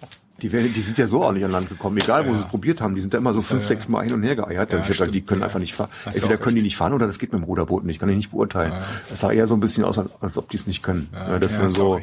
Die, 0.44 0.52
werden, 0.52 0.72
die 0.72 0.82
sind 0.82 1.00
ja 1.00 1.08
so 1.08 1.24
auch 1.24 1.32
nicht 1.32 1.44
an 1.46 1.50
Land 1.50 1.68
gekommen, 1.70 1.98
egal 1.98 2.28
wo 2.28 2.34
sie 2.36 2.42
es 2.42 2.46
probiert 2.46 2.80
haben. 2.80 2.94
Die 2.94 3.02
sind 3.02 3.12
da 3.12 3.18
immer 3.18 3.34
so 3.34 3.42
fünf, 3.42 3.66
sechs 3.66 3.90
Mal 3.90 4.04
hin 4.04 4.14
und 4.14 4.22
her 4.22 4.36
geeiert. 4.36 4.72
Ja, 4.72 4.78
ich 4.78 4.86
gesagt, 4.88 5.12
die 5.16 5.22
können 5.22 5.40
Ja. 5.42 5.46
einfach 5.48 5.58
nicht 5.60 5.74
fahren. 5.74 5.90
Entweder 6.06 6.38
können 6.38 6.56
die 6.58 6.62
nicht 6.62 6.78
fahren 6.78 6.94
oder 6.94 7.08
das 7.08 7.18
geht 7.18 7.34
mit 7.34 7.42
dem 7.42 7.46
Ruderboot 7.46 7.84
nicht. 7.86 8.00
Kann 8.00 8.08
ich 8.10 8.18
nicht 8.18 8.30
beurteilen. 8.30 8.72
Ja. 9.08 9.12
Das 9.12 9.20
sah 9.22 9.32
eher 9.32 9.48
so 9.48 9.54
ein 9.56 9.60
bisschen 9.60 9.84
aus, 9.84 9.98
als, 9.98 10.10
als 10.22 10.38
ob 10.38 10.50
die 10.50 10.58
es 10.58 10.68
nicht 10.68 10.84
können. 10.84 11.10
Ja, 11.14 11.40
das 11.40 11.54
ja, 11.54 11.60
sind 11.60 11.70
so, 11.70 12.00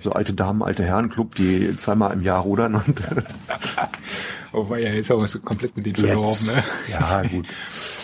so 0.00 0.12
alte 0.12 0.32
Damen, 0.32 0.62
alte 0.62 0.84
Herren-Club, 0.84 1.34
die 1.34 1.76
zweimal 1.76 2.12
im 2.12 2.22
Jahr 2.22 2.40
rudern 2.42 2.74
und 2.74 3.00
Oh, 4.52 4.68
war 4.68 4.78
ja 4.78 4.90
jetzt 4.92 5.10
aber 5.10 5.28
so 5.28 5.38
komplett 5.38 5.76
mit 5.76 5.86
den 5.86 5.94
jetzt. 5.94 6.46
ne? 6.46 6.62
Ja, 6.90 7.22
gut. 7.22 7.46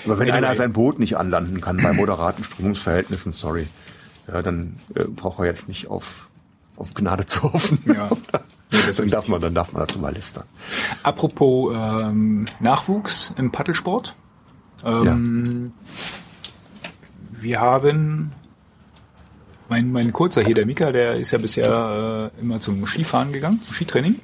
Aber 0.05 0.19
wenn 0.19 0.31
Anyway. 0.31 0.47
einer 0.47 0.55
sein 0.55 0.73
Boot 0.73 0.99
nicht 1.01 1.17
anlanden 1.17 1.61
kann 1.61 1.79
bei 1.83 1.93
moderaten 1.93 2.45
Strömungsverhältnissen, 2.45 3.33
sorry, 3.33 3.67
ja, 4.29 4.43
dann 4.43 4.77
äh, 4.95 5.05
braucht 5.05 5.41
er 5.41 5.47
jetzt 5.47 5.67
nicht 5.67 5.89
auf, 5.89 6.29
auf 6.77 6.95
Gnade 6.95 7.27
zu 7.27 7.53
hoffen. 7.53 7.79
Ja. 7.87 8.09
Nee, 8.73 8.79
dann 8.97 9.09
darf 9.11 9.29
man, 9.29 9.41
dann 9.41 9.55
darf 9.55 9.73
man 9.73 9.87
dazu 9.87 10.01
mal 10.01 10.13
lästern. 10.13 10.43
Apropos 11.05 11.73
ähm, 11.73 12.47
Nachwuchs 12.59 13.33
im 13.39 13.53
Paddelsport. 13.53 14.17
Ähm, 14.85 15.73
Wir 17.47 17.61
haben 17.61 18.33
mein, 19.69 19.93
mein 19.93 20.13
Kurzer 20.13 20.43
hier, 20.43 20.57
der 20.57 20.67
Mika, 20.67 20.91
der 20.91 21.13
ist 21.13 21.31
ja 21.31 21.39
bisher 21.39 22.33
äh, 22.37 22.41
immer 22.41 22.59
zum 22.59 22.85
Skifahren 22.89 23.33
gegangen, 23.33 23.63
zum 23.63 23.73
Skitraining. 23.73 24.17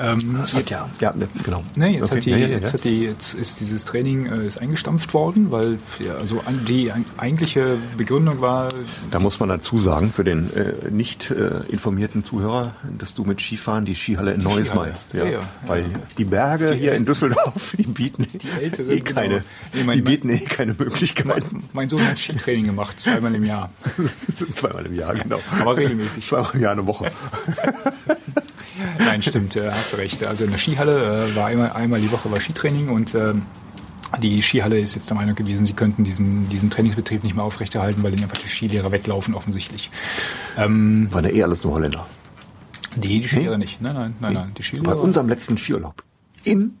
Ähm, 0.00 0.38
Das 0.40 0.54
hat 0.54 0.70
ja, 0.70 0.88
ja, 1.00 1.12
genau. 1.44 1.64
Nee, 1.74 1.94
jetzt, 1.96 2.04
Okay, 2.04 2.16
hat 2.16 2.24
die, 2.24 2.30
ja, 2.30 2.36
ja, 2.36 2.46
ja. 2.46 2.52
jetzt 2.58 2.72
hat 2.72 2.84
die, 2.84 3.00
jetzt 3.02 3.34
ist 3.34 3.60
dieses 3.60 3.84
Training 3.84 4.26
äh, 4.26 4.46
ist 4.46 4.58
eingestampft 4.58 5.12
worden, 5.14 5.50
weil 5.50 5.78
also 6.18 6.40
die 6.68 6.92
eigentliche 7.16 7.76
Begründung 7.96 8.40
war, 8.40 8.68
Da 9.10 9.18
muss 9.18 9.40
man 9.40 9.48
dazu 9.48 9.78
sagen, 9.78 10.12
für 10.12 10.24
den 10.24 10.50
äh, 10.54 10.90
nicht 10.90 11.30
äh, 11.30 11.60
informierten 11.68 12.24
Zuhörer, 12.24 12.74
dass 12.98 13.14
du 13.14 13.24
mit 13.24 13.40
Skifahren 13.40 13.84
die 13.84 13.94
Skihalle 13.96 14.32
in 14.34 14.42
Neuss 14.42 14.68
Skihalle. 14.68 14.90
meinst. 14.90 15.14
Ja. 15.14 15.24
Weil 15.66 15.84
die 16.16 16.24
Berge 16.24 16.72
hier 16.74 16.94
in 16.94 17.04
Düsseldorf, 17.04 17.74
die 17.76 17.82
bieten 17.84 18.26
älteren, 18.60 18.90
eh 18.90 19.00
keine, 19.00 19.28
genau. 19.28 19.42
Nee, 19.74 19.84
mein- 19.84 19.96
die 19.98 20.02
bieten 20.02 20.30
eh 20.30 20.38
keine 20.38 20.74
Möglichkeiten. 20.74 21.64
mein 21.72 21.88
Sohn 21.88 22.06
hat 22.06 22.18
Skitraining 22.18 22.66
gemacht, 22.66 23.00
zweimal 23.00 23.34
im 23.34 23.44
Jahr. 23.44 23.70
Zweimal 24.54 24.86
im 24.86 24.94
Jahr, 24.94 25.14
genau. 25.14 25.38
aber 25.60 25.76
regelmäßig. 25.76 26.26
Zweimal 26.26 26.50
im 26.54 26.60
Jahr 26.62 26.72
eine 26.72 26.86
Woche. 26.86 27.10
Nein, 28.98 29.22
stimmt, 29.22 29.56
äh, 29.56 29.70
hast 29.70 29.92
du 29.92 29.96
recht. 29.96 30.22
Also 30.24 30.44
in 30.44 30.50
der 30.50 30.58
Skihalle 30.58 31.28
äh, 31.30 31.36
war 31.36 31.46
einmal, 31.46 31.72
einmal 31.72 32.00
die 32.00 32.10
Woche 32.12 32.30
war 32.30 32.40
Skitraining 32.40 32.88
und 32.88 33.14
ähm, 33.14 33.42
die 34.22 34.40
Skihalle 34.42 34.78
ist 34.80 34.94
jetzt 34.94 35.10
der 35.10 35.16
Meinung 35.16 35.34
gewesen, 35.34 35.66
sie 35.66 35.74
könnten 35.74 36.02
diesen, 36.04 36.48
diesen 36.48 36.70
Trainingsbetrieb 36.70 37.24
nicht 37.24 37.34
mehr 37.36 37.44
aufrechterhalten, 37.44 38.02
weil 38.02 38.12
ihnen 38.12 38.22
einfach 38.22 38.38
die 38.38 38.48
Skilehrer 38.48 38.90
weglaufen 38.90 39.34
offensichtlich. 39.34 39.90
Ähm, 40.56 41.08
Waren 41.10 41.24
ja 41.24 41.30
eh 41.30 41.42
alles 41.42 41.62
nur 41.64 41.74
Holländer. 41.74 42.06
nee, 42.96 43.20
die 43.20 43.28
Skilehrer 43.28 43.58
nicht. 43.58 43.80
Nein, 43.82 43.94
nein, 43.94 44.14
nein, 44.20 44.32
nein. 44.32 44.52
Die 44.56 44.62
Bei 44.62 44.64
Skilehrer. 44.64 45.00
unserem 45.00 45.28
letzten 45.28 45.58
Skiurlaub. 45.58 46.02
In, 46.44 46.78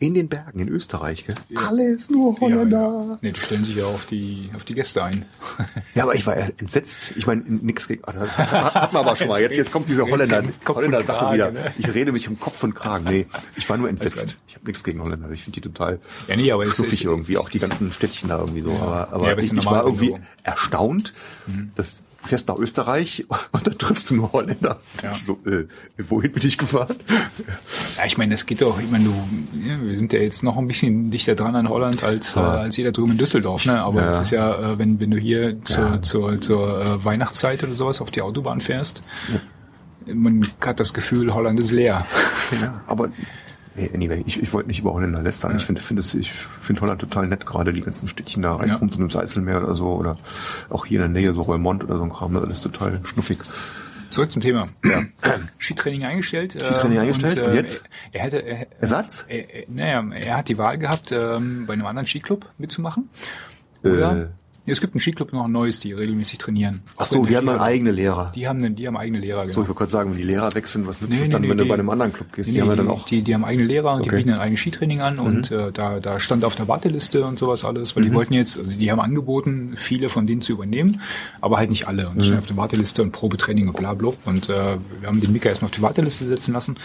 in 0.00 0.14
den 0.14 0.28
Bergen 0.28 0.58
in 0.60 0.68
Österreich. 0.68 1.26
Gell? 1.26 1.36
Alles 1.54 2.10
nur 2.10 2.34
ja, 2.34 2.40
Holländer. 2.40 3.04
ja. 3.08 3.18
Nee, 3.20 3.30
die 3.32 3.40
stellen 3.40 3.64
sich 3.64 3.76
ja 3.76 3.84
auf 3.84 4.06
die, 4.06 4.50
auf 4.56 4.64
die 4.64 4.74
Gäste 4.74 5.04
ein. 5.04 5.24
Ja, 5.94 6.04
aber 6.04 6.14
ich 6.14 6.26
war 6.26 6.36
entsetzt. 6.36 7.12
Ich 7.16 7.26
meine, 7.26 7.42
nix 7.46 7.86
gegen. 7.88 8.02
ah, 8.06 8.12
das 8.12 8.36
Hatten 8.38 8.94
wir 8.94 9.00
aber 9.00 9.14
schon 9.16 9.28
mal. 9.28 9.40
Jetzt, 9.40 9.56
jetzt 9.56 9.70
kommt 9.72 9.88
diese 9.88 10.02
Holländer, 10.10 10.42
Holländer 10.66 11.02
Sache 11.04 11.18
Kragen, 11.18 11.34
wieder. 11.34 11.50
ne? 11.52 11.74
Ich 11.78 11.92
rede 11.94 12.12
mich 12.12 12.26
im 12.26 12.38
Kopf 12.40 12.62
und 12.64 12.74
Kragen. 12.74 13.04
Nee, 13.08 13.26
ich 13.56 13.68
war 13.68 13.76
nur 13.76 13.88
entsetzt. 13.88 14.38
Ich 14.48 14.54
habe 14.54 14.66
nichts 14.66 14.82
gegen 14.84 15.00
Holländer. 15.02 15.30
Ich 15.30 15.42
finde 15.44 15.60
die 15.60 15.68
total 15.68 16.00
Ja, 16.28 16.36
nee, 16.36 16.50
aber 16.50 16.64
es 16.64 16.76
schnuffig 16.76 17.00
ist- 17.00 17.04
irgendwie. 17.04 17.36
Auch 17.38 17.48
die 17.50 17.58
ist- 17.58 17.68
ganzen 17.68 17.92
Städtchen 17.92 18.28
da 18.30 18.38
irgendwie 18.38 18.60
so. 18.62 18.72
Aber, 18.72 19.12
aber 19.12 19.26
Ja, 19.30 19.32
ist 19.34 19.52
ich, 19.52 19.58
ich 19.58 19.66
war 19.66 19.84
irgendwie 19.84 20.16
erstaunt, 20.44 21.12
dass 21.74 22.02
fährst 22.26 22.48
nach 22.48 22.56
Österreich 22.58 23.26
und 23.52 23.66
dann 23.66 23.78
triffst 23.78 24.10
du 24.10 24.16
nur 24.16 24.32
Holländer. 24.32 24.80
Ja. 25.02 25.14
So, 25.14 25.38
äh, 25.46 25.64
wohin 26.08 26.32
bin 26.32 26.46
ich 26.46 26.58
gefahren? 26.58 26.94
Ja, 27.96 28.04
ich 28.06 28.18
meine, 28.18 28.32
das 28.34 28.46
geht 28.46 28.60
doch, 28.62 28.78
ich 28.80 28.90
meine, 28.90 29.04
du, 29.04 29.14
ja, 29.66 29.80
wir 29.82 29.96
sind 29.96 30.12
ja 30.12 30.20
jetzt 30.20 30.42
noch 30.42 30.56
ein 30.58 30.66
bisschen 30.66 31.10
dichter 31.10 31.34
dran 31.34 31.56
an 31.56 31.68
Holland 31.68 32.04
als, 32.04 32.36
äh, 32.36 32.40
als 32.40 32.76
jeder 32.76 32.92
drüben 32.92 33.12
in 33.12 33.18
Düsseldorf, 33.18 33.64
ne? 33.66 33.80
Aber 33.82 34.06
es 34.06 34.14
Ja. 34.16 34.20
ist 34.20 34.30
ja, 34.30 34.72
äh, 34.72 34.78
wenn, 34.78 35.00
wenn 35.00 35.10
du 35.10 35.16
hier 35.16 35.56
zur, 35.64 35.84
Ja. 35.84 36.02
zur, 36.02 36.40
zur 36.40 36.80
äh, 36.80 37.04
Weihnachtszeit 37.04 37.62
oder 37.64 37.74
sowas 37.74 38.00
auf 38.00 38.10
die 38.10 38.22
Autobahn 38.22 38.60
fährst, 38.60 39.02
man 40.06 40.46
hat 40.60 40.80
das 40.80 40.92
Gefühl, 40.94 41.32
Holland 41.34 41.60
ist 41.60 41.70
leer. 41.70 42.06
Ja, 42.60 42.80
aber 42.86 43.10
nee, 43.80 43.90
anyway, 43.94 44.22
ich, 44.26 44.42
ich 44.42 44.52
wollte 44.52 44.68
nicht 44.68 44.80
über 44.80 44.92
Holländer 44.92 45.22
lästern. 45.22 45.56
Ich 45.56 45.64
finde 45.66 45.80
finde 45.80 46.00
es- 46.00 46.14
ich 46.14 46.32
finde 46.32 46.80
Holland 46.82 47.00
total 47.00 47.26
nett, 47.26 47.46
gerade 47.46 47.72
die 47.72 47.80
ganzen 47.80 48.08
Städtchen 48.08 48.42
da 48.42 48.50
Ja. 48.50 48.56
reinkommen, 48.56 48.90
so 48.92 49.00
im 49.00 49.08
Eiselmeer 49.08 49.62
oder 49.62 49.74
so, 49.74 49.86
oder 49.94 50.16
auch 50.68 50.86
hier 50.86 51.02
in 51.04 51.12
der 51.12 51.22
Nähe, 51.22 51.32
so 51.34 51.40
Roermond 51.42 51.84
oder 51.84 51.96
so 51.96 52.02
ein 52.04 52.10
Kram, 52.12 52.34
das 52.34 52.48
ist 52.48 52.60
total 52.62 53.00
schnuffig. 53.04 53.38
Zurück 54.10 54.30
zum 54.32 54.42
Thema. 54.42 54.68
Skitraining 55.58 56.04
eingestellt. 56.04 56.52
Skitraining 56.60 56.96
äh, 56.98 57.00
eingestellt 57.00 57.38
und 57.38 57.54
jetzt? 57.54 57.84
Er 58.12 58.22
hätte, 58.22 58.38
er, 58.38 58.66
Ersatz? 58.80 59.24
Er, 59.28 59.54
er, 59.54 59.64
naja, 59.68 60.04
er 60.20 60.36
hat 60.38 60.48
die 60.48 60.58
Wahl 60.58 60.78
gehabt, 60.78 61.12
ähm, 61.12 61.64
bei 61.66 61.74
einem 61.74 61.86
anderen 61.86 62.06
Skiclub 62.06 62.46
mitzumachen. 62.58 63.08
Oder? 63.84 64.16
Äh. 64.22 64.26
Es 64.70 64.80
gibt 64.80 64.94
einen 64.94 65.00
Skiclub 65.02 65.32
noch 65.32 65.44
ein 65.44 65.52
neues, 65.52 65.80
die 65.80 65.92
regelmäßig 65.92 66.38
trainieren. 66.38 66.82
Ach 66.96 67.06
so, 67.06 67.24
die 67.26 67.36
haben 67.36 67.46
dann 67.46 67.60
eigene 67.60 67.90
Lehrer. 67.90 68.32
Die 68.34 68.48
haben, 68.48 68.74
die 68.76 68.86
haben 68.86 68.96
eigene 68.96 69.18
Lehrer, 69.18 69.42
genau. 69.42 69.52
So, 69.54 69.62
ich 69.62 69.68
wollte 69.68 69.78
gerade 69.78 69.90
sagen, 69.90 70.10
wenn 70.12 70.18
die 70.18 70.24
Lehrer 70.26 70.54
wechseln, 70.54 70.86
was 70.86 71.00
nützt 71.00 71.10
Nee, 71.12 71.20
es 71.20 71.26
nee, 71.26 71.32
dann, 71.32 71.42
nee, 71.42 71.48
wenn 71.50 71.58
du 71.58 71.64
die- 71.64 71.68
bei 71.68 71.74
einem 71.74 71.90
anderen 71.90 72.12
Club 72.12 72.32
gehst? 72.32 72.54
Die 72.54 72.60
haben 72.60 72.68
ja 72.68 72.76
dann 72.76 72.88
auch. 72.88 73.04
Die, 73.06 73.22
die 73.22 73.34
haben 73.34 73.44
eigene 73.44 73.66
Lehrer 73.66 73.94
und 73.94 74.04
die 74.04 74.08
Okay. 74.08 74.16
Mhm. 74.16 74.18
bieten 74.18 74.30
dann 74.30 74.40
eigenes 74.40 74.60
Skitraining 74.60 75.00
an 75.00 75.18
und 75.18 75.50
äh, 75.50 75.72
da, 75.72 76.00
da 76.00 76.20
stand 76.20 76.44
auf 76.44 76.54
der 76.54 76.68
Warteliste 76.68 77.24
und 77.24 77.38
sowas 77.38 77.64
alles, 77.64 77.96
weil 77.96 78.04
die 78.04 78.14
wollten 78.14 78.34
jetzt, 78.34 78.58
also 78.58 78.70
die 78.78 78.90
haben 78.90 79.00
angeboten, 79.00 79.72
viele 79.76 80.08
von 80.08 80.26
denen 80.26 80.40
zu 80.40 80.52
übernehmen, 80.52 81.00
aber 81.40 81.58
halt 81.58 81.70
nicht 81.70 81.88
alle. 81.88 82.08
Und 82.08 82.16
Mhm. 82.16 82.22
standen 82.22 82.38
auf 82.40 82.46
der 82.46 82.56
Warteliste 82.56 83.02
und 83.02 83.12
Probetraining 83.12 83.68
und 83.68 83.76
bla 83.76 83.94
bla. 83.94 84.12
Und 84.24 84.48
äh, 84.48 84.76
wir 85.00 85.06
haben 85.08 85.20
den 85.20 85.32
Mika 85.32 85.48
erstmal 85.48 85.68
auf 85.70 85.74
die 85.76 85.82
Warteliste 85.82 86.24
setzen 86.26 86.52
lassen. 86.54 86.76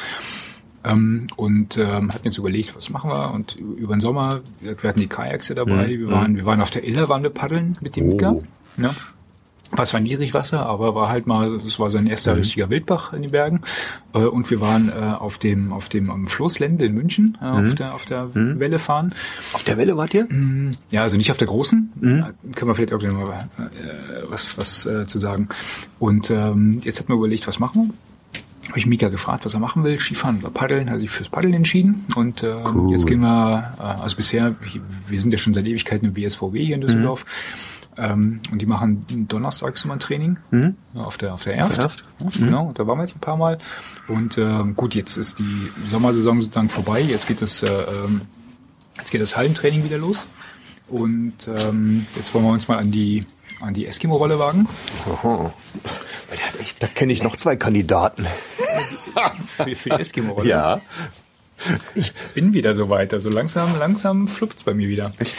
Ähm, 0.86 1.28
und 1.36 1.78
ähm, 1.78 2.12
hatten 2.14 2.26
jetzt 2.26 2.38
überlegt, 2.38 2.76
was 2.76 2.90
machen 2.90 3.10
wir? 3.10 3.32
Und 3.34 3.56
über 3.56 3.96
den 3.96 4.02
Sommer, 4.02 4.42
wir 4.62 4.78
hatten 4.90 5.00
die 5.02 5.08
Kajaks 5.08 5.50
ja 5.50 5.56
dabei, 5.56 5.90
wir 5.90 6.08
waren, 6.10 6.36
wir 6.36 6.46
waren 6.46 6.62
auf 6.62 6.70
der 6.72 6.88
Iller, 6.88 7.10
waren 7.10 7.24
wir 7.24 7.32
paddeln 7.32 7.74
mit 7.82 7.96
dem 7.96 8.06
Mhm. 8.06 8.10
Oh. 8.12 8.14
Mika. 8.14 8.36
Ne? 8.78 8.96
Was 9.72 9.94
war 9.94 10.00
Niedrigwasser, 10.00 10.64
aber 10.64 10.94
war 10.94 11.10
halt 11.10 11.26
mal, 11.26 11.56
es 11.56 11.80
war 11.80 11.90
sein 11.90 12.06
erster 12.06 12.38
richtiger 12.38 12.70
Wildbach 12.70 13.14
in 13.14 13.24
den 13.24 13.32
Bergen. 13.32 13.62
Äh, 14.14 14.20
Und 14.20 14.50
wir 14.52 14.62
waren 14.62 14.90
äh, 14.90 14.94
auf 14.94 15.40
dem, 15.40 15.74
auf 15.74 15.90
dem 15.90 16.12
am 16.12 16.28
Floßlände 16.28 16.86
in 16.86 16.94
München 16.94 17.36
äh, 17.42 17.46
auf 17.46 17.74
der, 17.74 17.96
auf 17.96 18.06
der 18.06 18.30
Welle 18.36 18.78
fahren. 18.78 19.12
Auf 19.54 19.64
der 19.64 19.78
Welle 19.78 19.98
wart 19.98 20.14
ihr? 20.14 20.28
Ja, 20.92 21.02
also 21.02 21.18
nicht 21.18 21.32
auf 21.32 21.38
der 21.38 21.48
großen. 21.48 21.92
Äh, 22.00 22.54
Können 22.54 22.70
wir 22.70 22.76
vielleicht 22.76 22.94
auch 22.94 23.00
gleich 23.00 23.12
mal 23.12 23.50
was, 24.30 24.56
was 24.60 24.88
zu 25.08 25.18
sagen. 25.20 25.50
Und 25.98 26.30
ähm, 26.30 26.80
jetzt 26.84 27.00
hat 27.00 27.10
man 27.10 27.18
überlegt, 27.18 27.48
was 27.48 27.58
machen 27.60 27.88
wir? 27.88 27.94
Habe 28.70 28.80
ich 28.80 28.88
Mika 28.88 29.09
gefragt, 29.09 29.45
was 29.45 29.53
er 29.53 29.59
machen 29.59 29.84
will. 29.84 29.99
Skifahren 29.99 30.39
oder 30.39 30.49
Paddeln, 30.49 30.89
hat 30.89 30.99
sich 30.99 31.09
fürs 31.09 31.30
Paddeln 31.30 31.53
entschieden. 31.53 32.05
Und 32.16 32.41
äh, 32.43 32.55
Cool. 32.74 32.91
jetzt 32.91 33.05
gehen 33.07 33.22
wir, 33.22 33.74
äh, 33.80 34.01
also 34.01 34.16
bisher, 34.16 34.55
wir 35.07 35.22
sind 35.22 35.32
ja 35.32 35.38
schon 35.38 35.53
seit 35.53 35.66
Ewigkeiten 35.66 36.07
im 36.07 36.13
BSVW 36.13 36.63
hier 36.66 36.76
in 36.76 36.82
Düsseldorf. 36.82 37.26
Ähm, 37.97 38.41
und 38.51 38.61
die 38.61 38.66
machen 38.66 39.05
donnerstags 39.30 39.86
immer 39.86 39.93
ein 39.93 39.99
Training 40.01 40.38
ja, 40.95 41.01
auf 41.01 41.18
der 41.18 41.34
auf 41.34 41.43
der 41.45 41.55
Erft. 41.55 41.78
Erft. 41.78 42.03
Ja, 42.20 42.28
Genau, 42.45 42.68
und 42.68 42.78
da 42.78 42.86
waren 42.88 42.97
wir 42.97 43.03
jetzt 43.03 43.16
ein 43.16 43.22
paar 43.22 43.38
Mal. 43.38 43.57
Und 44.09 44.38
ähm, 44.38 44.76
gut, 44.76 44.95
jetzt 44.95 45.16
ist 45.16 45.39
die 45.39 45.70
Sommersaison 45.86 46.41
sozusagen 46.41 46.68
vorbei. 46.70 47.01
Jetzt 47.01 47.26
geht 47.28 47.41
das, 47.41 47.63
äh, 47.63 47.72
ähm, 47.72 48.22
jetzt 48.97 49.11
geht 49.11 49.22
das 49.22 49.38
Hallentraining 49.38 49.86
wieder 49.86 49.97
los. 49.97 50.26
Und 50.88 51.47
ähm, 51.47 52.05
jetzt 52.18 52.34
wollen 52.34 52.43
wir 52.45 52.51
uns 52.51 52.68
mal 52.68 52.80
an 52.80 52.91
die 52.91 53.24
an 53.66 53.74
die 53.74 53.88
Eskimo-Rolle 53.88 54.39
wagen. 54.39 54.68
Aha. 55.11 55.53
Echt 56.61 56.82
Da 56.82 56.88
kenne 56.88 57.13
ich 57.13 57.24
noch 57.24 57.36
zwei 57.36 57.55
Kandidaten. 57.55 58.26
für, 59.57 59.76
für 59.76 59.89
die 59.89 60.01
Eskimo-Rolle. 60.01 60.49
Ja. 60.49 60.82
Ich 61.95 62.13
bin 62.34 62.53
wieder 62.53 62.76
so 62.76 62.89
weit. 62.89 63.13
Also 63.13 63.30
langsam, 63.30 63.78
langsam 63.80 64.28
fluppt's 64.28 64.63
bei 64.63 64.74
mir 64.74 64.89
wieder. 64.89 65.13
Echt? 65.20 65.36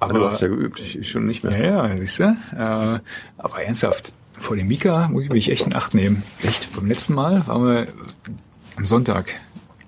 Aber 0.00 0.14
du 0.14 0.26
hast 0.26 0.40
ja 0.40 0.48
geübt, 0.48 0.80
ich, 0.80 1.08
schon 1.08 1.26
nicht 1.26 1.44
mehr. 1.44 1.56
Ja, 1.56 1.86
ja, 1.86 2.00
siehst 2.00 2.18
du? 2.18 2.24
Äh, 2.24 2.98
aber 3.38 3.62
ernsthaft, 3.62 4.12
vor 4.38 4.56
dem 4.56 4.66
Mika 4.66 5.08
muss 5.08 5.24
ich 5.24 5.30
mich 5.30 5.50
echt 5.50 5.66
in 5.66 5.74
Acht 5.74 5.94
nehmen. 5.94 6.24
Echt? 6.42 6.74
Beim 6.74 6.86
letzten 6.86 7.14
Mal 7.14 7.46
waren 7.46 7.64
wir 7.64 7.86
am 8.76 8.84
Sonntag, 8.84 9.32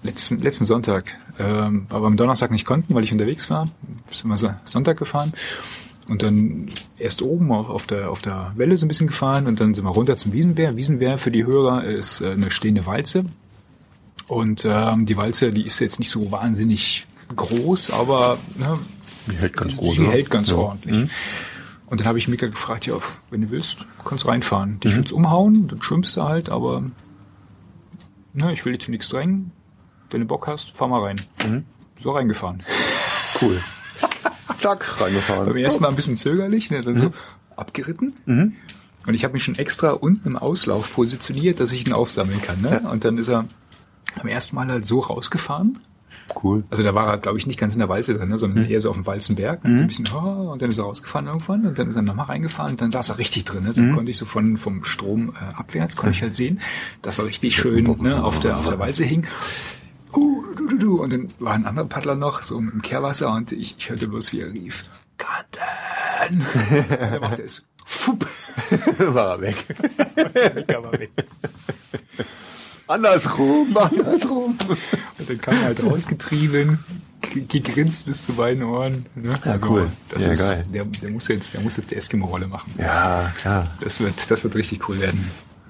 letzten, 0.04 0.40
letzten 0.40 0.66
Sonntag, 0.66 1.16
ähm, 1.40 1.86
aber 1.88 2.06
am 2.06 2.16
Donnerstag 2.16 2.52
nicht 2.52 2.64
konnten, 2.64 2.94
weil 2.94 3.02
ich 3.02 3.10
unterwegs 3.10 3.50
war. 3.50 3.68
Sind 4.10 4.30
wir 4.30 4.36
so 4.36 4.54
Sonntag 4.64 4.98
gefahren. 4.98 5.32
Und 6.08 6.22
dann 6.22 6.68
erst 6.98 7.22
oben 7.22 7.50
auf, 7.52 7.86
der, 7.86 8.10
auf 8.10 8.22
der 8.22 8.52
Welle 8.56 8.76
so 8.76 8.84
ein 8.86 8.88
bisschen 8.88 9.08
gefahren 9.08 9.46
und 9.46 9.60
dann 9.60 9.74
sind 9.74 9.84
wir 9.84 9.90
runter 9.90 10.16
zum 10.16 10.32
Wiesenwehr. 10.32 10.76
Wiesenwehr 10.76 11.18
für 11.18 11.30
die 11.30 11.44
Hörer 11.44 11.84
ist 11.84 12.20
äh, 12.20 12.30
eine 12.32 12.50
stehende 12.50 12.86
Walze. 12.86 13.24
Und 14.28 14.64
ähm, 14.68 15.04
die 15.06 15.16
Walze, 15.16 15.50
die 15.50 15.66
ist 15.66 15.80
jetzt 15.80 15.98
nicht 15.98 16.10
so 16.10 16.30
wahnsinnig 16.30 17.06
groß, 17.36 17.90
aber 17.90 18.38
ne, 18.56 18.78
Die 19.30 19.36
hält 19.36 19.56
ganz 19.56 19.76
groß. 19.76 19.94
Sie 19.96 20.02
ne? 20.02 20.08
hält 20.12 20.30
ganz 20.30 20.50
Ja. 20.50 20.56
ordentlich. 20.56 21.10
Und 21.86 22.00
dann 22.00 22.06
habe 22.08 22.18
ich 22.18 22.28
Mika 22.28 22.46
gefragt, 22.46 22.86
ja, 22.86 22.94
wenn 23.30 23.42
du 23.42 23.50
willst, 23.50 23.84
kannst 24.04 24.26
reinfahren. 24.26 24.80
Dich 24.80 24.96
willst 24.96 25.12
umhauen, 25.12 25.68
dann 25.68 25.82
schwimmst 25.82 26.16
du 26.16 26.22
halt, 26.22 26.48
aber 26.50 26.82
ne, 28.32 28.52
ich 28.52 28.64
will 28.64 28.72
dich 28.72 28.82
zu 28.82 28.90
nichts 28.90 29.08
drängen. 29.10 29.50
Wenn 30.10 30.20
du 30.20 30.26
Bock 30.26 30.46
hast, 30.46 30.70
fahr 30.76 30.88
mal 30.88 31.00
rein. 31.00 31.16
So 31.98 32.10
reingefahren. 32.12 32.62
Cool. 33.40 33.60
Zack, 34.58 35.00
reingefahren. 35.00 35.46
Beim 35.46 35.56
ersten 35.56 35.82
Mal 35.82 35.88
ein 35.88 35.96
bisschen 35.96 36.16
zögerlich, 36.16 36.70
ne, 36.70 36.80
dann 36.80 36.96
so 36.96 37.10
abgeritten. 37.56 38.14
Und 39.06 39.14
ich 39.14 39.24
habe 39.24 39.34
mich 39.34 39.44
schon 39.44 39.56
extra 39.56 39.90
unten 39.90 40.28
im 40.28 40.36
Auslauf 40.36 40.92
positioniert, 40.92 41.60
dass 41.60 41.72
ich 41.72 41.86
ihn 41.86 41.92
aufsammeln 41.92 42.40
kann. 42.40 42.60
Ne? 42.62 42.80
Und 42.90 43.04
dann 43.04 43.18
ist 43.18 43.28
er 43.28 43.44
am 44.20 44.28
ersten 44.28 44.56
Mal 44.56 44.68
halt 44.68 44.86
so 44.86 45.00
rausgefahren. 45.00 45.78
Cool. 46.42 46.64
Also 46.70 46.82
da 46.82 46.94
war 46.94 47.08
er, 47.08 47.18
glaube 47.18 47.38
ich, 47.38 47.46
nicht 47.46 47.58
ganz 47.58 47.74
in 47.74 47.80
der 47.80 47.88
Walze 47.88 48.14
drin, 48.14 48.30
ne, 48.30 48.38
sondern 48.38 48.64
eher 48.64 48.80
so 48.80 48.88
auf 48.88 48.96
dem 48.96 49.04
Walzenberg. 49.04 49.64
Und 49.64 49.78
ein 49.78 49.86
bisschen, 49.86 50.06
oh, 50.14 50.52
und 50.52 50.62
dann 50.62 50.70
ist 50.70 50.78
er 50.78 50.84
rausgefahren 50.84 51.26
irgendwann 51.26 51.66
und 51.66 51.78
dann 51.78 51.90
ist 51.90 51.96
er 51.96 52.02
nochmal 52.02 52.26
reingefahren 52.26 52.72
und 52.72 52.80
dann 52.80 52.92
saß 52.92 53.10
er 53.10 53.18
richtig 53.18 53.44
drin. 53.44 53.64
Ne? 53.64 53.72
Dann 53.74 53.92
konnte 53.92 54.10
ich 54.10 54.16
so 54.16 54.24
von 54.24 54.56
vom 54.56 54.84
Strom 54.84 55.34
äh, 55.34 55.54
abwärts, 55.54 55.96
konnte 55.96 56.16
ich 56.16 56.22
halt 56.22 56.34
sehen, 56.34 56.60
dass 57.02 57.18
er 57.18 57.26
richtig 57.26 57.56
schön 57.56 57.84
ne, 58.00 58.24
auf, 58.24 58.40
der, 58.40 58.56
auf 58.56 58.68
der 58.68 58.78
Walze 58.78 59.04
hing. 59.04 59.26
Uh, 60.16 60.44
du, 60.56 60.68
du, 60.68 60.78
du. 60.78 61.02
Und 61.02 61.12
dann 61.12 61.28
war 61.40 61.54
ein 61.54 61.66
anderer 61.66 61.86
Paddler 61.86 62.14
noch, 62.14 62.42
so 62.42 62.58
im 62.58 62.82
Kehrwasser 62.82 63.32
und 63.32 63.52
ich, 63.52 63.76
ich 63.78 63.90
hörte 63.90 64.08
bloß, 64.08 64.32
wie 64.32 64.40
er 64.40 64.52
rief, 64.52 64.84
Kanten! 65.18 66.40
und 66.40 67.00
dann 67.00 67.20
machte 67.20 67.42
er 67.42 67.46
es, 67.46 67.62
fupp, 67.84 68.26
War 68.98 69.32
er 69.36 69.40
weg. 69.40 69.56
die 70.56 70.62
Kamera 70.64 70.92
weg. 70.98 71.10
Andersrum, 72.86 73.76
andersrum. 73.76 74.58
Und 75.18 75.30
dann 75.30 75.40
kam 75.40 75.54
er 75.54 75.64
halt 75.64 75.82
rausgetrieben, 75.82 76.84
gegrinst 77.48 78.06
bis 78.06 78.24
zu 78.24 78.34
beiden 78.34 78.62
Ohren. 78.62 79.06
Ne? 79.14 79.34
Ja, 79.44 79.58
cool. 79.66 79.88
Das 80.10 80.26
Ja, 80.26 80.32
ist, 80.32 80.38
geil. 80.38 80.64
Der, 80.72 80.84
der 80.84 81.10
muss 81.10 81.28
jetzt, 81.28 81.54
der 81.54 81.62
muss 81.62 81.76
jetzt 81.78 81.90
die 81.90 81.96
Eskimo-Rolle 81.96 82.46
machen. 82.46 82.72
Ja, 82.78 83.32
klar. 83.38 83.68
Das 83.80 84.00
wird, 84.00 84.30
das 84.30 84.44
wird 84.44 84.54
richtig 84.54 84.86
cool 84.88 85.00
werden. 85.00 85.26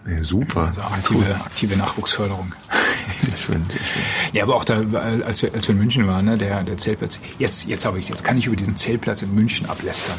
Nee, 0.06 0.22
super. 0.22 0.68
Also 0.68 0.82
aktive, 0.82 1.34
aktive 1.36 1.76
Nachwuchsförderung. 1.76 2.52
Schön, 3.46 3.64
sehr 3.68 3.78
schön. 3.86 4.02
Ja, 4.32 4.42
aber 4.44 4.56
auch 4.56 4.64
da, 4.64 4.76
als 5.26 5.42
wir, 5.42 5.52
als 5.54 5.68
wir 5.68 5.74
in 5.74 5.78
München 5.78 6.06
waren, 6.06 6.24
ne, 6.24 6.34
der, 6.38 6.62
der 6.62 6.76
Zeltplatz. 6.78 7.20
Jetzt, 7.38 7.66
jetzt 7.66 7.84
habe 7.84 7.98
ich, 7.98 8.08
jetzt 8.08 8.24
kann 8.24 8.38
ich 8.38 8.46
über 8.46 8.56
diesen 8.56 8.76
Zeltplatz 8.76 9.22
in 9.22 9.34
München 9.34 9.66
ablästern. 9.68 10.16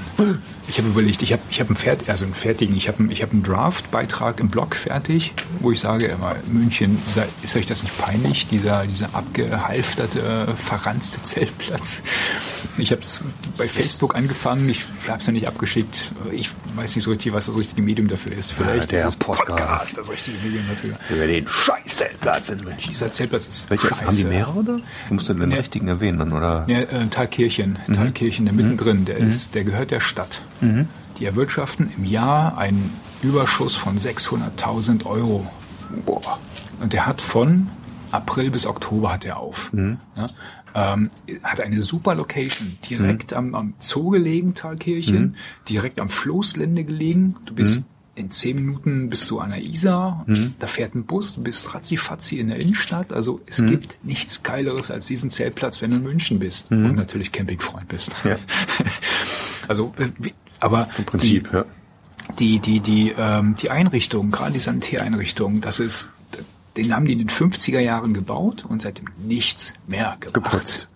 Ich 0.68 0.78
habe 0.78 0.88
überlegt, 0.90 1.22
ich 1.22 1.32
habe, 1.34 1.42
ich 1.50 1.60
habe 1.60 1.70
einen 1.70 1.76
Fert, 1.78 2.10
also 2.10 2.26
einen 2.26 2.34
fertigen, 2.34 2.76
ich 2.76 2.88
habe, 2.88 3.00
einen- 3.00 3.12
ich 3.12 3.22
habe 3.22 3.32
einen 3.34 3.44
Draft-Beitrag 3.44 4.40
im 4.40 4.50
Blog 4.50 4.76
fertig, 4.76 5.34
wo 5.60 5.72
ich 5.72 5.80
sage 5.80 6.08
immer, 6.08 6.36
München, 6.48 6.98
ist 7.44 7.56
euch 7.56 7.66
das 7.66 7.84
nicht 7.84 7.98
peinlich, 7.98 8.48
dieser, 8.48 8.86
dieser 8.86 9.10
abgehalfterte, 9.14 10.54
verranzte 10.58 11.22
Zeltplatz? 11.24 12.02
Ich 12.78 12.92
habe 12.92 13.02
es 13.02 13.22
bei 13.58 13.68
Facebook 13.70 14.16
angefangen, 14.16 14.68
ich 14.70 14.86
habe 15.08 15.20
es 15.20 15.26
ja 15.26 15.32
nicht 15.32 15.48
abgeschickt. 15.48 16.12
Ich 16.32 16.50
weiß 16.76 16.96
nicht 16.96 17.06
so 17.06 17.12
richtig, 17.12 17.32
was 17.34 17.46
das 17.46 17.58
richtige 17.58 17.82
Medium 17.82 18.08
dafür 18.08 18.34
ist. 18.34 18.52
Vielleicht 18.52 18.92
der 18.92 19.00
ist 19.00 19.06
das 19.06 19.16
Podcast. 19.16 19.98
das 19.98 20.10
richtige 20.10 20.38
Medium 20.44 20.64
dafür. 20.68 20.94
Über 21.10 21.28
den 21.28 21.48
Scheiß-Zeltplatz 21.48 22.50
in 22.50 22.64
München. 22.64 22.90
Dieser 22.90 23.12
Zeltplatz 23.16 23.48
ist 23.48 23.70
Welcher 23.70 23.92
ist? 23.92 24.02
Haben 24.02 24.10
die 24.12 24.16
scheiße. 24.24 24.28
mehrere, 24.28 24.60
oder? 24.60 24.78
Du 25.10 25.14
musst 25.14 25.28
ja 25.28 25.34
den 25.34 25.50
Nee. 25.50 25.56
richtigen 25.56 25.88
erwähnen, 25.88 26.20
dann, 26.20 26.32
oder? 26.34 26.66
Ja, 26.68 26.80
äh, 26.80 27.08
Thalkirchen, 27.08 27.78
Mhm. 27.88 27.94
Thalkirchen, 27.94 28.46
der 28.46 28.54
mittendrin, 28.54 29.06
der 29.06 29.18
ist, 29.18 29.56
der 29.56 29.64
gehört 29.64 29.92
der 29.92 30.00
Stadt. 30.02 30.42
Die 31.20 31.26
erwirtschaften 31.26 31.90
im 31.98 32.04
Jahr 32.06 32.58
einen 32.58 32.92
Überschuss 33.24 33.76
von 33.76 33.98
600.000 33.98 35.06
Euro. 35.06 35.46
Boah. 36.06 36.40
Und 36.82 36.94
der 36.94 37.06
hat 37.06 37.22
von 37.22 37.70
April 38.12 38.52
bis 38.52 38.66
Oktober 38.68 39.12
hat 39.14 39.26
er 39.26 39.38
auf. 39.38 39.72
Mhm. 39.74 39.98
Ja, 40.16 40.28
ähm, 40.76 41.10
hat 41.44 41.62
eine 41.62 41.82
super 41.82 42.16
Location, 42.16 42.78
direkt 42.90 43.32
Mhm. 43.32 43.38
am, 43.38 43.56
am 43.56 43.74
Zoo 43.80 44.10
gelegen, 44.10 44.54
Thalkirchen, 44.56 45.36
direkt 45.70 46.00
am 46.02 46.10
Floßlände 46.10 46.84
gelegen. 46.84 47.38
Du 47.46 47.56
bist 47.56 47.80
Mhm. 47.82 47.86
In 48.16 48.32
zehn 48.32 48.56
Minuten 48.56 49.10
bist 49.10 49.30
du 49.30 49.40
an 49.40 49.50
der 49.50 49.62
Isar, 49.62 50.26
da 50.60 50.68
fährt 50.68 50.96
ein 50.96 51.06
Bus, 51.06 51.36
du 51.36 51.44
bist 51.44 51.74
ratzifatzi 51.74 52.40
in 52.40 52.48
der 52.48 52.60
Innenstadt. 52.62 53.12
Also 53.12 53.42
es 53.46 53.60
Mhm. 53.60 53.68
gibt 53.72 53.98
nichts 54.04 54.42
Geileres 54.42 54.90
als 54.90 55.06
diesen 55.08 55.30
Zeltplatz, 55.30 55.82
wenn 55.82 55.90
du 55.92 55.98
in 55.98 56.04
München 56.04 56.40
bist 56.40 56.72
und 56.72 56.94
natürlich 56.94 57.32
Campingfreund 57.32 57.88
bist. 57.88 58.12
Ja. 58.24 58.36
Also, 59.68 59.94
äh, 59.98 60.30
aber 60.60 60.88
Im 60.98 61.06
Prinzip, 61.06 61.50
die, 61.50 61.56
ja. 61.58 61.66
die, 62.38 62.60
die, 62.60 62.80
die, 62.82 63.16
ähm, 63.18 63.56
die 63.60 63.72
Einrichtung, 63.72 64.30
gerade 64.30 64.52
die 64.54 64.60
Sanitäreinrichtung, 64.60 65.60
das 65.62 65.80
ist, 65.80 66.12
den 66.78 66.94
haben 66.94 67.06
die 67.06 67.14
in 67.14 67.18
den 67.18 67.30
50er 67.30 67.80
Jahren 67.80 68.14
gebaut 68.14 68.64
und 68.68 68.84
seitdem 68.84 69.06
nichts 69.18 69.74
mehr 69.88 70.18
gemacht. 70.20 70.34
Geputzt. 70.52 70.90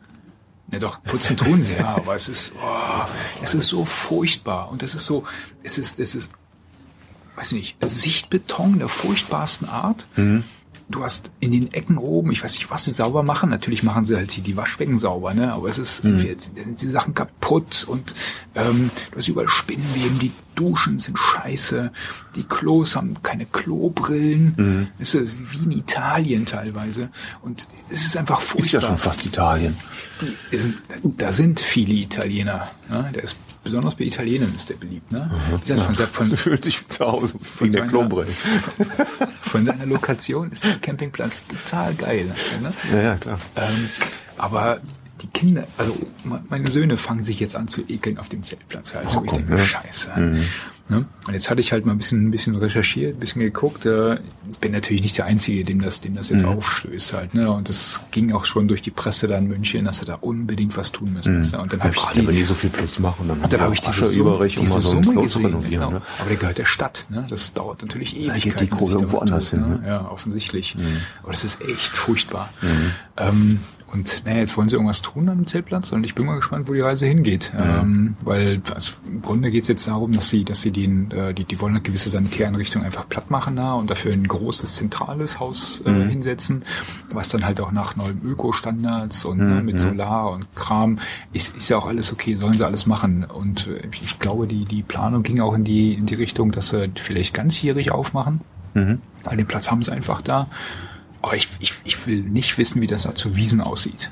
Ne, 0.72 0.78
doch, 0.78 1.02
putzen 1.02 1.36
tun 1.36 1.64
sie, 1.64 1.74
ja, 1.74 1.96
aber 1.96 2.16
es 2.16 2.30
ist, 2.30 2.54
oh, 2.64 3.06
es 3.42 3.56
ist 3.56 3.70
so 3.70 3.86
furchtbar 3.86 4.70
und 4.72 4.84
es 4.84 4.94
ist 4.94 5.08
so, 5.08 5.24
es 5.64 5.80
ist, 5.80 6.00
es 6.00 6.14
ist, 6.14 6.30
weiß 7.40 7.54
nicht, 7.54 7.78
Sichtbeton 7.86 8.80
der 8.80 8.90
furchtbarsten 8.90 9.68
Art. 9.70 10.08
Mhm. 10.18 10.44
Du 10.92 11.04
hast 11.04 11.30
in 11.40 11.52
den 11.52 11.72
Ecken 11.72 12.00
oben, 12.00 12.32
ich 12.32 12.44
weiß 12.44 12.54
nicht, 12.56 12.72
was 12.72 12.86
sie 12.86 12.90
sauber 12.92 13.22
machen. 13.22 13.52
Natürlich 13.52 13.84
machen 13.84 14.06
sie 14.06 14.16
halt 14.16 14.36
die, 14.36 14.42
die 14.42 14.58
Waschbecken 14.58 14.98
sauber, 14.98 15.36
ne? 15.36 15.54
Aber 15.54 15.70
es 15.70 15.78
ist, 15.78 16.04
Mhm. 16.04 16.18
sind 16.18 16.82
die 16.82 16.88
Sachen 16.88 17.14
kaputt 17.14 17.86
und 17.88 18.16
ähm, 18.56 18.90
du 19.12 19.18
hast 19.18 19.28
überall 19.28 19.48
Spinnenweben, 19.48 20.18
die 20.18 20.32
Duschen 20.56 20.98
sind 20.98 21.20
scheiße, 21.20 21.92
die 22.36 22.44
Klos 22.44 22.96
haben 22.96 23.22
keine 23.22 23.46
Klobrillen. 23.46 24.54
Mhm. 24.58 24.88
Es 24.98 25.14
ist 25.14 25.36
wie 25.52 25.64
in 25.64 25.72
Italien 25.72 26.48
teilweise. 26.48 27.10
Und 27.44 27.68
es 27.92 28.06
ist 28.06 28.18
einfach 28.18 28.42
furchtbar. 28.42 28.66
Ist 28.66 28.72
ja 28.74 28.82
schon 28.82 28.98
fast 28.98 29.24
Italien. 29.28 29.78
Sind, 30.52 30.76
da 31.18 31.32
sind 31.32 31.60
viele 31.60 31.94
Italiener. 31.94 32.66
Ne? 32.90 33.12
Der 33.14 33.24
ist 33.24 33.38
besonders 33.64 33.95
bei 33.95 34.05
Italienern 34.05 34.53
ist 34.55 34.70
der 34.70 34.76
beliebt. 34.76 35.12
Ne? 35.12 35.30
Wie 35.66 35.74
gesagt, 35.74 36.12
von, 36.12 36.28
von, 36.28 36.38
Fühlt 36.38 36.64
sich 36.66 36.88
zu 36.88 37.05
Hause 37.05 37.36
wegen 37.60 37.72
der 37.72 37.82
seiner- 37.82 37.91
Klobrille. 37.91 38.32
von 39.43 39.66
seiner 39.66 39.86
Lokation 39.86 40.51
ist 40.51 40.66
der 40.66 40.76
Campingplatz 40.80 41.47
total 41.47 41.93
geil. 41.95 42.34
Ne? 42.62 42.74
Ja, 42.91 43.01
ja, 43.01 43.16
klar. 43.18 43.38
Ähm, 43.55 43.89
aber 44.38 44.80
die 45.22 45.28
Kinder, 45.28 45.68
also 45.78 45.95
me- 46.24 46.43
meine 46.49 46.72
Söhne 46.72 46.95
fangen 46.97 47.24
sich 47.24 47.39
jetzt 47.39 47.55
an 47.55 47.68
zu 47.68 47.82
ekeln 47.88 48.18
auf 48.18 48.30
dem 48.30 48.41
Zeltplatz 48.43 48.95
halt. 48.95 49.05
wo 49.14 49.22
ich 49.24 49.28
komm, 49.30 49.39
denke, 49.39 49.57
ja. 49.57 49.66
scheiße. 49.66 50.38
Ne? 50.90 51.06
Und 51.28 51.34
jetzt 51.34 51.50
hatte 51.50 51.62
ich 51.62 51.72
halt 51.72 51.86
mal 51.86 51.92
ein 51.94 51.98
bisschen, 51.98 52.26
ein 52.28 52.32
bisschen 52.32 52.56
recherchiert, 52.56 53.18
ein 53.18 53.20
bisschen 53.20 53.42
geguckt. 53.42 53.86
Äh, 53.86 54.18
bin 54.60 54.72
natürlich 54.72 55.02
nicht 55.02 55.18
der 55.18 55.26
Einzige, 55.26 55.64
dem 55.64 55.82
das, 55.82 56.02
dem 56.02 56.16
das 56.16 56.30
jetzt 56.30 56.44
aufstößt 56.46 57.14
halt. 57.14 57.34
Ne? 57.34 57.52
Und 57.52 57.70
es 57.70 58.02
ging 58.12 58.32
auch 58.34 58.46
schon 58.46 58.68
durch 58.68 58.82
die 58.82 58.92
Presse 58.92 59.28
da 59.28 59.38
in 59.38 59.48
München, 59.48 59.86
dass 59.86 59.98
sie 60.00 60.06
da 60.06 60.16
unbedingt 60.16 60.76
was 60.78 60.92
tun 60.92 61.14
müssen. 61.14 61.38
Und 61.38 61.74
dann 61.74 61.80
habe 61.82 61.94
ich 61.94 61.96
gerade 62.02 62.18
wenn 62.28 62.34
die, 62.34 62.40
die 62.42 62.44
so 62.44 62.54
viel 62.54 62.70
Plus 62.70 63.00
machen, 63.00 63.28
dann, 63.28 63.42
dann 63.50 63.62
habe 63.62 63.74
ich 63.74 63.82
diese 63.82 64.08
Summe, 64.08 64.36
um 64.36 64.48
diese 64.48 64.62
mal 64.62 64.82
so 64.82 64.98
ein 64.98 65.04
Summe 65.04 65.22
gesehen. 65.24 65.46
renovieren. 65.46 65.70
Genau. 65.72 65.92
Ne? 65.92 66.02
Aber 66.20 66.30
der 66.30 66.38
gehört 66.38 66.58
der 66.58 66.66
Stadt. 66.66 67.06
Ne? 67.10 67.26
Das 67.30 67.54
dauert 67.54 67.82
natürlich 67.82 68.16
Ewigkeiten. 68.18 68.42
geht 68.42 68.62
die 68.62 68.68
Kohle 68.68 68.94
da 68.94 69.00
irgendwo 69.00 69.18
anders 69.20 69.50
tut, 69.52 69.60
hin, 69.60 69.70
Ne? 69.70 69.80
ne? 69.80 69.88
Ja, 69.88 70.10
offensichtlich. 70.10 70.76
Aber 71.22 71.32
das 71.32 71.44
ist 71.44 71.62
echt 71.62 71.96
furchtbar. 71.96 72.50
Ähm, 73.18 73.60
und 73.92 74.24
naja, 74.26 74.40
jetzt 74.40 74.58
wollen 74.58 74.70
sie 74.70 74.76
irgendwas 74.76 75.02
tun 75.02 75.30
am 75.30 75.48
Zeltplatz 75.48 75.92
und 75.92 76.04
ich 76.04 76.16
bin 76.16 76.26
mal 76.26 76.36
gespannt, 76.36 76.68
wo 76.68 76.74
die 76.74 76.80
Reise 76.80 77.06
hingeht. 77.06 77.52
Ähm, 77.58 78.16
weil 78.22 78.62
also 78.74 78.94
im 79.08 79.22
Grunde 79.22 79.52
geht 79.52 79.64
es 79.64 79.68
jetzt 79.68 79.88
darum, 79.88 80.12
dass 80.12 80.30
sie, 80.30 80.44
dass 80.44 80.62
sie 80.62 80.72
den, 80.72 81.12
äh, 81.12 81.34
die, 81.34 81.46
die 81.46 81.60
wollen 81.60 81.74
eine 81.74 81.82
gewisse 81.82 82.10
Sanitäreinrichtung 82.10 82.84
einfach 82.84 83.08
platt 83.08 83.32
machen 83.32 83.56
da 83.56 83.74
und 83.74 83.90
dafür 83.90 84.14
ein 84.14 84.28
großes 84.28 84.76
zentrales 84.76 85.40
Haus 85.40 85.82
äh, 85.86 86.08
hinsetzen, 86.08 86.66
was 87.12 87.30
dann 87.30 87.46
halt 87.46 87.62
auch 87.62 87.72
nach 87.72 87.96
neuen 87.96 88.22
Ökostandards 88.24 89.26
und 89.26 89.40
ne, 89.40 89.62
mit 89.62 89.80
Solar 89.80 90.32
und 90.32 90.54
Kram 90.56 91.00
ist, 91.34 91.58
ist 91.58 91.70
ja 91.70 91.78
auch 91.78 91.88
alles 91.88 92.12
okay, 92.14 92.36
sollen 92.36 92.54
sie 92.54 92.66
alles 92.66 92.86
machen. 92.86 93.24
Und 93.24 93.68
äh, 93.68 93.82
ich 94.04 94.20
glaube, 94.20 94.48
die, 94.48 94.66
die 94.66 94.84
Planung 94.84 95.24
ging 95.24 95.40
auch 95.40 95.54
in 95.54 95.64
die, 95.64 95.94
in 95.94 96.06
die 96.06 96.16
Richtung, 96.16 96.52
dass 96.52 96.70
sie 96.70 96.90
vielleicht 96.96 97.34
ganzjährig 97.34 97.92
aufmachen. 97.92 98.42
Weil 99.24 99.38
den 99.38 99.48
Platz 99.48 99.72
haben 99.72 99.82
sie 99.82 99.92
einfach 99.92 100.22
da. 100.22 100.48
Aber 101.22 101.36
ich, 101.36 101.48
ich, 101.60 101.74
ich 101.84 102.08
will 102.08 102.22
nicht 102.22 102.58
wissen, 102.58 102.82
wie 102.82 102.88
das 102.88 103.04
da 103.04 103.14
zu 103.14 103.36
Wiesen 103.36 103.62
aussieht. 103.62 104.12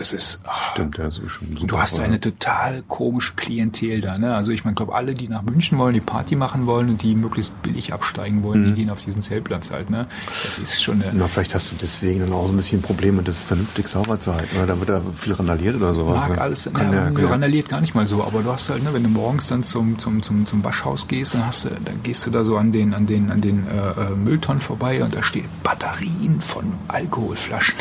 Das 0.00 0.14
ist. 0.14 0.40
ah, 0.46 0.54
Stimmt, 0.72 0.96
ja, 0.96 1.10
so 1.10 1.28
schon 1.28 1.52
super. 1.52 1.66
Du 1.66 1.78
hast 1.78 2.00
eine 2.00 2.18
total 2.18 2.82
komische 2.88 3.34
Klientel 3.36 4.00
da, 4.00 4.16
ne? 4.16 4.34
Also 4.34 4.50
ich 4.50 4.64
meine, 4.64 4.74
glaube 4.74 4.94
alle, 4.94 5.12
die 5.12 5.28
nach 5.28 5.42
München 5.42 5.76
wollen, 5.76 5.92
die 5.92 6.00
Party 6.00 6.36
machen 6.36 6.64
wollen 6.66 6.88
und 6.88 7.02
die 7.02 7.14
möglichst 7.14 7.60
billig 7.62 7.92
absteigen 7.92 8.42
wollen, 8.42 8.62
Mhm. 8.62 8.64
die 8.64 8.72
gehen 8.72 8.88
auf 8.90 9.04
diesen 9.04 9.20
Zeltplatz 9.20 9.70
halt, 9.70 9.90
ne? 9.90 10.06
Das 10.42 10.58
ist 10.58 10.82
schon 10.82 11.02
eine. 11.02 11.12
Na, 11.12 11.28
vielleicht 11.28 11.54
hast 11.54 11.70
du 11.72 11.76
deswegen 11.80 12.20
dann 12.20 12.32
auch 12.32 12.46
so 12.46 12.52
ein 12.52 12.56
bisschen 12.56 12.80
Probleme, 12.80 13.22
das 13.22 13.42
vernünftig 13.42 13.88
sauber 13.88 14.18
zu 14.18 14.34
halten. 14.34 14.56
Oder 14.56 14.66
da 14.68 14.78
wird 14.78 14.88
da 14.88 15.02
viel 15.18 15.34
randaliert 15.34 15.76
oder 15.76 15.92
sowas. 15.92 16.16
mag 16.28 16.30
ne? 16.36 16.40
alles, 16.40 16.70
Kann 16.72 16.92
ja, 16.94 17.10
ja. 17.10 17.28
randaliert 17.28 17.68
gar 17.68 17.82
nicht 17.82 17.94
mal 17.94 18.06
so, 18.06 18.24
aber 18.24 18.42
du 18.42 18.50
hast 18.50 18.70
halt, 18.70 18.82
ne, 18.82 18.94
wenn 18.94 19.02
du 19.02 19.10
morgens 19.10 19.48
dann 19.48 19.62
zum, 19.64 19.98
zum, 19.98 20.22
zum, 20.22 20.46
zum 20.46 20.64
Waschhaus 20.64 21.08
gehst, 21.08 21.34
dann 21.34 21.44
hast 21.46 21.66
du, 21.66 21.68
dann 21.68 22.02
gehst 22.02 22.24
du 22.24 22.30
da 22.30 22.42
so 22.42 22.56
an 22.56 22.72
den, 22.72 22.94
an 22.94 23.06
den, 23.06 23.30
an 23.30 23.42
den 23.42 23.66
äh, 23.68 23.76
äh, 23.76 24.10
Mülltonnen 24.16 24.62
vorbei 24.62 25.04
und 25.04 25.14
da 25.14 25.22
stehen 25.22 25.44
Batterien 25.62 26.40
von 26.40 26.72
Alkoholflaschen. 26.88 27.74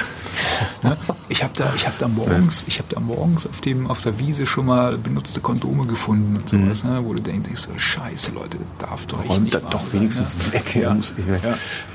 Ne? 0.84 0.98
Ich 1.30 1.44
habe 1.44 1.54
da, 1.56 1.74
ich 1.76 1.86
habe 1.86 1.96
da 2.00 2.08
morgens, 2.08 2.66
ich 2.68 2.80
habe 2.80 2.94
da 2.94 3.00
morgens 3.00 3.46
auf 3.48 3.62
dem, 3.62 3.88
auf 3.88 4.02
der 4.02 4.20
Wiese 4.20 4.46
schon 4.46 4.66
mal 4.66 4.98
benutzte 4.98 5.42
Kondome 5.42 5.86
gefunden 5.86 6.38
und 6.38 6.50
sowas, 6.50 6.84
ne, 6.84 7.02
wo 7.04 7.14
du 7.14 7.22
denkst, 7.22 7.50
so, 7.56 7.72
Scheiße, 7.78 8.32
Leute, 8.32 8.58
das 8.58 8.90
darf 8.90 9.06
doch 9.06 9.28
Räumt 9.28 9.44
nicht 9.44 9.62
wahr 9.62 9.70
doch 9.70 9.94
wenigstens 9.94 10.36
ne? 10.36 10.54
weg. 10.54 10.76
Ja. 10.76 10.94
Muss 10.94 11.14
ich 11.18 11.28
weg. 11.28 11.42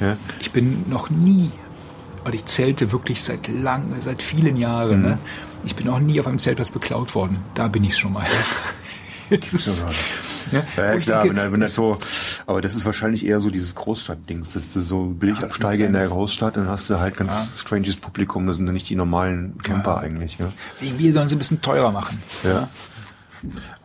Ja. 0.01 0.17
Ich 0.41 0.53
bin 0.53 0.85
noch 0.89 1.11
nie, 1.11 1.51
weil 2.25 2.35
ich 2.35 2.45
zelte 2.47 2.93
wirklich 2.93 3.23
seit 3.23 3.49
lang, 3.49 3.85
seit 4.03 4.23
vielen 4.23 4.57
Jahren. 4.57 4.99
Mhm. 4.99 5.09
Ne? 5.09 5.19
Ich 5.65 5.75
bin 5.75 5.89
auch 5.89 5.99
nie 5.99 6.21
auf 6.21 6.27
einem 6.27 6.39
Zeltplatz 6.39 6.71
beklaut 6.71 7.15
worden. 7.15 7.39
Da 7.55 7.69
bin 7.69 7.85
ich 7.85 7.97
schon 7.97 8.13
mal. 8.13 8.27
Das 9.31 9.55
ist, 9.55 9.83
Ja? 10.55 10.63
Ja, 10.77 10.97
klar, 10.99 11.23
denke, 11.25 11.37
wenn, 11.37 11.53
wenn 11.53 11.61
das 11.61 11.75
so, 11.75 11.99
aber 12.47 12.61
das 12.61 12.75
ist 12.75 12.85
wahrscheinlich 12.87 13.27
eher 13.27 13.41
so 13.41 13.51
dieses 13.51 13.75
Großstadtdings, 13.75 14.53
dass 14.53 14.73
du 14.73 14.81
so 14.81 15.07
billig 15.07 15.39
Ja, 15.41 15.71
in 15.73 15.93
der. 15.93 16.09
Großstadt, 16.09 16.57
dann 16.57 16.69
hast 16.69 16.89
du 16.91 17.01
halt 17.01 17.17
ganz 17.17 17.61
stranges 17.61 17.97
Publikum, 17.97 18.47
das 18.47 18.57
sind 18.57 18.67
dann 18.67 18.75
nicht 18.75 18.89
die 18.89 18.97
normalen 18.97 19.59
Camper 19.63 19.97
Ja. 19.97 19.99
eigentlich. 19.99 20.39
Ja. 20.39 20.47
mir 20.99 21.13
sollen 21.13 21.29
sie 21.29 21.35
ein 21.37 21.39
bisschen 21.39 21.61
teurer 21.61 21.91
machen. 21.93 22.19
Ja. 22.43 22.69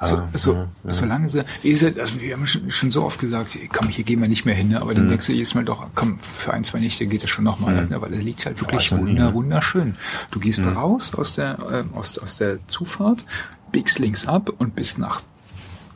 So, 0.01 0.15
Ah, 0.15 0.28
so, 0.36 0.53
ja, 0.53 0.67
ja. 0.86 0.93
Solange 0.93 1.28
sie, 1.28 1.43
wie 1.63 1.72
gesagt, 1.72 1.99
also 1.99 2.22
wir 2.22 2.34
haben 2.34 2.47
schon, 2.47 2.72
schon 2.72 2.91
so 2.91 3.03
oft 3.03 3.20
gesagt, 3.20 3.57
komm, 3.74 3.89
hier 3.89 4.05
gehen 4.05 4.22
wir 4.22 4.30
nicht 4.30 4.45
mehr 4.45 4.55
hin, 4.55 4.70
ne? 4.70 4.82
aber 4.82 4.91
Mhm. 4.91 4.95
dann 4.95 5.07
denkst 5.09 5.26
du 5.28 5.34
jedes 5.34 5.53
Mal 5.53 5.65
doch, 5.65 5.86
komm, 5.95 6.17
für 6.20 6.53
ein, 6.53 6.63
zwei 6.63 6.80
Nächte 6.80 7.05
geht 7.05 7.24
das 7.24 7.30
schon 7.30 7.43
nochmal, 7.43 7.86
ne? 7.88 8.01
weil 8.01 8.13
es 8.13 8.24
liegt 8.24 8.45
halt 8.45 8.61
wirklich 8.61 8.89
wunder, 8.93 9.26
ne? 9.26 9.34
wunderschön. 9.34 9.95
Du 10.32 10.39
gehst 10.39 10.63
Mhm. 10.65 10.78
raus 10.78 11.13
aus 11.13 11.34
der, 11.36 11.57
ähm, 11.74 11.89
aus, 11.93 12.17
aus 12.20 12.38
der 12.38 12.65
Zufahrt, 12.67 13.26
biegst 13.74 13.99
links 13.99 14.26
ab 14.28 14.49
und 14.57 14.76
bist 14.76 14.97
nach 14.97 15.22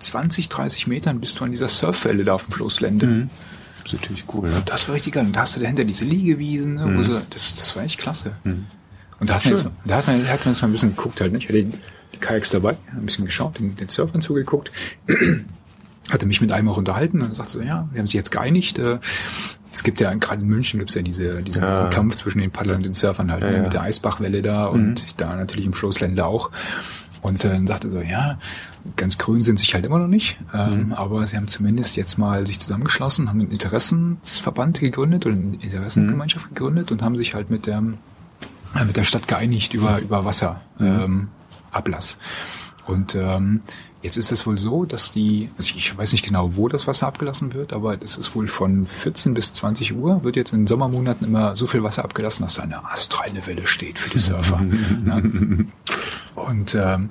20, 0.04 0.50
30 0.50 0.88
Metern 0.88 1.20
bist 1.20 1.40
du 1.40 1.46
an 1.46 1.52
dieser 1.52 1.68
Surfwelle 1.68 2.24
da 2.24 2.34
auf 2.34 2.46
dem 2.46 2.54
Flusslende. 2.54 3.06
Mhm. 3.06 3.30
Das 3.84 3.94
ist 3.94 4.02
natürlich 4.02 4.26
cool. 4.34 4.50
Ne? 4.50 4.62
Das 4.66 4.88
war 4.88 4.96
richtig 4.96 5.14
geil. 5.14 5.26
Und 5.26 5.36
da 5.36 5.42
hast 5.42 5.56
du 5.56 5.60
dahinter 5.60 5.84
diese 5.84 6.06
Liegewiesen, 6.06 6.76
ne, 6.76 6.98
wo 6.98 7.04
so, 7.04 7.20
das, 7.30 7.56
das 7.56 7.76
war 7.76 7.84
echt 7.84 8.00
klasse. 8.00 8.34
Und 8.44 9.30
da 9.30 9.36
hat, 9.36 9.46
man 9.46 9.54
jetzt, 9.56 9.70
da 9.86 9.96
hat 9.98 10.08
man, 10.08 10.24
da 10.24 10.32
hat 10.32 10.46
man 10.46 10.54
jetzt 10.54 10.62
mal 10.62 10.68
ein 10.70 10.72
bisschen 10.72 10.96
geguckt 10.96 11.20
halt, 11.22 11.32
ne? 11.32 11.40
Ich 11.40 11.50
hatte 11.50 11.64
die, 11.64 11.72
Kajaks 12.20 12.52
dabei, 12.52 12.78
ein 12.92 13.06
bisschen 13.06 13.26
geschaut, 13.26 13.60
den, 13.60 13.76
den 13.76 13.90
Surfern 13.90 14.22
zugeguckt, 14.22 14.72
hatte 16.12 16.26
mich 16.26 16.42
mit 16.42 16.52
einem 16.52 16.70
auch 16.70 16.78
unterhalten 16.78 17.22
und 17.22 17.36
sagte 17.36 17.52
so, 17.52 17.62
ja, 17.62 17.88
wir 17.92 18.00
haben 18.00 18.06
sich 18.06 18.16
jetzt 18.16 18.32
geeinigt, 18.32 18.80
äh, 18.80 19.00
es 19.74 19.84
gibt 19.84 20.00
ja, 20.00 20.14
gerade 20.14 20.42
in 20.42 20.48
München 20.48 20.78
gibt 20.80 20.92
es 20.92 20.96
ja 20.96 21.02
diese, 21.02 21.42
diesen 21.42 21.64
Ja. 21.64 21.90
Kampf 21.90 22.16
zwischen 22.16 22.40
den 22.40 22.52
Paddlern 22.52 22.78
und 22.78 22.84
den 22.84 22.94
Surfern 22.94 23.32
halt, 23.32 23.44
ne, 23.44 23.56
ja. 23.56 23.64
mit 23.64 23.74
der 23.74 23.82
Eisbachwelle 23.82 24.42
da 24.42 24.68
und 24.68 25.04
da 25.18 25.36
natürlich 25.36 25.66
im 25.66 25.74
Floßländer 25.74 26.26
auch. 26.26 26.52
Und 27.22 27.44
äh, 27.44 27.50
dann 27.50 27.68
sagte 27.68 27.88
er 27.88 27.92
so, 27.92 28.02
ja, 28.02 28.38
ganz 28.96 29.18
grün 29.18 29.44
sind 29.44 29.60
sich 29.60 29.74
halt 29.74 29.86
immer 29.86 30.00
noch 30.00 30.08
nicht, 30.08 30.38
ähm, 30.54 30.94
aber 30.94 31.26
sie 31.26 31.38
haben 31.38 31.48
zumindest 31.48 31.96
jetzt 31.96 32.18
mal 32.18 32.46
sich 32.46 32.60
zusammengeschlossen, 32.60 33.30
haben 33.30 33.40
einen 33.40 33.52
Interessensverband 33.52 34.80
gegründet 34.80 35.26
oder 35.26 35.36
eine 35.36 35.56
Interessengemeinschaft 35.62 36.50
gegründet 36.50 36.92
und 36.92 37.02
haben 37.02 37.16
sich 37.16 37.34
halt 37.34 37.50
mit 37.50 37.66
der, 37.66 37.84
äh, 38.76 38.86
mit 38.86 38.98
der 38.98 39.04
Stadt 39.04 39.28
geeinigt 39.28 39.74
über, 39.74 40.00
über 40.00 40.26
Wasser, 40.26 40.62
ähm, 40.80 41.30
Ablass. 41.72 42.20
Und 42.86 43.16
ähm, 43.16 43.62
jetzt 44.04 44.18
ist 44.18 44.32
es 44.32 44.46
wohl 44.46 44.58
so, 44.58 44.84
dass 44.86 45.12
die, 45.12 45.50
also 45.58 45.74
ich 45.78 45.98
weiß 45.98 46.12
nicht 46.12 46.26
genau, 46.26 46.56
wo 46.58 46.68
das 46.68 46.88
Wasser 46.88 47.08
abgelassen 47.08 47.54
wird, 47.54 47.72
aber 47.72 48.02
es 48.04 48.18
ist 48.18 48.36
wohl 48.36 48.48
von 48.48 48.84
14 48.84 49.34
bis 49.34 49.54
20 49.54 49.96
Uhr 49.96 50.24
wird 50.24 50.36
jetzt 50.36 50.52
in 50.52 50.62
den 50.62 50.68
Sommermonaten 50.68 51.26
immer 51.26 51.56
so 51.56 51.66
viel 51.68 51.84
Wasser 51.84 52.04
abgelassen, 52.04 52.44
dass 52.44 52.56
da 52.56 52.64
eine 52.64 52.84
astreine 52.92 53.48
Welle 53.48 53.66
steht 53.66 53.98
für 53.98 54.10
die 54.10 54.20
Surfer. 54.20 54.62
ne? 54.62 55.68
Und 56.36 56.76
ähm, 56.76 57.10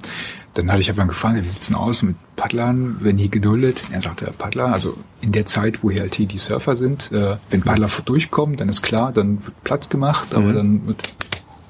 dann 0.52 0.70
hatte 0.70 0.82
ich 0.82 0.90
aber 0.90 1.06
gefragt, 1.06 1.42
wie 1.42 1.48
sieht's 1.48 1.68
denn 1.68 1.76
aus 1.76 2.02
mit 2.02 2.14
Paddlern, 2.36 2.98
wenn 3.00 3.16
hier 3.16 3.30
geduldet? 3.30 3.82
Er 3.90 4.02
sagte, 4.02 4.30
Paddler, 4.36 4.66
also 4.66 4.98
in 5.22 5.32
der 5.32 5.46
Zeit, 5.46 5.82
wo 5.82 5.90
hier 5.90 6.02
halt 6.02 6.14
hier 6.14 6.26
die 6.26 6.38
Surfer 6.38 6.76
sind, 6.76 7.10
äh, 7.10 7.36
wenn 7.48 7.62
Paddler 7.62 7.88
durchkommen, 8.04 8.56
dann 8.56 8.68
ist 8.68 8.82
klar, 8.82 9.12
dann 9.12 9.44
wird 9.46 9.64
Platz 9.64 9.88
gemacht, 9.88 10.34
aber 10.34 10.52
dann 10.52 10.86
wird, 10.86 11.02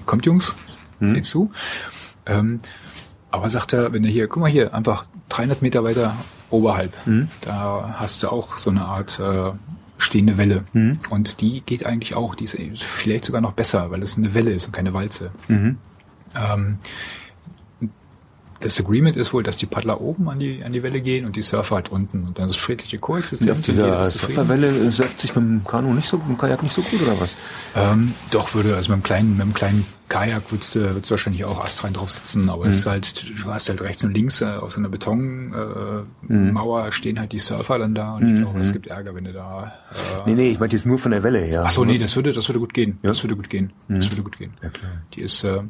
kommt 0.04 0.26
Jungs, 0.26 0.54
seht 0.98 1.26
zu. 1.26 1.52
Ähm, 2.26 2.60
aber 3.32 3.48
sagt 3.48 3.72
er, 3.72 3.92
wenn 3.92 4.04
er 4.04 4.10
hier, 4.10 4.28
guck 4.28 4.42
mal 4.42 4.50
hier, 4.50 4.74
einfach 4.74 5.06
300 5.28 5.62
Meter 5.62 5.84
weiter 5.84 6.16
oberhalb, 6.50 6.92
da 7.40 7.94
hast 7.98 8.22
du 8.22 8.28
auch 8.28 8.58
so 8.58 8.70
eine 8.70 8.84
Art 8.84 9.18
äh, 9.18 9.52
stehende 9.98 10.36
Welle. 10.36 10.64
Und 11.10 11.40
die 11.40 11.62
geht 11.62 11.86
eigentlich 11.86 12.14
auch, 12.14 12.34
die 12.34 12.44
ist 12.44 12.58
vielleicht 12.82 13.24
sogar 13.24 13.40
noch 13.40 13.52
besser, 13.52 13.90
weil 13.90 14.02
es 14.02 14.18
eine 14.18 14.34
Welle 14.34 14.52
ist 14.52 14.66
und 14.66 14.72
keine 14.72 14.92
Walze. 14.92 15.30
Ähm, 16.34 16.78
das 18.62 18.80
Agreement 18.80 19.16
ist 19.16 19.32
wohl, 19.32 19.42
dass 19.42 19.56
die 19.56 19.66
Paddler 19.66 20.00
oben 20.00 20.28
an 20.28 20.38
die, 20.38 20.62
an 20.64 20.72
die 20.72 20.82
Welle 20.82 21.00
gehen 21.00 21.26
und 21.26 21.36
die 21.36 21.42
Surfer 21.42 21.74
halt 21.76 21.90
unten. 21.90 22.24
Und 22.24 22.38
dann 22.38 22.48
ist 22.48 22.58
friedliche 22.58 22.98
Koexistenz. 22.98 23.50
Auf 23.50 23.60
dieser 23.60 24.04
Surferwelle 24.04 24.90
surft 24.90 25.18
sich 25.18 25.34
mit 25.34 25.44
dem 25.44 25.64
Kanu 25.64 25.92
nicht 25.92 26.08
so, 26.08 26.16
mit 26.18 26.28
dem 26.28 26.38
Kajak 26.38 26.62
nicht 26.62 26.72
so 26.74 26.82
gut, 26.82 27.02
oder 27.02 27.20
was? 27.20 27.36
Ähm, 27.76 28.14
doch, 28.30 28.54
würde, 28.54 28.74
also 28.76 28.88
mit 28.90 28.94
einem 28.94 29.02
kleinen, 29.02 29.32
mit 29.32 29.40
einem 29.42 29.54
kleinen 29.54 29.86
Kajak 30.08 30.42
würdest 30.50 30.74
du, 30.74 30.80
würdest 30.80 31.06
du 31.08 31.12
wahrscheinlich 31.12 31.44
auch 31.44 31.64
astrein 31.64 31.94
drauf 31.94 32.12
sitzen, 32.12 32.50
aber 32.50 32.66
es 32.66 32.76
ist 32.76 32.86
halt, 32.86 33.24
du 33.42 33.50
hast 33.50 33.68
halt 33.70 33.80
rechts 33.80 34.04
und 34.04 34.12
links 34.14 34.42
äh, 34.42 34.44
auf 34.44 34.72
so 34.72 34.80
einer 34.80 34.90
Betonmauer 34.90 36.04
äh, 36.28 36.34
Mauer 36.34 36.92
stehen 36.92 37.18
halt 37.18 37.32
die 37.32 37.38
Surfer 37.38 37.78
dann 37.78 37.94
da 37.94 38.16
und 38.16 38.28
ich 38.34 38.40
glaube, 38.40 38.60
es 38.60 38.72
gibt 38.72 38.88
Ärger, 38.88 39.14
wenn 39.14 39.24
du 39.24 39.32
da. 39.32 39.72
Äh, 39.90 40.02
Nee, 40.26 40.34
nee, 40.34 40.50
ich 40.50 40.60
meinte 40.60 40.76
jetzt 40.76 40.84
nur 40.86 40.98
von 40.98 41.12
der 41.12 41.22
Welle 41.22 41.38
her. 41.40 41.64
Ach 41.66 41.70
so, 41.70 41.84
nee, 41.84 41.98
das 41.98 42.14
würde, 42.16 42.32
das 42.32 42.48
würde 42.48 42.58
gut 42.60 42.74
gehen. 42.74 42.98
Das 43.02 43.22
würde 43.24 43.36
gut 43.36 43.48
gehen. 43.50 43.72
Das 43.88 44.10
würde 44.10 44.22
gut 44.22 44.38
gehen. 44.38 44.52
Ja, 44.62 44.68
klar. 44.68 44.90
Die 45.14 45.22
ist, 45.22 45.44
äh, 45.44 45.60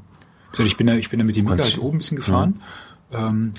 also 0.52 0.64
ich 0.64 0.76
bin 0.76 0.86
da, 0.86 0.94
ich 0.94 1.10
bin 1.10 1.18
da 1.18 1.24
mit 1.24 1.36
dem 1.36 1.44
Mika 1.46 1.62
halt 1.62 1.78
oben 1.78 1.96
ein 1.96 1.98
bisschen 1.98 2.16
gefahren. 2.16 2.62
Ähm, 3.12 3.52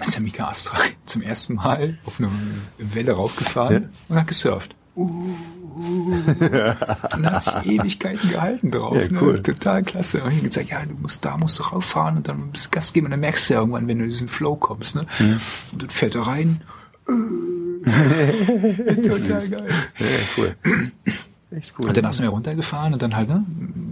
ist 0.00 0.14
der 0.14 0.22
Mika 0.22 0.48
Astra 0.48 0.78
zum 1.06 1.22
ersten 1.22 1.54
Mal 1.54 1.98
auf 2.04 2.18
eine 2.20 2.30
Welle 2.78 3.12
raufgefahren 3.12 3.82
Ja? 3.82 3.88
und 4.08 4.16
hat 4.16 4.26
gesurft. 4.26 4.74
und 4.94 5.36
hat 7.24 7.42
sich 7.44 7.66
Ewigkeiten 7.78 8.30
gehalten 8.30 8.70
drauf. 8.70 8.96
Ja, 8.96 9.08
ne? 9.10 9.18
cool. 9.22 9.42
Total 9.42 9.82
klasse. 9.82 10.22
Und 10.22 10.32
ich 10.32 10.42
gesagt, 10.42 10.68
ja, 10.70 10.82
du 10.84 10.94
musst, 10.94 11.24
da 11.24 11.36
musst 11.36 11.58
du 11.58 11.62
rauffahren 11.64 12.16
und 12.18 12.28
dann 12.28 12.38
ein 12.38 12.50
bisschen 12.50 12.70
Gas 12.70 12.92
geben 12.92 13.06
und 13.06 13.10
dann 13.12 13.20
merkst 13.20 13.48
du 13.50 13.54
ja 13.54 13.60
irgendwann, 13.60 13.86
wenn 13.88 13.98
du 13.98 14.04
in 14.04 14.10
diesen 14.10 14.28
Flow 14.28 14.56
kommst, 14.56 14.94
ne? 14.96 15.02
Mhm. 15.18 15.40
Und 15.72 15.82
dann 15.82 15.90
fährt 15.90 16.14
er 16.14 16.26
rein. 16.26 16.60
Total 17.86 19.48
geil. 19.48 19.68
Ja, 19.98 20.06
cool. 20.36 20.56
Echt 21.52 21.74
cool. 21.78 21.88
Und 21.88 21.96
dann 21.96 22.06
hast 22.06 22.18
du 22.18 22.22
mir 22.24 22.28
runtergefahren 22.30 22.92
und 22.92 23.00
dann 23.02 23.14
halt, 23.16 23.28
ne, 23.28 23.44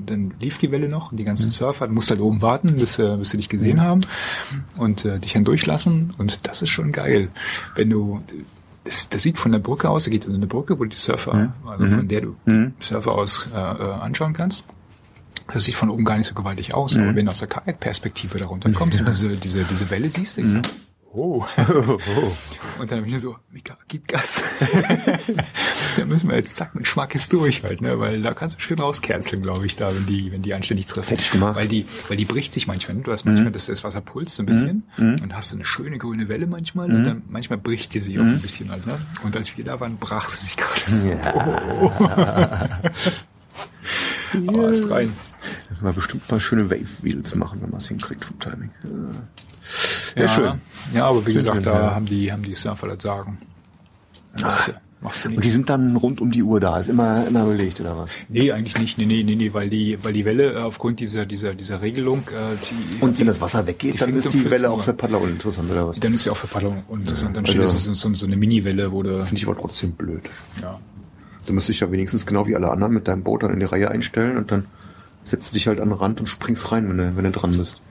dann 0.07 0.35
lief 0.41 0.59
die 0.59 0.71
Welle 0.71 0.89
noch 0.89 1.11
und 1.11 1.19
die 1.19 1.25
ganzen 1.25 1.51
Surfer, 1.51 1.87
du 1.87 1.93
musst 1.93 2.11
halt 2.11 2.21
oben 2.21 2.43
warten, 2.43 2.77
bis, 2.77 2.99
äh, 2.99 3.17
bis 3.17 3.31
sie 3.31 3.37
dich 3.37 3.49
gesehen 3.49 3.81
haben 3.81 4.03
und 4.79 5.05
äh, 5.05 5.19
dich 5.19 5.33
dann 5.33 5.45
durchlassen 5.45 6.15
und 6.19 6.47
das 6.47 6.63
ist 6.63 6.71
schon 6.71 6.93
geil. 6.93 7.29
Wenn 7.75 7.91
du, 7.91 8.23
das, 8.85 9.09
das 9.09 9.23
sieht 9.23 9.39
von 9.39 9.53
der 9.53 9.59
Brücke 9.59 9.89
aus, 9.89 10.05
da 10.05 10.11
geht 10.11 10.27
in 10.27 10.35
eine 10.35 10.47
Brücke, 10.47 10.79
wo 10.79 10.85
du 10.85 10.91
die 10.91 10.97
Surfer, 10.97 11.53
also 11.67 11.85
von 11.97 12.09
der 12.09 12.21
du 12.23 12.37
Surfer 12.81 13.13
aus 13.13 13.49
äh, 13.53 13.57
äh, 13.57 13.61
anschauen 13.61 14.33
kannst. 14.33 14.65
Das 15.53 15.65
sieht 15.65 15.75
von 15.75 15.91
oben 15.91 16.05
gar 16.05 16.17
nicht 16.17 16.27
so 16.27 16.35
gewaltig 16.35 16.75
aus, 16.75 16.97
aber 16.97 17.15
wenn 17.17 17.27
du 17.27 17.33
aus 17.33 17.39
der 17.41 17.49
Kajakperspektive 17.49 18.39
da 18.39 18.47
runterkommst 18.47 18.99
und 19.01 19.09
diese, 19.09 19.29
diese, 19.37 19.65
diese 19.65 19.91
Welle 19.91 20.09
siehst, 20.09 20.39
denkst 20.39 20.53
du, 20.53 20.61
oh. 21.15 21.45
Und 22.79 22.91
dann 22.91 22.99
habe 22.99 23.07
ich 23.07 23.15
mir 23.15 23.21
so, 23.21 23.37
Mika, 23.53 23.77
gib 23.89 24.09
Gas. 24.09 24.43
da 25.97 26.05
müssen 26.05 26.29
wir 26.29 26.37
jetzt 26.37 26.57
zack 26.57 26.75
mit 26.75 26.89
Schmack 26.89 27.15
jetzt 27.15 27.33
durch 27.33 27.63
halt, 27.63 27.81
ne? 27.81 28.01
Weil 28.01 28.21
da 28.23 28.35
kannst 28.35 28.57
du 28.57 28.61
schön 28.61 28.79
rauskerzeln, 28.79 29.43
glaube 29.43 29.67
ich, 29.67 29.77
da, 29.77 29.95
wenn 29.95 30.07
die, 30.07 30.33
wenn 30.33 30.43
die 30.43 30.55
anständig 30.55 30.87
trifft. 30.87 31.09
Fertig 31.09 31.31
gemacht. 31.31 31.57
Weil 31.57 31.69
die, 31.69 31.87
weil 32.09 32.17
die 32.17 32.25
bricht 32.25 32.53
sich 32.53 32.67
manchmal, 32.67 32.97
ne? 32.97 33.03
Du 33.03 33.13
hast 33.13 33.25
manchmal, 33.25 33.53
dass 33.53 33.67
das 33.67 33.85
Wasser 33.85 34.01
pulst 34.01 34.35
so 34.35 34.43
ein 34.43 34.47
bisschen 34.47 34.85
und 34.97 35.35
hast 35.35 35.53
du 35.53 35.57
eine 35.57 35.65
schöne 35.65 35.99
grüne 35.99 36.29
Welle 36.29 36.47
manchmal 36.47 36.93
und 36.93 37.05
dann 37.05 37.23
manchmal 37.29 37.59
bricht 37.59 37.95
die 37.95 38.01
sich 38.01 38.19
auch 38.19 38.27
so 38.27 38.35
ein 38.35 38.43
bisschen 38.43 38.71
halt, 38.71 38.87
ne? 38.87 38.99
Und 39.23 39.37
als 39.37 39.57
wir 39.57 39.65
da 39.65 39.79
waren, 39.81 39.97
brach 39.97 40.29
sie 40.29 40.47
sich 40.47 40.57
gerade 40.57 40.91
so. 40.91 41.13
Aber 44.49 44.69
ist 44.69 44.91
rein. 44.91 45.13
Mal 45.81 45.93
bestimmt 45.93 46.31
mal 46.31 46.41
schöne 46.41 46.71
Wave 46.71 47.03
Wheels 47.03 47.35
machen, 47.35 47.61
wenn 47.63 47.71
man 47.71 47.79
es 47.79 47.89
hinkriegt 47.89 48.25
vom 48.25 48.39
Timing. 48.39 48.71
Ja, 48.85 48.91
ja 50.17 50.29
schön. 50.29 50.61
Ja, 50.93 51.07
aber 51.07 51.27
wie 51.27 51.33
Schön, 51.33 51.45
gesagt, 51.45 51.67
da 51.67 51.81
ja. 51.81 51.95
haben 51.95 52.07
die, 52.07 52.31
haben 52.31 52.43
die 52.43 52.55
Surfer 52.55 52.89
das 52.89 53.03
Sagen. 53.03 53.39
Machst 54.39 54.69
du, 54.69 54.73
machst 55.01 55.25
du 55.25 55.29
Und 55.31 55.45
die 55.45 55.49
sind 55.51 55.71
dann 55.71 55.97
rund 55.97 56.21
um 56.21 56.31
die 56.31 56.43
Uhr 56.43 56.61
da, 56.61 56.79
ist 56.81 56.89
immer, 56.89 57.27
immer 57.27 57.45
belegt, 57.47 57.81
oder 57.81 57.97
was? 57.97 58.15
Nee, 58.29 58.53
eigentlich 58.53 58.77
nicht. 58.79 58.99
Nee, 58.99 59.07
nee, 59.07 59.23
nee, 59.23 59.35
nee, 59.37 59.53
weil 59.55 59.71
die, 59.71 59.97
weil 60.03 60.13
die 60.13 60.25
Welle 60.25 60.55
äh, 60.55 60.57
aufgrund 60.59 61.01
dieser, 61.01 61.25
dieser, 61.27 61.55
dieser 61.55 61.81
Regelung, 61.83 62.25
äh, 62.29 62.57
die, 62.69 63.01
Und 63.03 63.19
wenn 63.19 63.27
das 63.27 63.41
Wasser 63.41 63.67
weggeht, 63.67 64.01
dann 64.01 64.15
ist 64.15 64.27
die 64.33 64.39
14 64.39 64.51
Welle 64.51 64.71
auch 64.71 64.83
für 64.83 64.93
Paddler 64.93 65.21
uninteressant, 65.21 65.71
oder 65.71 65.89
was? 65.89 66.01
dann 66.01 66.13
ist 66.15 66.25
sie 66.25 66.31
auch 66.31 66.37
für 66.37 66.49
Paddler 66.49 66.77
und 66.89 67.11
das, 67.11 67.23
und 67.23 67.35
dann 67.37 67.45
Also- 67.47 67.67
steht 67.67 67.93
es 67.93 68.01
so, 68.01 68.13
so 68.15 68.27
eine 68.27 68.37
Mini-Welle, 68.37 68.93
wo 68.93 69.03
du, 69.03 69.25
Finde 69.25 69.37
ich 69.37 69.47
aber 69.47 69.57
trotzdem 69.57 69.93
blöd. 69.93 70.23
ja. 70.61 70.79
Du 71.47 71.53
musst 71.53 71.69
dich 71.69 71.81
ja 71.81 71.93
wenigstens 71.93 72.25
genau 72.25 72.47
wie 72.47 72.57
alle 72.57 72.71
anderen 72.71 72.95
mit 72.95 73.07
deinem 73.07 73.23
Boot 73.23 73.43
dann 73.43 73.53
in 73.53 73.61
die 73.61 73.67
Reihe 73.67 73.91
einstellen 73.91 74.39
und 74.39 74.51
dann 74.51 74.65
setzt 75.25 75.53
du 75.53 75.55
dich 75.57 75.67
halt 75.67 75.79
an 75.79 75.91
den 75.91 75.99
Rand 75.99 76.19
und 76.21 76.27
springst 76.27 76.73
rein, 76.73 76.89
wenn 76.89 76.97
du, 76.97 77.17
wenn 77.17 77.25
du 77.25 77.31
dran 77.33 77.51
bist. 77.51 77.83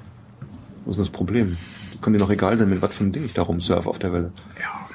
Was 0.85 0.91
ist 0.91 0.95
denn 0.97 1.03
das 1.03 1.09
Problem? 1.09 1.57
Kann 2.01 2.13
dir 2.13 2.19
noch 2.19 2.29
egal 2.29 2.57
sein, 2.57 2.69
mit 2.69 2.81
was 2.81 2.95
für 2.95 3.03
ein 3.05 3.11
Ding 3.13 3.25
ich 3.25 3.33
da 3.33 3.43
rumsurf 3.43 3.87
auf 3.87 3.99
der 3.99 4.11
Welle. 4.11 4.31
ja. 4.59 4.87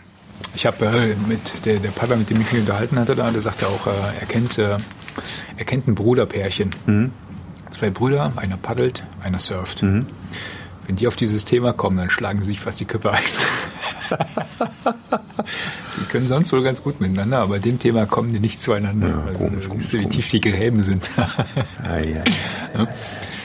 Ich 0.55 0.67
habe 0.67 0.87
äh, 0.87 1.15
mit 1.29 1.65
der, 1.67 1.79
der 1.79 1.91
Paddler, 1.91 2.17
mit 2.17 2.31
dem 2.31 2.41
ich 2.41 2.51
mich 2.53 2.61
unterhalten 2.63 2.99
hatte, 2.99 3.15
da, 3.15 3.31
der 3.31 3.43
sagte 3.43 3.69
auch, 3.69 3.87
äh, 3.87 3.91
er 4.21 4.27
kennt, 4.27 4.59
äh, 4.59 4.77
er 5.57 5.65
kennt 5.65 5.87
ein 5.87 5.95
Bruderpärchen. 5.95 6.71
Zwei 7.71 7.91
Brüder, 7.91 8.33
einer 8.37 8.57
paddelt, 8.57 9.05
einer 9.23 9.39
surft. 9.39 9.83
Wenn 9.83 10.97
die 10.97 11.07
auf 11.07 11.17
dieses 11.17 11.45
Thema 11.45 11.73
kommen, 11.73 11.99
dann 11.99 12.11
schlagen 12.11 12.41
sie 12.41 12.47
sich 12.47 12.61
fast 12.61 12.81
die 12.81 12.87
Köpfe 12.87 13.13
ein. 13.13 13.23
die 16.01 16.05
können 16.09 16.27
sonst 16.27 16.53
wohl 16.53 16.63
ganz 16.63 16.83
gut 16.83 17.01
miteinander, 17.01 17.39
aber 17.39 17.59
dem 17.59 17.79
Thema 17.79 18.07
kommen 18.07 18.33
die 18.33 18.41
nicht 18.41 18.61
zueinander. 18.61 19.09
Ja, 19.09 19.23
also, 19.27 19.39
komisch, 19.39 19.65
da 19.65 19.69
komisch, 19.69 19.91
du, 19.91 19.93
wie 19.93 20.03
komisch. 20.03 20.17
tief 20.17 20.29
die 20.29 20.41
Gräben 20.41 20.83
sind. 20.83 21.11
Ah, 21.17 21.99
ja. 21.99 22.25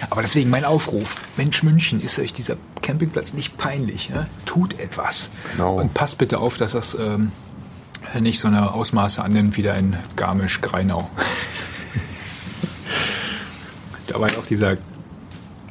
Aber 0.09 0.21
deswegen 0.21 0.49
mein 0.49 0.65
Aufruf. 0.65 1.15
Mensch, 1.37 1.63
München, 1.63 1.99
ist 1.99 2.19
euch 2.19 2.33
dieser 2.33 2.55
Campingplatz 2.81 3.33
nicht 3.33 3.57
peinlich? 3.57 4.09
Ja? 4.09 4.27
Tut 4.45 4.79
etwas. 4.79 5.29
Genau. 5.53 5.79
Und 5.79 5.93
passt 5.93 6.17
bitte 6.17 6.39
auf, 6.39 6.57
dass 6.57 6.73
das 6.73 6.95
ähm, 6.99 7.31
nicht 8.19 8.39
so 8.39 8.47
eine 8.47 8.73
Ausmaße 8.73 9.23
annimmt 9.23 9.57
wie 9.57 9.63
da 9.63 9.73
in 9.75 9.95
Garmisch-Greinau. 10.15 11.09
da 14.07 14.19
war 14.19 14.31
ja 14.31 14.37
auch 14.37 14.45
dieser... 14.45 14.77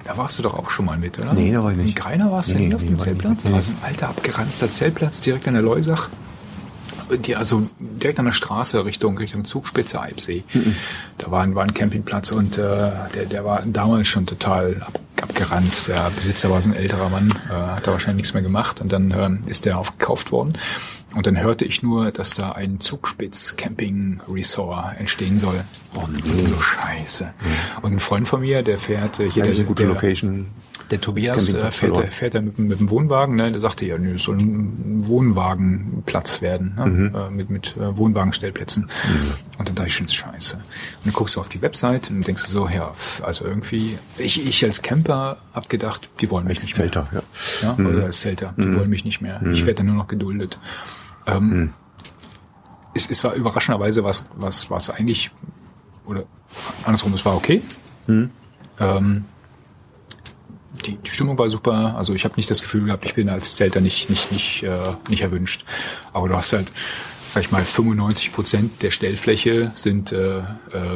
Da 0.04 0.16
warst 0.16 0.36
du 0.38 0.42
doch 0.42 0.54
auch 0.54 0.70
schon 0.70 0.86
mal 0.86 0.98
mit, 0.98 1.16
oder? 1.20 1.32
Nee, 1.32 1.52
da 1.52 1.62
war 1.62 1.70
ich 1.70 1.76
nicht. 1.76 1.90
In 1.90 1.94
Greinau 1.94 2.32
warst 2.32 2.50
du 2.50 2.54
Nee, 2.56 2.66
nicht 2.66 2.74
auf 2.74 2.84
dem. 2.84 2.98
Zeltplatz? 2.98 3.44
Nee. 3.44 3.50
Da 3.50 3.54
war 3.54 3.62
so 3.62 3.70
ein 3.70 3.76
alter, 3.82 4.08
abgeranzter 4.08 4.72
Zeltplatz 4.72 5.20
direkt 5.20 5.46
an 5.46 5.54
der 5.54 5.62
Leusach. 5.62 6.08
Die, 7.18 7.36
also 7.36 7.68
direkt 7.78 8.18
an 8.18 8.24
der 8.26 8.32
Straße 8.32 8.84
Richtung 8.84 9.18
Richtung 9.18 9.44
Zugspitze 9.44 10.00
Eibsee. 10.00 10.44
Mhm. 10.52 10.76
Da 11.18 11.30
war 11.30 11.42
ein, 11.42 11.54
war 11.54 11.64
ein 11.64 11.74
Campingplatz 11.74 12.32
und 12.32 12.58
äh, 12.58 12.90
der, 13.14 13.26
der 13.30 13.44
war 13.44 13.62
damals 13.66 14.08
schon 14.08 14.26
total 14.26 14.76
ab, 14.80 14.98
abgeranzt. 15.20 15.88
Der 15.88 16.10
Besitzer 16.14 16.50
war 16.50 16.60
so 16.60 16.70
ein 16.70 16.76
älterer 16.76 17.08
Mann, 17.08 17.32
äh, 17.48 17.52
hat 17.52 17.86
da 17.86 17.92
wahrscheinlich 17.92 18.22
nichts 18.22 18.34
mehr 18.34 18.42
gemacht 18.42 18.80
und 18.80 18.92
dann 18.92 19.14
ähm, 19.16 19.42
ist 19.46 19.64
der 19.64 19.78
aufgekauft 19.78 20.32
worden. 20.32 20.58
Und 21.14 21.26
dann 21.26 21.38
hörte 21.38 21.66
ich 21.66 21.82
nur, 21.82 22.10
dass 22.10 22.34
da 22.34 22.52
ein 22.52 22.80
Zugspitz-Camping-Resort 22.80 24.98
entstehen 24.98 25.38
soll. 25.38 25.62
Oh 25.94 26.08
nee. 26.10 26.46
So 26.46 26.58
scheiße. 26.60 27.32
Und 27.82 27.92
ein 27.92 28.00
Freund 28.00 28.26
von 28.26 28.40
mir, 28.40 28.62
der 28.62 28.78
fährt 28.78 29.20
äh, 29.20 29.28
hier 29.28 29.42
der, 29.44 29.52
eine 29.52 29.64
gute 29.64 29.82
der, 29.84 29.92
Location. 29.92 30.46
Der 30.90 31.00
Tobias 31.00 31.52
äh, 31.52 31.70
fährt, 31.70 31.96
er- 31.96 32.10
fährt 32.10 32.34
er 32.34 32.42
mit, 32.42 32.58
dem- 32.58 32.68
mit 32.68 32.78
dem 32.80 32.90
Wohnwagen, 32.90 33.36
ne? 33.36 33.50
Der 33.50 33.60
sagte 33.60 33.86
ja, 33.86 33.96
nö, 33.98 34.14
es 34.14 34.24
soll 34.24 34.36
ein 34.38 35.04
Wohnwagenplatz 35.06 36.42
werden, 36.42 36.74
ne? 36.76 36.86
Mhm. 36.86 37.14
äh, 37.14 37.30
mit, 37.30 37.50
mit 37.50 37.76
äh, 37.76 37.96
Wohnwagenstellplätzen. 37.96 38.88
Und 39.58 39.68
dann 39.68 39.74
dachte 39.74 39.88
ich 39.88 39.96
schon, 39.96 40.08
scheiße. 40.08 40.56
Und 40.56 40.62
dann 41.04 41.12
guckst 41.12 41.36
du 41.36 41.40
auf 41.40 41.48
die 41.48 41.62
Website 41.62 42.10
und 42.10 42.26
denkst 42.26 42.44
so, 42.44 42.68
ja, 42.68 42.94
also 43.22 43.44
irgendwie, 43.44 43.98
ich, 44.18 44.46
ich 44.46 44.64
als 44.64 44.82
Camper 44.82 45.38
hab 45.54 45.68
gedacht, 45.68 46.10
die 46.20 46.30
wollen 46.30 46.46
mich 46.46 46.58
Als 46.58 46.64
nicht 46.64 46.74
Zelter, 46.76 47.06
ja. 47.12 47.22
mehr. 47.76 47.76
Ja, 47.78 47.90
oder 47.90 48.04
als 48.06 48.20
Zelter, 48.20 48.54
die 48.56 48.74
wollen 48.74 48.90
mich 48.90 49.04
nicht 49.04 49.20
mehr. 49.20 49.40
Ich 49.52 49.60
werde 49.66 49.74
dann 49.78 49.86
nur 49.86 49.96
noch 49.96 50.08
geduldet. 50.08 50.58
Ähm, 51.26 51.72
es, 52.94 53.08
es 53.08 53.22
war 53.24 53.34
überraschenderweise 53.34 54.04
was, 54.04 54.24
was, 54.36 54.70
was 54.70 54.90
eigentlich, 54.90 55.30
oder 56.04 56.24
andersrum, 56.84 57.14
es 57.14 57.24
war 57.24 57.36
okay. 57.36 57.62
Ähm, 58.08 59.24
die, 60.86 60.96
die 60.96 61.10
Stimmung 61.10 61.38
war 61.38 61.48
super. 61.48 61.94
Also 61.96 62.14
ich 62.14 62.24
habe 62.24 62.34
nicht 62.36 62.50
das 62.50 62.60
Gefühl 62.62 62.86
gehabt, 62.86 63.04
ich 63.04 63.14
bin 63.14 63.28
als 63.28 63.56
Zelter 63.56 63.80
nicht 63.80 64.10
nicht 64.10 64.32
nicht 64.32 64.62
äh, 64.62 64.70
nicht 65.08 65.22
erwünscht. 65.22 65.64
Aber 66.12 66.28
du 66.28 66.36
hast 66.36 66.52
halt, 66.52 66.72
sag 67.28 67.42
ich 67.44 67.50
mal, 67.50 67.64
95 67.64 68.32
Prozent 68.32 68.82
der 68.82 68.90
Stellfläche 68.90 69.70
sind 69.74 70.12
äh, 70.12 70.38
äh, 70.38 70.42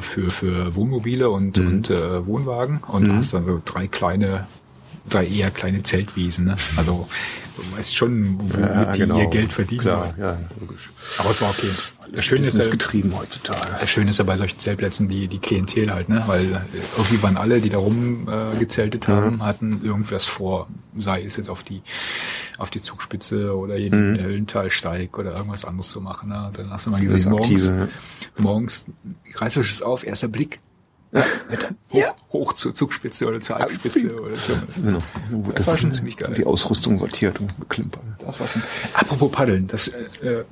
für 0.01 0.31
für 0.31 0.75
Wohnmobile 0.75 1.29
und 1.31 1.59
Mhm. 1.59 1.67
und 1.67 1.91
äh, 1.91 2.27
Wohnwagen 2.27 2.79
und 2.89 3.05
du 3.07 3.13
hast 3.15 3.35
dann 3.35 3.45
so 3.45 3.61
drei 3.65 3.87
kleine 3.87 4.47
drei 5.09 5.27
eher 5.27 5.51
kleine 5.51 5.83
Zeltwiesen. 5.85 6.47
Ne? 6.47 6.57
Also 6.77 7.07
du 7.57 7.77
weißt 7.79 7.95
schon, 7.97 8.37
womit 8.41 8.59
Ja, 8.71 8.93
die 8.93 8.99
genau. 8.99 9.19
ihr 9.21 9.27
Geld 9.29 9.53
verdienen. 9.53 9.83
Klar, 9.83 10.15
ja, 10.19 10.39
logisch. 10.61 10.91
Aber 11.19 11.31
es 11.31 11.41
war 11.41 11.51
okay. 11.51 11.71
Das 12.13 12.25
Schöne 12.25 12.47
ist, 12.47 12.59
ja, 12.59 12.69
getrieben 12.69 13.13
heutzutage. 13.17 13.77
das 13.81 13.91
Schöne 13.91 14.11
ist 14.11 14.19
ja 14.19 14.25
bei 14.25 14.37
solchen 14.37 14.59
Zeltplätzen 14.59 15.09
die, 15.09 15.29
die 15.29 15.39
Klientel 15.39 15.93
halt, 15.93 16.09
ne? 16.09 16.23
Weil 16.27 16.45
äh, 16.45 16.59
irgendwie 16.97 17.23
waren 17.23 17.37
alle, 17.37 17.61
die 17.61 17.71
da 17.71 17.79
rum 17.79 18.29
äh, 18.29 18.57
gezeltet 18.59 19.09
haben, 19.09 19.43
hatten 19.43 19.81
irgendwas 19.85 20.25
vor, 20.25 20.69
sei 20.95 21.23
es 21.23 21.37
jetzt 21.37 21.49
auf 21.49 21.63
die 21.63 21.83
auf 22.59 22.71
die 22.71 22.81
Zugspitze 22.81 23.55
oder 23.55 23.77
jeden 23.77 24.13
mhm. 24.13 24.21
Höllentalsteig 24.21 25.19
oder 25.19 25.37
irgendwas 25.37 25.65
anderes 25.65 25.89
zu 25.89 26.01
machen. 26.01 26.31
Ne? 26.31 26.51
Dann 26.55 26.71
hast 26.71 26.87
du 26.87 26.91
mal 26.91 27.01
gesehen, 27.01 27.19
Das 27.19 27.27
morgens, 27.27 27.69
Aktive, 27.69 27.89
morgens 28.39 28.87
reißerisch 29.35 29.71
ist 29.71 29.83
auf, 29.83 30.07
erster 30.07 30.29
Blick. 30.29 30.61
Ja. 31.93 32.15
Hoch 32.33 32.53
zur 32.53 32.75
Zugspitze 32.75 33.27
oder 33.27 33.41
zur 33.41 33.57
Alpspitze 33.57 34.21
oder 34.21 34.37
so. 34.37 34.55
Genau. 34.83 34.99
Das 35.55 35.67
war 35.67 35.79
schon 35.79 35.93
ziemlich 35.93 36.17
geil. 36.17 36.35
Die 36.37 36.45
Ausrüstung 36.45 36.99
sortiert 36.99 37.41
und 37.41 37.59
beklimpert. 37.59 38.03
Das 38.19 38.39
war 38.41 38.49
schon. 38.49 38.63
Apropos 38.93 39.31
Paddeln, 39.33 39.67
das 39.69 39.89
äh, 39.89 40.41
äh, 40.41 40.45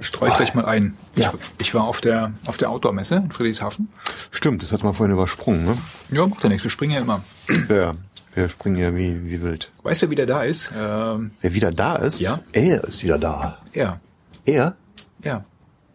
streue 0.00 0.30
ich 0.30 0.36
gleich 0.36 0.54
mal 0.54 0.64
ein. 0.64 0.96
Ja. 1.16 1.32
Ich, 1.58 1.66
ich 1.68 1.74
war 1.74 1.84
auf 1.84 2.00
der, 2.00 2.32
auf 2.46 2.56
der 2.56 2.70
Outdoor-Messe 2.70 3.16
in 3.16 3.30
Friedrichshafen. 3.32 3.88
Stimmt, 4.30 4.62
das 4.62 4.72
hat 4.72 4.82
man 4.84 4.94
vorhin 4.94 5.14
übersprungen, 5.14 5.64
ne? 5.64 5.78
Ja, 6.10 6.26
macht 6.26 6.42
ja 6.42 6.48
nichts, 6.48 6.64
wir 6.64 6.70
springen 6.70 6.92
ja 6.94 7.00
immer. 7.00 7.22
Ja, 7.68 7.94
wir 8.34 8.48
springen 8.48 8.76
ja 8.76 8.94
wie, 8.94 9.24
wie 9.24 9.42
wild. 9.42 9.70
Weißt 9.82 10.02
du, 10.02 10.06
wer 10.06 10.10
wieder 10.10 10.26
da 10.26 10.42
ist? 10.42 10.70
Ähm, 10.76 11.30
Wer 11.40 11.54
wieder 11.54 11.70
da 11.72 11.96
ist? 11.96 12.20
Ja. 12.20 12.40
Er 12.52 12.84
ist 12.84 13.02
wieder 13.02 13.18
da. 13.18 13.58
er. 13.72 14.00
Er? 14.44 14.76
Ja. 15.22 15.44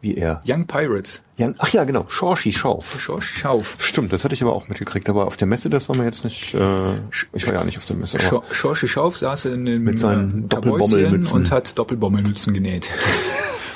Wie 0.02 0.18
er? 0.18 0.42
Young 0.46 0.68
Pirates. 0.68 1.24
Ja, 1.38 1.54
ach 1.60 1.70
ja, 1.70 1.86
genau. 1.86 2.06
Schorschi 2.10 2.52
Schauf. 2.52 3.00
Schorsch 3.00 3.40
Schauf. 3.40 3.78
Stimmt, 3.80 4.12
das 4.12 4.26
hatte 4.26 4.36
ich 4.36 4.42
aber 4.44 4.52
auch 4.52 4.68
mitgekriegt. 4.68 5.10
Aber 5.10 5.26
auf 5.26 5.38
der 5.38 5.48
Messe, 5.48 5.70
das 5.70 5.88
war 5.88 5.96
mir 5.96 6.04
jetzt 6.04 6.26
nicht. 6.26 6.54
Äh, 6.54 6.92
ich 7.32 7.48
war 7.48 7.54
ja 7.54 7.64
nicht 7.64 7.78
auf 7.78 7.86
der 7.86 7.96
Messe. 7.96 8.18
Schorsche 8.52 8.90
Schauf 8.90 9.16
saß 9.18 9.46
in 9.46 9.62
einem 9.62 9.82
Mit 9.82 10.00
seinen 10.00 10.44
äh, 10.44 10.48
Doppelbommelmützen. 10.50 11.34
Und 11.34 11.52
hat 11.52 11.80
Doppelbommelmützen 11.80 12.54
genäht. 12.54 12.90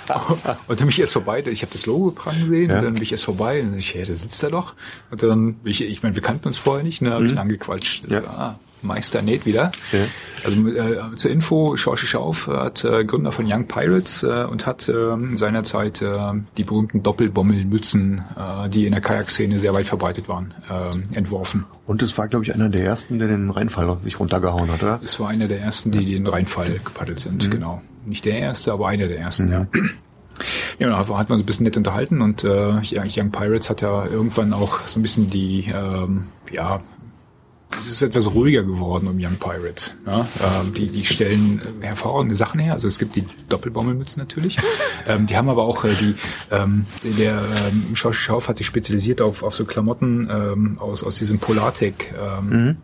und 0.68 0.80
dann 0.80 0.88
bin 0.88 0.90
ich 0.90 1.00
erst 1.00 1.14
vorbei, 1.14 1.44
ich 1.48 1.62
habe 1.62 1.72
das 1.72 1.86
Logo 1.86 2.12
prang 2.12 2.40
gesehen 2.40 2.70
Ja. 2.70 2.78
und 2.80 2.84
dann 2.86 2.94
bin 2.96 3.04
ich 3.04 3.12
erst 3.12 3.26
vorbei 3.26 3.62
und 3.62 3.76
ich, 3.78 3.94
hey, 3.96 4.06
da 4.06 4.14
sitzt 4.16 4.42
er 4.44 4.50
doch. 4.52 4.74
Und 5.12 5.22
dann, 5.24 5.56
bin 5.56 5.72
ich, 5.72 5.82
ich 5.82 6.04
meine, 6.04 6.16
wir 6.16 6.22
kannten 6.24 6.48
uns 6.48 6.58
vorher 6.58 6.84
nicht, 6.84 7.02
ne, 7.02 7.12
habe 7.14 7.26
ich 7.26 7.32
ihn 7.34 7.38
angequatscht. 7.38 8.04
Das 8.06 8.10
Mhm. 8.12 8.16
Ja. 8.16 8.24
war, 8.26 8.40
ah, 8.40 8.60
Meister 8.84 9.24
näht 9.24 9.48
wieder. 9.48 9.72
Ja. 9.92 10.00
Also 10.46 10.68
äh, 10.70 11.16
zur 11.16 11.32
Info, 11.32 11.76
Schorsche 11.78 12.06
Schauf 12.06 12.46
hat 12.48 12.84
äh, 12.86 13.04
Gründer 13.06 13.32
von 13.32 13.52
Young 13.52 13.66
Pirates 13.68 14.22
äh, 14.22 14.44
und 14.44 14.68
hat 14.68 14.88
ähm, 14.88 15.36
seinerzeit 15.36 16.02
äh, 16.04 16.34
die 16.58 16.64
berühmten 16.64 17.02
Doppelbommelmützen, 17.02 18.24
äh, 18.38 18.70
die 18.70 18.86
in 18.86 18.92
der 18.92 19.02
Kajakszene 19.02 19.58
sehr 19.60 19.74
weit 19.74 19.88
verbreitet 19.88 20.28
waren, 20.30 20.54
ähm, 20.70 21.06
entworfen. 21.14 21.66
Und 21.88 22.04
es 22.04 22.16
war, 22.20 22.28
glaube 22.28 22.46
ich, 22.46 22.54
einer 22.54 22.70
der 22.70 22.84
ersten, 22.84 23.18
der 23.18 23.28
den 23.28 23.50
Reinfall 23.50 23.98
sich 24.02 24.20
runtergehauen 24.20 24.72
hat, 24.72 24.84
oder? 24.84 25.00
Es 25.04 25.20
war 25.20 25.30
einer 25.30 25.48
der 25.48 25.60
ersten, 25.60 25.92
die 25.92 26.06
den 26.06 26.28
Rheinfall 26.28 26.80
gepaddelt 26.84 27.20
sind, 27.20 27.46
Mhm. 27.48 27.50
genau. 27.52 27.82
Nicht 28.08 28.26
der 28.26 28.40
erste, 28.40 28.72
aber 28.72 28.88
einer 28.88 29.08
der 29.08 29.20
ersten, 29.20 29.52
ja. 29.52 29.68
Ja, 30.80 30.90
da 30.90 30.98
hat 31.00 31.30
man 31.30 31.38
uns 31.38 31.44
ein 31.44 31.46
bisschen 31.46 31.64
nett 31.64 31.78
unterhalten 31.78 32.22
und 32.22 32.44
äh, 32.44 32.74
Young 32.84 33.32
Pirates 33.32 33.70
hat 33.72 33.82
ja 33.82 34.06
irgendwann 34.06 34.54
auch 34.54 34.82
so 34.82 35.00
ein 35.00 35.02
bisschen 35.02 35.30
die, 35.30 35.66
ähm, 35.74 36.28
ja, 36.52 36.82
es 37.80 37.88
ist 37.88 38.02
etwas 38.02 38.34
ruhiger 38.34 38.64
geworden 38.64 39.08
um 39.08 39.18
Young 39.20 39.36
Pirates. 39.36 39.96
Ja? 40.06 40.28
Ähm, 40.42 40.74
die, 40.74 40.88
die 40.88 41.06
stellen 41.06 41.62
hervorragende 41.82 42.36
Sachen 42.36 42.60
her. 42.60 42.74
Also 42.74 42.88
es 42.88 42.98
gibt 42.98 43.16
die 43.16 43.26
Doppelbommelmützen 43.50 44.20
natürlich. 44.20 44.58
ähm, 45.08 45.28
die 45.28 45.38
haben 45.38 45.50
aber 45.50 45.64
auch 45.64 45.84
äh, 45.84 45.94
die, 45.94 46.16
ähm, 46.52 46.86
der 47.04 47.42
ähm, 47.68 47.96
Schauf 47.96 48.48
hat 48.48 48.58
sich 48.58 48.68
spezialisiert 48.68 49.22
auf, 49.22 49.44
auf 49.44 49.56
so 49.56 49.66
Klamotten 49.66 50.30
ähm, 50.32 50.78
aus, 50.80 51.04
aus 51.04 51.16
diesem 51.16 51.40
Polartec 51.40 52.14
ähm, 52.14 52.78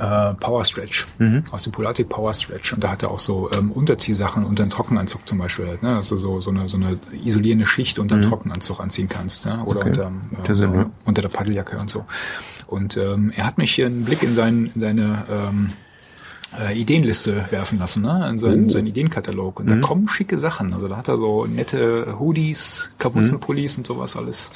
äh, 0.00 0.34
Power 0.34 0.64
Stretch. 0.64 1.06
Aus 1.50 1.62
dem 1.64 1.72
Polartec 1.72 2.08
Power 2.08 2.32
Stretch. 2.32 2.72
Und 2.72 2.82
da 2.82 2.90
hat 2.90 3.02
er 3.02 3.10
auch 3.10 3.20
so 3.20 3.50
ähm, 3.56 3.70
Unterziehsachen 3.70 4.44
unter 4.44 4.62
den 4.62 4.70
Trockenanzug 4.70 5.26
zum 5.28 5.38
Beispiel. 5.38 5.68
Halt, 5.68 5.82
ne? 5.82 5.90
Dass 5.90 6.08
du 6.08 6.16
so, 6.16 6.40
so, 6.40 6.50
eine, 6.50 6.68
so 6.68 6.76
eine 6.78 6.98
isolierende 7.24 7.66
Schicht 7.66 7.98
unter 7.98 8.16
den 8.16 8.22
Trockenanzug 8.28 8.80
anziehen 8.80 9.08
kannst. 9.08 9.46
Ne? 9.46 9.62
Oder 9.66 9.80
Okay. 9.80 9.88
unterm, 9.90 10.22
Der 10.46 10.54
Sinn, 10.54 10.72
äh, 10.74 10.76
ja. 10.78 10.90
unter 11.04 11.22
der 11.22 11.28
Paddeljacke 11.28 11.76
und 11.78 11.90
so. 11.90 12.04
Und 12.66 12.96
ähm, 12.96 13.32
er 13.36 13.46
hat 13.46 13.58
mich 13.58 13.72
hier 13.74 13.86
einen 13.86 14.04
Blick 14.04 14.22
in, 14.22 14.34
sein, 14.34 14.70
in 14.74 14.80
seine 14.80 15.24
ähm, 15.28 15.70
äh, 16.58 16.76
Ideenliste 16.78 17.46
werfen 17.50 17.78
lassen, 17.78 18.02
ne? 18.02 18.26
in 18.28 18.38
seinen, 18.38 18.66
Oh. 18.66 18.70
seinen 18.70 18.86
Ideenkatalog. 18.88 19.60
Und 19.60 19.66
Mhm. 19.66 19.80
da 19.80 19.86
kommen 19.86 20.08
schicke 20.08 20.38
Sachen. 20.38 20.74
Also 20.74 20.88
da 20.88 20.96
hat 20.96 21.08
er 21.08 21.16
so 21.16 21.46
nette 21.46 22.16
Hoodies, 22.18 22.90
Kapuzenpullis 22.98 23.76
Mhm. 23.76 23.80
und 23.82 23.86
sowas 23.86 24.16
alles. 24.16 24.50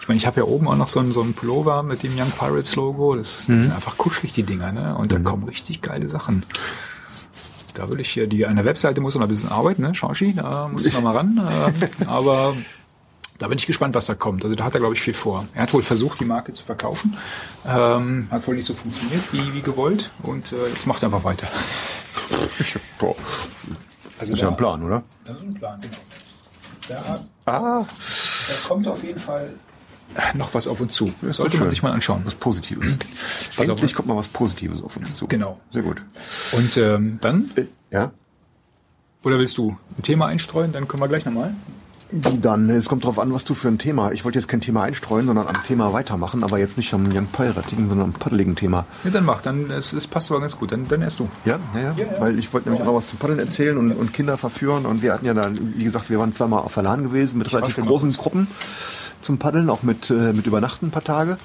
Ich 0.00 0.06
meine, 0.08 0.18
ich 0.18 0.26
habe 0.26 0.40
ja 0.40 0.46
oben 0.46 0.68
auch 0.68 0.76
noch 0.76 0.88
so 0.88 1.00
einen, 1.00 1.12
so 1.12 1.22
einen 1.22 1.34
Pullover 1.34 1.82
mit 1.82 2.02
dem 2.02 2.12
Young 2.18 2.30
Pirates 2.30 2.76
Logo. 2.76 3.16
Das, 3.16 3.48
Mhm. 3.48 3.54
das 3.54 3.64
sind 3.64 3.74
einfach 3.74 3.96
kuschelig, 3.98 4.32
die 4.34 4.42
Dinger. 4.44 4.70
Ne? 4.72 4.94
Und 4.96 5.12
da 5.12 5.18
kommen 5.18 5.44
richtig 5.44 5.82
geile 5.82 6.08
Sachen. 6.08 6.44
Da 7.74 7.90
will 7.90 7.98
ich 7.98 8.10
hier, 8.10 8.28
die 8.28 8.46
an 8.46 8.54
der 8.54 8.64
Webseite 8.64 9.00
muss 9.00 9.16
noch 9.16 9.22
ein 9.22 9.28
bisschen 9.28 9.48
arbeiten, 9.50 9.82
ne, 9.82 9.92
Shaoshi, 9.96 10.34
da 10.34 10.68
muss 10.68 10.86
ich 10.86 10.94
noch 10.94 11.02
mal 11.02 11.16
ran. 11.16 11.40
Ähm, 11.66 11.88
aber 12.06 12.54
da 13.38 13.48
bin 13.48 13.58
ich 13.58 13.66
gespannt, 13.66 13.94
was 13.94 14.06
da 14.06 14.14
kommt. 14.14 14.44
Also 14.44 14.54
da 14.56 14.64
hat 14.64 14.74
er, 14.74 14.80
glaube 14.80 14.94
ich, 14.94 15.00
viel 15.02 15.14
vor. 15.14 15.46
Er 15.54 15.62
hat 15.62 15.74
wohl 15.74 15.82
versucht, 15.82 16.20
die 16.20 16.24
Marke 16.24 16.52
zu 16.52 16.62
verkaufen. 16.64 17.16
Ähm, 17.66 18.28
hat 18.30 18.46
wohl 18.46 18.54
nicht 18.56 18.66
so 18.66 18.74
funktioniert, 18.74 19.22
wie, 19.32 19.54
wie 19.54 19.60
gewollt. 19.62 20.10
Und 20.22 20.52
äh, 20.52 20.68
jetzt 20.68 20.86
macht 20.86 21.02
er 21.02 21.06
einfach 21.06 21.24
weiter. 21.24 21.48
Boah, 22.98 23.14
Also 24.18 24.32
ist 24.34 24.40
ja 24.42 24.48
ein 24.48 24.56
Plan, 24.56 24.82
oder? 24.82 25.02
Das 25.24 25.36
ist 25.38 25.42
ein 25.46 25.54
Plan, 25.54 25.80
genau. 25.80 25.96
Da, 26.88 27.20
Ah, 27.46 27.84
da 27.84 28.68
kommt 28.68 28.86
auf 28.88 29.02
jeden 29.02 29.18
Fall 29.18 29.52
noch 30.34 30.54
was 30.54 30.68
auf 30.68 30.80
uns 30.80 30.94
zu. 30.94 31.12
Das 31.22 31.36
sollte 31.38 31.56
man 31.58 31.68
sich 31.70 31.82
mal 31.82 31.92
anschauen. 31.92 32.22
was 32.24 32.34
Positives. 32.34 32.96
Auf. 33.58 33.68
Endlich 33.68 33.94
kommt 33.94 34.08
mal 34.08 34.16
was 34.16 34.28
Positives 34.28 34.82
auf 34.82 34.96
uns 34.96 35.16
zu. 35.16 35.26
Genau. 35.26 35.60
Sehr 35.72 35.82
gut. 35.82 36.04
Und 36.52 36.76
ähm, 36.76 37.18
dann, 37.20 37.50
Äh, 37.56 37.64
Ja? 37.90 38.12
oder 39.24 39.38
willst 39.38 39.58
du 39.58 39.76
ein 39.98 40.02
Thema 40.02 40.26
einstreuen? 40.26 40.72
Dann 40.72 40.86
können 40.88 41.02
wir 41.02 41.08
gleich 41.08 41.24
nochmal. 41.24 41.54
Dann, 42.14 42.70
es 42.70 42.88
kommt 42.88 43.04
drauf 43.04 43.18
an, 43.18 43.32
was 43.32 43.44
du 43.44 43.54
für 43.54 43.66
ein 43.66 43.78
Thema. 43.78 44.12
Ich 44.12 44.24
wollte 44.24 44.38
jetzt 44.38 44.46
kein 44.46 44.60
Thema 44.60 44.84
einstreuen, 44.84 45.26
sondern 45.26 45.48
am 45.48 45.64
Thema 45.64 45.92
weitermachen, 45.92 46.44
aber 46.44 46.58
jetzt 46.58 46.76
nicht 46.76 46.94
am 46.94 47.06
Young 47.12 47.26
Piratigen, 47.26 47.88
sondern 47.88 48.12
am 48.12 48.12
paddeligen 48.12 48.54
Thema. 48.54 48.86
Ja, 49.02 49.10
dann 49.10 49.24
mach. 49.24 49.42
Dann, 49.42 49.68
es, 49.70 49.92
es 49.92 50.06
passt 50.06 50.30
aber 50.30 50.40
ganz 50.40 50.56
gut. 50.56 50.70
Dann, 50.70 50.86
dann 50.86 51.02
erst 51.02 51.18
du. 51.18 51.28
Ja, 51.44 51.58
ja, 51.74 51.80
ja. 51.80 51.94
Ja, 51.96 52.04
ja. 52.04 52.20
Weil 52.20 52.38
ich 52.38 52.52
wollte 52.52 52.68
nämlich 52.68 52.82
auch 52.82 52.92
noch 52.92 52.94
was 52.96 53.08
zum 53.08 53.18
Paddeln 53.18 53.40
erzählen 53.40 53.76
und, 53.76 53.92
und 53.92 54.12
Kinder 54.12 54.36
verführen. 54.36 54.86
Und 54.86 55.02
wir 55.02 55.12
hatten 55.12 55.26
ja 55.26 55.34
dann, 55.34 55.74
wie 55.76 55.82
gesagt, 55.82 56.08
wir 56.08 56.20
waren 56.20 56.32
zweimal 56.32 56.62
auf 56.62 56.70
Verlan 56.70 57.02
gewesen 57.02 57.38
mit 57.38 57.52
relativ 57.52 57.70
raschel 57.70 57.84
mal 57.84 57.90
großen 57.90 58.10
kurz. 58.10 58.22
Gruppen 58.22 58.46
zum 59.20 59.38
Paddeln, 59.38 59.68
auch 59.68 59.82
mit, 59.82 60.10
äh, 60.10 60.32
mit 60.32 60.46
Übernachten 60.46 60.86
ein 60.86 60.90
paar 60.92 61.04
Tage. 61.04 61.36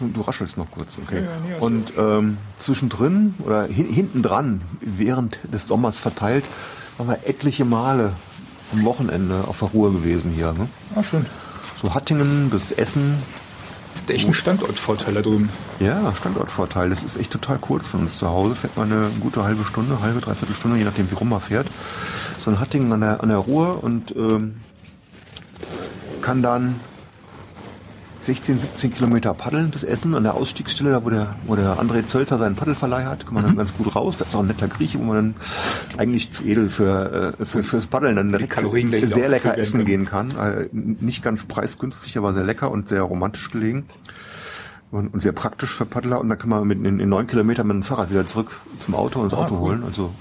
Du 0.00 0.20
raschelst 0.20 0.58
noch 0.58 0.70
kurz, 0.70 0.98
okay. 1.02 1.22
Ja, 1.22 1.58
und 1.60 1.92
ähm, 1.96 2.38
zwischendrin 2.58 3.34
oder 3.38 3.64
hin, 3.64 3.86
hinten 3.86 4.22
dran, 4.22 4.62
während 4.80 5.38
des 5.44 5.68
Sommers 5.68 6.00
verteilt, 6.00 6.44
waren 6.98 7.08
wir 7.08 7.20
etliche 7.26 7.64
Male 7.64 8.12
am 8.72 8.84
Wochenende 8.84 9.44
auf 9.46 9.60
der 9.60 9.68
Ruhe 9.68 9.92
gewesen 9.92 10.30
hier. 10.32 10.52
Ne? 10.52 10.68
Ah, 10.94 11.02
schön. 11.02 11.26
So 11.82 11.94
Hattingen 11.94 12.50
bis 12.50 12.72
Essen. 12.72 13.22
Ihr 14.08 14.14
echt 14.14 14.24
einen 14.26 14.34
Standortvorteil 14.34 15.14
da 15.14 15.22
drüben. 15.22 15.48
Ja, 15.80 16.12
Standortvorteil. 16.14 16.90
Das 16.90 17.02
ist 17.02 17.16
echt 17.16 17.32
total 17.32 17.58
kurz 17.58 17.86
von 17.86 18.00
uns 18.00 18.18
zu 18.18 18.28
Hause. 18.28 18.54
Fährt 18.54 18.76
man 18.76 18.92
eine 18.92 19.10
gute 19.20 19.42
halbe 19.42 19.64
Stunde, 19.64 20.00
halbe, 20.00 20.20
dreiviertel 20.20 20.54
Stunde, 20.54 20.78
je 20.78 20.84
nachdem 20.84 21.10
wie 21.10 21.14
rum 21.14 21.30
man 21.30 21.40
fährt. 21.40 21.66
So 22.40 22.50
ein 22.50 22.60
Hattingen 22.60 22.92
an 22.92 23.00
der, 23.00 23.22
an 23.22 23.30
der 23.30 23.38
Ruhr 23.38 23.82
und 23.82 24.14
ähm, 24.14 24.56
kann 26.22 26.42
dann 26.42 26.80
16, 28.26 28.58
17 28.60 28.92
Kilometer 28.94 29.32
paddeln 29.34 29.70
bis 29.70 29.82
Essen 29.84 30.14
an 30.14 30.24
der 30.24 30.34
Ausstiegsstelle, 30.34 30.90
da 30.90 31.04
wo 31.04 31.10
der, 31.10 31.36
wo 31.46 31.54
der 31.56 31.80
André 31.80 32.04
Zölzer 32.06 32.38
seinen 32.38 32.56
Paddelverleih 32.56 33.04
hat, 33.04 33.24
kann 33.24 33.34
man 33.34 33.44
dann 33.44 33.56
ganz 33.56 33.74
gut 33.76 33.94
raus. 33.94 34.16
Das 34.18 34.28
ist 34.28 34.34
auch 34.34 34.40
ein 34.40 34.46
netter 34.48 34.68
Grieche, 34.68 34.98
wo 34.98 35.04
man 35.04 35.16
dann 35.16 35.34
eigentlich 35.98 36.32
zu 36.32 36.44
edel 36.44 36.68
für, 36.70 37.34
äh, 37.40 37.44
für 37.44 37.62
fürs 37.62 37.86
Paddeln 37.86 38.16
dann 38.16 38.30
direkt 38.32 38.50
Kalorien 38.50 38.90
dahinter 38.90 39.14
sehr 39.14 39.28
lecker 39.28 39.56
essen 39.56 39.78
können. 39.78 39.86
gehen 39.86 40.04
kann. 40.06 40.30
Äh, 40.36 40.68
nicht 40.72 41.22
ganz 41.22 41.46
preisgünstig, 41.46 42.18
aber 42.18 42.32
sehr 42.32 42.44
lecker 42.44 42.70
und 42.70 42.88
sehr 42.88 43.02
romantisch 43.02 43.50
gelegen 43.50 43.84
und, 44.90 45.14
und 45.14 45.20
sehr 45.20 45.32
praktisch 45.32 45.70
für 45.70 45.86
Paddler. 45.86 46.20
Und 46.20 46.28
da 46.28 46.36
kann 46.36 46.50
man 46.50 46.66
mit 46.66 46.78
in, 46.84 46.98
in 47.00 47.08
neun 47.08 47.26
Kilometern 47.26 47.66
mit 47.68 47.74
dem 47.76 47.82
Fahrrad 47.82 48.10
wieder 48.10 48.26
zurück 48.26 48.60
zum 48.80 48.94
Auto 48.94 49.20
und 49.20 49.32
das 49.32 49.38
Ah, 49.38 49.44
Auto 49.44 49.54
cool. 49.54 49.60
holen. 49.60 49.84
Also 49.84 50.12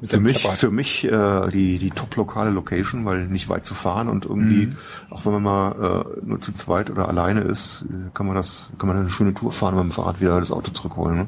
Mit 0.00 0.10
für 0.10 0.20
mich, 0.20 0.46
für 0.46 0.70
mich 0.70 1.04
äh, 1.04 1.48
die, 1.50 1.78
die 1.78 1.90
top 1.90 2.16
lokale 2.16 2.50
Location, 2.50 3.04
weil 3.04 3.26
nicht 3.26 3.48
weit 3.50 3.66
zu 3.66 3.74
fahren 3.74 4.08
und 4.08 4.24
irgendwie, 4.24 4.66
Mhm. 4.66 4.76
auch 5.10 5.26
wenn 5.26 5.32
man 5.34 5.42
mal 5.42 6.04
äh, 6.16 6.26
nur 6.26 6.40
zu 6.40 6.52
zweit 6.52 6.90
oder 6.90 7.08
alleine 7.08 7.40
ist, 7.42 7.84
äh, 7.88 8.10
kann 8.14 8.26
man 8.26 8.34
das, 8.36 8.70
kann 8.78 8.88
man 8.88 8.96
eine 8.98 9.10
schöne 9.10 9.34
Tour 9.34 9.52
fahren 9.52 9.74
und 9.74 9.84
mit 9.86 9.92
dem 9.92 9.94
Fahrrad 9.94 10.20
wieder 10.20 10.40
das 10.40 10.50
Auto 10.52 10.70
zurückholen. 10.72 11.16
Ne? 11.18 11.26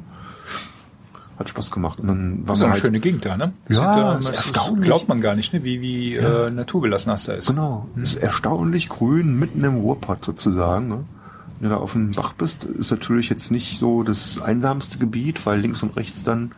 Hat 1.37 1.49
Spaß 1.49 1.71
gemacht. 1.71 1.99
Und 1.99 2.07
dann 2.07 2.39
war 2.39 2.45
Das 2.53 2.59
ist 2.59 2.63
eine 2.63 2.71
halt, 2.73 2.81
schöne 2.81 2.99
Gegend 2.99 3.25
da, 3.25 3.35
ne? 3.37 3.53
Das 3.67 3.77
Ja, 3.77 3.93
sieht, 3.95 4.03
äh, 4.03 4.19
ist 4.19 4.27
das 4.29 4.35
erstaunlich. 4.45 4.85
Glaubt 4.85 5.07
man 5.07 5.21
gar 5.21 5.35
nicht, 5.35 5.51
ne? 5.53 5.63
Wie, 5.63 5.81
wie 5.81 6.15
äh, 6.15 6.49
naturbelassen 6.51 7.09
das 7.11 7.25
da 7.25 7.33
ist. 7.33 7.47
Genau, 7.47 7.87
ist 7.95 8.15
erstaunlich 8.15 8.87
grün, 8.89 9.37
mitten 9.39 9.63
im 9.63 9.77
Ruhrpott 9.77 10.23
sozusagen. 10.23 10.87
Ne? 10.89 11.03
Wenn 11.59 11.69
du 11.69 11.75
da 11.75 11.81
auf 11.81 11.93
dem 11.93 12.11
Bach 12.11 12.33
bist, 12.33 12.65
ist 12.65 12.91
natürlich 12.91 13.29
jetzt 13.29 13.51
nicht 13.51 13.77
so 13.79 14.03
das 14.03 14.41
einsamste 14.41 14.97
Gebiet, 14.99 15.45
weil 15.45 15.59
links 15.59 15.81
und 15.81 15.95
rechts 15.95 16.23
dann 16.23 16.51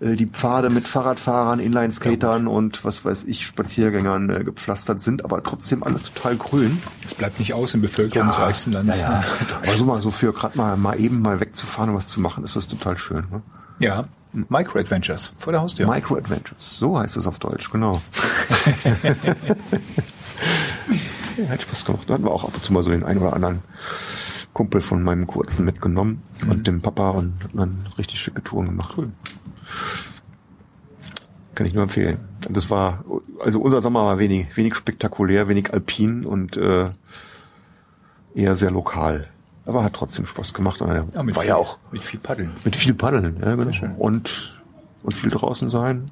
äh, 0.00 0.14
die 0.14 0.26
Pfade 0.26 0.70
mit 0.70 0.86
Fahrradfahrern, 0.86 1.58
Inlineskatern 1.58 2.46
und 2.46 2.84
was 2.84 3.04
weiß 3.04 3.24
ich, 3.24 3.44
Spaziergängern 3.44 4.30
äh, 4.30 4.44
gepflastert 4.44 5.00
sind, 5.00 5.24
aber 5.24 5.42
trotzdem 5.42 5.82
alles 5.82 6.04
total 6.04 6.36
grün. 6.36 6.80
Es 7.04 7.14
bleibt 7.14 7.38
nicht 7.38 7.54
aus 7.54 7.74
im 7.74 7.82
bevölkerungsreichsten 7.82 8.72
Land. 8.72 8.88
ja, 8.88 8.96
ja. 8.96 9.24
Aber 9.62 9.74
so 9.74 9.84
mal 9.84 10.00
so 10.00 10.10
für 10.10 10.32
gerade 10.32 10.56
mal, 10.56 10.76
mal 10.76 11.00
eben 11.00 11.20
mal 11.20 11.40
wegzufahren 11.40 11.90
und 11.90 11.96
was 11.96 12.06
zu 12.08 12.20
machen, 12.20 12.44
ist 12.44 12.54
das 12.56 12.68
total 12.68 12.96
schön. 12.96 13.26
Ne? 13.30 13.42
Ja. 13.80 14.04
Micro 14.48 14.78
Adventures 14.78 15.32
vor 15.38 15.52
der 15.52 15.62
Haustür. 15.62 15.88
Micro 15.88 16.16
Adventures, 16.16 16.76
so 16.78 16.98
heißt 16.98 17.16
es 17.16 17.26
auf 17.26 17.38
Deutsch, 17.38 17.70
genau. 17.70 17.92
ja, 21.36 21.48
hat 21.48 21.62
Spaß 21.62 21.84
gemacht. 21.86 22.04
Da 22.08 22.14
hatten 22.14 22.24
wir 22.24 22.30
auch 22.30 22.44
ab 22.44 22.52
und 22.54 22.64
zu 22.64 22.72
mal 22.72 22.82
so 22.82 22.90
den 22.90 23.04
einen 23.04 23.20
oder 23.20 23.32
anderen 23.32 23.62
Kumpel 24.52 24.80
von 24.80 25.02
meinem 25.02 25.26
Kurzen 25.26 25.64
mitgenommen 25.64 26.22
und 26.48 26.66
dem 26.66 26.82
Papa 26.82 27.10
und 27.10 27.34
dann 27.54 27.86
richtig 27.96 28.20
schicke 28.20 28.44
Touren 28.44 28.66
gemacht. 28.66 28.94
Cool. 28.96 29.10
Kann 31.54 31.66
ich 31.66 31.74
nur 31.74 31.82
empfehlen. 31.82 32.18
Das 32.48 32.70
war, 32.70 33.04
also 33.44 33.60
unser 33.60 33.80
Sommer 33.82 34.04
war 34.04 34.18
wenig, 34.18 34.56
wenig 34.56 34.74
spektakulär, 34.76 35.48
wenig 35.48 35.72
alpin 35.72 36.24
und 36.24 36.56
äh, 36.56 36.90
eher 38.34 38.54
sehr 38.56 38.70
lokal. 38.70 39.28
Aber 39.66 39.82
hat 39.84 39.92
trotzdem 39.94 40.24
Spaß 40.24 40.54
gemacht. 40.54 40.80
Und, 40.80 40.88
Ja, 41.14 41.22
mit 41.22 41.34
war 41.34 41.42
viel, 41.42 41.48
ja 41.50 41.56
auch 41.56 41.78
mit 41.90 42.00
viel 42.00 42.20
Paddeln. 42.20 42.52
mit 42.64 42.76
viel 42.76 42.94
Paddeln, 42.94 43.36
ja, 43.44 43.54
genau. 43.56 43.72
schön. 43.72 43.92
Und, 43.96 44.60
und 45.02 45.14
viel 45.14 45.30
draußen 45.30 45.68
sein. 45.68 46.10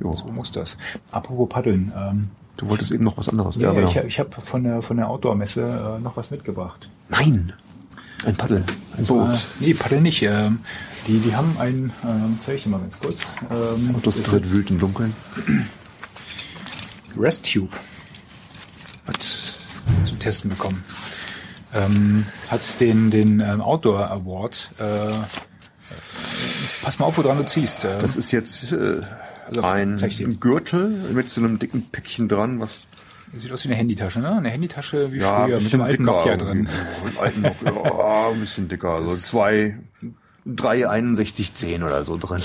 Jo. 0.00 0.10
So 0.10 0.26
muss 0.26 0.50
das. 0.52 0.76
Apropos 1.12 1.48
Paddeln. 1.48 1.92
Ähm, 1.96 2.30
Du 2.58 2.68
wolltest 2.68 2.90
eben 2.92 3.02
noch 3.04 3.16
was 3.16 3.28
anderes. 3.30 3.56
ja, 3.56 3.72
genau. 3.72 3.88
ich, 3.88 3.96
ich 3.96 4.20
habe 4.20 4.40
von 4.40 4.62
der, 4.62 4.82
von 4.82 4.96
der 4.98 5.08
Outdoor-Messe 5.08 5.96
äh, 5.98 6.02
noch 6.02 6.16
was 6.16 6.30
mitgebracht. 6.30 6.90
Nein! 7.08 7.52
Ein 8.26 8.36
Paddel. 8.36 8.62
Ein 8.98 9.04
Äh, 9.04 9.06
Boot. 9.06 9.46
nee, 9.60 9.74
Paddel 9.74 10.00
nicht. 10.02 10.22
Ähm, 10.22 10.58
die, 11.06 11.18
die 11.18 11.34
haben 11.34 11.56
ein, 11.58 11.92
ähm, 12.04 12.38
zeige 12.44 12.58
ich 12.58 12.64
dir 12.64 12.70
mal 12.70 12.80
ganz 12.80 12.98
kurz. 12.98 13.34
Ähm, 13.50 13.94
Das 14.02 14.16
ist 14.16 14.30
halt 14.32 14.50
wild 14.52 14.70
im 14.70 14.78
Dunkeln. 14.78 15.14
RestTube 17.18 17.70
Was? 19.06 19.54
zum 20.04 20.18
Testen 20.18 20.50
bekommen. 20.50 20.82
Ähm, 21.74 22.26
hat 22.48 22.80
den, 22.80 23.10
den 23.10 23.40
ähm, 23.40 23.60
Outdoor 23.60 24.10
Award. 24.10 24.70
Äh, 24.78 25.12
pass 26.82 26.98
mal 26.98 27.06
auf, 27.06 27.16
woran 27.18 27.38
du 27.38 27.46
ziehst. 27.46 27.84
Äh, 27.84 28.00
Das 28.00 28.16
ist 28.16 28.30
jetzt 28.32 28.72
äh, 28.72 29.00
Also, 29.48 29.62
ein. 29.62 29.96
Gürtel 30.40 30.88
mit 31.12 31.30
so 31.30 31.40
einem 31.40 31.58
dicken 31.58 31.82
Päckchen 31.90 32.28
dran, 32.28 32.60
was 32.60 32.82
sieht 33.34 33.50
aus 33.50 33.64
wie 33.64 33.68
eine 33.68 33.76
Handytasche, 33.76 34.20
ne? 34.20 34.36
Eine 34.36 34.50
Handytasche 34.50 35.10
wie 35.10 35.18
ja, 35.20 35.44
früher 35.44 35.60
mit 35.60 35.72
dem 35.72 35.80
alten. 35.80 36.02
Nokia 36.04 36.36
drin. 36.36 36.68
alten 37.18 37.40
Nokia, 37.42 37.72
ja, 37.72 38.28
ein 38.30 38.40
bisschen 38.40 38.68
dicker. 38.68 38.90
Also 38.96 39.16
zwei, 39.16 39.78
drei 40.46 40.78
6110 40.80 41.82
oder 41.82 42.04
so 42.04 42.16
drin. 42.16 42.42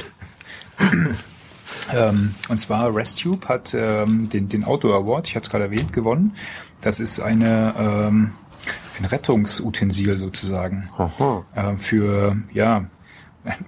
Ähm, 1.94 2.36
und 2.50 2.60
zwar 2.60 2.94
ResTube 2.96 3.48
hat 3.48 3.74
ähm, 3.74 4.30
den, 4.30 4.50
den 4.50 4.64
Outdoor 4.66 4.96
Award, 4.96 5.28
ich 5.28 5.36
hatte 5.36 5.46
es 5.46 5.50
gerade 5.52 5.66
erwähnt, 5.66 5.94
gewonnen. 5.94 6.34
Das 6.82 7.00
ist 7.00 7.20
eine, 7.20 7.74
ähm, 7.78 8.32
ein 9.00 9.06
Rettungsutensil 9.06 10.18
sozusagen. 10.18 10.90
Äh, 11.56 11.78
für, 11.78 12.36
ja, 12.54 12.86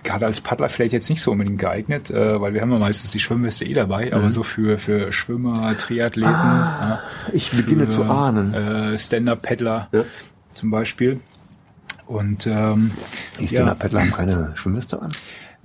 gerade 0.04 0.26
als 0.26 0.42
Paddler 0.42 0.68
vielleicht 0.70 0.92
jetzt 0.94 1.10
nicht 1.10 1.22
so 1.22 1.32
unbedingt 1.32 1.60
geeignet, 1.60 2.10
äh, 2.10 2.42
weil 2.42 2.54
wir 2.54 2.62
haben 2.62 2.72
ja 2.72 2.80
meistens 2.80 3.12
die 3.12 3.20
Schwimmweste 3.20 3.66
eh 3.66 3.74
dabei, 3.74 4.14
aber 4.14 4.32
so 4.32 4.44
für, 4.44 4.78
für 4.78 5.12
Schwimmer, 5.14 5.76
Triathleten, 5.78 6.32
ja, 6.34 7.02
ich 7.32 7.52
beginne 7.52 7.86
für, 7.86 7.92
zu 7.92 8.04
ahnen. 8.04 8.54
Äh, 8.54 8.98
Stand-Up-Paddler 8.98 9.88
Ja. 9.94 10.04
zum 10.54 10.72
Beispiel. 10.72 11.22
Und 12.10 12.48
ähm, 12.48 12.90
Die 13.40 13.44
ja, 13.44 13.50
Stand-Up-Paddler 13.50 14.00
haben 14.02 14.12
keine 14.12 14.52
Schwimmweste 14.56 15.00
an. 15.00 15.12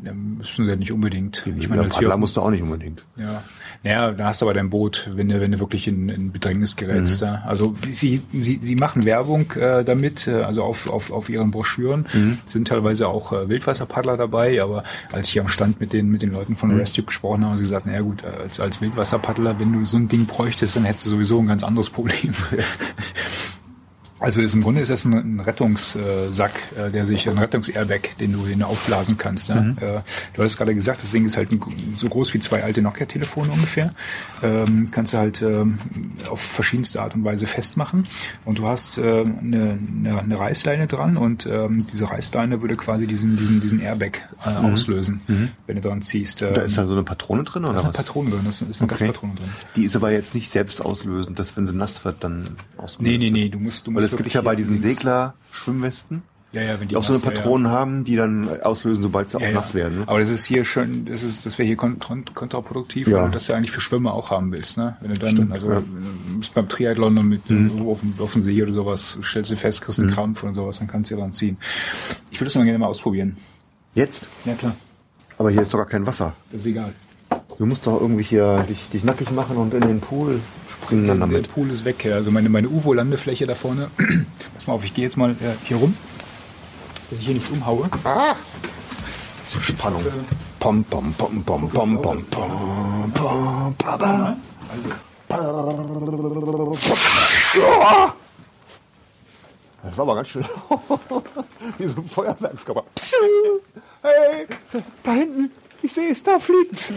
ja, 0.04 0.12
müssen 0.12 0.66
sie 0.66 0.70
ja 0.70 0.76
nicht 0.76 0.92
unbedingt. 0.92 1.46
Ich 1.58 1.68
meine, 1.70 1.82
wir 1.84 1.88
Paddler 1.88 2.18
musst 2.18 2.36
du 2.36 2.42
auch 2.42 2.50
nicht 2.50 2.62
unbedingt. 2.62 3.02
Ja, 3.16 3.42
naja, 3.82 4.12
da 4.12 4.26
hast 4.26 4.40
du 4.42 4.46
aber 4.46 4.52
dein 4.54 4.68
Boot, 4.68 5.08
wenn 5.14 5.28
du, 5.30 5.40
wenn 5.40 5.52
du 5.52 5.58
wirklich 5.58 5.88
in, 5.88 6.08
in 6.10 6.32
Bedrängnis 6.32 6.76
gerätst. 6.76 7.22
Mhm. 7.22 7.38
Also 7.46 7.74
sie, 7.88 8.20
sie, 8.32 8.60
sie 8.62 8.76
machen 8.76 9.06
Werbung 9.06 9.50
äh, 9.52 9.84
damit, 9.84 10.26
äh, 10.26 10.42
also 10.42 10.64
auf, 10.64 10.90
auf, 10.90 11.10
auf 11.10 11.28
ihren 11.30 11.50
Broschüren 11.50 12.06
Mhm. 12.12 12.38
sind 12.44 12.68
teilweise 12.68 13.08
auch 13.08 13.32
äh, 13.32 13.48
Wildwasserpaddler 13.48 14.16
dabei, 14.18 14.62
aber 14.62 14.84
als 15.12 15.28
ich 15.30 15.40
am 15.40 15.48
Stand 15.48 15.80
mit 15.80 15.92
den, 15.94 16.08
mit 16.10 16.20
den 16.20 16.32
Leuten 16.32 16.52
Mhm. 16.52 16.56
von 16.56 16.70
Restube 16.76 17.06
gesprochen 17.06 17.40
habe, 17.42 17.52
haben 17.52 17.56
sie 17.58 17.64
gesagt, 17.64 17.86
naja 17.86 18.00
gut, 18.02 18.22
als, 18.24 18.60
als 18.60 18.82
Wildwasserpaddler, 18.82 19.58
wenn 19.60 19.72
du 19.72 19.84
so 19.86 19.96
ein 19.96 20.08
Ding 20.08 20.26
bräuchtest, 20.26 20.76
dann 20.76 20.84
hättest 20.84 21.06
du 21.06 21.10
sowieso 21.10 21.38
ein 21.40 21.46
ganz 21.46 21.62
anderes 21.62 21.88
Problem. 21.88 22.34
Also 24.24 24.40
ist 24.40 24.54
im 24.54 24.62
Grunde 24.62 24.80
ist 24.80 24.90
das 24.90 25.04
ein, 25.04 25.12
ein 25.14 25.40
Rettungssack, 25.40 26.52
äh, 26.76 26.90
der 26.90 27.06
sich 27.06 27.28
ein 27.28 27.38
Rettungsairbag, 27.38 28.16
den 28.20 28.32
du, 28.32 28.46
den 28.46 28.60
du 28.60 28.66
aufblasen 28.66 29.16
kannst. 29.18 29.48
Ja? 29.48 29.56
Äh, 29.80 30.00
du 30.34 30.42
hast 30.42 30.56
gerade 30.56 30.74
gesagt, 30.74 31.02
das 31.02 31.10
Ding 31.10 31.26
ist 31.26 31.36
halt 31.36 31.52
ein, 31.52 31.60
so 31.96 32.08
groß 32.08 32.32
wie 32.34 32.40
zwei 32.40 32.62
alte 32.64 32.82
Nokia-Telefone 32.82 33.50
ungefähr. 33.50 33.92
Ähm, 34.42 34.88
kannst 34.90 35.12
du 35.14 35.18
halt 35.18 35.42
ähm, 35.42 35.78
auf 36.30 36.40
verschiedenste 36.40 37.02
Art 37.02 37.14
und 37.14 37.24
Weise 37.24 37.46
festmachen. 37.46 38.04
Und 38.44 38.58
du 38.58 38.66
hast 38.66 38.98
äh, 38.98 39.02
eine, 39.24 39.78
eine, 40.00 40.18
eine 40.18 40.38
Reißleine 40.38 40.86
dran 40.86 41.16
und 41.16 41.46
ähm, 41.46 41.86
diese 41.92 42.10
Reißleine 42.10 42.60
würde 42.62 42.76
quasi 42.76 43.06
diesen, 43.06 43.36
diesen, 43.36 43.60
diesen 43.60 43.80
Airbag 43.80 44.18
äh, 44.44 44.50
auslösen, 44.50 45.20
wenn 45.66 45.76
du 45.76 45.82
dran 45.82 46.02
ziehst. 46.02 46.42
Ähm, 46.42 46.54
Da 46.54 46.62
ist 46.62 46.78
da 46.78 46.86
so 46.86 46.92
eine 46.92 47.02
Patrone 47.02 47.44
drin 47.44 47.62
da 47.64 47.68
oder 47.70 47.78
ist 47.78 47.84
eine 47.84 47.94
was? 47.94 47.96
Patrone 47.98 48.30
drin, 48.30 48.40
das 48.44 48.62
ist 48.62 48.80
eine 48.80 48.90
Okay. 48.90 49.06
Gaspatrone 49.06 49.34
drin. 49.34 49.48
Die 49.76 49.84
ist 49.84 49.96
aber 49.96 50.10
jetzt 50.12 50.34
nicht 50.34 50.52
selbst 50.52 50.80
auslösend, 50.80 51.38
dass 51.38 51.56
wenn 51.56 51.66
sie 51.66 51.74
nass 51.74 52.04
wird, 52.04 52.22
dann 52.24 52.44
auslöst. 52.76 53.00
Nee, 53.02 53.18
nee, 53.18 53.30
nee, 53.30 53.48
du 53.48 53.58
musst, 53.58 53.86
du 53.86 53.90
musst 53.90 54.13
gibt 54.16 54.20
wirklich 54.20 54.34
ja 54.34 54.40
bei 54.42 54.56
diesen 54.56 54.76
Segler-Schwimmwesten, 54.78 56.22
ja, 56.52 56.62
ja, 56.62 56.80
wenn 56.80 56.86
die 56.86 56.96
auch 56.96 57.02
so 57.02 57.12
eine 57.12 57.18
nass- 57.18 57.24
ja, 57.26 57.30
ja. 57.34 57.36
Patronen 57.40 57.68
haben, 57.72 58.04
die 58.04 58.14
dann 58.14 58.60
auslösen, 58.62 59.02
sobald 59.02 59.28
sie 59.28 59.40
Ja, 59.40 59.48
auch 59.48 59.52
nass 59.54 59.74
werden. 59.74 59.98
Ne? 60.00 60.04
Aber 60.08 60.20
das 60.20 60.30
ist 60.30 60.44
hier 60.44 60.64
schon, 60.64 61.04
das 61.06 61.24
ist, 61.24 61.44
das 61.46 61.58
wäre 61.58 61.66
hier 61.66 61.76
kon 61.76 61.98
kon 61.98 62.24
kontraproduktiv, 62.32 63.08
Ja. 63.08 63.18
weil 63.18 63.24
du 63.26 63.30
das 63.32 63.48
ja 63.48 63.56
eigentlich 63.56 63.72
für 63.72 63.80
Schwimmer 63.80 64.14
auch 64.14 64.30
haben 64.30 64.52
willst, 64.52 64.76
ne? 64.76 64.96
Wenn 65.00 65.14
du 65.14 65.18
dann, 65.18 65.30
Stimmt, 65.30 65.52
also. 65.52 65.66
Mhm. 65.68 66.38
bist 66.38 66.54
beim 66.54 66.68
Triathlon 66.68 67.18
und 67.18 67.28
mit 67.28 67.42
irgendwo 67.48 67.90
auf, 67.92 68.00
dem- 68.00 68.14
auf 68.18 68.32
dem 68.34 68.42
See 68.42 68.62
oder 68.62 68.72
sowas, 68.72 69.18
stellst 69.24 69.50
du 69.50 69.56
fest, 69.56 69.82
kriegst 69.82 69.98
einen 69.98 70.10
Krampf 70.12 70.44
und 70.44 70.54
sowas, 70.54 70.78
dann 70.78 70.86
kannst 70.86 71.10
du 71.10 71.14
ja 71.16 71.20
dran 71.20 71.32
ziehen. 71.32 71.56
Ich 72.30 72.38
würde 72.40 72.46
das 72.46 72.54
mal 72.54 72.64
gerne 72.64 72.78
mal 72.78 72.86
ausprobieren. 72.86 73.36
Jetzt? 73.94 74.28
Ja 74.44 74.54
klar, 74.54 74.76
Aber 75.38 75.50
hier 75.50 75.62
ist 75.62 75.74
doch 75.74 75.78
gar 75.78 75.86
kein 75.86 76.06
Wasser. 76.06 76.34
das 76.52 76.60
ist 76.60 76.66
egal. 76.68 76.92
Du 77.58 77.66
musst 77.66 77.86
doch 77.86 78.00
irgendwie 78.00 78.22
hier 78.24 78.64
dich, 78.68 78.88
dich 78.90 79.02
nackig 79.04 79.30
machen 79.32 79.56
und 79.56 79.74
in 79.74 79.80
den 79.82 80.00
Pool 80.00 80.40
springen 80.84 81.06
dann 81.08 81.18
Der 81.18 81.26
damit. 81.28 81.52
Pool 81.52 81.70
ist 81.70 81.84
weg, 81.84 82.04
ja. 82.04 82.14
also 82.14 82.30
meine, 82.30 82.48
meine 82.48 82.68
UVO-Landefläche 82.68 83.46
da 83.46 83.54
vorne. 83.54 83.90
Pass 84.54 84.66
mal 84.66 84.74
auf, 84.74 84.84
ich 84.84 84.94
gehe 84.94 85.04
jetzt 85.04 85.16
mal 85.16 85.30
äh, 85.32 85.54
hier 85.64 85.78
rum, 85.78 85.96
dass 87.10 87.18
ich 87.18 87.26
hier 87.26 87.34
nicht 87.34 87.50
umhaue. 87.50 87.88
Spannung. 89.60 90.04
Pom, 90.58 90.84
pom, 90.84 91.12
pom, 91.14 91.42
pom, 91.44 91.70
pom, 91.70 92.00
pom, 92.00 92.24
pom, 92.24 93.12
pom, 93.14 93.74
pom. 93.76 94.36
Also, 94.70 94.88
Das 99.82 99.98
war 99.98 100.02
aber 100.02 100.14
ganz 100.16 100.28
schön. 100.28 100.44
Wie 101.78 101.86
so 101.86 101.96
ein 101.96 102.08
Feuerwerkskörper. 102.08 102.84
Hey, 104.02 104.46
da 105.02 105.12
hinten, 105.12 105.50
ich 105.84 105.92
sehe 105.92 106.10
es, 106.10 106.22
da 106.22 106.38
fliegt's. 106.38 106.92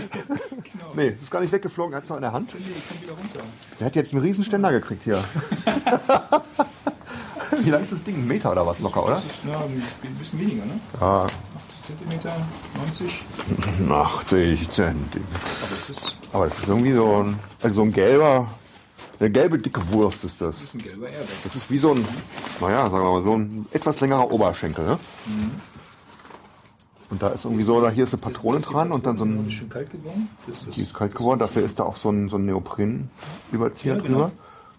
Nee, 0.95 1.09
es 1.09 1.23
ist 1.23 1.31
gar 1.31 1.41
nicht 1.41 1.51
weggeflogen, 1.51 1.93
er 1.93 1.97
hat 1.97 2.03
es 2.03 2.09
noch 2.09 2.15
in 2.18 2.22
der 2.22 2.31
Hand. 2.31 2.53
ich 2.57 2.88
kann 2.88 3.01
wieder 3.01 3.14
runter. 3.14 3.39
Der 3.80 3.88
hat 3.88 3.95
jetzt 3.95 4.14
einen 4.14 4.22
riesen 4.22 4.43
Ständer 4.43 4.72
gekriegt 4.72 5.03
hier. 5.03 5.23
Wie 7.59 7.69
lang 7.69 7.81
ist 7.81 7.91
das 7.91 8.03
Ding? 8.03 8.15
Ein 8.15 8.27
Meter 8.27 8.51
oder 8.51 8.65
was 8.65 8.80
locker, 8.80 9.03
oder? 9.05 9.15
Das 9.15 9.26
ist 9.26 9.39
na, 9.45 9.59
ein 9.59 9.84
bisschen 10.19 10.39
weniger, 10.39 10.65
ne? 10.65 10.80
Ja, 10.99 11.23
80 11.26 11.84
Zentimeter, 11.84 12.35
90. 12.77 13.26
80 13.89 14.69
Zentimeter. 14.69 15.19
Aber 15.64 15.76
es 15.77 15.89
ist, 15.89 16.15
Aber 16.34 16.47
das 16.47 16.59
ist 16.59 16.68
irgendwie 16.68 16.93
so 16.93 17.23
ein, 17.23 17.39
also 17.61 17.76
so 17.76 17.81
ein 17.84 17.91
gelber, 17.93 18.47
eine 19.19 19.31
gelbe 19.31 19.57
dicke 19.59 19.81
Wurst 19.91 20.23
ist 20.23 20.41
das. 20.41 20.57
das 20.59 20.68
ist 20.68 20.76
ein 20.76 20.80
gelber 20.80 21.07
Airbag. 21.09 21.27
Das 21.43 21.55
ist 21.55 21.69
wie 21.72 21.77
so 21.77 21.91
ein, 21.93 22.05
naja, 22.61 22.89
sagen 22.89 23.03
wir 23.03 23.11
mal, 23.11 23.23
so 23.23 23.35
ein 23.35 23.65
etwas 23.72 23.99
längerer 24.01 24.31
Oberschenkel. 24.31 24.85
Ne? 24.85 24.99
Und 27.09 27.21
da 27.21 27.29
ist 27.29 27.45
irgendwie 27.45 27.63
so, 27.63 27.79
da 27.81 27.89
hier 27.89 28.03
ist 28.03 28.13
eine 28.13 28.21
Patrone 28.21 28.59
dran 28.59 28.91
und 28.91 29.05
dann 29.05 29.17
so 29.17 29.23
ein, 29.25 29.47
Ist 29.47 29.53
schön 29.53 29.69
kalt 29.69 29.89
geworden. 29.89 30.27
Die 30.75 30.81
ist 30.81 30.93
kalt 30.93 31.15
geworden, 31.15 31.39
dafür 31.39 31.63
ist 31.63 31.79
da 31.79 31.84
auch 31.84 31.95
so 31.95 32.09
ein, 32.09 32.27
so 32.27 32.35
ein 32.38 32.45
Neopren-Überzieher 32.45 33.95
Ja, 33.95 34.01
genau. 34.01 34.13
drüber. 34.17 34.31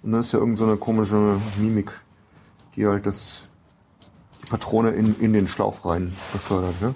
Und 0.02 0.12
dann 0.12 0.20
ist 0.20 0.32
ja 0.32 0.38
irgend 0.38 0.58
so 0.58 0.64
eine 0.64 0.76
komische 0.76 1.40
Mimik, 1.58 1.90
die 2.76 2.86
halt 2.86 3.06
das, 3.06 3.40
die 4.44 4.50
Patrone 4.50 4.90
in, 4.90 5.18
in 5.20 5.32
den 5.32 5.48
Schlauch 5.48 5.84
rein 5.86 6.14
befördert. 6.32 6.80
Ne? 6.82 6.94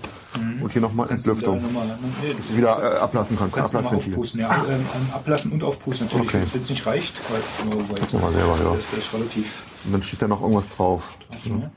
Und 0.62 0.72
hier 0.72 0.80
nochmal 0.80 1.08
Kannst 1.08 1.26
du 1.26 1.30
Entlüftung. 1.32 1.58
wieder 1.58 1.66
Nochmal, 1.66 1.98
nee, 2.22 2.34
du 2.50 2.56
Wieder 2.56 2.96
äh, 2.96 2.98
ablassen 2.98 3.36
kannst, 3.38 3.54
kannst 3.56 3.74
Ablassventil. 3.74 4.12
aufpusten. 4.14 4.40
Ja, 4.40 4.54
ähm, 4.66 4.72
ähm, 4.80 5.14
ablassen 5.14 5.52
und 5.52 5.62
aufpusten 5.64 6.06
natürlich, 6.08 6.28
Okay. 6.34 6.44
wenn 6.52 6.60
es 6.60 6.70
nicht 6.70 6.86
reicht. 6.86 7.20
Weil, 7.30 7.88
weil 7.88 7.98
jetzt, 8.00 8.12
mal 8.14 8.32
selber, 8.32 8.56
ja. 8.58 8.74
das, 8.74 8.86
das 8.90 8.98
ist 8.98 9.14
relativ. 9.14 9.62
Und 9.84 9.92
dann 9.92 10.02
steht 10.02 10.22
da 10.22 10.28
noch 10.28 10.40
irgendwas 10.42 10.68
drauf. 10.68 11.18
Ja. 11.44 11.70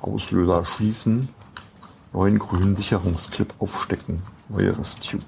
Auslöser 0.00 0.64
schließen, 0.66 1.28
neuen 2.14 2.38
grünen 2.38 2.74
Sicherungsclip 2.76 3.52
aufstecken, 3.58 4.22
neue 4.48 4.78
Resttube, 4.78 5.24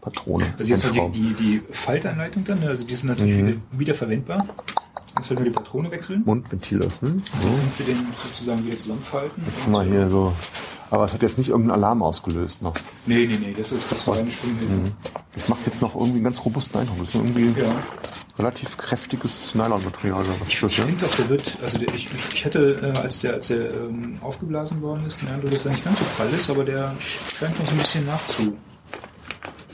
Patrone. 0.00 0.46
Also 0.58 0.70
jetzt 0.70 0.84
halt 0.84 1.14
die, 1.14 1.34
die, 1.34 1.34
die 1.34 1.62
Faltanleitung 1.70 2.44
dann, 2.44 2.62
also 2.64 2.84
die 2.84 2.94
sind 2.94 3.08
natürlich 3.10 3.36
Mhm. 3.36 3.46
wieder, 3.48 3.60
wiederverwendbar. 3.72 4.38
Du 4.38 4.44
musst 5.20 5.30
halt 5.30 5.40
nur 5.40 5.48
die 5.48 5.54
Patrone 5.54 5.90
wechseln. 5.90 6.22
Mundventil 6.24 6.82
öffnen. 6.82 7.22
So. 7.40 7.46
Dann 7.48 7.60
kannst 7.60 7.80
du 7.80 7.84
den 7.84 8.06
sozusagen 8.28 8.66
wieder 8.66 8.76
zusammenfalten. 8.76 9.42
Jetzt 9.46 9.68
mal 9.68 9.86
hier 9.86 10.08
so. 10.08 10.32
Aber 10.90 11.04
es 11.04 11.12
hat 11.12 11.22
jetzt 11.22 11.36
nicht 11.38 11.48
irgendeinen 11.48 11.82
Alarm 11.82 12.02
ausgelöst 12.02 12.62
noch. 12.62 12.74
Nee, 13.06 13.26
nee, 13.26 13.38
nee, 13.40 13.54
das 13.56 13.72
ist 13.72 13.90
das 13.90 14.06
war 14.06 14.16
eine 14.16 14.30
Schwimmhilfe. 14.30 14.78
Das 15.32 15.48
macht 15.48 15.60
jetzt 15.66 15.82
noch 15.82 15.94
irgendwie 15.94 16.14
einen 16.16 16.24
ganz 16.24 16.44
robusten 16.44 16.80
Eindruck. 16.80 16.98
Das 16.98 17.08
ist 17.08 17.14
irgendwie 17.16 17.60
Ja. 17.60 17.66
relativ 18.38 18.76
kräftiges 18.76 19.54
Nylonmaterial. 19.54 20.22
Ich 20.46 20.60
das, 20.60 20.76
ja? 20.76 20.84
finde 20.84 21.06
auch, 21.06 21.14
der 21.16 21.28
wird, 21.28 21.56
also 21.62 21.78
der, 21.78 21.88
ich, 21.94 22.06
ich, 22.14 22.34
ich 22.34 22.44
hatte, 22.44 22.92
äh, 22.94 22.98
als 23.00 23.20
der, 23.20 23.34
als 23.34 23.48
der 23.48 23.74
ähm, 23.74 24.18
aufgeblasen 24.22 24.80
worden 24.82 25.04
ist, 25.06 25.22
den 25.22 25.28
Eindruck, 25.28 25.50
dass 25.50 25.64
er 25.66 25.72
nicht 25.72 25.84
ganz 25.84 25.98
so 25.98 26.04
prall 26.16 26.28
ist, 26.30 26.48
aber 26.50 26.64
der 26.64 26.94
scheint 26.98 27.58
noch 27.58 27.66
so 27.66 27.72
ein 27.72 27.78
bisschen 27.78 28.06
nachzu, 28.06 28.42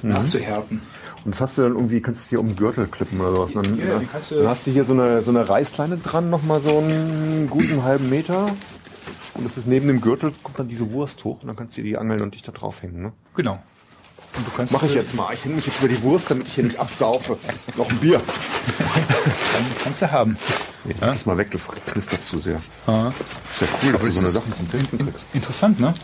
Mhm. 0.02 0.08
nachzuhärten. 0.10 0.82
Und 1.24 1.34
das 1.34 1.40
hast 1.40 1.56
du 1.58 1.62
dann 1.62 1.72
irgendwie, 1.74 2.00
kannst 2.00 2.22
du 2.22 2.24
es 2.24 2.28
hier 2.30 2.40
um 2.40 2.48
den 2.48 2.56
Gürtel 2.56 2.86
klippen 2.88 3.20
oder 3.20 3.36
sowas. 3.36 3.52
Dann, 3.54 3.78
Ja, 3.78 4.00
kannst 4.10 4.32
du- 4.32 4.36
dann 4.36 4.48
hast 4.48 4.66
du 4.66 4.72
hier 4.72 4.84
so 4.84 4.92
eine, 4.92 5.22
so 5.22 5.30
eine 5.30 5.48
Reißleine 5.48 5.98
dran, 5.98 6.30
nochmal 6.30 6.60
so 6.60 6.78
einen 6.78 7.46
guten 7.48 7.84
halben 7.84 8.10
Meter. 8.10 8.48
Und 9.42 9.50
das 9.50 9.58
ist 9.58 9.66
neben 9.66 9.88
dem 9.88 10.00
Gürtel, 10.00 10.30
kommt 10.44 10.60
dann 10.60 10.68
diese 10.68 10.92
Wurst 10.92 11.24
hoch 11.24 11.42
und 11.42 11.48
dann 11.48 11.56
kannst 11.56 11.76
du 11.76 11.82
die 11.82 11.98
angeln 11.98 12.20
und 12.20 12.36
dich 12.36 12.44
da 12.44 12.52
draufhängen. 12.52 13.02
Ne? 13.02 13.12
Genau. 13.34 13.60
Und 14.36 14.46
du 14.46 14.50
kannst 14.56 14.72
Mache 14.72 14.86
ich 14.86 14.94
jetzt 14.94 15.14
mal. 15.14 15.32
Ich 15.34 15.44
hänge 15.44 15.56
mich 15.56 15.66
jetzt 15.66 15.78
über 15.80 15.88
die 15.88 16.02
Wurst, 16.02 16.30
damit 16.30 16.48
ich 16.48 16.54
hier 16.54 16.64
nicht 16.64 16.78
absaufe. 16.78 17.36
Noch 17.76 17.88
ein 17.90 17.98
Bier. 17.98 18.20
Dann 18.78 19.64
kannst 19.82 20.02
du 20.02 20.10
haben. 20.10 20.36
Nee, 20.84 20.94
leg 20.94 21.00
das 21.00 21.26
mal 21.26 21.36
weg, 21.38 21.50
das 21.50 21.68
knistert 21.86 22.24
zu 22.24 22.38
sehr. 22.38 22.60
Ah. 22.86 23.12
Ist 23.50 23.60
ja 23.60 23.66
cool, 23.84 23.92
dass 23.92 24.00
du 24.00 24.06
das 24.06 24.14
so 24.14 24.20
eine 24.20 24.28
Sachen 24.30 24.54
zum 24.54 24.70
Testen 24.70 24.98
kriegst. 24.98 25.28
Interessant, 25.32 25.78
ne? 25.78 25.94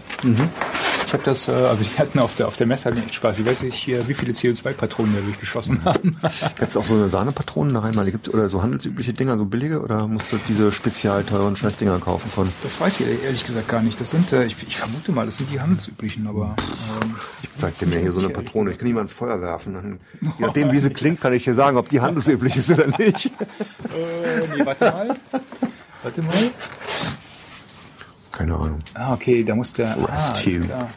Ich 1.08 1.12
habe 1.12 1.24
das, 1.24 1.48
äh, 1.48 1.52
also 1.52 1.82
die 1.82 1.98
hatten 1.98 2.18
auf 2.18 2.36
der 2.36 2.46
auf 2.46 2.56
der 2.56 2.66
Messe 2.66 2.90
echt 2.90 3.14
Spaß. 3.14 3.38
Ich 3.38 3.46
weiß 3.46 3.62
nicht, 3.62 3.86
wie 3.88 4.14
viele 4.14 4.32
CO2-Patronen 4.34 5.14
wir 5.14 5.22
durchgeschossen 5.22 5.84
haben. 5.84 6.18
Jetzt 6.60 6.76
auch 6.76 6.84
so 6.84 6.94
eine 6.94 7.08
Sahnepatronen 7.10 7.74
da 7.74 7.80
rein, 7.80 7.94
mal 7.94 8.08
gibt's 8.08 8.28
oder 8.28 8.48
so 8.48 8.62
handelsübliche 8.62 9.14
Dinger, 9.14 9.36
so 9.36 9.46
billige, 9.46 9.80
oder 9.80 10.06
musst 10.06 10.30
du 10.30 10.38
diese 10.48 10.70
spezial 10.70 11.24
teuren 11.24 11.56
Scheißdinger 11.56 11.98
kaufen 11.98 12.28
von? 12.28 12.48
Das 12.62 12.78
weiß 12.78 13.00
ich 13.00 13.06
ehrlich 13.24 13.42
gesagt 13.42 13.68
gar 13.68 13.82
nicht. 13.82 14.00
Das 14.00 14.10
sind, 14.10 14.32
äh, 14.32 14.44
ich, 14.44 14.54
ich 14.66 14.76
vermute 14.76 15.10
mal, 15.10 15.26
das 15.26 15.38
sind 15.38 15.50
die 15.50 15.60
handelsüblichen, 15.60 16.26
aber 16.26 16.54
ähm, 17.02 17.14
Zeig 17.58 17.76
dir 17.76 17.86
mir 17.86 17.98
hier 17.98 18.12
so 18.12 18.17
eine 18.18 18.30
Patrone. 18.30 18.70
Ich 18.70 18.78
kann 18.78 18.86
die 18.86 18.92
mal 18.92 19.00
ins 19.02 19.12
Feuer 19.12 19.40
werfen. 19.40 19.98
Je 20.20 20.28
nachdem, 20.46 20.72
wie 20.72 20.80
sie 20.80 20.90
klingt, 20.90 21.20
kann 21.20 21.32
ich 21.32 21.44
dir 21.44 21.54
sagen, 21.54 21.76
ob 21.76 21.88
die 21.88 22.00
handelsüblich 22.00 22.56
ist 22.56 22.70
oder 22.70 22.86
nicht. 22.98 23.26
äh, 23.30 24.56
nee, 24.56 24.66
warte 24.66 24.84
mal. 24.84 25.16
Warte 26.02 26.22
mal. 26.22 26.50
Keine 28.32 28.54
Ahnung. 28.54 28.80
Ah, 28.94 29.14
okay, 29.14 29.42
da 29.44 29.54
muss 29.54 29.72
der. 29.72 29.96
Ah, 29.96 30.04
alles 30.04 30.42
Tube. 30.42 30.64
klar. 30.66 30.88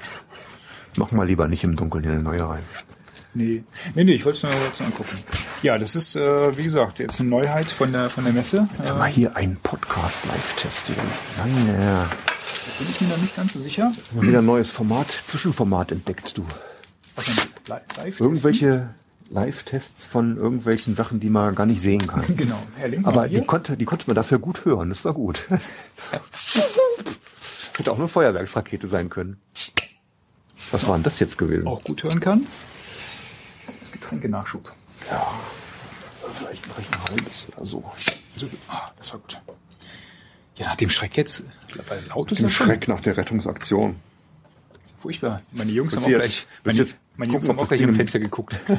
Mach 0.98 1.12
mal 1.12 1.26
lieber 1.26 1.48
nicht 1.48 1.64
im 1.64 1.76
Dunkeln 1.76 2.04
hier 2.04 2.14
eine 2.14 2.22
neue 2.22 2.48
rein. 2.48 2.64
Nee, 3.34 3.64
nee, 3.96 4.04
nee 4.04 4.14
ich 4.14 4.26
wollte 4.26 4.38
es 4.38 4.44
nur 4.44 4.52
kurz 4.52 4.82
angucken. 4.82 5.16
Ja, 5.64 5.78
das 5.78 5.96
ist, 5.96 6.16
äh, 6.18 6.58
wie 6.58 6.64
gesagt, 6.64 7.00
jetzt 7.00 7.20
eine 7.22 7.30
Neuheit 7.30 7.68
von 7.68 7.92
der, 7.94 8.10
von 8.10 8.26
der 8.26 8.34
Messe. 8.34 8.68
Jetzt 8.78 8.90
Äh, 8.90 8.92
haben 8.92 9.00
wir 9.00 9.06
hier 9.08 9.36
einen 9.38 9.56
Podcast-Live-Test. 9.56 10.92
Nein, 11.38 11.68
ja. 11.82 12.10
bin 12.78 12.88
ich 12.90 13.00
mir 13.00 13.08
noch 13.08 13.18
nicht 13.18 13.36
ganz 13.36 13.54
so 13.54 13.62
sicher. 13.62 13.94
Wieder 14.12 14.40
ein 14.40 14.46
neues 14.46 14.72
Format, 14.72 15.10
Zwischenformat 15.26 15.94
entdeckt, 15.94 16.38
du. 16.38 16.46
Li- 17.18 17.74
Live 17.98 18.20
Irgendwelche 18.20 18.94
Live-Tests 19.30 20.06
von 20.08 20.36
irgendwelchen 20.38 20.94
Sachen, 20.96 21.20
die 21.22 21.30
man 21.30 21.56
gar 21.56 21.66
nicht 21.66 21.82
sehen 21.82 22.06
kann. 22.08 22.24
Genau, 22.36 22.62
Herr 22.76 22.88
Link. 22.90 23.08
Aber 23.08 23.28
die 23.30 23.42
konnte, 23.46 23.78
die 23.78 23.86
konnte 23.86 24.06
man 24.08 24.16
dafür 24.16 24.40
gut 24.40 24.66
hören. 24.66 24.90
Das 24.90 25.06
war 25.06 25.14
gut. 25.14 25.48
Hätte 27.78 27.92
auch 27.92 27.98
eine 27.98 28.08
Feuerwerksrakete 28.08 28.88
sein 28.88 29.10
können. 29.10 29.40
Was 30.72 30.88
war 30.88 30.96
denn 30.96 31.04
das 31.04 31.20
jetzt 31.20 31.38
gewesen? 31.38 31.68
auch 31.68 31.84
gut 31.84 32.04
hören 32.04 32.20
kann. 32.20 32.48
Das 33.80 33.92
Getränkenachschub. 33.92 34.72
Vielleicht 36.38 36.68
mache 36.68 36.82
ich 36.82 36.88
ein 36.92 37.00
Holz 37.10 37.48
oder 37.56 37.66
so. 37.66 37.84
So, 38.36 38.48
ah, 38.70 38.92
das 38.98 39.12
war 39.14 39.20
gut. 39.20 39.42
Ja, 40.56 40.68
nach 40.68 40.76
dem 40.76 40.90
Schreck 40.90 41.18
jetzt, 41.18 41.46
weil 41.88 42.04
laut 42.10 42.32
ist 42.32 42.40
schon. 42.40 42.50
Schreck 42.50 42.88
nach 42.88 43.00
der 43.02 43.18
Rettungsaktion. 43.18 43.96
Furchtbar. 45.00 45.42
Meine 45.52 45.72
Jungs 45.72 45.96
haben 45.96 46.06
Willst 46.06 46.08
auch 46.08 46.12
du 46.12 46.18
gleich, 46.20 46.36
jetzt- 46.36 46.48
meine, 46.64 46.78
willst 46.78 46.80
du 46.80 46.84
jetzt 46.84 47.01
meine 47.18 47.34
Jungs 47.34 47.50
haben 47.50 47.60
auch 47.60 47.68
gleich 47.68 47.82
im 47.82 47.96
Fenster 47.96 48.20
geguckt. 48.20 48.56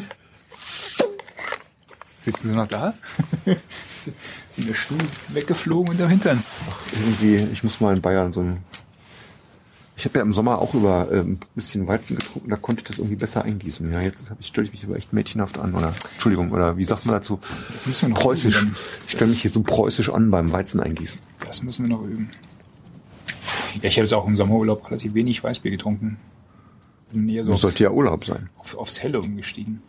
Sitzen 2.23 2.51
sie 2.51 2.55
noch 2.55 2.69
da? 2.69 2.95
Sind 3.97 4.69
der 4.69 4.75
Stuhl 4.75 4.99
weggeflogen 5.29 5.91
und 5.91 5.99
der 5.99 6.09
Hintern? 6.09 6.39
Irgendwie, 6.93 7.37
ich 7.53 7.65
muss 7.65 7.81
mal 7.81 7.97
in 7.97 8.01
Bayern 8.01 8.33
so 8.33 8.41
ein. 8.41 8.59
Ich 9.97 10.05
habe 10.05 10.19
ja 10.19 10.23
im 10.23 10.33
Sommer 10.33 10.61
auch 10.61 10.73
über 10.75 11.09
ähm, 11.13 11.33
ein 11.33 11.41
bisschen 11.55 11.87
Weizen 11.87 12.17
getrunken, 12.17 12.51
da 12.51 12.57
konnte 12.57 12.83
ich 12.83 12.89
das 12.89 12.99
irgendwie 12.99 13.17
besser 13.17 13.45
eingießen. 13.45 13.91
Ja, 13.93 14.01
jetzt 14.01 14.33
ich, 14.41 14.47
stelle 14.49 14.67
ich 14.67 14.73
mich 14.73 14.85
aber 14.85 14.97
echt 14.97 15.13
mädchenhaft 15.13 15.59
an, 15.59 15.75
oder 15.75 15.93
Entschuldigung, 16.13 16.51
oder 16.53 16.77
wie 16.77 16.85
sagt 16.85 17.07
man 17.07 17.17
dazu? 17.17 17.41
Das 17.75 17.87
müssen 17.87 18.03
wir 18.03 18.09
noch 18.11 18.21
Preußisch. 18.21 18.63
üben. 18.63 18.77
Ich 19.07 19.15
stelle 19.15 19.31
mich 19.31 19.43
hier 19.43 19.51
so 19.51 19.63
preußisch 19.63 20.09
an 20.11 20.31
beim 20.31 20.53
Weizen 20.53 20.81
eingießen. 20.81 21.21
Das 21.45 21.63
müssen 21.63 21.89
wir 21.89 21.97
noch 21.97 22.03
üben. 22.05 22.31
Ja, 23.81 23.89
ich 23.89 23.97
habe 23.97 24.05
jetzt 24.05 24.15
auch 24.15 24.27
im 24.27 24.37
Sommerurlaub 24.37 24.89
relativ 24.89 25.15
wenig 25.15 25.43
Weißbier 25.43 25.71
getrunken. 25.73 26.19
Eher 27.29 27.45
so 27.45 27.55
sollte 27.55 27.85
ja 27.85 27.91
Urlaub 27.91 28.25
sein. 28.25 28.51
auf, 28.59 28.77
aufs 28.77 29.03
Helle 29.03 29.21
umgestiegen. 29.21 29.83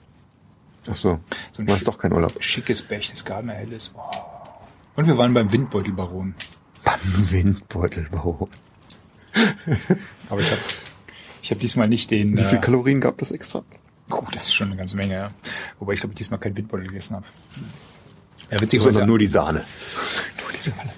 Ach 0.89 0.95
so. 0.95 1.19
So 1.51 1.63
hast 1.67 1.81
Schi- 1.81 1.85
doch 1.85 1.97
kein 1.97 2.11
Urlaub. 2.13 2.33
Schickes 2.43 2.81
Bechtes 2.81 3.23
Gardner 3.23 3.53
Helles. 3.53 3.91
Wow. 3.93 4.11
Und 4.95 5.07
wir 5.07 5.17
waren 5.17 5.33
beim 5.33 5.51
Windbeutelbaron. 5.51 6.35
Beim 6.83 7.31
Windbeutelbau. 7.31 8.49
Aber 10.29 10.41
ich 10.41 10.51
habe 10.51 10.61
ich 11.41 11.51
hab 11.51 11.59
diesmal 11.59 11.87
nicht 11.87 12.11
den... 12.11 12.37
Wie 12.37 12.43
viel 12.43 12.57
äh, 12.59 12.61
Kalorien 12.61 13.01
gab 13.01 13.17
das 13.17 13.31
extra? 13.31 13.63
Oh, 14.11 14.23
das 14.31 14.43
ist 14.47 14.53
schon 14.53 14.67
eine 14.67 14.75
ganze 14.77 14.95
Menge, 14.95 15.13
ja. 15.13 15.31
Wobei 15.79 15.93
ich 15.93 15.99
glaube, 16.01 16.13
ich 16.13 16.17
diesmal 16.17 16.39
keinen 16.39 16.55
Windbeutel 16.55 16.87
gegessen 16.87 17.15
habe. 17.15 17.25
Ja, 18.51 18.61
witzigerweise. 18.61 18.93
Sondern 18.93 19.09
nur 19.09 19.19
die 19.19 19.27
Sahne. 19.27 19.63
nur 20.41 20.51
diese 20.53 20.77
Walle. 20.77 20.91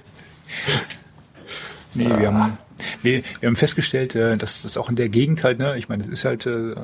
Nee, 1.96 2.10
wir 2.10 2.34
haben, 2.34 2.58
wir, 3.02 3.22
wir 3.40 3.48
haben 3.48 3.56
festgestellt, 3.56 4.16
äh, 4.16 4.38
dass 4.38 4.62
das 4.64 4.78
auch 4.78 4.90
in 4.90 4.96
der 4.96 5.10
Gegend 5.10 5.44
halt, 5.44 5.60
ne, 5.60 5.78
ich 5.78 5.90
meine, 5.90 6.04
das 6.04 6.12
ist 6.12 6.26
halt 6.26 6.46
äh, 6.46 6.76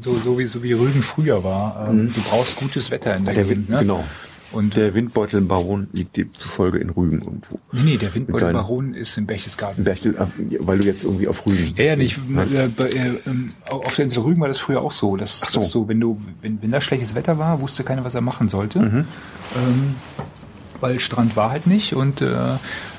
so, 0.00 0.12
so, 0.12 0.38
wie, 0.38 0.46
so 0.46 0.62
wie 0.62 0.72
Rügen 0.72 1.02
früher 1.02 1.42
war. 1.44 1.88
Ähm, 1.90 2.12
Du 2.14 2.20
brauchst 2.22 2.56
gutes 2.56 2.90
Wetter 2.90 3.16
in 3.16 3.24
der, 3.24 3.32
Mhm. 3.34 3.36
Der 3.36 3.44
Gegend. 3.44 3.68
Wind, 3.68 3.70
Ne? 3.70 3.78
Genau. 3.80 4.04
Und 4.52 4.74
Der 4.74 4.94
Windbeutelbaron 4.96 5.86
liegt 5.92 6.16
demzufolge 6.16 6.78
in 6.78 6.90
Rügen 6.90 7.18
irgendwo. 7.20 7.60
nee, 7.70 7.82
nee, 7.82 7.96
der 7.98 8.08
seinen- 8.10 8.26
Windbeutelbaron 8.26 8.94
ist 8.94 9.16
in 9.16 9.24
Berchtesgaden. 9.26 9.84
Berchtel- 9.84 10.16
ah, 10.18 10.26
Weil 10.58 10.78
du 10.80 10.86
jetzt 10.88 11.04
irgendwie 11.04 11.28
auf 11.28 11.46
Rügen. 11.46 11.72
Ja, 11.76 11.84
ja, 11.84 11.94
nicht. 11.96 12.18
Äh, 12.18 12.66
bei, 12.76 12.88
äh, 12.88 13.12
ähm, 13.28 13.50
auf 13.68 13.94
der 13.94 14.02
Insel 14.04 14.24
Rügen 14.24 14.40
war 14.40 14.48
das 14.48 14.58
früher 14.58 14.82
auch 14.82 14.90
so, 14.90 15.16
dass, 15.16 15.38
so. 15.40 15.60
dass 15.60 15.70
du, 15.70 15.86
wenn 15.86 16.00
du, 16.00 16.20
wenn, 16.42 16.60
wenn 16.62 16.72
da 16.72 16.80
schlechtes 16.80 17.14
Wetter 17.14 17.38
war, 17.38 17.60
wusste 17.60 17.84
keiner, 17.84 18.02
was 18.02 18.16
er 18.16 18.22
machen 18.22 18.48
sollte. 18.48 18.80
Mhm. 18.80 19.04
Ähm, 19.56 19.94
weil 20.80 20.98
Strand 21.00 21.36
war 21.36 21.50
halt 21.50 21.66
nicht 21.66 21.94
und 21.94 22.22
äh, 22.22 22.34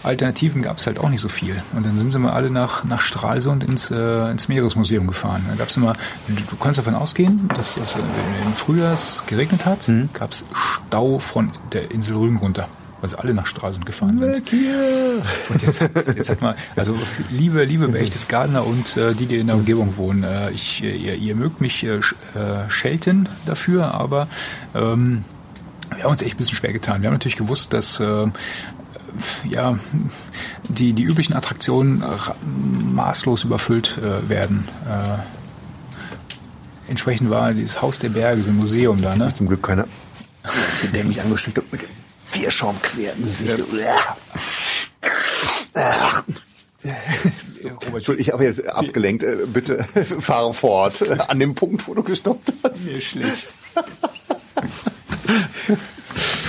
Alternativen 0.03 0.61
gab 0.61 0.77
es 0.79 0.87
halt 0.87 0.99
auch 0.99 1.09
nicht 1.09 1.21
so 1.21 1.29
viel. 1.29 1.61
Und 1.73 1.85
dann 1.85 1.97
sind 1.97 2.11
sie 2.11 2.19
mal 2.19 2.31
alle 2.31 2.49
nach, 2.49 2.83
nach 2.83 3.01
Stralsund 3.01 3.63
ins, 3.63 3.91
äh, 3.91 4.31
ins 4.31 4.47
Meeresmuseum 4.47 5.07
gefahren. 5.07 5.43
Da 5.49 5.55
gab's 5.55 5.77
immer, 5.77 5.93
du, 6.27 6.33
du 6.33 6.55
kannst 6.57 6.77
davon 6.79 6.95
ausgehen, 6.95 7.49
dass 7.55 7.75
das, 7.75 7.95
äh, 7.95 7.99
im 8.45 8.53
Frühjahr 8.53 8.93
es 8.93 9.23
geregnet 9.27 9.65
hat, 9.65 9.87
Mhm. 9.87 10.09
gab's 10.13 10.43
Stau 10.87 11.19
von 11.19 11.51
der 11.73 11.91
Insel 11.91 12.15
Rügen 12.17 12.37
runter. 12.37 12.67
Weil 12.99 13.09
sie 13.09 13.17
alle 13.17 13.33
nach 13.33 13.47
Stralsund 13.47 13.87
gefahren 13.87 14.19
sind. 14.19 14.43
Und 15.49 15.61
jetzt, 15.63 15.81
jetzt 16.15 16.29
hat 16.29 16.41
man, 16.41 16.53
also 16.75 16.95
liebe, 17.31 17.63
liebe 17.63 17.87
Berchtesgadener 17.87 18.63
und 18.63 18.95
äh, 18.95 19.15
die, 19.15 19.25
die 19.25 19.37
in 19.37 19.47
der 19.47 19.55
Umgebung 19.55 19.97
wohnen, 19.97 20.23
äh, 20.23 20.51
ich, 20.51 20.83
ihr, 20.83 21.15
ihr 21.15 21.35
mögt 21.35 21.61
mich 21.61 21.83
äh, 21.83 21.95
äh, 21.95 21.99
schelten 22.69 23.27
dafür, 23.47 23.95
aber 23.95 24.27
ähm, 24.75 25.23
wir 25.95 26.03
haben 26.03 26.11
uns 26.11 26.21
echt 26.21 26.35
ein 26.35 26.37
bisschen 26.37 26.55
schwer 26.55 26.73
getan. 26.73 27.01
Wir 27.01 27.07
haben 27.09 27.15
natürlich 27.15 27.35
gewusst, 27.37 27.73
dass 27.73 27.99
äh, 27.99 28.27
ja, 29.49 29.77
die, 30.69 30.93
die 30.93 31.03
üblichen 31.03 31.33
Attraktionen 31.33 32.01
ra- 32.01 32.35
maßlos 32.93 33.43
überfüllt 33.43 33.97
äh, 33.97 34.27
werden. 34.29 34.67
Äh, 34.87 35.17
entsprechend 36.89 37.29
war 37.29 37.53
dieses 37.53 37.81
Haus 37.81 37.99
der 37.99 38.09
Berge, 38.09 38.41
so 38.43 38.49
ein 38.49 38.57
Museum 38.57 39.01
da, 39.01 39.15
ne? 39.15 39.33
Zum 39.33 39.47
Glück 39.47 39.63
keiner, 39.63 39.85
der 40.93 41.03
mich 41.03 41.21
angesteckt 41.21 41.57
hat 41.57 41.71
mit 41.71 41.81
dem 41.81 41.89
Bierschaum 42.33 42.75
quer 42.81 43.13
im 43.13 43.21
Gesicht. 43.23 43.63
Robert, 47.63 47.93
Entschuldigung, 47.93 48.19
ich 48.19 48.31
habe 48.33 48.43
jetzt 48.45 48.65
abgelenkt. 48.67 49.23
Äh, 49.23 49.37
Bitte 49.45 49.83
fahre 50.19 50.53
fort 50.53 51.07
an 51.29 51.39
dem 51.39 51.53
Punkt, 51.55 51.87
wo 51.87 51.93
du 51.93 52.03
gestoppt 52.03 52.51
hast. 52.63 52.85
mir 52.85 53.01
schlecht. 53.01 53.53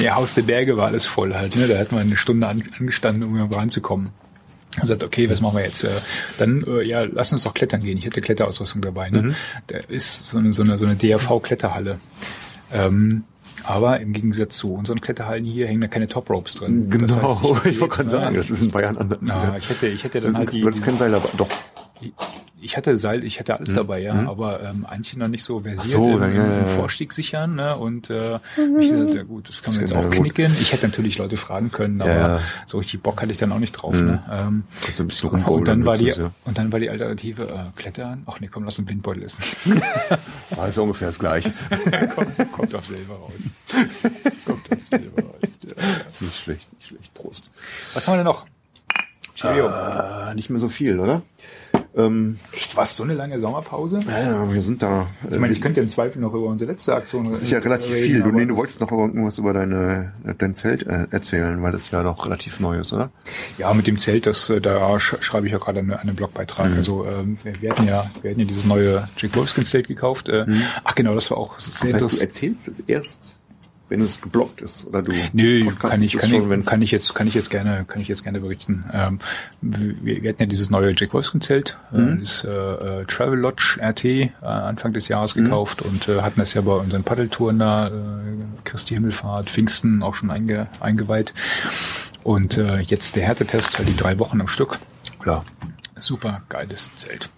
Ja, 0.00 0.16
Haus 0.16 0.34
der 0.34 0.42
Berge 0.42 0.76
war 0.76 0.86
alles 0.86 1.06
voll 1.06 1.34
halt. 1.34 1.56
Ne? 1.56 1.66
Da 1.68 1.78
hat 1.78 1.92
man 1.92 2.00
eine 2.02 2.16
Stunde 2.16 2.46
an, 2.48 2.62
angestanden, 2.78 3.22
um 3.24 3.36
irgendwo 3.36 3.58
ranzukommen. 3.58 4.10
Er 4.80 4.86
sagt, 4.86 5.04
okay, 5.04 5.28
was 5.28 5.40
machen 5.40 5.58
wir 5.58 5.64
jetzt? 5.64 5.84
Äh, 5.84 5.90
Dann, 6.38 6.64
äh, 6.66 6.82
ja, 6.82 7.02
lass 7.02 7.32
uns 7.32 7.42
doch 7.44 7.52
klettern 7.54 7.80
gehen. 7.80 7.98
Ich 7.98 8.06
hatte 8.06 8.20
Kletterausrüstung 8.22 8.80
dabei. 8.80 9.10
Ne? 9.10 9.34
Da 9.66 9.78
ist 9.88 10.24
so 10.26 10.38
eine, 10.38 10.52
so 10.52 10.62
eine, 10.62 10.78
so 10.78 10.86
eine 10.86 10.94
DRV-Kletterhalle. 10.96 11.98
Ähm, 12.72 13.24
aber 13.64 14.00
im 14.00 14.12
Gegensatz 14.14 14.56
zu 14.56 14.72
unseren 14.74 15.00
Kletterhallen 15.02 15.44
hier 15.44 15.68
hängen 15.68 15.82
da 15.82 15.88
keine 15.88 16.08
Top 16.08 16.30
Ropes 16.30 16.54
drin. 16.54 16.88
Das 16.88 16.98
Genau, 17.16 17.54
heißt, 17.54 17.66
ich, 17.66 17.80
hätte 17.80 17.80
wollte 17.80 17.88
gerade 17.88 18.02
jetzt, 18.02 18.04
ne, 18.04 18.10
sagen, 18.24 18.36
das 18.36 18.50
ist 18.50 18.62
in 18.62 18.70
Bayern 18.70 18.96
anders. 18.96 19.18
Na, 19.20 19.56
ich 19.58 19.68
hätte, 19.68 19.88
ich 19.88 20.04
hätte 20.04 20.20
das, 20.20 20.32
dann 20.32 20.38
halt 20.38 20.52
die, 20.52 20.62
das 20.62 20.76
ist 20.76 20.84
kein 20.84 20.96
Seil, 20.96 21.14
aber 21.14 21.28
doch. 21.36 21.48
Ich 22.62 22.76
hatte 22.76 22.96
Seil, 22.96 23.24
ich 23.24 23.38
hatte 23.40 23.56
alles 23.56 23.74
dabei, 23.74 24.00
ja, 24.00 24.14
aber 24.28 24.62
ähm, 24.62 24.86
einige 24.88 25.18
noch 25.18 25.28
nicht 25.28 25.42
so 25.44 25.60
versiert 25.60 25.84
Hm? 25.84 25.90
so, 26.18 26.24
im, 26.24 26.36
ja, 26.36 26.58
im. 26.60 26.68
Vorstieg 26.68 27.12
sichern, 27.12 27.56
ne? 27.56 27.76
Und 27.76 28.08
äh, 28.10 28.36
ich 28.80 28.90
dachte, 28.90 29.14
ja 29.16 29.22
gut, 29.24 29.48
das 29.48 29.62
kann 29.62 29.74
man 29.74 29.80
jetzt 29.82 29.90
Ja, 29.92 29.98
auch 29.98 30.04
gut. 30.04 30.14
knicken. 30.14 30.56
Ich 30.60 30.72
hätte 30.72 30.86
natürlich 30.86 31.18
Leute 31.18 31.36
fragen 31.36 31.70
können, 31.70 32.00
aber 32.00 32.10
Ja, 32.12 32.28
ja. 32.36 32.40
so 32.66 32.78
richtig 32.78 33.02
Bock 33.02 33.20
hatte 33.20 33.32
ich 33.32 33.38
dann 33.38 33.52
auch 33.52 33.58
nicht 33.58 33.72
drauf. 33.72 33.94
Ne? 33.94 34.22
Ähm, 34.30 34.64
ein 34.98 35.06
bisschen 35.08 35.28
und 35.30 35.36
rumbouldern, 35.40 35.80
dann 35.80 35.86
war 35.86 35.96
die 35.96 36.04
nützt 36.04 36.18
es, 36.18 36.22
ja. 36.24 36.30
und 36.44 36.56
dann 36.58 36.72
war 36.72 36.78
die 36.80 36.88
Alternative 36.90 37.42
äh, 37.48 37.58
Klettern. 37.76 38.22
Ach 38.26 38.38
nee, 38.40 38.48
komm, 38.48 38.64
lass 38.64 38.78
einen 38.78 38.88
Windbeutel 38.88 39.22
essen. 39.24 39.42
Ist 40.68 40.76
ja 40.76 40.82
ungefähr 40.82 41.08
das 41.08 41.18
gleiche. 41.18 41.52
kommt, 42.14 42.52
kommt 42.52 42.74
auf 42.74 42.86
selber 42.86 43.14
raus. 43.14 43.50
kommt 44.46 44.72
auf 44.72 44.80
selber 44.80 45.22
raus. 45.22 45.34
Ja. 45.66 45.82
Nicht 46.20 46.36
schlecht, 46.36 46.72
nicht 46.74 46.88
schlecht. 46.88 47.14
Prost. 47.14 47.50
Was 47.94 48.06
haben 48.06 48.14
wir 48.14 48.18
denn 48.18 48.26
noch? 48.26 48.46
Cheerio. 49.34 49.68
Äh, 49.68 50.34
nicht 50.34 50.50
mehr 50.50 50.60
so 50.60 50.68
viel, 50.68 51.00
oder? 51.00 51.22
Ähm, 51.96 52.36
Echt, 52.52 52.76
was? 52.76 52.96
So 52.96 53.02
eine 53.04 53.14
lange 53.14 53.38
Sommerpause? 53.38 54.00
ja, 54.08 54.52
wir 54.52 54.62
sind 54.62 54.82
da. 54.82 55.08
Ich 55.30 55.38
meine, 55.38 55.52
ich 55.52 55.60
könnte 55.60 55.80
ja 55.80 55.84
im 55.84 55.90
Zweifel 55.90 56.20
noch 56.20 56.32
über 56.32 56.46
unsere 56.46 56.70
letzte 56.70 56.94
Aktion 56.94 57.28
Das 57.30 57.42
ist 57.42 57.50
ja 57.50 57.58
relativ 57.58 57.92
reden, 57.92 58.06
viel. 58.06 58.22
Du, 58.22 58.30
nee, 58.30 58.46
du 58.46 58.56
wolltest 58.56 58.80
noch 58.80 58.90
irgendwas 58.90 59.38
über 59.38 59.52
deine, 59.52 60.12
dein 60.38 60.54
Zelt 60.54 60.86
äh, 60.86 61.06
erzählen, 61.10 61.62
weil 61.62 61.72
das 61.72 61.90
ja 61.90 62.02
noch 62.02 62.24
relativ 62.24 62.60
neu 62.60 62.78
ist, 62.78 62.92
oder? 62.92 63.10
Ja, 63.58 63.72
mit 63.74 63.86
dem 63.86 63.98
Zelt, 63.98 64.26
das, 64.26 64.48
äh, 64.50 64.60
da 64.60 64.98
sch 64.98 65.16
schreibe 65.20 65.46
ich 65.46 65.52
ja 65.52 65.58
gerade 65.58 65.80
einen, 65.80 65.92
einen 65.92 66.16
Blogbeitrag. 66.16 66.70
Mhm. 66.70 66.76
Also 66.76 67.06
ähm, 67.06 67.36
wir, 67.60 67.70
hatten 67.70 67.86
ja, 67.86 68.10
wir 68.22 68.30
hatten 68.30 68.40
ja 68.40 68.46
dieses 68.46 68.64
neue 68.64 69.06
Jack 69.16 69.36
Wolfskin 69.36 69.66
Zelt 69.66 69.88
gekauft. 69.88 70.28
Äh, 70.28 70.46
Ach 70.84 70.94
genau, 70.94 71.14
das 71.14 71.30
war 71.30 71.38
auch 71.38 71.58
sehr 71.60 71.72
Mhm. 71.72 71.92
Das 71.92 72.02
heißt, 72.02 72.16
du 72.16 72.24
erzählst 72.24 72.68
es 72.68 72.80
erst, 72.80 73.41
wenn 73.92 74.00
es 74.00 74.22
geblockt 74.22 74.62
ist 74.62 74.86
oder 74.86 75.02
du 75.02 75.12
Nö, 75.34 75.70
kann 75.78 76.00
ich, 76.00 76.16
kann, 76.16 76.30
schon, 76.30 76.60
ich, 76.60 76.66
kann 76.66 76.80
ich 76.80 76.90
jetzt, 76.92 77.14
kann 77.14 77.26
ich 77.26 77.34
jetzt 77.34 77.50
gerne, 77.50 77.84
kann 77.86 78.00
ich 78.00 78.08
jetzt 78.08 78.22
gerne 78.24 78.40
berichten. 78.40 78.84
Ähm, 78.90 79.18
wir, 79.60 80.22
wir 80.22 80.30
hatten 80.30 80.40
ja 80.42 80.46
dieses 80.46 80.70
neue 80.70 80.94
Jack 80.96 81.12
Wolfskin 81.12 81.42
Zelt, 81.42 81.76
Mhm. 81.90 82.16
äh, 82.16 82.20
das 82.20 82.42
äh, 82.44 82.48
äh, 82.50 83.04
Travel 83.04 83.38
Lodge 83.38 83.78
RT 83.82 84.04
äh, 84.06 84.30
Anfang 84.40 84.94
des 84.94 85.08
Jahres 85.08 85.36
Mhm. 85.36 85.44
gekauft 85.44 85.82
und 85.82 86.08
äh, 86.08 86.22
hatten 86.22 86.40
das 86.40 86.54
ja 86.54 86.62
bei 86.62 86.72
unseren 86.74 87.04
Paddeltouren 87.04 87.58
da, 87.58 87.88
äh, 87.88 87.90
Christi 88.64 88.94
Himmelfahrt, 88.94 89.50
Pfingsten 89.50 90.02
auch 90.02 90.14
schon 90.14 90.30
einge, 90.30 90.68
eingeweiht. 90.80 91.34
Und 92.24 92.56
äh, 92.56 92.78
jetzt 92.78 93.14
der 93.16 93.24
Härtetest, 93.26 93.76
halt 93.76 93.88
die 93.88 93.96
drei 93.96 94.18
Wochen 94.18 94.40
am 94.40 94.48
Stück. 94.48 94.78
ja, 95.26 95.44
Super 95.96 96.40
geiles 96.48 96.90
Zelt. 96.96 97.28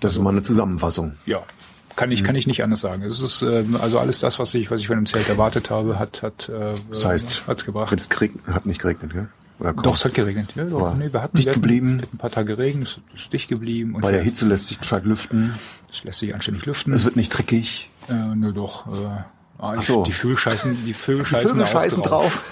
das 0.00 0.12
ist 0.12 0.18
mal 0.22 0.30
eine 0.30 0.42
Zusammenfassung. 0.42 1.14
Ja, 1.26 1.42
kann 1.96 2.12
ich, 2.12 2.22
kann 2.24 2.36
ich 2.36 2.46
nicht 2.46 2.62
anders 2.62 2.80
sagen. 2.80 3.02
Es 3.02 3.20
ist 3.20 3.42
ähm, 3.42 3.76
also 3.80 3.98
alles 3.98 4.20
das, 4.20 4.38
was 4.38 4.52
ich, 4.54 4.70
was 4.70 4.80
ich 4.80 4.86
von 4.86 4.96
dem 4.96 5.06
Zelt 5.06 5.28
erwartet 5.28 5.70
habe, 5.70 5.98
hat, 5.98 6.22
hat, 6.22 6.48
äh, 6.48 6.74
Das 6.90 7.04
heißt, 7.04 7.44
hat's 7.46 7.64
gebracht. 7.64 7.90
wenn 7.90 7.98
es 7.98 8.08
geregnet, 8.08 8.46
hat 8.48 8.66
nicht 8.66 8.80
geregnet, 8.80 9.12
ja? 9.14 9.26
Oder? 9.58 9.72
Doch, 9.72 9.94
es 9.96 10.04
hat 10.04 10.12
geregnet. 10.12 10.50
Ja, 10.54 10.64
doch. 10.64 10.94
Nee, 10.96 11.10
wir 11.12 11.22
hatten 11.22 11.36
dicht 11.38 11.50
geblieben. 11.52 12.02
ein 12.12 12.18
paar 12.18 12.30
Tage 12.30 12.58
Regen, 12.58 12.82
es 12.82 13.00
ist 13.14 13.32
dicht 13.32 13.48
geblieben. 13.48 13.94
Und 13.94 14.02
Bei 14.02 14.12
der 14.12 14.22
Hitze 14.22 14.44
lässt 14.44 14.66
sich 14.66 14.78
gescheit 14.78 15.04
lüften. 15.04 15.54
Es 15.90 16.04
lässt 16.04 16.18
sich 16.18 16.34
anständig 16.34 16.66
lüften. 16.66 16.92
Es 16.92 17.04
wird 17.04 17.16
nicht 17.16 17.30
dreckig. 17.30 17.88
äh, 18.10 18.12
nur 18.12 18.52
doch. 18.52 18.86
Äh, 18.86 19.62
ah, 19.62 19.74
ich, 19.80 19.86
so. 19.86 20.04
Die 20.04 20.12
Vögel 20.12 20.36
scheißen, 20.36 20.84
die 20.84 20.92
Vögel 20.92 21.24
Die 21.24 21.30
scheißen, 21.30 21.50
Vögel 21.52 21.66
scheißen 21.66 22.02
drauf. 22.02 22.42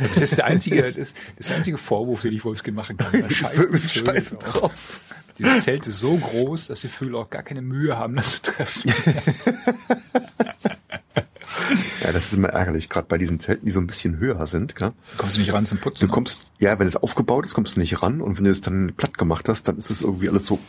Das 0.00 0.16
ist 0.18 0.36
der 0.36 0.44
einzige, 0.44 0.82
das, 0.82 0.94
das 0.94 1.14
ist 1.38 1.48
der 1.50 1.56
einzige 1.56 1.78
Vorwurf, 1.78 2.20
den 2.20 2.34
ich 2.34 2.44
Wolfskin 2.44 2.74
machen 2.74 2.98
kann. 2.98 3.12
Die 3.28 3.34
Vögel 3.34 3.80
scheißen 3.80 4.38
drauf. 4.38 4.52
drauf. 4.60 4.72
Dieses 5.38 5.64
Zelt 5.64 5.86
ist 5.86 5.98
so 6.00 6.16
groß, 6.16 6.68
dass 6.68 6.80
die 6.80 6.88
Vögel 6.88 7.16
auch 7.16 7.30
gar 7.30 7.42
keine 7.42 7.62
Mühe 7.62 7.96
haben, 7.96 8.14
das 8.16 8.32
zu 8.32 8.42
treffen. 8.42 8.90
Ja, 12.02 12.12
das 12.12 12.26
ist 12.26 12.34
immer 12.34 12.50
ärgerlich, 12.50 12.88
gerade 12.88 13.06
bei 13.08 13.18
diesen 13.18 13.40
Zelten, 13.40 13.64
die 13.66 13.72
so 13.72 13.80
ein 13.80 13.86
bisschen 13.88 14.18
höher 14.18 14.46
sind. 14.46 14.76
Gell? 14.76 14.92
Kommst 15.16 15.36
du 15.36 15.40
nicht 15.40 15.52
ran 15.52 15.66
zum 15.66 15.78
Putzen? 15.78 16.06
Du 16.06 16.12
kommst, 16.12 16.52
ja, 16.58 16.78
wenn 16.78 16.86
es 16.86 16.94
aufgebaut 16.96 17.44
ist, 17.46 17.54
kommst 17.54 17.74
du 17.74 17.80
nicht 17.80 18.02
ran 18.02 18.20
und 18.20 18.36
wenn 18.38 18.44
du 18.44 18.50
es 18.50 18.60
dann 18.60 18.92
platt 18.96 19.18
gemacht 19.18 19.48
hast, 19.48 19.66
dann 19.66 19.76
ist 19.78 19.90
es 19.90 20.02
irgendwie 20.02 20.28
alles 20.28 20.46
so 20.46 20.60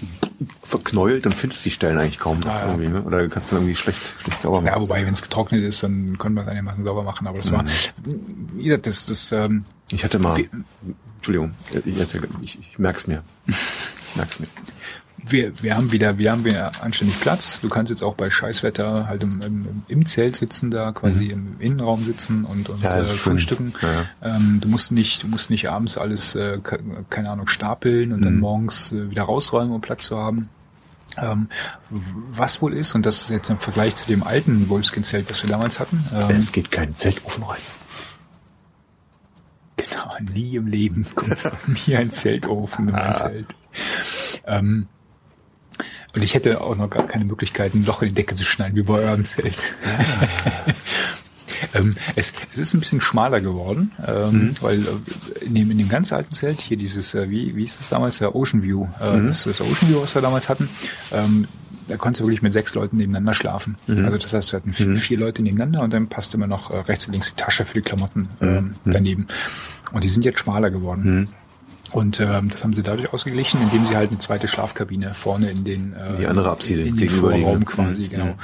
verknäult, 0.64 1.26
dann 1.26 1.34
findest 1.34 1.64
du 1.64 1.69
die 1.69 1.76
Stellen 1.76 1.98
eigentlich 1.99 2.18
kaum 2.19 2.39
noch 2.39 2.48
Ah, 2.49 2.61
ja. 2.61 2.68
irgendwie, 2.72 2.88
ne? 2.89 3.03
Oder 3.03 3.22
du 3.23 3.30
kannst 3.30 3.52
dann 3.52 3.60
irgendwie 3.60 3.76
schlecht, 3.76 4.14
schlecht 4.22 4.41
sauber 4.41 4.61
machen. 4.61 4.68
Ja, 4.73 4.81
wobei, 4.81 5.06
wenn 5.06 5.14
es 5.14 5.22
getrocknet 5.22 5.64
ist, 5.64 5.84
dann 5.84 6.18
konnte 6.18 6.35
man 6.35 6.44
es 6.45 6.49
einigermaßen 6.49 6.84
sauber 6.84 7.03
machen. 7.03 7.27
Aber 7.27 7.38
das 7.38 7.52
war, 7.52 7.64
wie 8.56 8.64
gesagt, 8.64 8.88
das, 8.88 9.06
das, 9.06 9.31
ähm, 9.31 9.64
Ich 9.91 10.03
hatte 10.03 10.18
mal, 10.19 10.44
Entschuldigung, 11.18 11.53
ich, 11.85 11.99
erzähl, 11.99 12.23
ich, 12.41 12.57
ich 12.60 12.80
merk's 12.80 13.06
mir. 13.06 13.23
Merk's 14.15 14.39
mir. 14.39 14.47
wir, 15.29 15.51
wir 15.61 15.75
haben 15.75 15.91
wieder, 15.91 16.17
wir 16.17 16.31
haben 16.31 16.45
wieder 16.45 16.71
anständig 16.81 17.19
Platz. 17.19 17.59
Du 17.61 17.69
kannst 17.69 17.89
jetzt 17.89 18.01
auch 18.01 18.13
bei 18.15 18.29
Scheißwetter 18.29 19.07
halt 19.07 19.23
im, 19.23 19.41
im, 19.41 19.67
im 19.88 20.05
Zelt 20.05 20.35
sitzen, 20.38 20.71
da 20.71 20.91
quasi 20.93 21.27
im 21.27 21.55
Innenraum 21.59 22.03
sitzen 22.05 22.45
und, 22.45 22.69
und 22.69 22.77
Mhm. 22.79 22.84
Ja, 22.85 22.99
äh, 22.99 23.05
frühstücken. 23.05 23.73
Ja, 23.81 24.35
Ähm, 24.35 24.59
du 24.61 24.67
musst 24.69 24.91
nicht, 24.91 25.23
du 25.23 25.27
musst 25.27 25.49
nicht 25.49 25.69
abends 25.69 25.97
alles, 25.97 26.35
äh, 26.35 26.57
ke- 26.63 26.79
keine 27.09 27.29
Ahnung, 27.31 27.47
stapeln 27.47 28.13
und 28.13 28.23
dann 28.23 28.35
Mhm. 28.35 28.39
morgens 28.39 28.91
äh, 28.93 29.09
wieder 29.09 29.23
rausräumen, 29.23 29.73
um 29.73 29.81
Platz 29.81 30.05
zu 30.05 30.17
haben. 30.17 30.49
Ähm, 31.19 31.47
was 31.89 32.61
wohl 32.61 32.73
ist, 32.73 32.93
und 32.93 33.05
das 33.05 33.23
ist 33.23 33.29
jetzt 33.29 33.49
im 33.49 33.57
Vergleich 33.59 33.95
zu 33.95 34.05
dem 34.05 34.21
alten 34.23 34.69
Wolfskin-Zelt, 34.69 35.29
das 35.29 35.41
wir 35.41 35.49
damals 35.49 35.79
hatten, 35.79 36.03
ähm, 36.13 36.35
Es 36.38 36.51
geht 36.51 36.69
kein 36.71 36.95
Zeltofen 36.95 37.43
rein. 37.43 37.57
Genau, 39.77 40.15
nie 40.33 40.55
im 40.55 40.67
Leben 40.67 41.05
kommt 41.15 41.37
von 41.37 41.77
mir 41.85 41.99
ein 41.99 42.11
Zeltofen 42.11 42.89
in 42.89 42.93
mein 42.93 43.15
Zelt. 43.15 43.55
Ähm, 44.45 44.87
und 46.15 46.23
ich 46.23 46.33
hätte 46.33 46.61
auch 46.61 46.75
noch 46.75 46.89
gar 46.89 47.05
keine 47.05 47.25
Möglichkeit, 47.25 47.75
ein 47.75 47.85
Loch 47.85 48.01
in 48.01 48.09
die 48.09 48.15
Decke 48.15 48.33
zu 48.33 48.43
schneiden, 48.43 48.75
wie 48.75 48.81
bei 48.81 48.95
eurem 48.95 49.25
Zelt. 49.25 49.57
ähm, 51.75 51.95
es, 52.15 52.33
es 52.53 52.59
ist 52.59 52.73
ein 52.73 52.79
bisschen 52.79 53.01
schmaler 53.01 53.39
geworden, 53.39 53.91
ähm, 54.05 54.55
weil 54.61 54.79
äh, 54.79 55.45
in 55.45 55.53
dem, 55.53 55.69
in 55.69 55.77
dem 55.77 55.89
ganz 55.89 56.11
alten 56.11 56.33
Zelt, 56.33 56.61
hier 56.61 56.77
dieses, 56.77 57.13
äh, 57.13 57.29
wie, 57.29 57.55
wie 57.55 57.61
hieß 57.61 57.77
das 57.77 57.89
damals, 57.89 58.17
der 58.17 58.35
Ocean 58.35 58.63
View, 58.63 58.87
äh, 58.99 59.27
das, 59.27 59.43
das 59.43 59.61
Ocean 59.61 59.89
View, 59.89 60.01
was 60.01 60.15
wir 60.15 60.23
damals 60.23 60.49
hatten, 60.49 60.67
ähm, 61.11 61.47
da 61.88 61.97
konntest 61.97 62.22
du 62.22 62.26
wirklich 62.26 62.41
mit 62.41 62.53
sechs 62.53 62.73
Leuten 62.76 62.97
nebeneinander 62.97 63.34
schlafen. 63.34 63.76
Also 64.05 64.18
das 64.18 64.34
heißt, 64.34 64.51
wir 64.53 64.57
hatten 64.59 64.73
vier, 64.73 64.88
vier 64.95 65.18
Leute 65.18 65.41
nebeneinander 65.41 65.81
und 65.81 65.93
dann 65.93 66.07
passte 66.07 66.38
immer 66.38 66.47
noch 66.47 66.72
äh, 66.72 66.77
rechts 66.77 67.05
und 67.05 67.14
links 67.14 67.34
die 67.34 67.41
Tasche 67.41 67.65
für 67.65 67.76
die 67.76 67.81
Klamotten 67.81 68.27
ähm, 68.41 68.76
daneben. 68.85 69.27
Und 69.93 70.03
die 70.03 70.09
sind 70.09 70.26
jetzt 70.26 70.39
schmaler 70.39 70.69
geworden. 70.69 71.30
Und 71.91 72.19
ähm, 72.19 72.49
das 72.49 72.64
haben 72.64 72.73
sie 72.73 72.84
dadurch 72.84 73.14
ausgeglichen, 73.14 73.61
indem 73.61 73.85
sie 73.85 73.95
halt 73.95 74.09
eine 74.09 74.19
zweite 74.19 74.47
Schlafkabine 74.47 75.14
vorne 75.14 75.49
in 75.51 75.64
den 75.64 75.93
äh, 75.93 76.18
Die 76.19 76.27
andere 76.27 76.49
Apside 76.51 76.81
in 76.84 76.97
den. 76.97 77.09
Vorraum 77.09 77.65
quasi, 77.65 78.03
Mhm. 78.03 78.09
genau. 78.09 78.35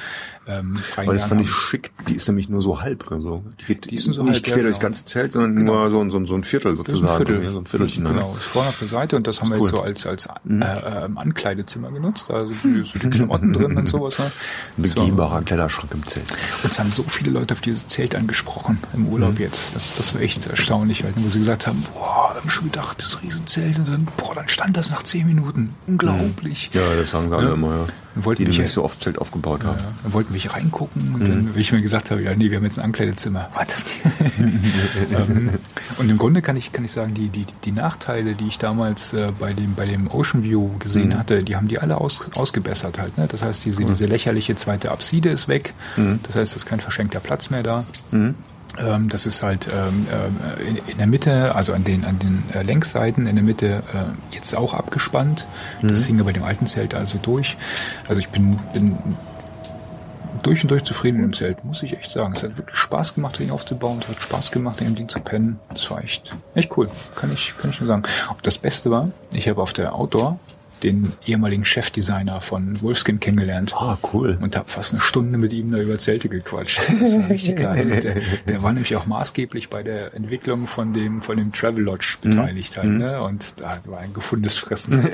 Ähm, 0.45 0.77
Weil 0.97 1.05
das 1.07 1.23
fand 1.23 1.39
ich 1.41 1.49
schick. 1.49 1.91
Die 2.09 2.15
ist 2.15 2.27
nämlich 2.27 2.49
nur 2.49 2.61
so 2.61 2.81
halb. 2.81 3.09
Also 3.13 3.43
die 3.61 3.65
geht 3.65 3.89
Die 3.89 3.95
ist 3.95 4.07
nur 4.07 4.13
so 4.15 4.23
nicht 4.23 4.33
halb, 4.35 4.43
quer 4.43 4.57
ja, 4.57 4.63
durchs 4.63 4.79
genau. 4.79 4.87
ganze 4.89 5.05
Zelt, 5.05 5.31
sondern 5.31 5.55
Genau. 5.55 5.73
nur 5.73 5.89
so, 5.89 6.01
ein- 6.01 6.11
so, 6.11 6.25
so 6.25 6.35
ein 6.35 6.43
Viertel 6.43 6.75
Das 6.75 6.79
ist 6.79 6.99
sozusagen. 6.99 7.11
ein 7.21 7.25
Viertel. 7.27 7.43
Ja, 7.45 7.51
So 7.51 7.59
ein 7.59 7.65
Viertelchen. 7.65 8.03
ne? 8.03 8.09
Genau, 8.09 8.35
ist 8.37 8.43
vorne 8.43 8.69
auf 8.69 8.77
der 8.77 8.87
Seite 8.89 9.15
und 9.15 9.25
das 9.25 9.39
haben 9.39 9.49
wir 9.51 9.57
cool. 9.59 9.63
jetzt 9.67 9.71
so 9.71 9.81
als, 9.81 10.05
als 10.07 10.25
äh, 10.25 11.05
ähm, 11.05 11.17
Ankleidezimmer 11.17 11.91
genutzt. 11.91 12.29
Also 12.29 12.51
die, 12.61 12.83
so 12.83 12.99
die 12.99 13.09
Klamotten 13.09 13.53
drin 13.53 13.77
und 13.77 13.87
sowas. 13.87 14.19
Ne? 14.19 14.31
Ein 14.77 14.83
So. 14.85 14.95
begehbarer 15.01 15.41
Kleiderschrank 15.43 15.93
im 15.93 16.05
Zelt. 16.05 16.25
Uns 16.63 16.77
haben 16.77 16.91
so 16.91 17.03
viele 17.03 17.31
Leute 17.31 17.53
auf 17.53 17.61
dieses 17.61 17.87
Zelt 17.87 18.13
angesprochen 18.13 18.79
im 18.93 19.07
Urlaub 19.07 19.39
jetzt. 19.39 19.73
Das, 19.75 19.93
das 19.95 20.13
war 20.13 20.21
echt 20.21 20.45
erstaunlich, 20.47 21.05
halt, 21.05 21.13
wo 21.17 21.29
sie 21.29 21.39
gesagt 21.39 21.67
haben, 21.67 21.81
boah, 21.93 22.31
wir 22.33 22.41
haben 22.41 22.49
schon 22.49 22.65
gedacht, 22.65 23.01
das 23.01 23.21
Riesenzelt 23.33 23.79
und 23.79 23.87
dann, 23.89 24.07
boah, 24.17 24.33
dann 24.35 24.47
stand 24.47 24.77
das 24.77 24.89
nach 24.89 25.03
zehn 25.03 25.25
Minuten. 25.27 25.75
Unglaublich. 25.87 26.69
Ja, 26.73 26.81
das 26.95 27.11
sagen 27.11 27.29
sie 27.29 27.35
alle 27.35 27.47
Ja. 27.49 27.53
immer, 27.53 27.67
ja. 27.75 27.85
Wir 28.15 28.25
wollten 28.25 28.45
Die 28.45 28.59
mich 28.61 28.71
so 28.71 28.83
oft 28.83 29.03
Zelt 29.03 29.17
aufgebaut 29.17 29.63
haben. 29.63 29.79
Ja, 29.79 29.87
dann 30.03 30.13
wollten 30.13 30.35
wir 30.35 30.39
hier 30.39 30.53
reingucken 30.53 31.15
und 31.15 31.27
dann, 31.27 31.55
wie 31.55 31.61
ich 31.61 31.71
mir 31.71 31.81
gesagt 31.81 32.11
habe, 32.11 32.21
ja, 32.21 32.35
nee, 32.35 32.51
wir 32.51 32.57
haben 32.57 32.63
jetzt 32.63 32.77
ein 32.77 32.85
Ankleidezimmer. 32.85 33.49
Warte. 33.55 33.73
ähm, 35.17 35.49
und 35.97 36.09
im 36.09 36.19
Grunde 36.19 36.43
kann 36.43 36.55
ich, 36.55 36.71
kann 36.71 36.85
ich 36.85 36.91
sagen, 36.91 37.15
die, 37.15 37.29
die, 37.29 37.47
die 37.65 37.71
Nachteile, 37.71 38.35
die 38.35 38.47
ich 38.47 38.59
damals 38.59 39.13
äh, 39.13 39.31
bei 39.39 39.53
dem, 39.53 39.73
bei 39.73 39.87
dem 39.87 40.07
Ocean 40.11 40.43
View 40.43 40.77
gesehen 40.77 41.17
hatte, 41.17 41.41
die 41.43 41.55
haben 41.55 41.67
die 41.67 41.79
alle 41.79 41.99
aus, 41.99 42.29
ausgebessert 42.35 42.99
halt. 42.99 43.17
Ne? 43.17 43.25
Das 43.27 43.41
heißt, 43.41 43.65
diese, 43.65 43.83
diese 43.83 44.05
lächerliche 44.05 44.55
zweite 44.55 44.91
Apside 44.91 45.29
ist 45.29 45.47
weg. 45.47 45.73
Das 46.21 46.35
heißt, 46.35 46.51
es 46.51 46.57
ist 46.57 46.65
kein 46.67 46.79
verschenkter 46.81 47.19
Platz 47.19 47.49
mehr 47.49 47.63
da. 47.63 47.83
Ähm, 48.77 49.09
das 49.09 49.25
ist 49.25 49.43
halt 49.43 49.67
ähm, 49.67 50.07
äh, 50.09 50.91
in, 50.91 50.97
der 50.97 51.07
Mitte, 51.07 51.55
also 51.55 51.73
an 51.73 51.83
den, 51.83 52.05
an 52.05 52.19
den 52.19 52.43
äh, 52.53 52.63
Längsseiten 52.63 53.27
in 53.27 53.35
der 53.35 53.43
Mitte 53.43 53.83
äh, 53.93 54.35
jetzt 54.35 54.55
auch 54.55 54.73
abgespannt. 54.73 55.45
Das 55.81 56.05
hing 56.05 56.19
aber 56.19 56.33
dem 56.33 56.43
alten 56.43 56.65
Zelt 56.65 56.95
also 56.95 57.19
durch. 57.21 57.57
Also 58.07 58.19
ich 58.19 58.29
bin, 58.29 58.59
bin 58.73 58.97
durch 60.41 60.61
und 60.63 60.71
durch 60.71 60.83
zufrieden 60.83 61.17
mit 61.17 61.25
dem 61.25 61.33
Zelt, 61.33 61.63
muss 61.63 61.83
ich 61.83 61.97
echt 61.97 62.11
sagen. 62.11 62.33
Es 62.35 62.43
hat 62.43 62.57
wirklich 62.57 62.77
Spaß 62.77 63.15
gemacht, 63.15 63.39
den 63.39 63.51
aufzubauen. 63.51 63.99
Es 64.01 64.09
hat 64.09 64.21
Spaß 64.21 64.51
gemacht, 64.51 64.81
in 64.81 64.87
dem 64.87 64.95
Ding 64.95 65.09
zu 65.09 65.19
pennen. 65.19 65.59
Das 65.73 65.89
war 65.89 66.03
echt, 66.03 66.33
echt 66.53 66.75
cool. 66.77 66.87
Kann 67.15 67.31
ich, 67.31 67.53
kann 67.57 67.71
ich 67.71 67.79
nur 67.79 67.87
sagen. 67.87 68.03
Und 68.29 68.45
das 68.45 68.57
Beste 68.57 68.91
war, 68.91 69.09
ich 69.33 69.47
habe 69.47 69.61
auf 69.61 69.73
der 69.73 69.95
Outdoor 69.95 70.39
den 70.83 71.07
ehemaligen 71.25 71.65
Chefdesigner 71.65 72.41
von 72.41 72.81
Wolfskin 72.81 73.19
kennengelernt. 73.19 73.73
Ah, 73.75 73.97
cool. 74.13 74.37
Und 74.41 74.55
habe 74.55 74.69
fast 74.69 74.93
eine 74.93 75.01
Stunde 75.01 75.37
mit 75.37 75.53
ihm 75.53 75.71
da 75.71 75.77
über 75.79 75.97
Zelte 75.97 76.29
gequatscht. 76.29 76.79
Das 76.99 77.13
war 77.13 77.29
richtig 77.29 77.57
geil. 77.57 77.91
Und 77.91 78.03
Der, 78.03 78.15
der 78.47 78.63
war 78.63 78.73
nämlich 78.73 78.95
auch 78.95 79.05
maßgeblich 79.05 79.69
bei 79.69 79.83
der 79.83 80.13
Entwicklung 80.13 80.67
von 80.67 80.93
dem, 80.93 81.21
von 81.21 81.37
dem 81.37 81.51
Travel 81.53 81.83
Lodge 81.83 82.17
beteiligt 82.21 82.77
halt, 82.77 82.89
ne? 82.89 83.21
Und 83.21 83.61
da 83.61 83.79
war 83.85 83.99
ein 83.99 84.13
gefundenes 84.13 84.57
Fressen. 84.57 85.05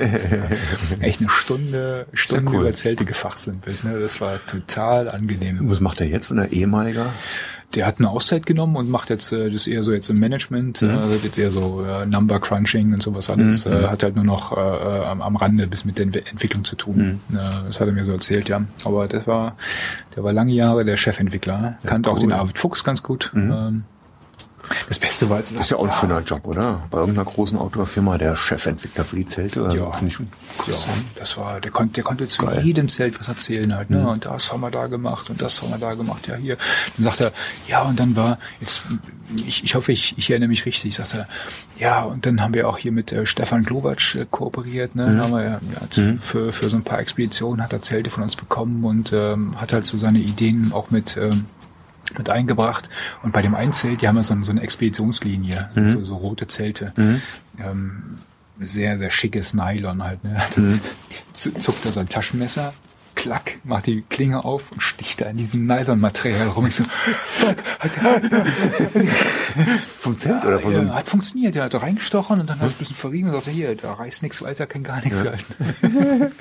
Echt 1.00 1.20
eine 1.20 1.30
Stunde, 1.30 2.06
Stunde 2.12 2.50
cool. 2.52 2.60
über 2.62 2.72
Zelte 2.72 3.04
gefachsimpelt, 3.04 3.84
ne? 3.84 3.98
Das 4.00 4.20
war 4.20 4.44
total 4.46 5.08
angenehm. 5.08 5.58
Was 5.62 5.80
macht 5.80 6.00
er 6.00 6.08
jetzt, 6.08 6.30
wenn 6.30 6.38
er 6.38 6.52
ehemaliger? 6.52 7.06
Der 7.74 7.86
hat 7.86 7.98
eine 7.98 8.10
Auszeit 8.10 8.46
genommen 8.46 8.74
und 8.74 8.90
macht 8.90 9.10
jetzt 9.10 9.30
äh, 9.32 9.48
das 9.48 9.68
eher 9.68 9.84
so 9.84 9.92
jetzt 9.92 10.10
im 10.10 10.18
Management, 10.18 10.82
Mhm. 10.82 10.88
äh, 10.90 11.10
jetzt 11.22 11.38
eher 11.38 11.52
so 11.52 11.84
äh, 11.84 12.04
Number 12.04 12.40
Crunching 12.40 12.92
und 12.94 13.00
sowas 13.02 13.30
alles. 13.30 13.64
Äh, 13.64 13.86
hat 13.86 14.02
halt 14.02 14.16
nur 14.16 14.24
noch 14.24 14.56
äh, 14.56 14.60
äh, 14.60 15.04
am, 15.04 15.22
am 15.22 15.36
Rande 15.36 15.68
bis 15.68 15.84
mit 15.84 15.96
der 15.98 16.06
Entwi- 16.06 16.28
Entwicklung 16.28 16.64
zu 16.64 16.74
tun. 16.74 17.20
Mhm. 17.28 17.36
Äh, 17.36 17.40
das 17.68 17.80
hat 17.80 17.86
er 17.86 17.92
mir 17.92 18.04
so 18.04 18.10
erzählt, 18.12 18.48
ja. 18.48 18.62
Aber 18.84 19.06
das 19.06 19.26
war, 19.28 19.56
der 20.16 20.24
war 20.24 20.32
lange 20.32 20.52
Jahre 20.52 20.84
der 20.84 20.96
Chefentwickler. 20.96 21.76
Kannte 21.86 22.10
auch 22.10 22.14
cool. 22.16 22.24
Mhm. 22.24 22.28
den 22.30 22.38
Arvid 22.38 22.58
Fuchs 22.58 22.82
ganz 22.82 23.02
gut. 23.04 23.30
Ähm, 23.36 23.84
das 24.88 24.98
Beste 24.98 25.28
war 25.30 25.38
jetzt 25.38 25.52
Ist 25.52 25.70
ja 25.70 25.76
auch 25.76 25.86
ein 25.86 25.92
schöner 25.92 26.20
Job, 26.20 26.46
oder? 26.46 26.82
Bei 26.90 26.98
irgendeiner 26.98 27.28
großen 27.28 27.58
Outdoor-Firma 27.58 28.18
der 28.18 28.36
Chefentwickler 28.36 29.04
für 29.04 29.16
die 29.16 29.26
Zelte. 29.26 29.64
Also 29.64 29.76
Ja. 29.76 29.90
Finde 29.92 30.08
ich 30.08 30.14
schon 30.14 30.28
Ja, 30.66 30.74
das 31.16 31.36
war, 31.36 31.60
der 31.60 31.70
konnte, 31.70 31.94
der 31.94 32.04
konnte 32.04 32.28
zu 32.28 32.44
Geil. 32.46 32.62
jedem 32.64 32.88
Zelt 32.88 33.18
was 33.20 33.28
erzählen 33.28 33.74
halt, 33.74 33.90
ne? 33.90 34.08
Und 34.08 34.26
das 34.26 34.52
haben 34.52 34.60
wir 34.60 34.70
da 34.70 34.86
gemacht 34.86 35.30
und 35.30 35.40
das 35.40 35.62
haben 35.62 35.70
wir 35.70 35.78
da 35.78 35.94
gemacht, 35.94 36.26
ja 36.28 36.36
hier. 36.36 36.56
Dann 36.96 37.04
sagt 37.04 37.20
er, 37.20 37.32
ja, 37.68 37.82
und 37.82 37.98
dann 37.98 38.16
war, 38.16 38.38
jetzt, 38.60 38.84
ich, 39.46 39.64
ich 39.64 39.74
hoffe, 39.74 39.92
ich, 39.92 40.16
ich 40.18 40.30
erinnere 40.30 40.48
mich 40.48 40.66
richtig, 40.66 40.94
sagt 40.94 41.14
er, 41.14 41.28
ja, 41.78 42.02
und 42.02 42.26
dann 42.26 42.42
haben 42.42 42.54
wir 42.54 42.68
auch 42.68 42.78
hier 42.78 42.92
mit 42.92 43.12
äh, 43.12 43.26
Stefan 43.26 43.62
Glowacz 43.62 44.14
äh, 44.14 44.26
kooperiert, 44.30 44.94
ne? 44.94 45.18
Haben 45.22 45.32
wir, 45.32 45.42
ja, 45.44 45.50
ja, 45.96 46.16
für, 46.20 46.52
für 46.52 46.68
so 46.68 46.76
ein 46.76 46.84
paar 46.84 46.98
Expeditionen 47.00 47.62
hat 47.62 47.72
er 47.72 47.82
Zelte 47.82 48.10
von 48.10 48.22
uns 48.22 48.36
bekommen 48.36 48.84
und 48.84 49.12
ähm, 49.12 49.60
hat 49.60 49.72
halt 49.72 49.86
so 49.86 49.98
seine 49.98 50.18
Ideen 50.18 50.72
auch 50.72 50.90
mit, 50.90 51.16
ähm, 51.16 51.46
mit 52.18 52.30
eingebracht. 52.30 52.88
Und 53.22 53.32
bei 53.32 53.42
dem 53.42 53.54
einen 53.54 53.72
Zelt, 53.72 54.02
die 54.02 54.08
haben 54.08 54.16
ja 54.16 54.22
so, 54.22 54.34
so 54.42 54.50
eine 54.52 54.62
Expeditionslinie, 54.62 55.68
sind 55.72 55.88
so, 55.88 56.02
so 56.04 56.16
rote 56.16 56.46
Zelte. 56.46 56.92
Ähm, 57.58 58.18
sehr, 58.62 58.98
sehr 58.98 59.10
schickes 59.10 59.54
Nylon 59.54 60.02
halt. 60.02 60.22
Ne? 60.24 60.36
Zu- 61.32 61.54
Zuckt 61.54 61.84
er 61.86 61.92
sein 61.92 62.08
Taschenmesser, 62.08 62.72
klack, 63.20 63.58
macht 63.64 63.86
die 63.86 64.00
Klinge 64.08 64.46
auf 64.46 64.72
und 64.72 64.82
sticht 64.82 65.20
da 65.20 65.26
in 65.26 65.36
diesem 65.36 65.66
Nylon-Material 65.66 66.48
rum. 66.48 66.66
Ich 66.66 66.76
so, 66.76 66.84
Vom 69.98 70.18
Zelt 70.18 70.42
oder 70.42 70.58
von 70.58 70.70
so 70.72 70.76
ja, 70.76 70.82
einem 70.82 70.94
hat 70.94 71.06
funktioniert, 71.06 71.54
der 71.54 71.64
hat 71.64 71.74
reingestochen 71.74 72.40
und 72.40 72.48
dann 72.48 72.58
hat 72.58 72.68
es 72.68 72.72
ein 72.72 72.78
bisschen 72.78 72.96
verrieben 72.96 73.28
und 73.28 73.34
sagte, 73.34 73.50
hier, 73.50 73.76
da 73.76 73.92
reißt 73.92 74.22
nichts 74.22 74.40
weiter, 74.40 74.66
kann 74.66 74.84
gar 74.84 75.02
nichts 75.04 75.22
halten. 75.24 76.32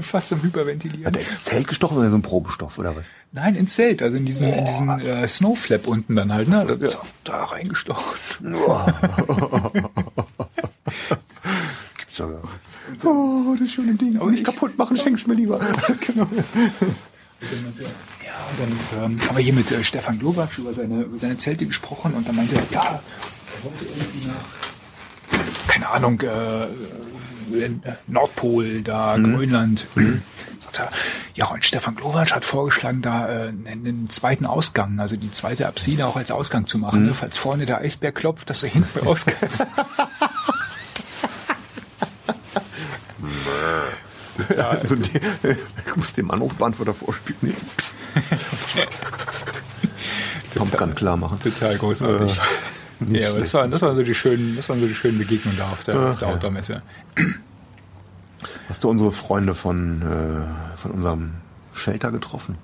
Fast 0.00 0.30
zum 0.30 0.42
Hyperventilieren. 0.42 1.04
Hat 1.04 1.16
er 1.16 1.28
ins 1.28 1.42
Zelt 1.42 1.68
gestochen 1.68 1.98
oder 1.98 2.06
in 2.06 2.12
so 2.12 2.16
einen 2.16 2.22
Probenstoff 2.22 2.78
oder 2.78 2.96
was? 2.96 3.10
Nein, 3.32 3.56
ins 3.56 3.74
Zelt, 3.74 4.02
also 4.02 4.16
in 4.16 4.24
diesen, 4.24 4.48
in 4.48 4.64
diesen 4.64 4.88
äh, 5.00 5.28
Snowflap 5.28 5.86
unten 5.86 6.14
dann 6.16 6.32
halt, 6.32 6.48
ne? 6.48 6.64
Da, 6.64 6.88
da 7.24 7.44
reingestochen. 7.44 8.14
Gibt's 11.98 12.16
doch 12.16 12.30
nicht. 12.90 13.04
Oh, 13.04 13.56
das 13.58 13.70
schöne 13.70 13.94
Ding. 13.94 14.18
Aber 14.18 14.30
nicht 14.30 14.44
kaputt 14.44 14.76
machen, 14.78 14.96
schenk's 14.96 15.26
mir 15.26 15.34
lieber. 15.34 15.58
genau. 16.06 16.28
Ja, 18.24 18.34
und 18.50 18.60
dann 18.60 19.04
ähm, 19.04 19.20
haben 19.28 19.36
wir 19.36 19.42
hier 19.42 19.52
mit 19.52 19.70
äh, 19.70 19.84
Stefan 19.84 20.18
Globacz 20.18 20.58
über 20.58 20.72
seine, 20.72 21.02
über 21.02 21.18
seine 21.18 21.36
Zelte 21.36 21.66
gesprochen 21.66 22.14
und 22.14 22.26
dann 22.26 22.36
meinte 22.36 22.56
er, 22.56 22.62
ja, 22.70 22.82
er 22.84 23.64
wollte 23.64 23.84
irgendwie 23.84 24.28
nach, 24.28 25.68
keine 25.68 25.88
Ahnung, 25.88 26.20
äh, 26.20 26.64
äh, 26.64 27.70
Nordpol, 28.06 28.82
da, 28.82 29.16
Grönland. 29.16 29.86
Sagt 30.58 30.78
er, 30.78 30.88
ja, 31.34 31.46
und 31.46 31.64
Stefan 31.64 31.96
Glowacz 31.96 32.32
hat 32.32 32.44
vorgeschlagen, 32.44 33.02
da 33.02 33.28
äh, 33.28 33.48
einen, 33.48 33.66
einen 33.66 34.10
zweiten 34.10 34.46
Ausgang, 34.46 35.00
also 35.00 35.16
die 35.16 35.30
zweite 35.30 35.66
Apside 35.66 36.06
auch 36.06 36.16
als 36.16 36.30
Ausgang 36.30 36.66
zu 36.66 36.78
machen, 36.78 37.06
ne? 37.06 37.14
falls 37.14 37.36
vorne 37.36 37.66
der 37.66 37.78
Eisberg 37.78 38.14
klopft, 38.14 38.48
dass 38.48 38.60
du 38.60 38.68
hinten 38.68 38.98
raus 39.00 39.26
kannst. 44.48 44.58
Also 44.82 44.94
die, 44.96 45.10
ich 45.42 45.58
muss 45.96 46.12
dem 46.12 46.30
Anrufbeantworter 46.30 46.94
vorspielen. 46.94 47.38
Nee. 47.42 47.54
Top 50.54 50.76
Gun 50.76 50.94
klar 50.94 51.16
machen. 51.16 51.38
Total 51.40 51.76
großartig. 51.76 52.38
Nicht 53.00 53.22
ja, 53.22 53.30
aber 53.30 53.40
das 53.40 53.52
waren, 53.54 53.70
das 53.70 53.82
waren 53.82 53.96
so 53.96 54.02
die 54.02 54.14
schönen, 54.14 54.56
das 54.56 54.68
waren 54.68 54.80
so 54.80 54.86
die 54.86 54.94
schönen 54.94 55.18
Begegnungen 55.18 55.58
da 55.58 55.64
auf 55.64 55.82
der, 55.84 55.98
auf 55.98 56.18
der 56.18 56.28
ja. 56.28 56.34
Outdoor-Messe. 56.34 56.82
Hast 58.68 58.84
du 58.84 58.88
unsere 58.88 59.12
Freunde 59.12 59.54
von, 59.54 60.02
äh, 60.02 60.78
von 60.78 60.92
unserem 60.92 61.32
Shelter 61.74 62.10
getroffen? 62.12 62.56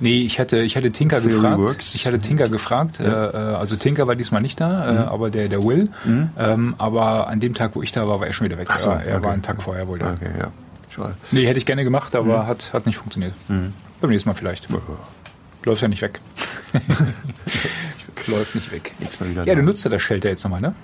Nee, 0.00 0.22
ich 0.22 0.38
hatte, 0.38 0.60
ich 0.60 0.76
hatte 0.76 0.92
Tinker 0.92 1.20
Theory 1.20 1.34
gefragt. 1.34 1.58
Works. 1.58 1.94
Ich 1.94 2.06
hatte 2.06 2.20
Tinker 2.20 2.48
gefragt. 2.48 3.00
Äh, 3.00 3.04
äh, 3.04 3.54
also 3.54 3.74
Tinker 3.76 4.06
war 4.06 4.14
diesmal 4.14 4.40
nicht 4.40 4.60
da, 4.60 4.90
Mhm. 4.90 4.96
äh, 4.96 5.00
aber 5.00 5.30
der, 5.30 5.48
der 5.48 5.62
Will. 5.64 5.88
Ähm, 6.06 6.74
aber 6.78 7.26
an 7.26 7.40
dem 7.40 7.54
Tag, 7.54 7.74
wo 7.74 7.82
ich 7.82 7.90
da 7.90 8.06
war, 8.06 8.20
war 8.20 8.26
er 8.26 8.32
schon 8.32 8.44
wieder 8.44 8.58
weg. 8.58 8.68
So, 8.76 8.90
er 8.90 9.04
er 9.04 9.16
okay. 9.16 9.24
war 9.24 9.32
einen 9.32 9.42
Tag 9.42 9.60
vorher 9.60 9.88
wohl 9.88 9.98
da. 9.98 10.12
Okay, 10.12 10.30
ja. 10.38 10.48
Schade. 10.94 11.14
Nee, 11.30 11.46
hätte 11.46 11.58
ich 11.58 11.66
gerne 11.66 11.84
gemacht, 11.84 12.12
Mhm. 12.12 12.18
aber 12.20 12.46
hat, 12.46 12.72
hat 12.72 12.86
nicht 12.86 12.96
funktioniert. 12.98 13.32
Beim 13.48 14.10
nächsten 14.10 14.28
Mal 14.28 14.34
vielleicht. 14.34 14.68
Läuft 15.64 15.82
ja 15.82 15.88
nicht 15.88 16.02
weg. 16.02 16.20
Läuft 18.26 18.54
nicht 18.54 18.70
weg. 18.70 18.94
Nächstes 19.00 19.20
Mal 19.20 19.30
wieder 19.30 19.44
Ja, 19.44 19.54
da. 19.54 19.60
du 19.60 19.66
nutzt 19.66 19.84
ja 19.84 19.90
das 19.90 20.02
Shelter 20.02 20.28
jetzt 20.28 20.44
nochmal, 20.44 20.60
ne? 20.60 20.74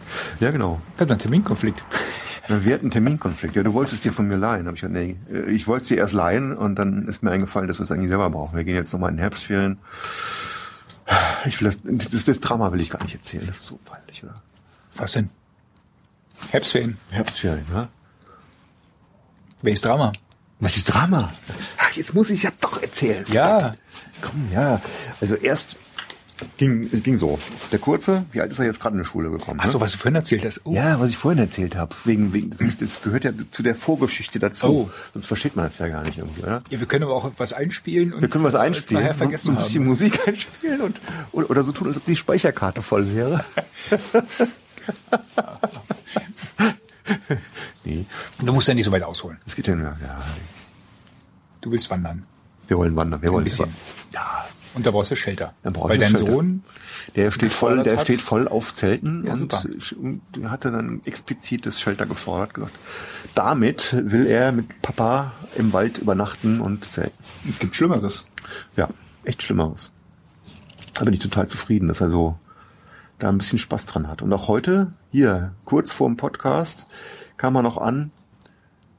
Ja, 0.40 0.50
genau. 0.50 0.80
Hat 0.98 1.10
einen 1.10 1.20
Terminkonflikt. 1.20 1.84
Wir 2.48 2.74
hatten 2.74 2.86
einen 2.86 2.90
Terminkonflikt. 2.90 3.54
Ja, 3.54 3.62
du 3.62 3.74
wolltest 3.74 3.94
es 3.96 4.00
dir 4.00 4.12
von 4.12 4.26
mir 4.26 4.36
leihen. 4.36 4.66
Hab 4.66 4.74
ich 4.74 4.80
gesagt, 4.80 4.94
nee, 4.94 5.16
äh, 5.32 5.50
ich 5.50 5.66
wollte 5.68 5.82
es 5.82 5.88
dir 5.88 5.98
erst 5.98 6.14
leihen 6.14 6.56
und 6.56 6.76
dann 6.76 7.06
ist 7.06 7.22
mir 7.22 7.30
eingefallen, 7.30 7.68
dass 7.68 7.78
wir 7.78 7.84
es 7.84 7.92
eigentlich 7.92 8.08
selber 8.08 8.30
brauchen. 8.30 8.56
Wir 8.56 8.64
gehen 8.64 8.74
jetzt 8.74 8.92
nochmal 8.92 9.10
in 9.10 9.16
den 9.16 9.20
Herbstferien. 9.20 9.78
Ich 11.46 11.60
will 11.60 11.70
das, 11.70 11.78
das, 12.10 12.24
das 12.24 12.40
Drama 12.40 12.72
will 12.72 12.80
ich 12.80 12.90
gar 12.90 13.02
nicht 13.02 13.14
erzählen. 13.14 13.44
Das 13.46 13.58
ist 13.58 13.66
so 13.66 13.78
peinlich, 13.84 14.24
oder? 14.24 14.42
Was 14.96 15.12
denn? 15.12 15.30
Herbstferien. 16.50 16.98
Herbstferien, 17.10 17.64
ne? 17.72 17.88
Welches 19.62 19.82
Drama? 19.82 20.12
Welches 20.60 20.84
Drama? 20.84 21.32
Ach, 21.78 21.90
jetzt 21.92 22.14
muss 22.14 22.30
ich 22.30 22.38
es 22.38 22.42
ja 22.44 22.50
doch 22.60 22.80
erzählen. 22.80 23.24
Ja. 23.32 23.74
Komm, 24.20 24.48
ja. 24.52 24.80
Also 25.20 25.34
erst 25.34 25.76
ging, 26.56 26.88
es 26.92 27.02
ging 27.02 27.16
so. 27.16 27.38
Der 27.72 27.78
Kurze, 27.78 28.24
wie 28.32 28.40
alt 28.40 28.52
ist 28.52 28.58
er 28.58 28.66
jetzt 28.66 28.80
gerade 28.80 28.96
in 28.96 29.02
die 29.02 29.08
Schule 29.08 29.30
gekommen? 29.30 29.58
Ach 29.60 29.66
ne? 29.66 29.70
so, 29.70 29.80
was 29.80 29.92
du 29.92 29.98
vorhin 29.98 30.14
erzählt 30.14 30.44
hast. 30.44 30.60
Oh. 30.64 30.72
Ja, 30.72 31.00
was 31.00 31.08
ich 31.08 31.18
vorhin 31.18 31.40
erzählt 31.40 31.74
habe. 31.76 31.94
Wegen, 32.04 32.32
wegen, 32.32 32.50
das, 32.50 32.76
das 32.76 33.02
gehört 33.02 33.24
ja 33.24 33.32
zu 33.50 33.62
der 33.62 33.74
Vorgeschichte 33.74 34.38
dazu. 34.38 34.66
Oh. 34.66 34.90
Sonst 35.12 35.26
versteht 35.26 35.56
man 35.56 35.66
das 35.66 35.78
ja 35.78 35.88
gar 35.88 36.02
nicht 36.04 36.18
irgendwie, 36.18 36.42
oder? 36.42 36.62
Ja, 36.70 36.78
wir 36.78 36.86
können 36.86 37.04
aber 37.04 37.14
auch 37.14 37.30
was 37.36 37.52
einspielen. 37.52 38.12
Und 38.12 38.20
Wir 38.20 38.28
können 38.28 38.44
was 38.44 38.54
einspielen, 38.54 39.02
nachher 39.02 39.14
so, 39.14 39.18
vergessen 39.18 39.46
so 39.46 39.52
ein 39.52 39.58
bisschen 39.58 39.82
haben. 39.82 39.88
Musik 39.88 40.20
einspielen 40.28 40.80
und 40.80 41.00
oder, 41.32 41.50
oder 41.50 41.62
so 41.64 41.72
tun, 41.72 41.88
als 41.88 41.96
ob 41.96 42.04
die 42.04 42.16
Speicherkarte 42.16 42.82
voll 42.82 43.12
wäre. 43.14 43.44
nee, 47.88 48.04
Du 48.46 48.52
musst 48.52 48.68
ja 48.68 48.74
nicht 48.74 48.84
so 48.84 48.92
weit 48.92 49.02
ausholen. 49.02 49.38
es 49.46 49.56
geht 49.56 49.66
ja 49.68 49.74
nur, 49.74 49.96
ja, 50.00 50.18
Du 51.60 51.70
willst 51.70 51.90
wandern. 51.90 52.24
wir 52.68 52.76
wollen 52.78 52.94
wandern, 52.96 53.20
wir 53.22 53.32
wollen 53.32 53.44
bisschen. 53.44 53.74
Ja, 54.12 54.44
Und 54.74 54.86
da 54.86 54.90
brauchst 54.92 55.10
du 55.10 55.16
Shelter. 55.16 55.54
Dann 55.62 55.72
brauchst 55.72 55.90
Weil 55.90 55.98
du 55.98 56.04
dein 56.04 56.16
Shelter. 56.16 56.32
Sohn, 56.32 56.62
der 57.16 57.30
steht 57.30 57.50
voll, 57.52 57.82
der 57.82 57.96
hat. 57.96 58.02
steht 58.04 58.20
voll 58.20 58.46
auf 58.46 58.72
Zelten 58.72 59.24
Ja, 59.26 59.32
und 59.32 59.52
super. 59.52 60.50
hatte 60.50 60.70
dann 60.70 61.00
explizit 61.04 61.66
das 61.66 61.80
Shelter 61.80 62.06
gefordert. 62.06 62.54
Gesagt, 62.54 62.74
damit 63.34 63.94
will 63.98 64.26
er 64.26 64.52
mit 64.52 64.80
Papa 64.82 65.32
im 65.56 65.72
Wald 65.72 65.98
übernachten 65.98 66.60
und 66.60 66.84
zelten. 66.84 67.16
es 67.48 67.58
gibt 67.58 67.74
Schlimmeres. 67.74 68.28
Ja, 68.76 68.88
echt 69.24 69.42
Schlimmeres. 69.42 69.90
Da 70.94 71.04
bin 71.04 71.14
ich 71.14 71.20
total 71.20 71.48
zufrieden, 71.48 71.88
dass 71.88 72.00
er 72.00 72.10
so 72.10 72.38
da 73.18 73.28
ein 73.30 73.38
bisschen 73.38 73.58
Spaß 73.58 73.86
dran 73.86 74.06
hat. 74.06 74.22
Und 74.22 74.32
auch 74.32 74.46
heute, 74.46 74.92
hier, 75.10 75.52
kurz 75.64 75.90
vorm 75.92 76.16
Podcast, 76.16 76.86
kam 77.38 77.56
er 77.56 77.62
noch 77.62 77.78
an, 77.78 78.10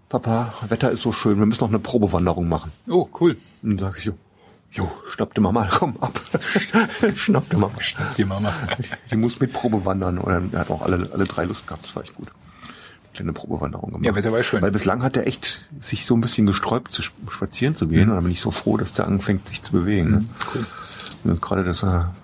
Papa, 0.09 0.53
Wetter 0.67 0.89
ist 0.89 1.03
so 1.03 1.11
schön, 1.11 1.37
wir 1.37 1.45
müssen 1.45 1.63
noch 1.63 1.69
eine 1.69 1.77
Probewanderung 1.79 2.49
machen. 2.49 2.71
Oh, 2.87 3.07
cool. 3.21 3.37
Und 3.61 3.79
dann 3.79 3.91
sag 3.91 3.99
ich 3.99 4.05
so, 4.05 4.13
jo, 4.71 4.89
schnapp 5.11 5.35
dir 5.35 5.41
Mama, 5.41 5.69
komm 5.71 5.97
ab. 6.01 6.19
schnapp 7.15 7.47
dir 7.49 7.57
Mama. 7.57 7.73
Die 8.17 8.25
Mama. 8.25 8.51
Die 9.11 9.15
muss 9.17 9.39
mit 9.39 9.53
Probe 9.53 9.85
wandern. 9.85 10.17
Und 10.17 10.53
er 10.53 10.59
hat 10.61 10.71
auch 10.71 10.81
alle, 10.81 11.07
alle 11.13 11.25
drei 11.25 11.43
Lust 11.45 11.67
gehabt, 11.67 11.83
das 11.83 11.95
war 11.95 12.01
echt 12.03 12.15
gut. 12.15 12.29
Kleine 13.13 13.33
Probewanderung 13.33 13.91
gemacht. 13.91 14.05
Ja, 14.05 14.15
Wetter 14.15 14.31
war 14.31 14.41
schön. 14.43 14.61
Weil 14.61 14.71
bislang 14.71 15.03
hat 15.03 15.15
er 15.17 15.27
echt 15.27 15.67
sich 15.79 16.05
so 16.05 16.15
ein 16.15 16.21
bisschen 16.21 16.45
gesträubt, 16.47 16.91
zu 16.91 17.01
sp- 17.05 17.13
spazieren 17.29 17.75
zu 17.75 17.87
gehen. 17.87 18.09
Und 18.09 18.15
da 18.15 18.21
bin 18.21 18.31
ich 18.31 18.39
so 18.41 18.49
froh, 18.51 18.77
dass 18.77 18.93
der 18.93 19.07
anfängt, 19.07 19.47
sich 19.47 19.61
zu 19.61 19.71
bewegen. 19.73 20.09
ne? 20.09 20.25
Cool. 20.55 20.65
Und 21.25 21.41
gerade, 21.41 21.63
dass 21.63 21.83
er, 21.83 22.15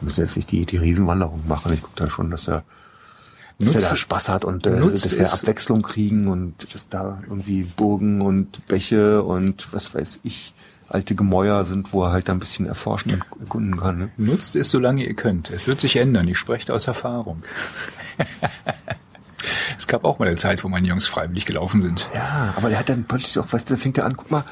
wir 0.00 0.06
müssen 0.06 0.20
jetzt 0.22 0.36
nicht 0.36 0.50
die, 0.50 0.66
die 0.66 0.76
Riesenwanderung 0.78 1.46
machen. 1.46 1.72
Ich 1.72 1.80
gucke 1.82 1.94
da 1.96 2.10
schon, 2.10 2.30
dass 2.30 2.48
er, 2.48 2.64
dass 3.64 3.74
er 3.74 3.90
da 3.90 3.96
Spaß 3.96 4.28
hat 4.28 4.44
und 4.44 4.66
äh, 4.66 4.80
dass 4.80 5.16
wir 5.16 5.32
Abwechslung 5.32 5.82
kriegen 5.82 6.28
und 6.28 6.74
dass 6.74 6.88
da 6.88 7.22
irgendwie 7.28 7.62
Burgen 7.62 8.20
und 8.20 8.66
Bäche 8.66 9.22
und 9.22 9.72
was 9.72 9.94
weiß 9.94 10.20
ich, 10.22 10.54
alte 10.88 11.14
Gemäuer 11.14 11.64
sind, 11.64 11.92
wo 11.92 12.04
er 12.04 12.12
halt 12.12 12.28
da 12.28 12.32
ein 12.32 12.38
bisschen 12.38 12.66
erforschen 12.66 13.12
und 13.14 13.40
erkunden 13.40 13.76
kann. 13.76 13.98
Ne? 13.98 14.10
Nutzt 14.16 14.56
es, 14.56 14.70
solange 14.70 15.04
ihr 15.04 15.14
könnt. 15.14 15.50
Es 15.50 15.66
wird 15.66 15.80
sich 15.80 15.96
ändern. 15.96 16.28
Ich 16.28 16.38
spreche 16.38 16.72
aus 16.72 16.86
Erfahrung. 16.86 17.42
es 19.78 19.86
gab 19.86 20.04
auch 20.04 20.18
mal 20.18 20.28
eine 20.28 20.36
Zeit, 20.36 20.62
wo 20.64 20.68
meine 20.68 20.86
Jungs 20.86 21.06
freiwillig 21.06 21.46
gelaufen 21.46 21.82
sind. 21.82 22.08
Ja, 22.14 22.54
aber 22.56 22.68
der 22.68 22.78
hat 22.78 22.88
dann 22.88 23.04
plötzlich 23.04 23.38
auch, 23.38 23.52
weißt 23.52 23.70
du, 23.70 23.76
fängt 23.76 23.98
er 23.98 24.04
an, 24.04 24.16
guck 24.16 24.30
mal, 24.30 24.44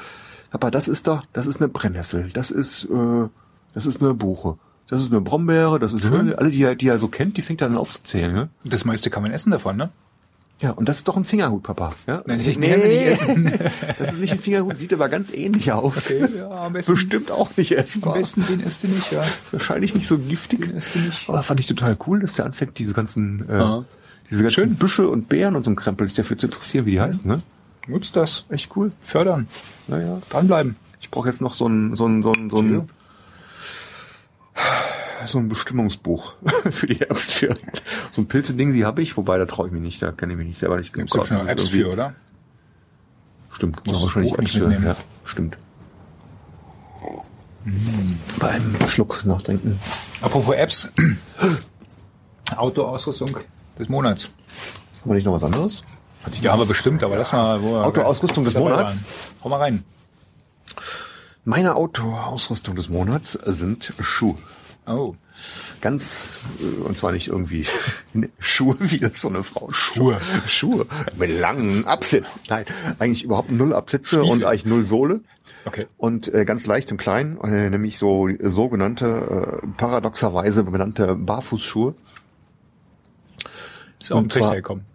Papa, 0.49 0.71
das 0.71 0.87
ist 0.87 1.07
doch, 1.07 1.23
das 1.31 1.47
ist 1.47 1.61
eine 1.61 1.69
Brennnessel, 1.69 2.29
das 2.33 2.51
ist, 2.51 2.85
äh, 2.85 3.27
das 3.73 3.85
ist 3.85 4.01
eine 4.01 4.13
Buche, 4.13 4.57
das 4.91 5.01
ist 5.01 5.11
eine 5.11 5.21
Brombeere, 5.21 5.79
das 5.79 5.93
ist 5.93 6.01
Schön. 6.01 6.35
alle, 6.35 6.51
die 6.51 6.61
er, 6.61 6.75
die 6.75 6.87
er 6.87 6.99
so 6.99 7.07
kennt, 7.07 7.37
die 7.37 7.41
fängt 7.41 7.61
er 7.61 7.69
dann 7.69 7.77
aufzuzählen, 7.77 8.31
ne? 8.31 8.49
Das 8.63 8.85
meiste 8.85 9.09
kann 9.09 9.23
man 9.23 9.31
essen 9.31 9.49
davon, 9.51 9.77
ne? 9.77 9.89
Ja, 10.59 10.69
und 10.71 10.87
das 10.87 10.97
ist 10.99 11.07
doch 11.07 11.17
ein 11.17 11.23
Fingerhut, 11.23 11.63
Papa. 11.63 11.91
Ja? 12.05 12.21
Nein, 12.27 12.39
ich- 12.39 12.59
nee, 12.59 12.75
nicht 12.77 13.19
das 13.99 14.11
ist 14.13 14.19
nicht 14.19 14.33
ein 14.33 14.39
Fingerhut, 14.39 14.77
sieht 14.77 14.93
aber 14.93 15.09
ganz 15.09 15.33
ähnlich 15.33 15.71
aus. 15.71 16.11
Okay, 16.11 16.23
ja, 16.37 16.65
am 16.65 16.73
besten- 16.73 16.91
Bestimmt 16.91 17.31
auch 17.31 17.57
nicht 17.57 17.71
Am 17.75 17.83
essbar. 17.83 18.13
besten 18.13 18.45
den 18.45 18.59
isst 18.59 18.83
du 18.83 18.87
nicht, 18.87 19.11
ja. 19.11 19.23
Wahrscheinlich 19.51 19.95
nicht 19.95 20.07
so 20.07 20.19
giftig. 20.19 20.61
Den 20.67 20.77
isst 20.77 20.93
du 20.93 20.99
nicht. 20.99 21.27
Aber 21.27 21.41
fand 21.41 21.59
ich 21.59 21.65
total 21.65 21.97
cool, 22.05 22.19
dass 22.19 22.33
der 22.35 22.45
anfängt, 22.45 22.77
diese 22.77 22.93
ganzen, 22.93 23.49
äh, 23.49 23.57
Ja. 23.57 23.85
diese 24.29 24.43
ganzen 24.43 24.53
Schön. 24.53 24.75
Büsche 24.75 25.09
und 25.09 25.29
Beeren 25.29 25.55
und 25.55 25.63
so 25.63 25.71
ein 25.71 25.75
Krempel 25.75 26.07
sich 26.07 26.15
dafür 26.17 26.37
zu 26.37 26.45
interessieren, 26.45 26.85
wie 26.85 26.91
die 26.91 27.01
heißen, 27.01 27.25
ne? 27.27 27.39
Nutzt 27.87 28.15
das. 28.15 28.45
Echt 28.49 28.69
cool. 28.75 28.91
Fördern. 29.01 29.47
Naja. 29.87 30.21
Dranbleiben. 30.29 30.75
Ich 30.99 31.09
brauche 31.09 31.27
jetzt 31.27 31.41
noch 31.41 31.55
so 31.55 31.67
ein, 31.67 31.95
so 31.95 32.05
ein, 32.05 32.21
so 32.21 32.33
ein, 32.33 32.51
so 32.51 32.57
Ja. 32.61 32.63
ein, 32.81 32.89
so 35.27 35.37
ein 35.37 35.49
Bestimmungsbuch 35.49 36.33
für 36.71 36.87
die 36.87 36.95
Herbstferien. 36.95 37.59
So 38.11 38.21
ein 38.21 38.27
Pilze-Ding, 38.27 38.73
die 38.73 38.85
habe 38.85 39.01
ich, 39.01 39.17
wobei 39.17 39.37
da 39.37 39.45
traue 39.45 39.67
ich 39.67 39.73
mich 39.73 39.81
nicht, 39.81 40.01
da 40.01 40.11
kenne 40.11 40.33
ich 40.33 40.37
mich 40.37 40.47
nicht 40.47 40.59
selber 40.59 40.77
nicht 40.77 40.93
genug 40.93 41.09
gibt 41.09 41.31
noch 41.31 41.41
ist 41.43 41.47
Apps 41.47 41.67
für, 41.69 41.91
oder? 41.91 42.15
Stimmt, 43.51 43.85
muss 43.85 43.97
das 43.97 44.03
wahrscheinlich 44.03 44.33
Apps 44.33 44.55
nicht 44.55 44.57
für. 44.57 44.71
Ja, 44.71 44.95
stimmt. 45.25 45.57
Bei 48.39 48.49
einem 48.49 48.87
Schluck 48.87 49.23
nachdenken. 49.25 49.79
Apropos 50.21 50.55
Apps. 50.55 50.91
Outdoor-Ausrüstung 52.55 53.37
des 53.77 53.87
Monats. 53.87 54.33
Haben 55.01 55.11
wir 55.11 55.15
nicht 55.15 55.25
noch 55.25 55.33
was 55.33 55.43
anderes? 55.43 55.83
Hatte 56.23 56.35
ich 56.35 56.41
Ja, 56.41 56.51
haben 56.53 56.59
wir 56.59 56.65
bestimmt, 56.65 57.03
aber 57.03 57.17
lass 57.17 57.31
mal. 57.33 57.61
Wo 57.61 57.77
Outdoor-Ausrüstung 57.77 58.43
des 58.43 58.55
Monats? 58.55 58.95
Hau 59.43 59.49
mal 59.49 59.57
rein. 59.57 59.83
Meine 61.43 61.75
Outdoor-Ausrüstung 61.75 62.75
des 62.75 62.89
Monats 62.89 63.33
sind 63.33 63.93
Schuhe. 63.99 64.37
Oh. 64.85 65.15
Ganz, 65.81 66.19
äh, 66.59 66.83
und 66.83 66.95
zwar 66.97 67.11
nicht 67.11 67.29
irgendwie 67.29 67.65
Schuhe 68.39 68.75
wie 68.79 68.99
das 68.99 69.19
so 69.19 69.27
eine 69.29 69.41
Frau. 69.43 69.71
Schuhe. 69.71 70.21
Schuhe. 70.47 70.85
Mit 71.17 71.39
langen 71.39 71.85
Absätzen. 71.87 72.41
Nein, 72.47 72.65
eigentlich 72.99 73.23
überhaupt 73.23 73.49
null 73.49 73.73
Absätze 73.73 74.17
Stiefel. 74.17 74.31
und 74.31 74.43
eigentlich 74.43 74.65
null 74.65 74.85
Sohle. 74.85 75.21
Okay. 75.65 75.87
Und 75.97 76.31
äh, 76.33 76.45
ganz 76.45 76.67
leicht 76.67 76.91
und 76.91 76.97
klein, 76.97 77.39
äh, 77.43 77.69
nämlich 77.69 77.97
so 77.97 78.27
äh, 78.27 78.37
sogenannte, 78.49 79.61
äh, 79.63 79.67
paradoxerweise 79.77 80.63
benannte 80.63 81.15
Barfußschuhe. 81.15 81.95
Ist 83.99 84.11
auch 84.11 84.17
ein 84.17 84.29
Trichter 84.29 84.55
gekommen. 84.55 84.85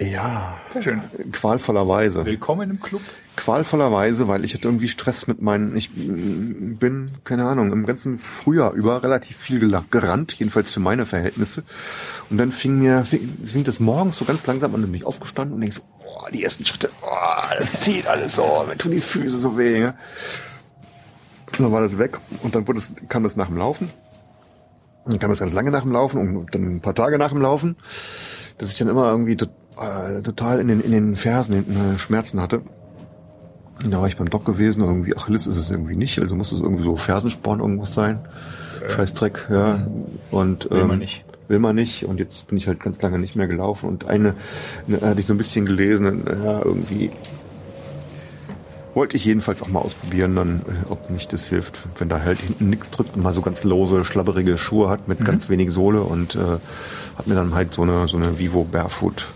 Ja, 0.00 0.56
Sehr 0.72 0.82
schön. 0.82 1.02
qualvollerweise. 1.32 2.24
Willkommen 2.24 2.70
im 2.70 2.80
Club. 2.80 3.00
Qualvollerweise, 3.34 4.28
weil 4.28 4.44
ich 4.44 4.54
hatte 4.54 4.68
irgendwie 4.68 4.86
Stress 4.86 5.26
mit 5.26 5.42
meinen, 5.42 5.76
ich 5.76 5.90
bin, 5.92 7.10
keine 7.24 7.46
Ahnung, 7.46 7.72
im 7.72 7.84
ganzen 7.84 8.16
Frühjahr 8.16 8.72
über 8.74 9.02
relativ 9.02 9.36
viel 9.36 9.58
gerannt, 9.90 10.34
jedenfalls 10.34 10.70
für 10.70 10.78
meine 10.78 11.04
Verhältnisse. 11.04 11.64
Und 12.30 12.38
dann 12.38 12.52
fing 12.52 12.78
mir, 12.78 13.04
fing, 13.04 13.38
fing 13.44 13.64
das 13.64 13.80
morgens 13.80 14.16
so 14.18 14.24
ganz 14.24 14.46
langsam 14.46 14.72
an, 14.72 14.82
dann 14.82 14.92
bin 14.92 15.00
ich 15.00 15.06
aufgestanden 15.06 15.56
und 15.56 15.62
denk 15.62 15.72
so, 15.72 15.82
oh, 16.04 16.28
die 16.32 16.44
ersten 16.44 16.64
Schritte, 16.64 16.90
oh, 17.02 17.54
das 17.58 17.80
zieht 17.80 18.06
alles 18.06 18.36
so, 18.36 18.64
mir 18.68 18.78
tun 18.78 18.92
die 18.92 19.00
Füße 19.00 19.36
so 19.38 19.58
weh. 19.58 19.80
Ja. 19.80 19.94
Und 21.46 21.60
dann 21.60 21.72
war 21.72 21.80
das 21.80 21.98
weg 21.98 22.18
und 22.44 22.54
dann 22.54 22.68
wurde 22.68 22.78
es, 22.78 22.92
kam 23.08 23.24
das 23.24 23.34
nach 23.34 23.48
dem 23.48 23.56
Laufen. 23.56 23.90
Und 25.04 25.14
dann 25.14 25.18
kam 25.18 25.30
das 25.30 25.40
ganz 25.40 25.52
lange 25.54 25.72
nach 25.72 25.82
dem 25.82 25.92
Laufen 25.92 26.36
und 26.36 26.54
dann 26.54 26.76
ein 26.76 26.80
paar 26.82 26.94
Tage 26.94 27.18
nach 27.18 27.30
dem 27.30 27.40
Laufen, 27.40 27.76
dass 28.58 28.70
ich 28.70 28.78
dann 28.78 28.88
immer 28.88 29.10
irgendwie 29.10 29.36
äh, 29.80 30.22
total 30.22 30.60
in 30.60 30.68
den, 30.68 30.80
in 30.80 30.92
den 30.92 31.16
Fersen 31.16 31.54
hinten 31.54 31.94
äh, 31.94 31.98
Schmerzen 31.98 32.40
hatte. 32.40 32.62
Und 33.84 33.92
da 33.92 34.00
war 34.00 34.08
ich 34.08 34.16
beim 34.16 34.28
Doc 34.28 34.44
gewesen, 34.44 34.82
irgendwie 34.82 35.16
Achilles 35.16 35.46
ist 35.46 35.56
es 35.56 35.70
irgendwie 35.70 35.94
nicht, 35.94 36.18
also 36.20 36.34
muss 36.34 36.50
es 36.52 36.60
irgendwie 36.60 36.82
so 36.84 36.96
Fersensporn 36.96 37.60
irgendwas 37.60 37.94
sein. 37.94 38.18
Scheißdreck, 38.88 39.48
ja. 39.50 39.86
Und, 40.30 40.70
Will 40.70 40.80
man 40.84 40.92
ähm, 40.92 40.98
nicht. 40.98 41.24
Will 41.48 41.58
man 41.58 41.76
nicht. 41.76 42.04
Und 42.04 42.18
jetzt 42.18 42.48
bin 42.48 42.58
ich 42.58 42.66
halt 42.66 42.80
ganz 42.80 43.00
lange 43.02 43.18
nicht 43.18 43.36
mehr 43.36 43.46
gelaufen. 43.46 43.88
Und 43.88 44.06
eine, 44.08 44.34
eine 44.86 45.00
hatte 45.00 45.20
ich 45.20 45.26
so 45.26 45.34
ein 45.34 45.38
bisschen 45.38 45.64
gelesen, 45.66 46.24
ja, 46.26 46.62
irgendwie 46.64 47.10
wollte 48.94 49.16
ich 49.16 49.24
jedenfalls 49.24 49.62
auch 49.62 49.68
mal 49.68 49.80
ausprobieren, 49.80 50.34
dann, 50.34 50.62
äh, 50.66 50.90
ob 50.90 51.08
nicht 51.10 51.32
das 51.32 51.44
hilft, 51.46 51.78
wenn 51.98 52.08
da 52.08 52.20
halt 52.22 52.38
hinten 52.40 52.68
nichts 52.70 52.90
drückt 52.90 53.14
und 53.14 53.22
mal 53.22 53.32
so 53.34 53.42
ganz 53.42 53.62
lose, 53.62 54.04
schlabberige 54.04 54.58
Schuhe 54.58 54.88
hat 54.88 55.00
Mhm. 55.06 55.14
mit 55.16 55.24
ganz 55.24 55.48
wenig 55.48 55.70
Sohle 55.70 56.02
und 56.02 56.34
äh, 56.34 56.38
hat 57.16 57.26
mir 57.26 57.34
dann 57.36 57.54
halt 57.54 57.74
so 57.74 57.82
eine 57.82 58.08
so 58.08 58.16
eine 58.16 58.38
Vivo 58.40 58.64
Barefoot 58.64 59.26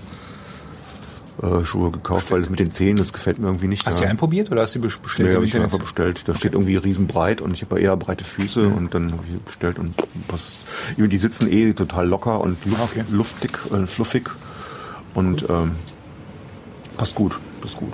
äh, 1.40 1.64
Schuhe 1.64 1.90
gekauft, 1.90 2.30
weil 2.30 2.42
es 2.42 2.50
mit 2.50 2.58
den 2.58 2.70
Zehen, 2.70 2.96
das 2.96 3.12
gefällt 3.12 3.38
mir 3.38 3.46
irgendwie 3.46 3.68
nicht. 3.68 3.86
Hast 3.86 3.98
du 3.98 4.02
ja. 4.02 4.08
die 4.08 4.10
einprobiert 4.10 4.50
oder 4.50 4.62
hast 4.62 4.74
du 4.74 4.80
bestellt 4.80 5.18
Nee, 5.18 5.28
im 5.30 5.36
habe 5.36 5.44
ich 5.46 5.56
einfach 5.56 5.78
bestellt. 5.78 6.22
Da 6.26 6.34
steht 6.34 6.52
irgendwie 6.52 6.76
riesenbreit 6.76 7.40
und 7.40 7.54
ich 7.54 7.62
habe 7.62 7.76
ja 7.76 7.90
eher 7.90 7.96
breite 7.96 8.24
Füße 8.24 8.68
und 8.68 8.94
dann 8.94 9.12
habe 9.12 9.22
ich 9.32 9.40
bestellt 9.40 9.78
und 9.78 9.94
was. 10.28 10.56
Die 10.96 11.16
sitzen 11.16 11.50
eh 11.50 11.72
total 11.72 12.06
locker 12.08 12.40
und 12.40 12.64
luft, 12.66 12.80
Ah, 12.80 12.84
okay. 12.84 13.04
luftig, 13.10 13.58
äh, 13.72 13.86
fluffig 13.86 14.30
und 15.14 15.48
ähm, 15.48 15.72
passt 16.96 17.14
gut, 17.14 17.38
passt 17.60 17.76
gut. 17.76 17.92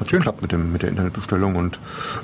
Hat 0.00 0.10
Schön. 0.10 0.20
geklappt 0.20 0.42
mit 0.42 0.52
dem 0.52 0.72
mit 0.72 0.82
der 0.82 0.90
Internetbestellung 0.90 1.56
und 1.56 1.78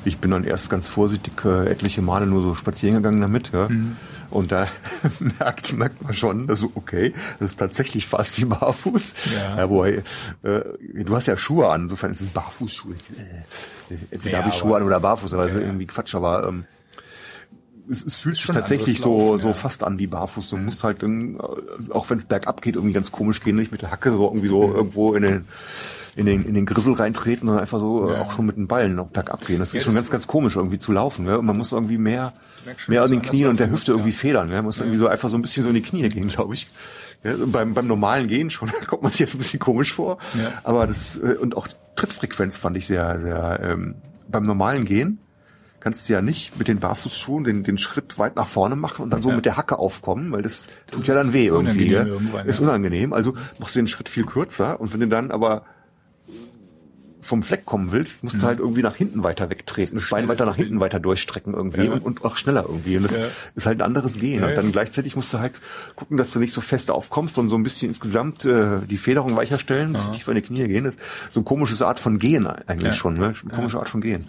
ich 0.04 0.18
bin 0.18 0.30
dann 0.30 0.44
erst 0.44 0.68
ganz 0.68 0.88
vorsichtig 0.88 1.32
äh, 1.44 1.70
etliche 1.70 2.02
Male 2.02 2.26
nur 2.26 2.42
so 2.42 2.54
spazieren 2.54 2.96
gegangen 2.96 3.20
damit, 3.20 3.52
ja. 3.52 3.68
Mhm. 3.68 3.96
Und 4.32 4.50
da 4.52 4.66
merkt, 5.38 5.72
merkt 5.74 6.02
man 6.02 6.14
schon, 6.14 6.46
dass 6.46 6.62
okay, 6.62 7.12
das 7.38 7.50
ist 7.50 7.56
tatsächlich 7.58 8.06
fast 8.06 8.38
wie 8.40 8.44
barfuß. 8.46 9.14
Ja. 9.34 9.56
Ja, 9.58 9.70
wobei, 9.70 10.02
äh, 10.42 10.60
du 11.04 11.14
hast 11.16 11.26
ja 11.26 11.36
Schuhe 11.36 11.68
an, 11.68 11.82
insofern 11.82 12.10
ist 12.10 12.20
es 12.22 12.28
Barfußschuhe. 12.28 12.94
Äh, 13.90 13.94
entweder 14.10 14.32
Ja, 14.32 14.38
habe 14.40 14.48
ich 14.48 14.54
Schuhe 14.56 14.76
an 14.76 14.82
oder 14.82 15.00
barfuß, 15.00 15.34
aber 15.34 15.42
das 15.44 15.52
ist 15.52 15.60
Ja. 15.60 15.66
irgendwie 15.66 15.86
Quatsch, 15.86 16.14
aber 16.14 16.48
ähm, 16.48 16.64
es, 17.90 18.04
es 18.04 18.14
fühlt 18.14 18.36
sich 18.36 18.44
schon 18.44 18.54
tatsächlich 18.54 19.00
so, 19.00 19.32
Laufen, 19.32 19.38
so 19.40 19.48
ja. 19.48 19.54
fast 19.54 19.82
an 19.84 19.98
wie 19.98 20.06
barfuß. 20.06 20.50
Du 20.50 20.56
musst 20.56 20.84
halt, 20.84 21.02
dann, 21.02 21.36
äh, 21.36 21.92
auch 21.92 22.08
wenn 22.10 22.18
es 22.18 22.24
bergab 22.24 22.62
geht, 22.62 22.76
irgendwie 22.76 22.94
ganz 22.94 23.12
komisch 23.12 23.42
gehen, 23.42 23.56
nicht 23.56 23.72
mit 23.72 23.82
der 23.82 23.90
Hacke 23.90 24.10
so 24.12 24.24
irgendwie 24.28 24.48
so 24.48 24.72
irgendwo 24.74 25.14
in 25.14 25.22
den 25.22 25.44
in 26.14 26.26
den, 26.26 26.44
in 26.44 26.52
den 26.52 26.66
Grissel 26.66 26.92
reintreten, 26.92 27.46
sondern 27.46 27.62
einfach 27.62 27.78
so 27.80 28.10
äh, 28.10 28.12
Ja. 28.14 28.20
auch 28.22 28.32
schon 28.32 28.44
mit 28.44 28.56
den 28.58 28.66
Ballen 28.68 28.98
auch 28.98 29.08
bergab 29.08 29.46
gehen. 29.46 29.58
Das 29.60 29.72
Ja, 29.72 29.78
ist 29.78 29.84
schon 29.84 29.94
das- 29.94 30.04
ganz, 30.04 30.10
ganz 30.10 30.26
komisch 30.26 30.56
irgendwie 30.56 30.78
zu 30.78 30.92
laufen. 30.92 31.26
Ja? 31.26 31.36
Und 31.36 31.46
man 31.46 31.56
muss 31.56 31.72
irgendwie 31.72 31.96
mehr, 31.96 32.34
schon, 32.34 32.42
mehr 32.88 33.02
an 33.02 33.10
den 33.10 33.22
Knien 33.22 33.48
und 33.48 33.60
der 33.60 33.70
Hüfte 33.70 33.92
irgendwie 33.92 34.12
federn. 34.12 34.48
Ja? 34.48 34.56
Man 34.56 34.66
muss 34.66 34.80
irgendwie 34.80 34.98
so 34.98 35.08
einfach 35.08 35.28
so 35.28 35.36
ein 35.36 35.42
bisschen 35.42 35.62
so 35.62 35.68
in 35.68 35.74
die 35.74 35.82
Knie 35.82 36.08
gehen, 36.08 36.28
glaube 36.28 36.54
ich. 36.54 36.68
Ja, 37.24 37.34
beim, 37.46 37.72
beim 37.74 37.86
normalen 37.86 38.26
Gehen 38.28 38.50
schon 38.50 38.70
kommt 38.86 39.02
man 39.02 39.10
sich 39.12 39.20
jetzt 39.20 39.34
ein 39.34 39.38
bisschen 39.38 39.60
komisch 39.60 39.92
vor. 39.92 40.18
Ja. 40.34 40.52
Aber 40.64 40.86
das, 40.86 41.16
äh, 41.16 41.36
und 41.40 41.56
auch 41.56 41.68
Trittfrequenz 41.96 42.56
fand 42.58 42.76
ich 42.76 42.86
sehr, 42.86 43.20
sehr, 43.20 43.60
ähm, 43.62 43.94
beim 44.28 44.44
normalen 44.44 44.84
Gehen 44.84 45.18
kannst 45.78 46.08
du 46.08 46.12
ja 46.12 46.22
nicht 46.22 46.56
mit 46.58 46.68
den 46.68 46.78
Barfußschuhen 46.78 47.42
den, 47.42 47.64
den 47.64 47.76
Schritt 47.76 48.16
weit 48.18 48.36
nach 48.36 48.46
vorne 48.46 48.76
machen 48.76 49.02
und 49.02 49.10
dann 49.10 49.20
so 49.20 49.30
Ja. 49.30 49.36
mit 49.36 49.44
der 49.44 49.56
Hacke 49.56 49.80
aufkommen, 49.80 50.30
weil 50.30 50.42
das 50.42 50.66
tut 50.90 51.06
ja 51.08 51.14
dann 51.14 51.32
weh 51.32 51.46
irgendwie. 51.46 51.94
unangenehm 51.96 52.30
Ja? 52.34 52.40
Ist 52.42 52.60
unangenehm. 52.60 53.12
Also 53.12 53.34
machst 53.58 53.74
du 53.74 53.80
den 53.80 53.88
Schritt 53.88 54.08
viel 54.08 54.24
kürzer 54.24 54.80
und 54.80 54.92
wenn 54.92 55.00
du 55.00 55.08
dann 55.08 55.32
aber 55.32 55.64
vom 57.22 57.42
Fleck 57.42 57.64
kommen 57.64 57.92
willst, 57.92 58.24
musst 58.24 58.42
du 58.42 58.46
halt 58.46 58.58
irgendwie 58.58 58.82
nach 58.82 58.96
hinten 58.96 59.22
weiter 59.22 59.48
wegtreten, 59.48 59.94
das 59.94 60.10
Bein 60.10 60.26
weiter 60.28 60.44
nach 60.44 60.56
hinten 60.56 60.80
weiter 60.80 60.98
durchstrecken 61.00 61.54
irgendwie 61.54 61.84
Ja. 61.84 61.92
und, 61.92 62.00
und 62.04 62.24
auch 62.24 62.36
schneller 62.36 62.64
irgendwie. 62.68 62.96
Und 62.96 63.04
das 63.04 63.16
Ja. 63.18 63.24
ist 63.54 63.64
halt 63.66 63.78
ein 63.80 63.86
anderes 63.86 64.14
Gehen. 64.18 64.42
Ja, 64.42 64.48
und 64.48 64.56
dann 64.56 64.72
gleichzeitig 64.72 65.14
musst 65.16 65.32
du 65.32 65.38
halt 65.38 65.60
gucken, 65.96 66.16
dass 66.16 66.32
du 66.32 66.40
nicht 66.40 66.52
so 66.52 66.60
fest 66.60 66.90
aufkommst, 66.90 67.36
sondern 67.36 67.50
so 67.50 67.56
ein 67.56 67.62
bisschen 67.62 67.88
insgesamt 67.90 68.44
äh, 68.44 68.80
die 68.88 68.98
Federung 68.98 69.36
weicher 69.36 69.58
stellen, 69.58 69.92
dass 69.92 70.06
du 70.06 70.12
tiefer 70.12 70.32
in 70.32 70.36
die 70.36 70.42
Knie 70.42 70.66
gehen. 70.68 70.84
Das 70.84 70.94
ist 70.96 71.00
so 71.30 71.40
eine 71.40 71.44
komische 71.44 71.86
Art 71.86 72.00
von 72.00 72.18
Gehen 72.18 72.46
eigentlich 72.46 72.94
schon, 72.96 73.14
ne? 73.14 73.32
Komische 73.54 73.78
Art 73.78 73.88
von 73.88 74.00
Gehen. 74.00 74.26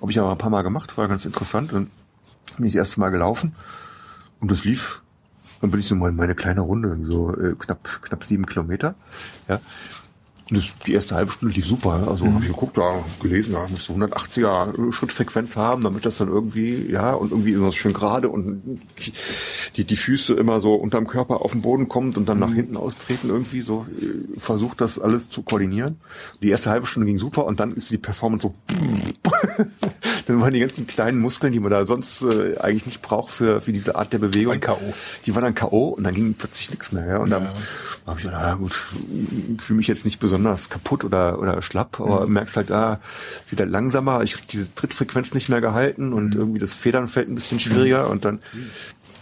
Habe 0.00 0.10
ich 0.10 0.18
aber 0.18 0.32
ein 0.32 0.38
paar 0.38 0.50
Mal 0.50 0.62
gemacht, 0.62 0.98
war 0.98 1.06
ganz 1.08 1.24
interessant. 1.24 1.72
Und 1.72 1.88
bin 2.56 2.66
ich 2.66 2.72
das 2.72 2.80
erste 2.80 3.00
Mal 3.00 3.10
gelaufen 3.10 3.54
und 4.40 4.50
das 4.50 4.64
lief. 4.64 5.00
Dann 5.60 5.70
bin 5.70 5.78
ich 5.78 5.86
so 5.86 5.94
mal 5.94 6.10
in 6.10 6.16
meine 6.16 6.34
kleine 6.34 6.60
Runde, 6.62 6.98
so 7.08 7.32
äh, 7.36 7.54
knapp 7.56 8.02
knapp 8.02 8.24
sieben 8.24 8.46
Kilometer. 8.46 8.96
Ja. 9.48 9.60
Das, 10.52 10.64
die 10.86 10.92
erste 10.92 11.14
halbe 11.14 11.32
Stunde 11.32 11.54
lief 11.54 11.66
super. 11.66 12.06
Also 12.08 12.26
habe 12.26 12.40
ich 12.42 12.48
geguckt, 12.48 12.76
da 12.76 13.02
gelesen, 13.20 13.54
da 13.54 13.66
muss 13.68 13.84
so 13.84 13.94
180er 13.94 14.92
Schrittfrequenz 14.92 15.56
haben, 15.56 15.82
damit 15.82 16.04
das 16.04 16.18
dann 16.18 16.28
irgendwie, 16.28 16.90
ja, 16.90 17.12
und 17.14 17.30
irgendwie 17.30 17.52
immer 17.52 17.72
schön 17.72 17.92
gerade 17.92 18.28
und 18.28 18.80
die, 19.76 19.84
die 19.84 19.96
Füße 19.96 20.34
immer 20.34 20.60
so 20.60 20.74
unterm 20.74 21.06
Körper 21.06 21.42
auf 21.42 21.52
den 21.52 21.62
Boden 21.62 21.88
kommt 21.88 22.18
und 22.18 22.28
dann 22.28 22.38
nach 22.38 22.52
hinten 22.52 22.76
austreten 22.76 23.28
irgendwie 23.28 23.62
so 23.62 23.86
versucht 24.36 24.80
das 24.80 24.98
alles 24.98 25.28
zu 25.28 25.42
koordinieren. 25.42 26.00
Die 26.42 26.50
erste 26.50 26.70
halbe 26.70 26.86
Stunde 26.86 27.06
ging 27.06 27.18
super 27.18 27.46
und 27.46 27.60
dann 27.60 27.72
ist 27.72 27.90
die 27.90 27.98
Performance 27.98 28.48
so 28.48 28.52
dann 30.26 30.40
waren 30.40 30.52
die 30.52 30.60
ganzen 30.60 30.86
kleinen 30.86 31.18
Muskeln, 31.20 31.52
die 31.52 31.60
man 31.60 31.70
da 31.70 31.86
sonst 31.86 32.22
äh, 32.22 32.56
eigentlich 32.58 32.86
nicht 32.86 33.02
braucht 33.02 33.30
für, 33.32 33.60
für 33.60 33.72
diese 33.72 33.96
Art 33.96 34.12
der 34.12 34.18
Bewegung. 34.18 34.60
K.O.. 34.60 34.92
Die 35.26 35.34
waren 35.34 35.42
dann 35.44 35.54
K.O. 35.54 35.88
und 35.88 36.04
dann 36.04 36.14
ging 36.14 36.34
plötzlich 36.34 36.70
nichts 36.70 36.92
mehr. 36.92 37.06
Ja? 37.06 37.18
Und 37.18 37.30
dann 37.30 37.44
Ja. 37.44 37.52
habe 38.06 38.18
ich 38.18 38.24
gedacht, 38.24 38.42
ja 38.42 38.54
gut, 38.54 38.72
fühle 38.72 39.76
mich 39.76 39.86
jetzt 39.88 40.04
nicht 40.04 40.18
besonders 40.20 40.70
kaputt 40.70 41.04
oder, 41.04 41.38
oder 41.38 41.62
schlapp, 41.62 42.00
aber 42.00 42.26
Mhm. 42.26 42.32
merkst 42.32 42.56
halt, 42.56 42.70
ah, 42.70 43.00
sieht 43.46 43.60
halt 43.60 43.70
langsamer, 43.70 44.22
ich 44.22 44.34
krieg 44.34 44.48
diese 44.48 44.74
Trittfrequenz 44.74 45.32
nicht 45.34 45.48
mehr 45.48 45.60
gehalten 45.60 46.08
Mhm. 46.08 46.14
und 46.14 46.34
irgendwie 46.34 46.58
das 46.58 46.74
Federn 46.74 47.08
fällt 47.08 47.28
ein 47.28 47.34
bisschen 47.34 47.58
schwieriger 47.60 48.08
und 48.10 48.24
dann 48.24 48.40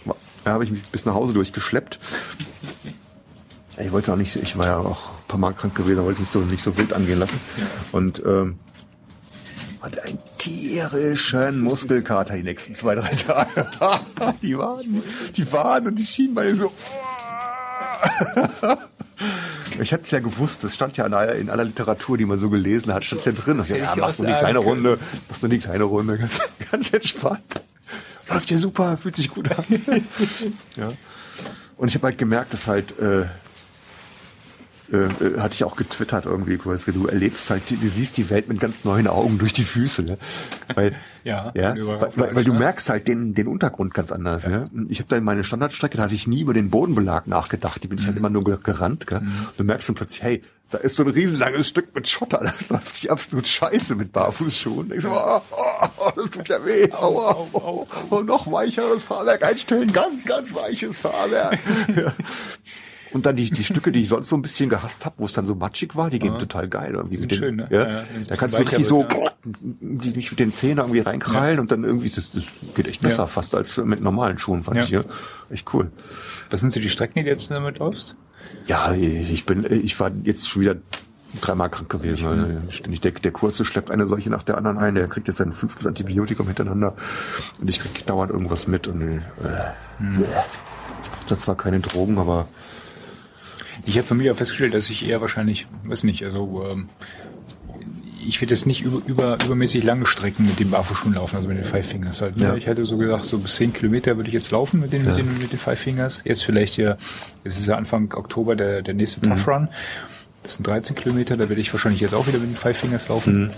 ja, 0.05 0.13
habe 0.53 0.63
ich 0.63 0.71
mich 0.71 0.81
bis 0.91 1.05
nach 1.05 1.13
Hause 1.13 1.33
durchgeschleppt. 1.33 1.99
Ich 3.77 3.91
wollte 3.91 4.11
auch 4.13 4.17
nicht, 4.17 4.35
ich 4.35 4.57
war 4.57 4.65
ja 4.67 4.77
auch 4.77 5.11
ein 5.11 5.27
paar 5.27 5.39
Mal 5.39 5.53
krank 5.53 5.73
gewesen, 5.75 5.99
wollte 6.03 6.13
ich 6.13 6.19
nicht 6.21 6.31
so, 6.31 6.39
nicht 6.41 6.63
so 6.63 6.77
wild 6.77 6.93
angehen 6.93 7.19
lassen. 7.19 7.39
Und 7.91 8.21
ähm, 8.25 8.59
hatte 9.81 10.03
einen 10.03 10.19
tierischen 10.41 11.61
Muskelkater 11.61 12.35
die 12.35 12.43
nächsten 12.43 12.73
zwei, 12.73 12.95
drei 12.95 13.13
Tage. 13.15 13.67
die 14.41 14.57
waren, 14.57 15.03
die 15.35 15.51
waren 15.51 15.87
und 15.87 15.95
die 15.95 16.05
Schienbeine 16.05 16.55
so. 16.55 16.71
Ich 19.79 19.93
hatte 19.93 20.03
es 20.03 20.11
ja 20.11 20.19
gewusst, 20.19 20.63
das 20.63 20.75
stand 20.75 20.97
ja 20.97 21.05
in 21.05 21.13
aller, 21.13 21.35
in 21.35 21.49
aller 21.49 21.63
Literatur, 21.63 22.17
die 22.17 22.25
man 22.25 22.37
so 22.37 22.49
gelesen 22.49 22.93
hat, 22.93 23.05
stand 23.05 23.25
ja 23.25 23.31
drin. 23.31 23.57
Das 23.57 23.69
ja, 23.69 23.75
hätte 23.75 23.85
ja, 23.85 23.95
machst 23.95 24.19
du 24.19 24.25
die 24.25 24.33
kleine 24.33 24.59
sagen 24.59 24.69
Runde, 24.69 24.99
machst 25.29 25.43
du 25.43 25.47
die 25.47 25.59
kleine 25.59 25.83
Runde, 25.85 26.17
ganz, 26.17 26.39
ganz 26.71 26.93
entspannt. 26.93 27.61
Läuft 28.29 28.51
ja 28.51 28.57
super, 28.57 28.97
fühlt 28.97 29.15
sich 29.15 29.29
gut 29.29 29.49
an. 29.57 29.65
ja. 30.75 30.89
Und 31.77 31.87
ich 31.87 31.95
habe 31.95 32.07
halt 32.07 32.17
gemerkt, 32.17 32.53
dass 32.53 32.67
halt 32.67 32.99
äh, 32.99 33.25
äh, 34.91 34.97
äh, 34.97 35.39
hatte 35.39 35.53
ich 35.53 35.63
auch 35.63 35.75
getwittert 35.75 36.25
irgendwie, 36.25 36.57
quasi, 36.57 36.91
du 36.91 37.07
erlebst 37.07 37.49
halt, 37.49 37.69
die- 37.69 37.77
du 37.77 37.87
siehst 37.89 38.17
die 38.17 38.29
Welt 38.29 38.49
mit 38.49 38.59
ganz 38.59 38.83
neuen 38.83 39.07
Augen 39.07 39.37
durch 39.37 39.53
die 39.53 39.63
Füße, 39.63 40.03
ne? 40.03 40.17
Weil, 40.75 40.95
Ja, 41.23 41.51
ja, 41.55 41.75
weil, 41.77 42.11
weil, 42.15 42.35
weil 42.35 42.43
du 42.43 42.53
ne? 42.53 42.59
merkst 42.59 42.89
halt 42.89 43.07
den, 43.07 43.33
den 43.35 43.47
Untergrund 43.47 43.93
ganz 43.93 44.11
anders, 44.11 44.45
ja. 44.45 44.65
Ich 44.89 44.99
habe 44.99 45.07
da 45.09 45.17
in 45.17 45.23
meine 45.23 45.43
Standardstrecke, 45.43 45.97
da 45.97 46.03
hatte 46.03 46.13
ich 46.15 46.27
nie 46.27 46.41
über 46.41 46.53
den 46.53 46.69
Bodenbelag 46.71 47.27
nachgedacht, 47.27 47.83
die 47.83 47.87
bin 47.87 47.97
ich 47.99 48.03
Mhm. 48.05 48.07
halt 48.07 48.17
immer 48.17 48.29
nur 48.31 48.43
ge- 48.43 48.57
gerannt, 48.61 49.05
gell? 49.07 49.19
Und 49.19 49.27
du 49.57 49.63
merkst 49.63 49.87
dann 49.89 49.95
plötzlich, 49.95 50.23
hey, 50.23 50.43
da 50.71 50.77
ist 50.79 50.95
so 50.95 51.03
ein 51.03 51.09
riesenlanges 51.09 51.67
Stück 51.67 51.93
mit 51.93 52.07
Schotter, 52.07 52.39
das 52.43 52.69
läuft 52.69 52.95
sich 52.95 53.11
absolut 53.11 53.45
scheiße 53.45 53.93
mit 53.95 54.11
Barfußschuhen. 54.13 54.91
Ich 54.95 55.01
so, 55.01 55.09
oh, 55.11 55.41
oh, 55.51 55.87
oh, 55.99 56.11
das 56.15 56.29
tut 56.31 56.47
ja 56.47 56.65
weh, 56.65 56.91
aua, 56.91 57.35
oh, 57.35 57.47
oh, 57.53 57.87
oh, 58.09 58.21
noch 58.21 58.51
weicheres 58.51 59.03
Fahrwerk 59.03 59.43
einstellen, 59.43 59.91
ganz, 59.93 60.25
ganz 60.25 60.53
weiches 60.55 60.97
Fahrwerk. 60.97 61.59
ja. 61.95 62.13
Und 63.13 63.25
dann 63.25 63.35
die, 63.35 63.49
die 63.51 63.63
Stücke, 63.63 63.91
die 63.91 64.01
ich 64.03 64.09
sonst 64.09 64.29
so 64.29 64.37
ein 64.37 64.41
bisschen 64.41 64.69
gehasst 64.69 65.05
habe, 65.05 65.15
wo 65.17 65.25
es 65.25 65.33
dann 65.33 65.45
so 65.45 65.53
matschig 65.55 65.95
war, 65.97 66.09
die 66.09 66.19
gehen 66.19 66.39
total 66.39 66.67
geil. 66.69 66.93
Irgendwie 66.95 67.17
sind 67.17 67.31
mit 67.31 67.39
schön, 67.39 67.55
ne? 67.57 67.67
ja, 67.69 67.81
Ja, 67.81 67.91
ja, 67.91 68.03
da 68.29 68.35
kannst 68.37 68.57
du 68.57 68.63
richtig 68.63 68.85
so 68.85 68.99
wird, 68.99 69.35
die 69.43 70.11
mich 70.11 70.31
mit 70.31 70.39
den 70.39 70.53
Zähnen 70.53 70.77
irgendwie 70.77 70.99
reinkrallen 71.01 71.59
und 71.59 71.71
dann 71.71 71.83
irgendwie, 71.83 72.09
das, 72.09 72.31
das 72.31 72.43
geht 72.75 72.87
echt 72.87 73.01
besser 73.01 73.23
Ja. 73.23 73.27
fast 73.27 73.53
als 73.53 73.77
mit 73.77 74.01
normalen 74.01 74.39
Schuhen, 74.39 74.63
fand 74.63 74.77
Ja. 74.77 74.83
ich. 74.83 74.89
Ja. 74.91 75.01
Echt 75.49 75.73
cool. 75.73 75.91
Was 76.49 76.61
sind 76.61 76.71
so 76.73 76.79
die 76.79 76.89
Strecken, 76.89 77.15
die 77.19 77.23
du 77.23 77.29
jetzt 77.29 77.51
damit 77.51 77.79
läufst? 77.79 78.15
Ja, 78.65 78.93
ich 78.93 79.45
bin, 79.45 79.65
ich 79.69 79.99
war 79.99 80.11
jetzt 80.23 80.47
schon 80.47 80.61
wieder 80.61 80.75
dreimal 81.41 81.69
krank 81.69 81.89
gewesen. 81.89 82.25
weil 82.25 82.61
Ständig 82.69 83.01
der, 83.01 83.11
der 83.11 83.31
Kurze 83.31 83.65
schleppt 83.65 83.91
eine 83.91 84.07
solche 84.07 84.29
nach 84.29 84.43
der 84.43 84.57
anderen 84.57 84.77
ein. 84.77 84.95
Der 84.95 85.07
kriegt 85.07 85.27
jetzt 85.27 85.37
sein 85.37 85.51
fünftes 85.51 85.85
Antibiotikum 85.85 86.47
hintereinander 86.47 86.93
und 87.59 87.67
ich 87.69 87.79
krieg 87.79 88.05
dauernd 88.05 88.31
irgendwas 88.31 88.67
mit 88.67 88.87
und 88.87 89.01
äh, 89.01 89.19
Hm. 89.97 90.13
ich 90.19 90.27
brauche 91.11 91.27
da 91.29 91.37
zwar 91.37 91.55
keine 91.55 91.79
Drogen, 91.79 92.17
aber 92.17 92.47
Ich 93.85 93.97
habe 93.97 94.07
für 94.07 94.15
mich 94.15 94.29
auch 94.29 94.35
festgestellt, 94.35 94.73
dass 94.73 94.89
ich 94.89 95.07
eher 95.07 95.21
wahrscheinlich, 95.21 95.67
weiß 95.85 96.03
nicht, 96.03 96.23
also 96.23 96.63
ähm, 96.69 96.89
ich 98.27 98.39
will 98.41 98.49
jetzt 98.49 98.65
nicht 98.65 98.81
über, 98.81 99.01
über, 99.05 99.37
übermäßig 99.43 99.83
lange 99.83 100.05
Strecken 100.05 100.45
mit 100.45 100.59
den 100.59 100.69
Barfußschuhen 100.69 101.15
laufen, 101.15 101.37
also 101.37 101.47
mit 101.47 101.57
den 101.57 101.63
Five 101.63 101.85
Fingers 101.85 102.21
halt. 102.21 102.37
Ne? 102.37 102.45
Ja. 102.45 102.55
Ich 102.55 102.67
hatte 102.67 102.85
so 102.85 102.97
gesagt, 102.97 103.25
so 103.25 103.39
bis 103.39 103.55
10 103.55 103.73
Kilometer 103.73 104.17
würde 104.17 104.29
ich 104.29 104.33
jetzt 104.33 104.51
laufen 104.51 104.79
mit 104.79 104.93
den, 104.93 105.03
mit 105.03 105.17
den, 105.17 105.37
mit 105.39 105.51
den 105.51 105.59
Five 105.59 105.79
Fingers. 105.79 106.21
Jetzt 106.23 106.43
vielleicht 106.43 106.77
ja, 106.77 106.97
jetzt 107.43 107.57
ist 107.57 107.67
ja 107.67 107.75
Anfang 107.75 108.13
Oktober 108.13 108.55
der, 108.55 108.81
der 108.81 108.93
nächste 108.93 109.21
Tough 109.21 109.47
Run. 109.47 109.69
Das 110.43 110.55
sind 110.55 110.65
13 110.65 110.95
Kilometer, 110.95 111.37
da 111.37 111.49
werde 111.49 111.61
ich 111.61 111.71
wahrscheinlich 111.71 112.01
jetzt 112.01 112.15
auch 112.15 112.25
wieder 112.27 112.39
mit 112.39 112.49
den 112.49 112.55
Five 112.55 112.77
Fingers 112.77 113.09
laufen. 113.09 113.51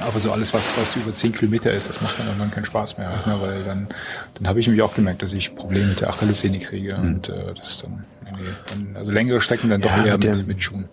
Aber 0.00 0.18
so 0.20 0.32
alles, 0.32 0.54
was, 0.54 0.72
was 0.78 0.96
über 0.96 1.14
10 1.14 1.32
Kilometer 1.32 1.70
ist, 1.72 1.88
das 1.88 2.00
macht 2.00 2.18
dann 2.18 2.26
irgendwann 2.26 2.50
keinen 2.50 2.64
Spaß 2.64 2.96
mehr, 2.96 3.10
halt, 3.10 3.26
ne? 3.26 3.40
weil 3.40 3.62
dann, 3.62 3.88
dann 4.34 4.48
habe 4.48 4.58
ich 4.58 4.66
nämlich 4.66 4.82
auch 4.82 4.94
gemerkt, 4.94 5.22
dass 5.22 5.32
ich 5.32 5.54
Probleme 5.54 5.86
mit 5.86 6.00
der 6.00 6.08
Achillessehne 6.08 6.58
kriege 6.60 6.96
und 6.96 7.28
äh, 7.28 7.54
das 7.54 7.68
ist 7.68 7.84
dann, 7.84 8.04
nee, 8.36 8.48
dann, 8.68 8.96
also 8.96 9.10
längere 9.10 9.40
Strecken 9.40 9.70
dann 9.70 9.80
doch 9.80 9.96
Ja, 9.96 10.04
eher 10.04 10.18
mit 10.18 10.36
mit, 10.36 10.46
mit 10.46 10.62
Schuhen, 10.62 10.88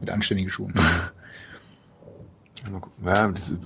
mit 0.00 0.10
anständigen 0.10 0.50
Schuhen. 0.50 0.74
Ja, 3.04 3.28
das 3.28 3.48
ist, 3.50 3.58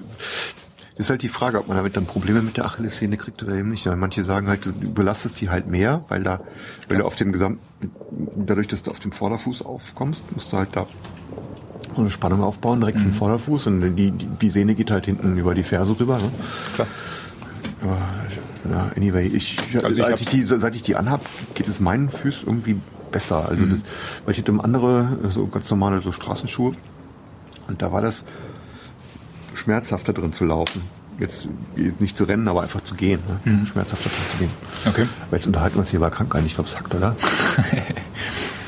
das 0.96 1.06
ist 1.06 1.10
halt 1.10 1.22
die 1.22 1.28
Frage, 1.28 1.58
ob 1.58 1.68
man 1.68 1.76
damit 1.78 1.96
dann 1.96 2.04
Probleme 2.04 2.42
mit 2.42 2.58
der 2.58 2.66
Achillessehne 2.66 3.16
kriegt 3.16 3.42
oder 3.42 3.54
eben 3.54 3.70
nicht. 3.70 3.86
Weil 3.86 3.96
manche 3.96 4.24
sagen 4.24 4.48
halt, 4.48 4.66
du 4.66 4.70
überlastest 4.70 5.40
die 5.40 5.48
halt 5.48 5.66
mehr, 5.66 6.04
weil 6.08 6.22
da, 6.22 6.40
weil 6.88 6.98
du 6.98 7.06
auf 7.06 7.16
dem 7.16 7.32
gesamten, 7.32 7.60
dadurch, 8.36 8.68
dass 8.68 8.82
du 8.82 8.90
auf 8.90 8.98
dem 8.98 9.12
Vorderfuß 9.12 9.62
aufkommst, 9.62 10.30
musst 10.34 10.52
du 10.52 10.58
halt 10.58 10.68
da 10.74 10.86
so 11.94 12.02
eine 12.02 12.10
Spannung 12.10 12.42
aufbauen, 12.42 12.80
direkt 12.80 12.98
vom 12.98 13.14
Vorderfuß 13.14 13.68
und 13.68 13.96
die, 13.96 14.10
die, 14.10 14.26
die 14.26 14.50
Sehne 14.50 14.74
geht 14.74 14.90
halt 14.90 15.06
hinten 15.06 15.36
über 15.38 15.54
die 15.54 15.62
Ferse 15.62 15.98
rüber. 15.98 16.18
Ne? 16.18 16.30
Klar. 16.74 16.88
Aber, 17.82 17.98
ja, 18.70 18.90
anyway, 18.96 19.26
ich, 19.26 19.56
Also 19.82 20.00
ich 20.00 20.04
als 20.04 20.20
ich 20.20 20.28
die, 20.28 20.42
seit 20.42 20.76
ich 20.76 20.82
die 20.82 20.96
anhab, 20.96 21.22
geht 21.54 21.66
es 21.66 21.80
meinen 21.80 22.10
Füßen 22.10 22.46
irgendwie 22.46 22.76
besser. 23.10 23.48
Also, 23.48 23.66
das, 23.66 23.78
weil 24.24 24.32
ich 24.32 24.38
hatte 24.38 24.52
andere, 24.62 25.18
so 25.30 25.46
ganz 25.46 25.70
normale 25.70 26.00
so 26.00 26.12
Straßenschuhe 26.12 26.74
und 27.68 27.82
da 27.82 27.92
war 27.92 28.02
das 28.02 28.24
schmerzhafter 29.54 30.12
drin 30.12 30.32
zu 30.32 30.44
laufen. 30.44 30.82
Jetzt 31.18 31.48
nicht 31.98 32.16
zu 32.16 32.24
rennen, 32.24 32.48
aber 32.48 32.62
einfach 32.62 32.82
zu 32.82 32.94
gehen. 32.94 33.20
Ne? 33.44 33.66
Schmerzhafter 33.66 34.08
drin 34.08 34.30
zu 34.30 34.38
gehen. 34.38 34.50
Okay. 34.86 35.08
Aber 35.26 35.36
jetzt 35.36 35.46
unterhalten 35.46 35.76
wir 35.76 35.80
uns 35.80 35.90
hier 35.90 36.00
bei 36.00 36.08
Krankheit. 36.08 36.44
Ich 36.46 36.54
glaube, 36.54 36.68
es 36.68 36.76
hackt, 36.76 36.94
oder? 36.94 37.14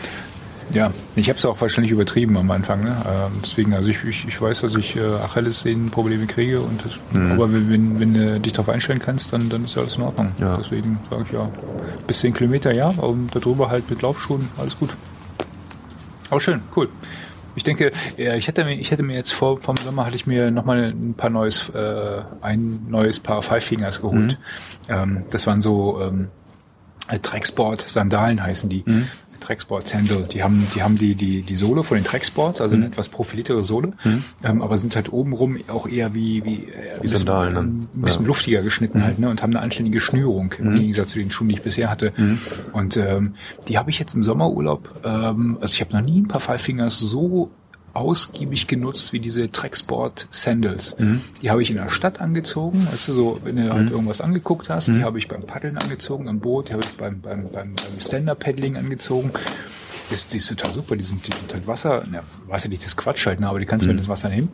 Ja, 0.73 0.90
ich 1.16 1.28
habe 1.28 1.39
es 1.39 1.44
auch 1.44 1.61
wahrscheinlich 1.61 1.93
übertrieben 1.93 2.36
am 2.36 2.51
Anfang. 2.51 2.85
Ne? 2.85 2.97
Ähm, 3.07 3.40
deswegen, 3.43 3.74
also 3.74 3.89
ich, 3.90 4.03
ich, 4.05 4.27
ich 4.27 4.40
weiß, 4.40 4.62
dass 4.62 4.74
ich 4.74 4.97
äh, 4.97 5.01
Achillessehnenprobleme 5.01 6.27
kriege 6.27 6.61
und 6.61 6.85
das, 6.85 6.93
aber 7.15 7.53
wenn, 7.53 7.70
wenn, 7.70 8.01
wenn 8.01 8.15
du 8.15 8.40
dich 8.40 8.53
darauf 8.53 8.69
einstellen 8.69 8.99
kannst, 8.99 9.32
dann, 9.32 9.49
dann 9.49 9.65
ist 9.65 9.74
ja 9.74 9.82
alles 9.82 9.97
in 9.97 10.03
Ordnung. 10.03 10.32
Ja. 10.39 10.57
Deswegen 10.57 10.99
sage 11.11 11.24
ich 11.27 11.32
ja, 11.32 11.51
bis 12.07 12.20
10 12.20 12.35
Kilometer 12.35 12.73
ja, 12.73 12.89
und 12.89 13.35
darüber 13.35 13.70
halt 13.70 13.89
mit 13.90 14.03
Laufschuhen, 14.03 14.49
alles 14.59 14.77
gut. 14.77 14.90
Auch 16.31 16.40
schön, 16.40 16.62
cool. 16.77 16.89
Ich 17.55 17.65
denke, 17.65 17.93
ja, 18.16 18.35
ich 18.35 18.49
hätte 18.49 18.65
mir, 18.65 18.74
ich 18.78 18.90
hätte 18.90 19.03
mir 19.03 19.15
jetzt 19.15 19.32
vor 19.32 19.61
vom 19.61 19.77
Sommer 19.77 20.07
hatte 20.07 20.16
ich 20.16 20.27
mir 20.27 20.51
nochmal 20.51 20.85
ein 20.85 21.12
paar 21.15 21.28
neues, 21.28 21.69
äh, 21.70 22.23
ein 22.40 22.86
neues 22.89 23.20
Paar 23.20 23.43
Five 23.43 23.65
Fingers 23.65 24.01
geholt. 24.01 24.39
Ähm, 24.89 25.24
das 25.28 25.47
waren 25.47 25.61
so 25.61 26.01
ähm, 26.01 26.28
Tracksport 27.20 27.82
Sandalen 27.82 28.43
heißen 28.43 28.70
die. 28.70 28.85
Tracksport 29.43 29.86
Sandal. 29.89 30.23
Die 30.32 30.43
haben, 30.43 30.66
die 30.74 30.82
haben 30.82 30.97
die, 30.97 31.14
die, 31.14 31.43
die 31.43 31.55
Sohle 31.55 31.82
von 31.82 31.97
den 31.98 32.05
Tracksports, 32.05 32.60
also 32.60 32.74
eine 32.74 32.86
etwas 32.86 33.09
profiliertere 33.09 33.62
Sohle, 33.64 33.93
ähm, 34.43 34.62
aber 34.62 34.78
sind 34.78 34.97
halt 34.97 35.12
obenrum 35.12 35.59
auch 35.69 35.86
eher 35.89 36.14
wie, 36.14 36.44
wie, 36.44 36.55
äh, 36.64 36.94
ein 36.97 37.01
bisschen- 37.02 37.19
Sandalen 37.19 37.56
ein 37.56 37.89
bisschen 38.02 38.23
Ja. 38.23 38.28
luftiger 38.28 38.62
geschnitten 38.62 39.02
halt, 39.05 39.19
ne, 39.19 39.28
und 39.28 39.43
haben 39.43 39.51
eine 39.55 39.60
anständige 39.60 40.01
Schnürung 40.01 40.55
im 40.59 40.74
Gegensatz 40.74 41.10
zu 41.10 41.19
den 41.19 41.31
Schuhen, 41.31 41.48
die 41.48 41.55
ich 41.56 41.62
bisher 41.62 41.90
hatte. 41.90 42.12
Und 42.73 42.97
ähm, 42.97 43.35
die 43.69 43.77
habe 43.78 43.90
ich 43.90 43.98
jetzt 43.98 44.14
im 44.14 44.24
Sommerurlaub, 44.24 44.89
ähm, 45.05 45.59
also 45.60 45.73
ich 45.74 45.81
habe 45.81 45.93
noch 45.93 46.01
nie 46.02 46.20
ein 46.23 46.28
paar 46.28 46.40
Five 46.40 46.62
Fingers 46.62 46.98
so 46.98 47.51
ausgiebig 47.94 48.66
genutzt 48.66 49.12
wie 49.12 49.20
diese 49.20 49.51
Tracksport 49.51 50.27
Sandals. 50.31 50.97
Die 51.43 51.51
habe 51.51 51.62
ich 51.62 51.70
in 51.70 51.77
der 51.77 51.90
Stadt 51.90 52.20
angezogen, 52.20 52.86
weißt 52.90 53.09
du, 53.09 53.12
so, 53.12 53.40
wenn 53.44 53.56
du 53.56 53.73
halt 53.73 53.90
irgendwas 53.90 54.20
angeguckt 54.20 54.70
hast, 54.70 54.89
die 54.89 55.05
habe 55.05 55.19
ich 55.19 55.28
beim 55.28 55.43
Paddeln 55.43 55.77
angezogen 55.78 56.28
am 56.28 56.40
Boot, 56.40 56.69
die 56.69 56.73
habe 56.73 56.82
ich 56.85 56.90
beim, 56.97 57.20
beim, 57.20 57.51
beim, 57.51 57.74
beim 57.74 58.01
Stand-Up-Paddling 58.01 58.77
angezogen. 58.77 59.31
Das, 60.10 60.28
die 60.28 60.36
ist 60.39 60.48
total 60.48 60.73
super, 60.74 60.97
die 60.97 61.05
sind, 61.05 61.27
die 61.27 61.32
sind 61.36 61.52
halt 61.52 61.66
Wasser, 61.66 62.02
na, 62.10 62.20
wasserdicht 62.47 62.85
ist 62.85 62.97
Quatsch 62.97 63.27
halt, 63.27 63.40
ne, 63.40 63.48
aber 63.48 63.60
die 63.60 63.66
kannst 63.66 63.86
du 63.86 63.90
in 63.90 63.97
das 63.97 64.09
Wasser 64.09 64.28
nehmen. 64.28 64.51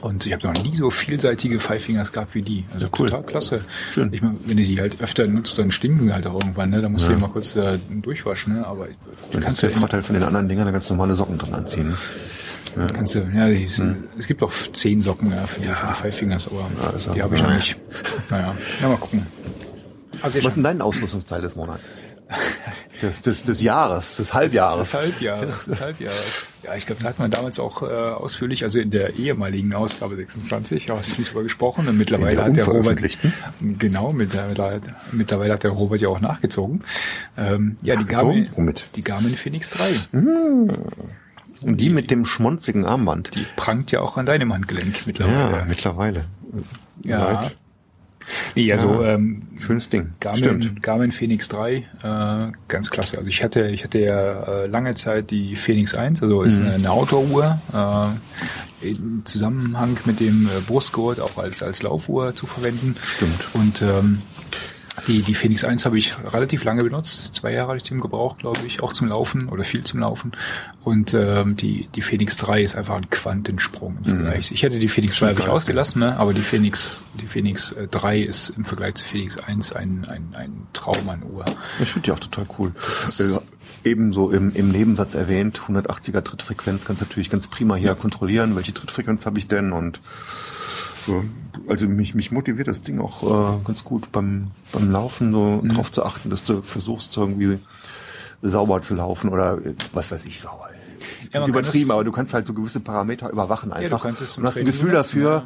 Und 0.00 0.26
ich 0.26 0.32
habe 0.32 0.46
noch 0.46 0.62
nie 0.62 0.74
so 0.74 0.90
vielseitige 0.90 1.58
Five 1.58 1.82
Fingers 1.84 2.12
gehabt 2.12 2.34
wie 2.34 2.42
die. 2.42 2.64
Also 2.74 2.88
cool. 2.98 3.08
total 3.08 3.24
klasse. 3.24 3.60
Schön. 3.92 4.12
Ich 4.12 4.20
mein, 4.20 4.38
wenn 4.44 4.56
du 4.56 4.64
die 4.64 4.78
halt 4.78 5.00
öfter 5.00 5.26
nutzt, 5.26 5.58
dann 5.58 5.70
stinken 5.70 6.04
sie 6.04 6.12
halt 6.12 6.26
auch 6.26 6.34
irgendwann, 6.34 6.70
ne? 6.70 6.82
Da 6.82 6.88
musst 6.88 7.08
du 7.08 7.14
die 7.14 7.20
mal 7.20 7.30
kurz 7.30 7.56
äh, 7.56 7.78
durchwaschen, 7.88 8.54
ne? 8.54 8.66
Aber 8.66 8.86
du 8.86 8.92
Das 9.32 9.44
kannst 9.44 9.62
ja 9.62 9.68
immer, 9.70 9.80
Vorteil 9.80 10.02
von 10.02 10.14
den 10.14 10.24
anderen 10.24 10.48
Dingern, 10.48 10.66
da 10.66 10.72
ganz 10.72 10.90
normale 10.90 11.14
Socken 11.14 11.38
dran 11.38 11.54
anziehen. 11.54 11.96
ne? 12.76 12.86
kannst 12.92 13.14
du, 13.14 13.20
ja, 13.34 13.48
die, 13.48 13.64
es 13.64 14.26
gibt 14.26 14.42
auch 14.42 14.52
zehn 14.72 15.00
Socken 15.00 15.30
ja, 15.30 15.46
für, 15.46 15.60
die, 15.60 15.66
für 15.68 15.86
die 15.86 15.92
Five 15.94 16.16
Fingers, 16.16 16.48
aber 16.48 16.68
also, 16.92 17.12
die 17.12 17.22
habe 17.22 17.36
ich 17.36 17.42
noch 17.42 17.50
ja. 17.50 17.56
nicht. 17.56 17.76
Naja, 18.30 18.54
ja, 18.82 18.88
mal 18.88 18.96
gucken. 18.96 19.26
Also 20.22 20.38
Was 20.38 20.46
ist 20.46 20.54
denn 20.56 20.64
dein 20.64 20.80
Ausrüstungsteil 20.80 21.42
des 21.42 21.54
Monats? 21.54 21.88
Des, 23.02 23.20
des, 23.20 23.42
des 23.42 23.60
Jahres, 23.60 24.16
des 24.16 24.32
Halbjahres. 24.32 24.92
Das 24.92 24.94
Halbjahres, 24.94 25.64
das 25.66 25.80
Halbjahres. 25.80 26.46
Ja, 26.62 26.74
ich 26.76 26.86
glaube, 26.86 27.02
da 27.02 27.10
hat 27.10 27.18
man 27.18 27.30
damals 27.30 27.58
auch 27.58 27.82
äh, 27.82 27.86
ausführlich, 27.86 28.62
also 28.62 28.78
in 28.78 28.90
der 28.90 29.16
ehemaligen 29.16 29.74
Ausgabe 29.74 30.16
26, 30.16 30.90
ausführlich 30.90 31.28
drüber 31.28 31.42
gesprochen. 31.42 31.86
Und 31.88 31.98
mittlerweile 31.98 32.36
der 32.36 32.44
hat 32.46 32.56
der 32.56 32.64
Robert, 32.64 32.98
genau, 33.60 34.12
mittlerweile, 34.12 34.80
mittlerweile 35.12 35.52
hat 35.52 35.64
der 35.64 35.72
Robert 35.72 36.00
ja 36.00 36.08
auch 36.08 36.20
nachgezogen. 36.20 36.82
Ähm, 37.36 37.76
ja, 37.82 37.96
die 37.96 38.04
Nachgezogen? 38.04 38.44
Garmin, 38.44 38.48
Womit? 38.56 38.84
die 38.94 39.02
Garmin 39.02 39.36
Phoenix 39.36 39.68
3 39.70 39.84
Und 40.12 41.76
die 41.80 41.90
mit 41.90 42.10
dem 42.10 42.24
schmonzigen 42.24 42.86
Armband. 42.86 43.32
prangt 43.56 43.90
ja 43.90 44.00
auch 44.00 44.16
an 44.16 44.24
deinem 44.24 44.52
Handgelenk 44.54 45.06
mittlerweile. 45.06 45.58
ja, 45.58 45.64
mittlerweile. 45.66 46.24
Ja. 47.02 47.42
Seit- 47.42 47.56
Nee, 48.54 48.72
also 48.72 49.02
Ja. 49.02 49.14
ähm, 49.14 49.42
Schönes 49.58 49.88
Ding. 49.88 50.12
Garmin, 50.20 50.38
Stimmt. 50.62 50.82
Garmin 50.82 51.12
Phoenix 51.12 51.48
3, 51.48 51.74
äh, 51.76 51.82
ganz 52.68 52.90
klasse. 52.90 53.16
Also 53.18 53.28
ich 53.28 53.42
hatte, 53.42 53.66
ich 53.68 53.84
hatte 53.84 53.98
ja 54.00 54.42
äh, 54.62 54.66
lange 54.66 54.94
Zeit 54.94 55.30
die 55.30 55.56
Phoenix 55.56 55.94
1, 55.94 56.22
also 56.22 56.42
ist 56.42 56.58
Mhm. 56.60 56.66
eine, 56.66 56.74
eine 56.74 56.90
Outdoor-Uhr, 56.90 57.58
äh, 58.82 58.88
im 58.88 59.22
Zusammenhang 59.24 59.96
mit 60.04 60.20
dem 60.20 60.46
äh, 60.46 60.60
Brustgurt 60.66 61.20
auch 61.20 61.38
als, 61.38 61.62
als 61.62 61.82
Laufuhr 61.82 62.34
zu 62.34 62.46
verwenden. 62.46 62.96
Stimmt. 63.02 63.46
Und 63.54 63.80
ähm, 63.82 64.18
die, 65.06 65.22
die 65.22 65.34
Phoenix 65.34 65.64
1 65.64 65.84
habe 65.84 65.98
ich 65.98 66.14
relativ 66.32 66.64
lange 66.64 66.84
benutzt. 66.84 67.34
Zwei 67.34 67.52
Jahre 67.52 67.68
habe 67.68 67.76
ich 67.76 67.82
den 67.82 68.00
gebraucht, 68.00 68.38
glaube 68.38 68.60
ich, 68.66 68.82
auch 68.82 68.92
zum 68.92 69.08
Laufen 69.08 69.48
oder 69.48 69.64
viel 69.64 69.82
zum 69.82 70.00
Laufen. 70.00 70.32
Und 70.84 71.14
ähm, 71.14 71.56
die, 71.56 71.88
die 71.94 72.00
Phoenix 72.00 72.36
3 72.36 72.62
ist 72.62 72.76
einfach 72.76 72.96
ein 72.96 73.10
Quantensprung 73.10 73.98
im 73.98 74.04
Vergleich. 74.04 74.52
Ich 74.52 74.62
hätte 74.62 74.78
die 74.78 74.88
Phoenix 74.88 75.16
2 75.16 75.28
habe 75.28 75.40
ich 75.40 75.48
ausgelassen, 75.48 76.00
ne? 76.00 76.16
aber 76.16 76.32
die 76.32 76.40
Phoenix, 76.40 77.04
die 77.14 77.26
Phoenix 77.26 77.72
äh, 77.72 77.88
3 77.88 78.20
ist 78.20 78.50
im 78.50 78.64
Vergleich 78.64 78.94
zu 78.94 79.04
Phoenix 79.04 79.36
1 79.38 79.72
ein, 79.72 80.06
ein, 80.08 80.34
ein 80.34 80.66
Traum 80.72 81.08
an 81.08 81.22
Uhr. 81.24 81.44
Ich 81.80 81.90
finde 81.90 82.06
die 82.06 82.12
auch 82.12 82.20
total 82.20 82.46
cool. 82.58 82.72
Äh, 83.18 83.38
Ebenso 83.84 84.30
im, 84.30 84.54
im 84.54 84.70
Nebensatz 84.70 85.14
erwähnt, 85.14 85.60
180er 85.68 86.22
Trittfrequenz 86.22 86.86
kannst 86.86 87.02
du 87.02 87.06
natürlich 87.06 87.28
ganz 87.28 87.48
prima 87.48 87.76
hier 87.76 87.94
kontrollieren, 87.94 88.56
welche 88.56 88.72
Trittfrequenz 88.72 89.26
habe 89.26 89.38
ich 89.38 89.48
denn 89.48 89.72
und. 89.72 90.00
Also 91.68 91.86
mich, 91.86 92.14
mich 92.14 92.30
motiviert 92.32 92.68
das 92.68 92.82
Ding 92.82 93.00
auch 93.00 93.22
äh, 93.22 93.64
ganz 93.64 93.84
gut 93.84 94.10
beim, 94.12 94.48
beim 94.72 94.90
Laufen 94.90 95.32
so 95.32 95.60
Mhm. 95.62 95.68
drauf 95.70 95.92
zu 95.92 96.04
achten, 96.04 96.30
dass 96.30 96.44
du 96.44 96.62
versuchst 96.62 97.16
irgendwie 97.16 97.58
sauber 98.42 98.82
zu 98.82 98.94
laufen 98.94 99.30
oder 99.30 99.58
äh, 99.64 99.74
was 99.92 100.10
weiß 100.10 100.24
ich 100.26 100.40
sauber. 100.40 100.68
Ja, 101.32 101.46
Übertrieben, 101.46 101.90
aber 101.90 102.04
du 102.04 102.12
kannst 102.12 102.32
halt 102.34 102.46
so 102.46 102.54
gewisse 102.54 102.80
Parameter 102.80 103.28
überwachen 103.30 103.72
einfach 103.72 104.02
kannst 104.02 104.22
es 104.22 104.38
und 104.38 104.46
hast 104.46 104.56
ein 104.56 104.66
Gefühl 104.66 104.92
dafür, 104.92 105.30
ja. 105.30 105.42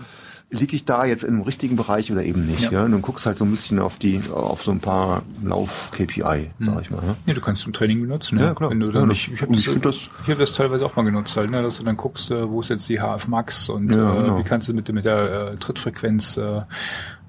Liege 0.50 0.74
ich 0.74 0.84
da 0.86 1.04
jetzt 1.04 1.24
im 1.24 1.42
richtigen 1.42 1.76
Bereich 1.76 2.10
oder 2.10 2.22
eben 2.24 2.46
nicht. 2.46 2.62
Ja. 2.64 2.70
Ja. 2.72 2.84
Und 2.84 2.92
du 2.92 2.98
guckst 3.00 3.26
halt 3.26 3.36
so 3.36 3.44
ein 3.44 3.50
bisschen 3.50 3.78
auf 3.78 3.98
die, 3.98 4.20
auf 4.32 4.62
so 4.62 4.70
ein 4.70 4.80
paar 4.80 5.22
Lauf-KPI, 5.44 6.48
sag 6.60 6.80
ich 6.82 6.90
mal. 6.90 7.02
Ja. 7.06 7.16
Nee, 7.26 7.34
du 7.34 7.40
kannst 7.40 7.62
zum 7.62 7.72
Training 7.72 8.00
benutzen. 8.00 8.36
Ne? 8.38 8.44
Ja, 8.44 8.54
klar. 8.54 8.70
Wenn 8.70 8.80
du 8.80 8.86
Ja, 8.86 8.92
dann 8.92 9.08
das- 9.08 9.18
nicht, 9.18 9.32
ich 9.32 9.42
habe 9.42 9.50
und 9.52 9.58
das, 9.66 9.74
ich 9.76 9.82
das- 9.82 10.10
ich 10.24 10.30
hab 10.30 10.38
das 10.38 10.54
teilweise 10.54 10.86
auch 10.86 10.96
mal 10.96 11.02
genutzt, 11.04 11.36
halt, 11.36 11.50
ne? 11.50 11.62
dass 11.62 11.76
du 11.78 11.84
dann 11.84 11.96
guckst, 11.96 12.30
äh, 12.30 12.50
wo 12.50 12.60
ist 12.60 12.70
jetzt 12.70 12.88
die 12.88 12.98
HF 13.00 13.28
Max 13.28 13.68
und 13.68 13.94
Ja, 13.94 14.12
äh, 14.14 14.22
genau. 14.22 14.38
wie 14.38 14.42
kannst 14.44 14.68
du 14.68 14.74
mit, 14.74 14.90
mit 14.92 15.04
der 15.04 15.50
äh, 15.52 15.54
Trittfrequenz 15.56 16.36
äh, 16.38 16.42
noch 16.42 16.66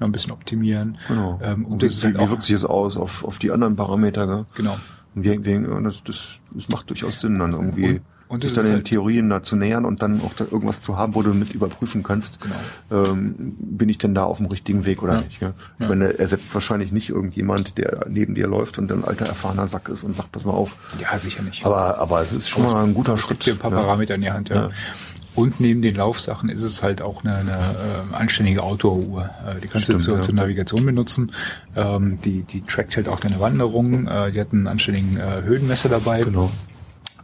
ein 0.08 0.12
bisschen 0.14 0.32
optimieren. 0.32 0.98
Genau. 1.10 1.40
Ähm, 1.44 1.66
und 1.66 1.82
wie, 1.82 1.88
das 1.88 1.96
ist 1.98 2.06
halt 2.06 2.18
wie, 2.18 2.22
wie 2.26 2.30
wirkt 2.30 2.44
sich 2.46 2.56
das 2.56 2.64
aus 2.64 2.96
auf, 2.96 3.26
auf 3.26 3.38
die 3.38 3.52
anderen 3.52 3.76
Parameter? 3.76 4.28
Gell? 4.28 4.46
genau. 4.56 4.78
Und 5.16 5.26
wir, 5.26 5.44
wir, 5.44 5.82
das, 5.82 6.04
das, 6.06 6.30
das 6.52 6.70
macht 6.72 6.90
durchaus 6.90 7.20
Sinn, 7.20 7.38
dann 7.40 7.52
irgendwie 7.52 7.90
Und- 7.96 8.02
und 8.30 8.44
sich 8.44 8.52
es 8.52 8.56
dann 8.56 8.66
den 8.66 8.74
halt- 8.76 8.86
Theorien 8.86 9.30
da 9.30 9.44
zu 9.44 9.58
nähern 9.58 9.84
und 9.84 10.02
dann 10.02 10.22
auch 10.22 10.34
da 10.34 10.46
irgendwas 10.46 10.82
zu 10.82 10.96
haben, 10.98 11.16
wo 11.16 11.22
du 11.22 11.34
mit 11.34 11.54
überprüfen 11.54 12.02
kannst, 12.04 12.40
Genau. 12.40 13.04
ähm, 13.10 13.36
bin 13.60 13.90
ich 13.90 13.98
denn 13.98 14.16
da 14.16 14.24
auf 14.24 14.38
dem 14.38 14.46
richtigen 14.46 14.86
Weg 14.86 15.04
oder 15.04 15.16
Ja. 15.16 15.22
nicht. 15.22 15.42
Ja? 15.42 15.50
Ich 15.76 15.82
Ja. 15.82 15.88
meine, 15.90 16.14
er 16.14 16.20
ersetzt 16.22 16.54
wahrscheinlich 16.54 16.94
nicht 16.94 17.10
irgendjemand, 17.10 17.78
der 17.78 18.06
neben 18.10 18.36
dir 18.36 18.48
läuft 18.48 18.78
und 18.78 18.90
ein 18.92 19.04
alter 19.04 19.26
erfahrener 19.26 19.68
Sack 19.68 19.90
ist 19.90 20.04
und 20.04 20.16
sagt, 20.16 20.32
pass 20.32 20.46
mal 20.46 20.54
auf. 20.54 20.78
Ja, 21.02 21.18
sicher 21.18 21.44
nicht. 21.44 21.66
Aber, 21.66 21.98
aber 21.98 22.22
es 22.22 22.32
ist 22.32 22.48
schon 22.48 22.64
mal 22.64 22.84
ein 22.86 22.94
guter 22.94 23.16
es 23.16 23.20
Schritt. 23.22 23.40
gibt 23.42 23.46
dir 23.48 23.52
ein 23.54 23.58
paar. 23.58 23.72
Parameter 23.72 24.16
in 24.16 24.22
die 24.22 24.32
Hand, 24.32 24.50
ja. 24.50 24.56
Ja. 24.56 24.70
Und 25.36 25.60
neben 25.62 25.82
den 25.82 25.96
Laufsachen 25.96 26.50
ist 26.50 26.64
es 26.64 26.84
halt 26.84 27.02
auch 27.02 27.24
eine, 27.24 27.36
eine 27.38 27.52
äh, 27.52 28.16
anständige 28.16 28.62
Outdoor-Uhr. 28.62 29.30
Äh, 29.48 29.62
die 29.62 29.68
kannst 29.68 29.86
Stimmt, 29.86 30.00
du 30.02 30.04
zur, 30.04 30.16
ja. 30.18 30.22
zur 30.22 30.34
Navigation 30.34 30.86
benutzen. 30.86 31.32
Ähm, 31.78 32.20
die, 32.26 32.42
die 32.44 32.62
trackt 32.62 32.98
halt 32.98 33.08
auch 33.08 33.20
deine 33.20 33.40
Wanderungen. 33.40 34.08
Äh, 34.08 34.32
die 34.32 34.42
hat 34.42 34.52
einen 34.52 34.68
anständigen 34.68 35.18
äh, 35.18 35.42
Höhenmesser 35.44 35.88
dabei. 35.88 36.24
Genau. 36.24 36.52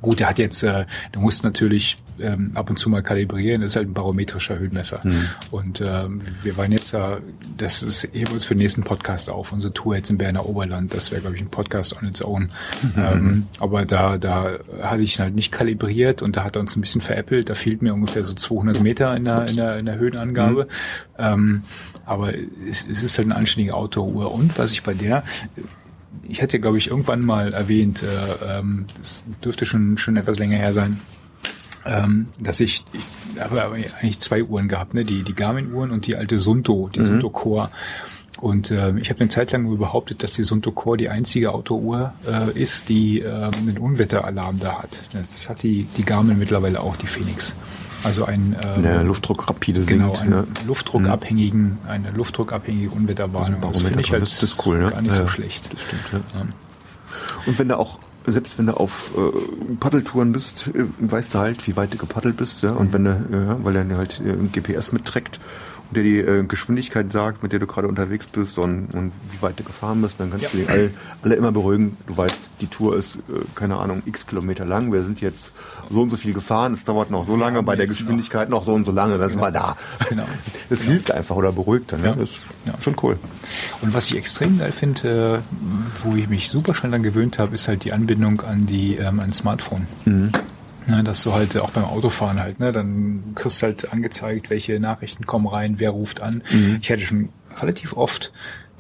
Gut, 0.01 0.19
der 0.19 0.29
hat 0.29 0.39
jetzt, 0.39 0.63
äh, 0.63 0.85
du 1.11 1.19
musst 1.19 1.43
natürlich 1.43 1.97
ähm, 2.19 2.51
ab 2.53 2.69
und 2.69 2.77
zu 2.77 2.89
mal 2.89 3.03
kalibrieren, 3.03 3.61
das 3.61 3.71
ist 3.71 3.75
halt 3.75 3.89
ein 3.89 3.93
barometrischer 3.93 4.57
Höhenmesser. 4.57 5.01
Mhm. 5.03 5.27
Und 5.51 5.81
ähm, 5.81 6.21
wir 6.43 6.57
waren 6.57 6.71
jetzt 6.71 6.93
ja, 6.93 7.17
das 7.57 7.83
ist 7.83 8.03
heben 8.03 8.27
wir 8.27 8.33
uns 8.33 8.45
für 8.45 8.55
den 8.55 8.61
nächsten 8.61 8.83
Podcast 8.83 9.29
auf, 9.29 9.51
unsere 9.51 9.73
Tour 9.73 9.95
jetzt 9.95 10.09
im 10.09 10.17
Berner 10.17 10.45
Oberland, 10.45 10.93
das 10.93 11.11
wäre, 11.11 11.21
glaube 11.21 11.35
ich, 11.35 11.41
ein 11.41 11.49
Podcast 11.49 12.01
on 12.01 12.07
its 12.07 12.23
own. 12.23 12.49
Mhm. 12.81 12.91
Ähm, 12.97 13.47
aber 13.59 13.85
da, 13.85 14.17
da 14.17 14.57
hatte 14.81 15.01
ich 15.01 15.17
ihn 15.17 15.23
halt 15.23 15.35
nicht 15.35 15.51
kalibriert 15.51 16.21
und 16.21 16.37
da 16.37 16.43
hat 16.43 16.55
er 16.55 16.61
uns 16.61 16.75
ein 16.75 16.81
bisschen 16.81 17.01
veräppelt, 17.01 17.49
da 17.49 17.55
fehlt 17.55 17.81
mir 17.81 17.93
ungefähr 17.93 18.23
so 18.23 18.33
200 18.33 18.81
Meter 18.81 19.15
in 19.15 19.25
der, 19.25 19.47
in 19.47 19.55
der, 19.55 19.77
in 19.77 19.85
der 19.85 19.97
Höhenangabe. 19.97 20.67
Ähm, 21.17 21.63
aber 22.05 22.33
es, 22.33 22.87
es 22.87 23.03
ist 23.03 23.17
halt 23.17 23.27
eine 23.27 23.35
anständige 23.35 23.73
Outdoor-Uhr. 23.75 24.31
Und 24.31 24.57
was 24.57 24.71
ich 24.71 24.83
bei 24.83 24.93
der, 24.93 25.23
ich 26.27 26.41
hatte, 26.41 26.59
glaube 26.59 26.77
ich, 26.77 26.87
irgendwann 26.87 27.25
mal 27.25 27.53
erwähnt, 27.53 28.03
äh, 28.03 28.59
ähm, 28.59 28.85
das 28.97 29.23
dürfte 29.43 29.65
schon, 29.65 29.97
schon 29.97 30.17
etwas 30.17 30.39
länger 30.39 30.57
her 30.57 30.73
sein, 30.73 30.99
ähm, 31.85 32.27
dass 32.39 32.59
ich, 32.59 32.83
ich 32.93 33.41
habe 33.41 33.61
eigentlich 33.63 34.19
zwei 34.19 34.43
Uhren 34.43 34.67
gehabt, 34.67 34.93
ne? 34.93 35.05
die, 35.05 35.23
die 35.23 35.35
Garmin-Uhren 35.35 35.91
und 35.91 36.07
die 36.07 36.15
alte 36.15 36.39
Sunto, 36.39 36.89
die 36.93 37.01
Sunto 37.01 37.29
Core. 37.29 37.69
Und 38.41 38.69
äh, 38.69 38.97
ich 38.97 39.09
habe 39.09 39.21
eine 39.21 39.29
Zeit 39.29 39.51
lang 39.51 39.63
nur 39.63 39.77
behauptet, 39.77 40.21
dass 40.21 40.33
die 40.33 40.43
Sunto 40.43 40.71
Core 40.71 40.97
die 40.97 41.09
einzige 41.09 41.53
Autouhr 41.53 42.13
äh, 42.27 42.59
ist, 42.59 42.89
die 42.89 43.19
äh, 43.19 43.29
einen 43.29 43.77
Unwetteralarm 43.77 44.59
da 44.59 44.81
hat. 44.81 44.99
Das 45.13 45.47
hat 45.47 45.63
die, 45.63 45.87
die 45.95 46.03
Garmin 46.03 46.37
mittlerweile 46.37 46.81
auch, 46.81 46.97
die 46.97 47.07
Phoenix. 47.07 47.55
Also 48.05 48.25
ein 48.25 48.55
ähm, 48.61 48.83
Der 48.83 49.03
Luftdruck 49.03 49.47
rapide 49.49 49.79
sinkt. 49.83 49.91
genau, 49.91 50.13
einen 50.17 50.29
ne? 50.29 50.47
luftdruckabhängigen, 50.67 51.79
eine 51.87 52.11
luftdruckabhängige 52.11 52.91
Unwetterwarnung. 52.91 53.61
Das 53.61 53.81
finde 53.81 54.01
ich 54.01 54.11
halt 54.11 54.21
das 54.21 54.41
ist 54.43 54.65
cool, 54.65 54.79
ne? 54.79 54.91
gar 54.91 55.01
nicht 55.01 55.15
Ja, 55.15 55.23
so 55.23 55.27
schlecht. 55.27 55.73
Das 55.73 55.81
stimmt, 55.81 56.03
ja. 56.11 56.19
Ja. 56.39 56.45
Und 57.47 57.59
wenn 57.59 57.67
du 57.69 57.77
auch, 57.79 57.99
selbst 58.27 58.57
wenn 58.57 58.67
du 58.67 58.73
auf 58.77 59.11
äh, 59.17 59.75
Paddeltouren 59.79 60.31
bist, 60.31 60.67
äh, 60.67 60.85
weißt 60.99 61.33
du 61.33 61.39
halt, 61.39 61.67
wie 61.67 61.75
weit 61.75 61.93
du 61.93 61.97
gepaddelt 61.97 62.37
bist, 62.37 62.61
ja. 62.63 62.71
Und 62.71 62.93
wenn 62.93 63.05
du, 63.05 63.09
ja, 63.31 63.57
weil 63.63 63.75
er 63.75 63.97
halt 63.97 64.21
äh, 64.23 64.35
GPS 64.51 64.91
mitträgt 64.91 65.39
der 65.91 66.03
die 66.03 66.17
äh, 66.19 66.43
Geschwindigkeit 66.45 67.11
sagt, 67.11 67.43
mit 67.43 67.51
der 67.51 67.59
du 67.59 67.67
gerade 67.67 67.87
unterwegs 67.87 68.25
bist 68.27 68.57
und, 68.57 68.87
und 68.93 69.11
wie 69.31 69.41
weit 69.41 69.59
du 69.59 69.63
gefahren 69.63 70.01
bist, 70.01 70.19
dann 70.19 70.31
kannst 70.31 70.45
Ja. 70.45 70.49
du 70.51 70.57
die 70.57 70.67
alle, 70.67 70.91
alle 71.23 71.35
immer 71.35 71.51
beruhigen. 71.51 71.95
Du 72.07 72.17
weißt, 72.17 72.39
die 72.61 72.67
Tour 72.67 72.97
ist, 72.97 73.17
äh, 73.17 73.21
keine 73.55 73.77
Ahnung, 73.77 74.01
x 74.05 74.25
Kilometer 74.27 74.65
lang. 74.65 74.91
Wir 74.91 75.03
sind 75.03 75.21
jetzt 75.21 75.53
so 75.89 76.01
und 76.01 76.09
so 76.09 76.17
viel 76.17 76.33
gefahren. 76.33 76.73
Es 76.73 76.83
dauert 76.83 77.11
noch 77.11 77.25
so 77.25 77.35
lange, 77.35 77.61
bei 77.63 77.75
der 77.75 77.87
Geschwindigkeit 77.87 78.49
noch, 78.49 78.63
so 78.63 78.73
und 78.73 78.83
so 78.85 78.91
lange. 78.91 79.17
Da 79.17 79.29
sind 79.29 79.39
wir 79.39 79.51
da. 79.51 79.77
Genau. 80.09 80.23
Das 80.69 80.79
Genau. 80.81 80.91
hilft 80.93 81.11
einfach 81.11 81.35
oder 81.35 81.51
beruhigt 81.51 81.91
dann. 81.91 81.99
Ja. 82.03 82.07
Ja. 82.09 82.15
Das 82.15 82.29
ist 82.31 82.39
Ja. 82.65 82.73
schon 82.81 82.95
cool. 83.03 83.17
Und 83.81 83.93
was 83.93 84.09
ich 84.09 84.17
extrem 84.17 84.57
geil 84.57 84.71
finde, 84.71 85.41
äh, 85.43 86.03
wo 86.03 86.15
ich 86.15 86.27
mich 86.27 86.49
super 86.49 86.73
schnell 86.73 86.91
dann 86.91 87.03
gewöhnt 87.03 87.37
habe, 87.37 87.53
ist 87.53 87.67
halt 87.67 87.83
die 87.83 87.93
Anbindung 87.93 88.41
an 88.41 88.65
die 88.65 88.95
ähm, 88.95 89.19
an 89.19 89.31
Smartphone. 89.33 89.85
Ne, 90.87 91.03
dass 91.03 91.23
du 91.23 91.33
halt 91.33 91.57
auch 91.57 91.71
beim 91.71 91.85
Autofahren 91.85 92.39
halt, 92.39 92.59
ne, 92.59 92.71
dann 92.71 93.31
kriegst 93.35 93.61
du 93.61 93.65
halt 93.65 93.91
angezeigt, 93.91 94.49
welche 94.51 94.79
Nachrichten 94.79 95.25
kommen 95.25 95.47
rein, 95.47 95.75
wer 95.79 95.89
ruft 95.89 96.21
an. 96.21 96.43
Ich 96.81 96.91
hatte 96.91 97.01
schon 97.01 97.29
relativ 97.59 97.97
oft 97.97 98.31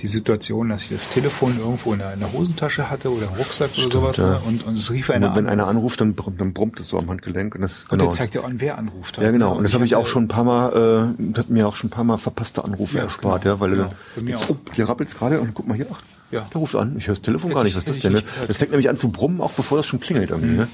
die 0.01 0.07
Situation, 0.07 0.69
dass 0.69 0.83
ich 0.83 0.89
das 0.89 1.07
Telefon 1.09 1.57
irgendwo 1.57 1.93
in 1.93 1.99
der, 1.99 2.13
in 2.13 2.19
der 2.19 2.31
Hosentasche 2.33 2.89
hatte 2.91 3.09
oder 3.11 3.27
im 3.27 3.33
Rucksack 3.35 3.69
oder 3.77 3.89
sowas 3.91 4.17
ja. 4.17 4.31
ne, 4.31 4.41
und, 4.45 4.65
und 4.65 4.77
es 4.77 4.91
rief 4.91 5.09
einer 5.09 5.29
Und 5.29 5.35
wenn 5.37 5.45
an. 5.47 5.53
einer 5.53 5.67
anruft, 5.67 6.01
dann, 6.01 6.13
br- 6.15 6.31
dann 6.37 6.51
brummt 6.53 6.79
es 6.81 6.89
so 6.89 6.99
am 6.99 7.09
Handgelenk. 7.09 7.55
Und, 7.55 7.61
das, 7.61 7.83
und 7.83 7.89
genau. 7.91 8.03
der 8.03 8.11
zeigt 8.11 8.33
dir 8.35 8.43
an, 8.43 8.59
wer 8.59 8.77
anruft. 8.77 9.17
Ja, 9.17 9.31
genau. 9.31 9.55
Und 9.55 9.63
das 9.63 9.73
habe 9.73 9.85
ich 9.85 9.95
auch 9.95 10.05
schon 10.05 10.25
ein 10.25 10.27
paar 10.27 10.43
Mal, 10.43 11.15
äh, 11.33 11.37
hat 11.39 11.49
mir 11.49 11.65
auch 11.67 11.77
schon 11.77 11.87
ein 11.87 11.91
paar 11.91 12.03
Mal 12.03 12.17
verpasste 12.17 12.65
Anrufe 12.65 12.97
Ja, 12.97 13.05
erspart, 13.05 13.43
genau, 13.43 13.55
ja, 13.55 13.59
weil 13.61 13.69
genau. 13.71 13.89
dann, 14.17 14.35
auch. 14.35 14.49
oh, 14.49 14.57
hier 14.73 14.89
rappelt's 14.89 15.15
gerade 15.17 15.39
und 15.39 15.53
guck 15.53 15.65
mal 15.65 15.75
hier, 15.75 15.87
ach, 15.91 16.01
Ja. 16.29 16.41
der 16.53 16.59
ruft 16.59 16.75
an. 16.75 16.95
Ich 16.97 17.07
höre 17.07 17.13
das 17.15 17.21
Telefon 17.21 17.51
Hätte 17.51 17.55
gar 17.59 17.63
nicht, 17.63 17.71
ich- 17.71 17.77
was 17.77 17.83
ist 17.85 17.89
das 17.89 17.99
denn? 17.99 18.13
Ne? 18.13 18.23
Das 18.47 18.57
fängt 18.57 18.71
nämlich 18.71 18.89
an 18.89 18.97
zu 18.97 19.07
brummen, 19.09 19.39
auch 19.39 19.51
bevor 19.53 19.77
das 19.77 19.87
schon 19.87 20.01
klingelt 20.01 20.29
irgendwie, 20.29 20.55
ne? 20.57 20.67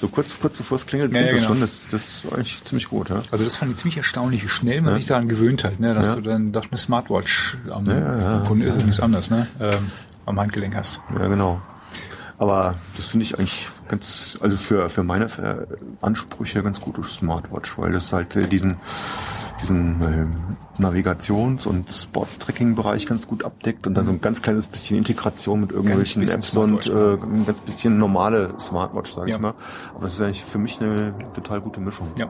So 0.00 0.06
kurz, 0.08 0.38
kurz 0.40 0.56
bevor 0.56 0.76
es 0.76 0.86
klingelt, 0.86 1.12
Ja, 1.12 1.20
ja, 1.20 1.26
das 1.26 1.34
genau. 1.36 1.48
schon. 1.48 1.60
Das, 1.60 1.86
das 1.90 2.02
ist 2.24 2.32
eigentlich 2.32 2.62
ziemlich 2.64 2.88
gut, 2.88 3.08
ja. 3.10 3.20
Also 3.32 3.42
das 3.44 3.56
fand 3.56 3.72
ich 3.72 3.78
ziemlich 3.78 3.96
erstaunlich, 3.96 4.44
wie 4.44 4.48
schnell 4.48 4.80
man 4.80 4.94
sich 4.96 5.06
daran 5.06 5.26
gewöhnt 5.28 5.64
hat, 5.64 5.80
ne? 5.80 5.92
dass 5.94 6.06
Ja. 6.08 6.14
du 6.14 6.20
dann 6.22 6.52
doch 6.52 6.66
eine 6.70 6.78
Smartwatch 6.78 7.56
am 7.70 7.84
ja, 7.86 8.44
Kunden 8.46 8.62
ist 8.64 8.76
es 8.76 8.84
nichts 8.84 9.00
anderes, 9.00 9.30
ne? 9.30 9.48
Ähm, 9.60 9.90
am 10.24 10.38
Handgelenk 10.38 10.76
hast. 10.76 11.00
Ja, 11.18 11.26
genau. 11.26 11.60
Aber 12.38 12.76
das 12.96 13.06
finde 13.06 13.24
ich 13.24 13.36
eigentlich 13.38 13.66
ganz, 13.88 14.38
also 14.40 14.56
für, 14.56 14.88
für 14.90 15.02
meine 15.02 15.24
äh, 15.26 15.66
Ansprüche 16.00 16.62
ganz 16.62 16.80
gute 16.80 17.02
Smartwatch, 17.02 17.78
weil 17.78 17.92
das 17.92 18.12
halt 18.12 18.36
äh, 18.36 18.46
diesen, 18.46 18.76
diesen 19.62 19.98
ähm, 20.04 20.30
Navigations- 20.78 21.66
und 21.66 21.90
Sports-Tracking-Bereich 21.92 23.06
ganz 23.06 23.26
gut 23.26 23.44
abdeckt 23.44 23.86
und 23.86 23.94
dann 23.94 24.06
so 24.06 24.12
ein 24.12 24.20
ganz 24.20 24.42
kleines 24.42 24.66
bisschen 24.68 24.98
Integration 24.98 25.60
mit 25.60 25.72
irgendwelchen 25.72 26.22
Apps 26.28 26.56
und 26.56 26.86
äh, 26.86 27.14
ein 27.14 27.44
ganz 27.46 27.60
bisschen 27.60 27.98
normale 27.98 28.54
Smartwatch, 28.60 29.12
sage 29.14 29.30
Ja. 29.30 29.36
ich 29.36 29.42
mal. 29.42 29.54
Aber 29.94 30.06
es 30.06 30.14
ist 30.14 30.20
eigentlich 30.20 30.44
für 30.44 30.58
mich 30.58 30.80
eine 30.80 31.14
total 31.34 31.60
gute 31.60 31.80
Mischung. 31.80 32.08
Ja. 32.18 32.28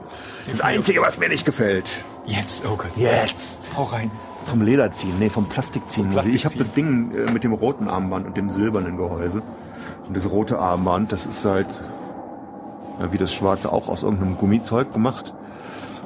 Das 0.51 0.60
Einzige, 0.62 1.02
was 1.02 1.18
mir 1.18 1.28
nicht 1.28 1.44
gefällt, 1.44 2.05
Jetzt, 2.26 2.64
oh 2.66 2.76
Gott. 2.76 2.89
jetzt, 2.97 3.70
Hau 3.76 3.85
rein. 3.85 4.10
vom 4.47 4.60
Leder 4.62 4.90
ziehen, 4.93 5.14
nee, 5.18 5.28
vom 5.30 5.47
Plastik 5.48 5.89
ziehen. 5.89 6.09
Vom 6.09 6.16
Also 6.18 6.28
ich 6.30 6.40
Plastik 6.43 6.60
habe 6.60 6.68
das 6.68 6.74
Ding 6.74 7.12
äh, 7.14 7.30
mit 7.32 7.43
dem 7.44 7.52
roten 7.52 7.89
Armband 7.89 8.26
und 8.26 8.36
dem 8.36 8.48
silbernen 8.51 8.97
Gehäuse. 8.97 9.43
Und 10.09 10.16
das 10.16 10.30
rote 10.30 10.59
Armband, 10.59 11.12
das 11.12 11.26
ist 11.26 11.44
halt 11.44 11.68
ja, 12.98 13.12
wie 13.12 13.18
das 13.18 13.32
schwarze 13.32 13.72
auch 13.72 13.89
aus 13.89 14.02
irgendeinem 14.02 14.36
Gummizeug 14.36 14.90
gemacht. 14.90 15.35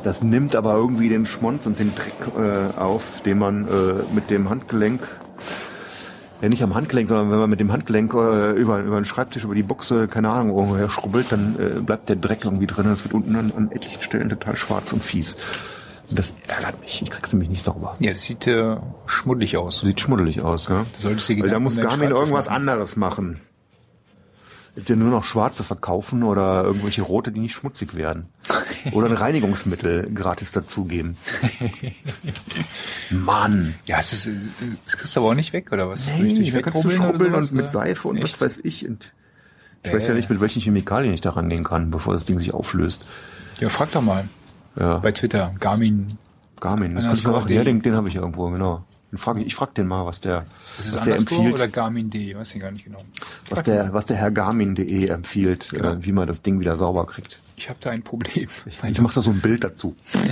Das 0.04 0.22
nimmt 0.22 0.56
aber 0.56 0.74
irgendwie 0.74 1.08
den 1.08 1.26
Schmonz 1.26 1.64
und 1.66 1.78
den 1.78 1.94
Dreck 1.94 2.12
äh, 2.36 2.78
auf, 2.78 3.22
den 3.24 3.38
man 3.38 3.68
äh, 3.68 4.02
mit 4.14 4.30
dem 4.30 4.50
Handgelenk, 4.50 5.00
ja 6.40 6.48
nicht 6.48 6.62
am 6.62 6.74
Handgelenk, 6.74 7.08
sondern 7.08 7.30
wenn 7.30 7.38
man 7.38 7.48
mit 7.48 7.60
dem 7.60 7.70
Handgelenk 7.72 8.12
äh, 8.12 8.52
über, 8.52 8.80
über 8.80 9.00
den 9.00 9.04
Schreibtisch, 9.04 9.44
über 9.44 9.54
die 9.54 9.62
Buchse, 9.62 10.08
keine 10.08 10.28
Ahnung, 10.30 10.56
irgendwo 10.56 10.76
her 10.76 10.90
schrubbelt, 10.90 11.30
dann 11.30 11.56
äh, 11.56 11.80
bleibt 11.80 12.08
der 12.08 12.16
Dreck 12.16 12.44
irgendwie 12.44 12.66
drin 12.66 12.86
und 12.86 12.92
es 12.92 13.04
wird 13.04 13.14
unten 13.14 13.36
an, 13.36 13.52
an 13.56 13.70
etlichen 13.70 14.02
Stellen 14.02 14.28
total 14.28 14.56
schwarz 14.56 14.92
und 14.92 15.04
fies. 15.04 15.36
Und 16.10 16.18
das 16.18 16.34
ärgert 16.48 16.80
mich. 16.80 17.00
Ich 17.00 17.08
krieg's 17.08 17.32
nämlich 17.32 17.48
nicht 17.48 17.64
sauber. 17.64 17.94
Ja, 18.00 18.12
das 18.12 18.24
sieht 18.24 18.46
äh, 18.48 18.76
schmuddelig 19.06 19.56
aus. 19.56 19.78
Sieht 19.78 20.00
schmuddelig 20.00 20.42
aus, 20.42 20.68
ja. 20.68 20.80
Du 20.80 21.00
solltest 21.00 21.28
dir 21.28 21.44
Weil 21.44 21.50
da 21.50 21.60
muss 21.60 21.76
Garmin 21.76 22.10
irgendwas 22.10 22.46
machen. 22.46 22.56
anderes 22.56 22.96
machen. 22.96 23.40
Entweder 24.74 24.98
nur 25.00 25.10
noch 25.10 25.24
schwarze 25.24 25.64
verkaufen 25.64 26.22
oder 26.22 26.64
irgendwelche 26.64 27.02
rote, 27.02 27.30
die 27.30 27.40
nicht 27.40 27.52
schmutzig 27.52 27.94
werden. 27.94 28.26
Oder 28.92 29.06
ein 29.08 29.12
Reinigungsmittel 29.12 30.10
gratis 30.12 30.50
dazugeben. 30.50 31.16
Mann. 33.10 33.74
Ja, 33.84 33.98
es 33.98 34.12
ist, 34.12 34.26
äh, 34.26 34.34
das 34.84 34.96
kriegst 34.96 35.14
du 35.14 35.20
aber 35.20 35.30
auch 35.30 35.34
nicht 35.34 35.52
weg, 35.52 35.70
oder 35.70 35.88
was? 35.88 36.10
Hey, 36.10 36.50
da 36.50 36.62
kannst 36.62 36.84
du 36.84 36.90
schrubbeln 36.90 37.34
und 37.34 37.52
mit? 37.52 37.70
Seife 37.70 38.08
und 38.08 38.16
Echt? 38.16 38.24
was 38.24 38.40
weiß 38.40 38.60
ich. 38.64 38.88
Und 38.88 39.12
ich 39.84 39.92
weiß 39.92 40.08
ja 40.08 40.14
nicht, 40.14 40.30
mit 40.30 40.40
welchen 40.40 40.62
Chemikalien 40.62 41.12
ich 41.12 41.20
da 41.20 41.30
rangehen 41.30 41.64
kann, 41.64 41.90
bevor 41.90 42.14
das 42.14 42.24
Ding 42.24 42.38
sich 42.38 42.54
auflöst. 42.54 43.06
Ja, 43.60 43.68
frag 43.68 43.92
doch 43.92 44.02
mal. 44.02 44.28
Ja, 44.78 44.98
Bei 44.98 45.12
Twitter, 45.12 45.54
Garmin. 45.60 46.18
Garmin, 46.60 46.94
das 46.94 47.04
kann 47.04 47.14
ich 47.14 47.24
mal 47.24 47.32
machen. 47.32 47.52
Ja, 47.52 47.62
den, 47.64 47.82
den 47.82 47.94
habe 47.94 48.08
ich 48.08 48.14
irgendwo, 48.14 48.48
genau. 48.50 48.84
Den 49.12 49.18
frag 49.18 49.36
ich, 49.36 49.46
ich 49.46 49.54
frag 49.54 49.74
den 49.74 49.86
mal, 49.86 50.06
was 50.06 50.20
der, 50.20 50.44
Ist 50.78 50.88
es 50.88 50.94
was 50.96 51.04
der 51.04 51.16
empfiehlt. 51.16 51.52
oder 51.54 51.68
Garmin.de? 51.68 52.34
Weiß 52.34 52.54
ich 52.54 52.60
gar 52.62 52.70
nicht 52.70 52.84
genau. 52.86 53.04
was 53.50 53.62
der, 53.62 53.92
was 53.92 54.06
der 54.06 54.16
Herr 54.16 54.30
Garmin.de 54.30 55.08
empfiehlt, 55.08 55.68
Genau. 55.70 55.92
äh, 55.92 56.04
wie 56.04 56.12
man 56.12 56.26
das 56.26 56.40
Ding 56.42 56.58
wieder 56.60 56.76
sauber 56.78 57.06
kriegt. 57.06 57.38
Ich 57.56 57.68
habe 57.68 57.78
da 57.82 57.90
ein 57.90 58.02
Problem. 58.02 58.48
Ich, 58.66 58.82
ich 58.82 59.00
mache 59.02 59.14
da 59.14 59.22
so 59.22 59.30
ein 59.30 59.40
Bild 59.40 59.64
dazu. 59.64 59.94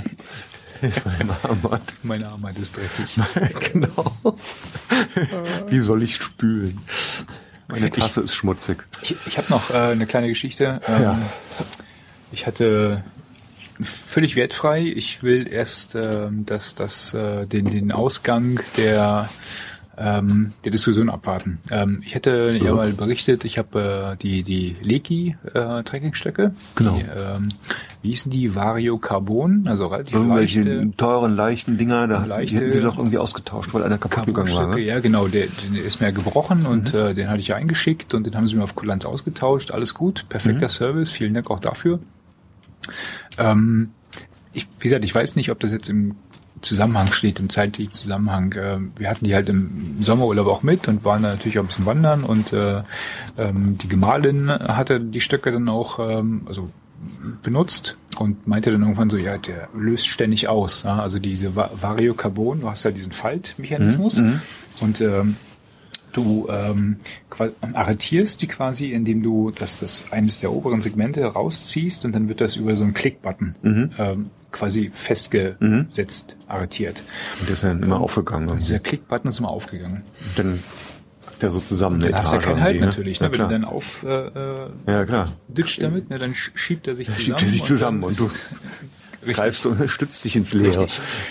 Meine 2.03 2.27
Arbeit 2.29 2.57
ist 2.57 2.75
dreckig. 2.77 3.19
genau. 3.71 4.15
Wie 5.67 5.79
soll 5.79 6.01
ich 6.03 6.15
spülen? 6.15 6.79
Meine 7.67 7.91
Tasse 7.91 8.21
ist 8.21 8.33
schmutzig. 8.33 8.83
Ich, 9.03 9.15
ich 9.27 9.37
habe 9.37 9.47
noch 9.49 9.69
äh, 9.69 9.73
eine 9.91 10.07
kleine 10.07 10.27
Geschichte. 10.27 10.81
Ähm, 10.87 11.01
Ja. 11.03 11.19
Ich 12.33 12.47
hatte 12.47 13.03
völlig 13.83 14.35
wertfrei. 14.35 14.81
Ich 14.95 15.23
will 15.23 15.47
erst 15.47 15.95
ähm, 15.95 16.45
dass 16.45 16.75
das, 16.75 17.13
äh, 17.13 17.45
den, 17.47 17.65
den 17.71 17.91
Ausgang 17.91 18.59
der 18.77 19.29
ähm, 19.97 20.53
der 20.63 20.71
Diskussion 20.71 21.09
abwarten. 21.09 21.59
Ähm, 21.69 22.01
ich 22.03 22.15
hätte 22.15 22.57
ja 22.59 22.73
mal 22.73 22.91
berichtet, 22.93 23.45
ich 23.45 23.57
habe 23.57 24.13
äh, 24.13 24.17
die 24.17 24.41
die 24.41 24.75
Leki 24.81 25.35
äh, 25.53 25.83
Trekkingstöcke, 25.83 26.53
Genau. 26.75 26.95
die 26.95 27.01
ähm, 27.01 27.49
wie 28.01 28.07
hießen 28.09 28.31
die, 28.31 28.55
Vario 28.55 28.97
Carbon, 28.97 29.65
also 29.67 29.87
relativ 29.87 30.15
Irgendwelche 30.15 30.61
leichte 30.63 30.97
teuren, 30.97 31.35
leichten 31.35 31.77
Dinger, 31.77 32.07
da 32.07 32.25
leichte- 32.25 32.55
die 32.55 32.61
hätten 32.61 32.71
sie 32.71 32.81
doch 32.81 32.97
irgendwie 32.97 33.19
ausgetauscht, 33.19 33.73
weil 33.73 33.83
einer 33.83 33.99
kaputt 33.99 34.25
gegangen 34.25 34.53
war. 34.55 34.67
Ne? 34.75 34.79
ja 34.79 34.99
genau, 35.01 35.27
der, 35.27 35.45
der 35.75 35.83
ist 35.83 36.01
mir 36.01 36.11
gebrochen 36.11 36.65
und 36.65 36.93
äh, 36.95 37.13
den 37.13 37.27
hatte 37.29 37.41
ich 37.41 37.53
eingeschickt 37.53 38.13
und 38.15 38.25
den 38.25 38.33
haben 38.35 38.47
sie 38.47 38.55
mir 38.55 38.63
auf 38.63 38.73
Kulanz 38.75 39.05
ausgetauscht. 39.05 39.69
Alles 39.71 39.93
gut, 39.93 40.25
perfekter 40.29 40.69
Service, 40.69 41.11
vielen 41.11 41.33
Dank 41.35 41.51
auch 41.51 41.59
dafür. 41.59 41.99
Ähm, 43.37 43.91
ich, 44.53 44.67
wie 44.79 44.83
gesagt, 44.89 45.05
ich 45.05 45.15
weiß 45.15 45.35
nicht, 45.35 45.51
ob 45.51 45.59
das 45.59 45.71
jetzt 45.71 45.89
im 45.89 46.15
Zusammenhang 46.61 47.11
steht, 47.11 47.39
im 47.39 47.49
zeitlichen 47.49 47.93
Zusammenhang. 47.93 48.53
Ähm, 48.57 48.91
wir 48.97 49.09
hatten 49.09 49.25
die 49.25 49.33
halt 49.33 49.49
im 49.49 49.97
Sommerurlaub 50.01 50.47
auch 50.47 50.63
mit 50.63 50.87
und 50.87 51.03
waren 51.03 51.23
da 51.23 51.29
natürlich 51.29 51.57
auch 51.57 51.63
ein 51.63 51.67
bisschen 51.67 51.85
wandern 51.87 52.23
und 52.23 52.53
äh, 52.53 52.83
ähm, 53.37 53.77
die 53.79 53.87
Gemahlin 53.87 54.49
hatte 54.49 54.99
die 54.99 55.21
Stöcke 55.21 55.51
dann 55.51 55.69
auch 55.69 55.97
ähm, 55.99 56.41
also 56.45 56.69
benutzt 57.41 57.97
und 58.17 58.45
meinte 58.45 58.69
dann 58.69 58.81
irgendwann 58.81 59.09
so, 59.09 59.17
ja, 59.17 59.39
der 59.39 59.69
löst 59.75 60.05
ständig 60.07 60.49
aus. 60.49 60.83
Ja? 60.83 60.99
Also 61.01 61.17
diese 61.17 61.55
Va- 61.55 61.71
Variocarbon, 61.73 62.61
du 62.61 62.69
hast 62.69 62.85
halt 62.85 62.95
diesen 62.95 63.11
Faltmechanismus 63.11 64.21
und 64.81 65.01
ähm, 65.01 65.35
du 66.13 66.47
ähm, 66.49 66.97
arretierst 67.73 68.41
die 68.41 68.47
quasi, 68.47 68.91
indem 68.91 69.23
du 69.23 69.51
das, 69.51 69.79
das 69.79 70.05
eines 70.11 70.39
der 70.39 70.51
oberen 70.51 70.81
Segmente 70.81 71.23
rausziehst 71.25 72.05
und 72.05 72.13
dann 72.13 72.29
wird 72.29 72.41
das 72.41 72.55
über 72.55 72.75
so 72.75 72.83
einen 72.83 72.93
Klickbutton 72.93 73.55
ähm, 73.97 74.23
quasi 74.51 74.89
festgesetzt, 74.93 76.35
arretiert. 76.47 77.03
Und 77.39 77.47
der 77.49 77.53
ist 77.53 77.63
dann 77.63 77.81
immer 77.83 77.99
aufgegangen. 78.01 78.49
Und 78.49 78.59
dieser 78.61 78.79
Klickbutton 78.79 79.29
ist 79.29 79.39
immer 79.39 79.49
aufgegangen. 79.49 80.01
Dann 80.35 80.59
der 81.41 81.49
so 81.49 81.59
zusammen 81.59 81.99
Dann 82.01 82.13
hast 82.13 82.31
du 82.33 82.35
ja 82.35 82.41
keinen 82.43 82.61
Halt 82.61 82.75
irgendwie, 82.75 82.85
natürlich. 82.85 83.19
Ja, 83.19 83.25
Ne? 83.27 83.31
Wenn 83.31 83.39
du 83.39 83.47
klar. 83.47 83.49
dann 83.49 83.65
auf 83.65 84.03
äh, 84.03 84.27
äh, 84.27 84.69
ja, 84.85 85.05
klar. 85.05 85.31
ditcht 85.47 85.81
damit, 85.81 86.09
ne, 86.11 86.19
dann 86.19 86.33
sch- 86.33 86.51
schiebt 86.53 86.87
er 86.87 86.95
sich 86.95 87.07
Dann 87.07 87.15
zusammen. 87.15 87.39
schiebt 87.39 87.41
er 87.41 87.49
sich 87.51 87.63
zusammen 87.63 88.03
und 88.03 88.19
du 88.19 88.27
ist- 88.27 88.41
Richtig. 89.21 89.35
greifst 89.35 89.65
und 89.65 89.87
stützt 89.89 90.23
dich 90.25 90.35
ins 90.35 90.53
Leere. 90.53 90.87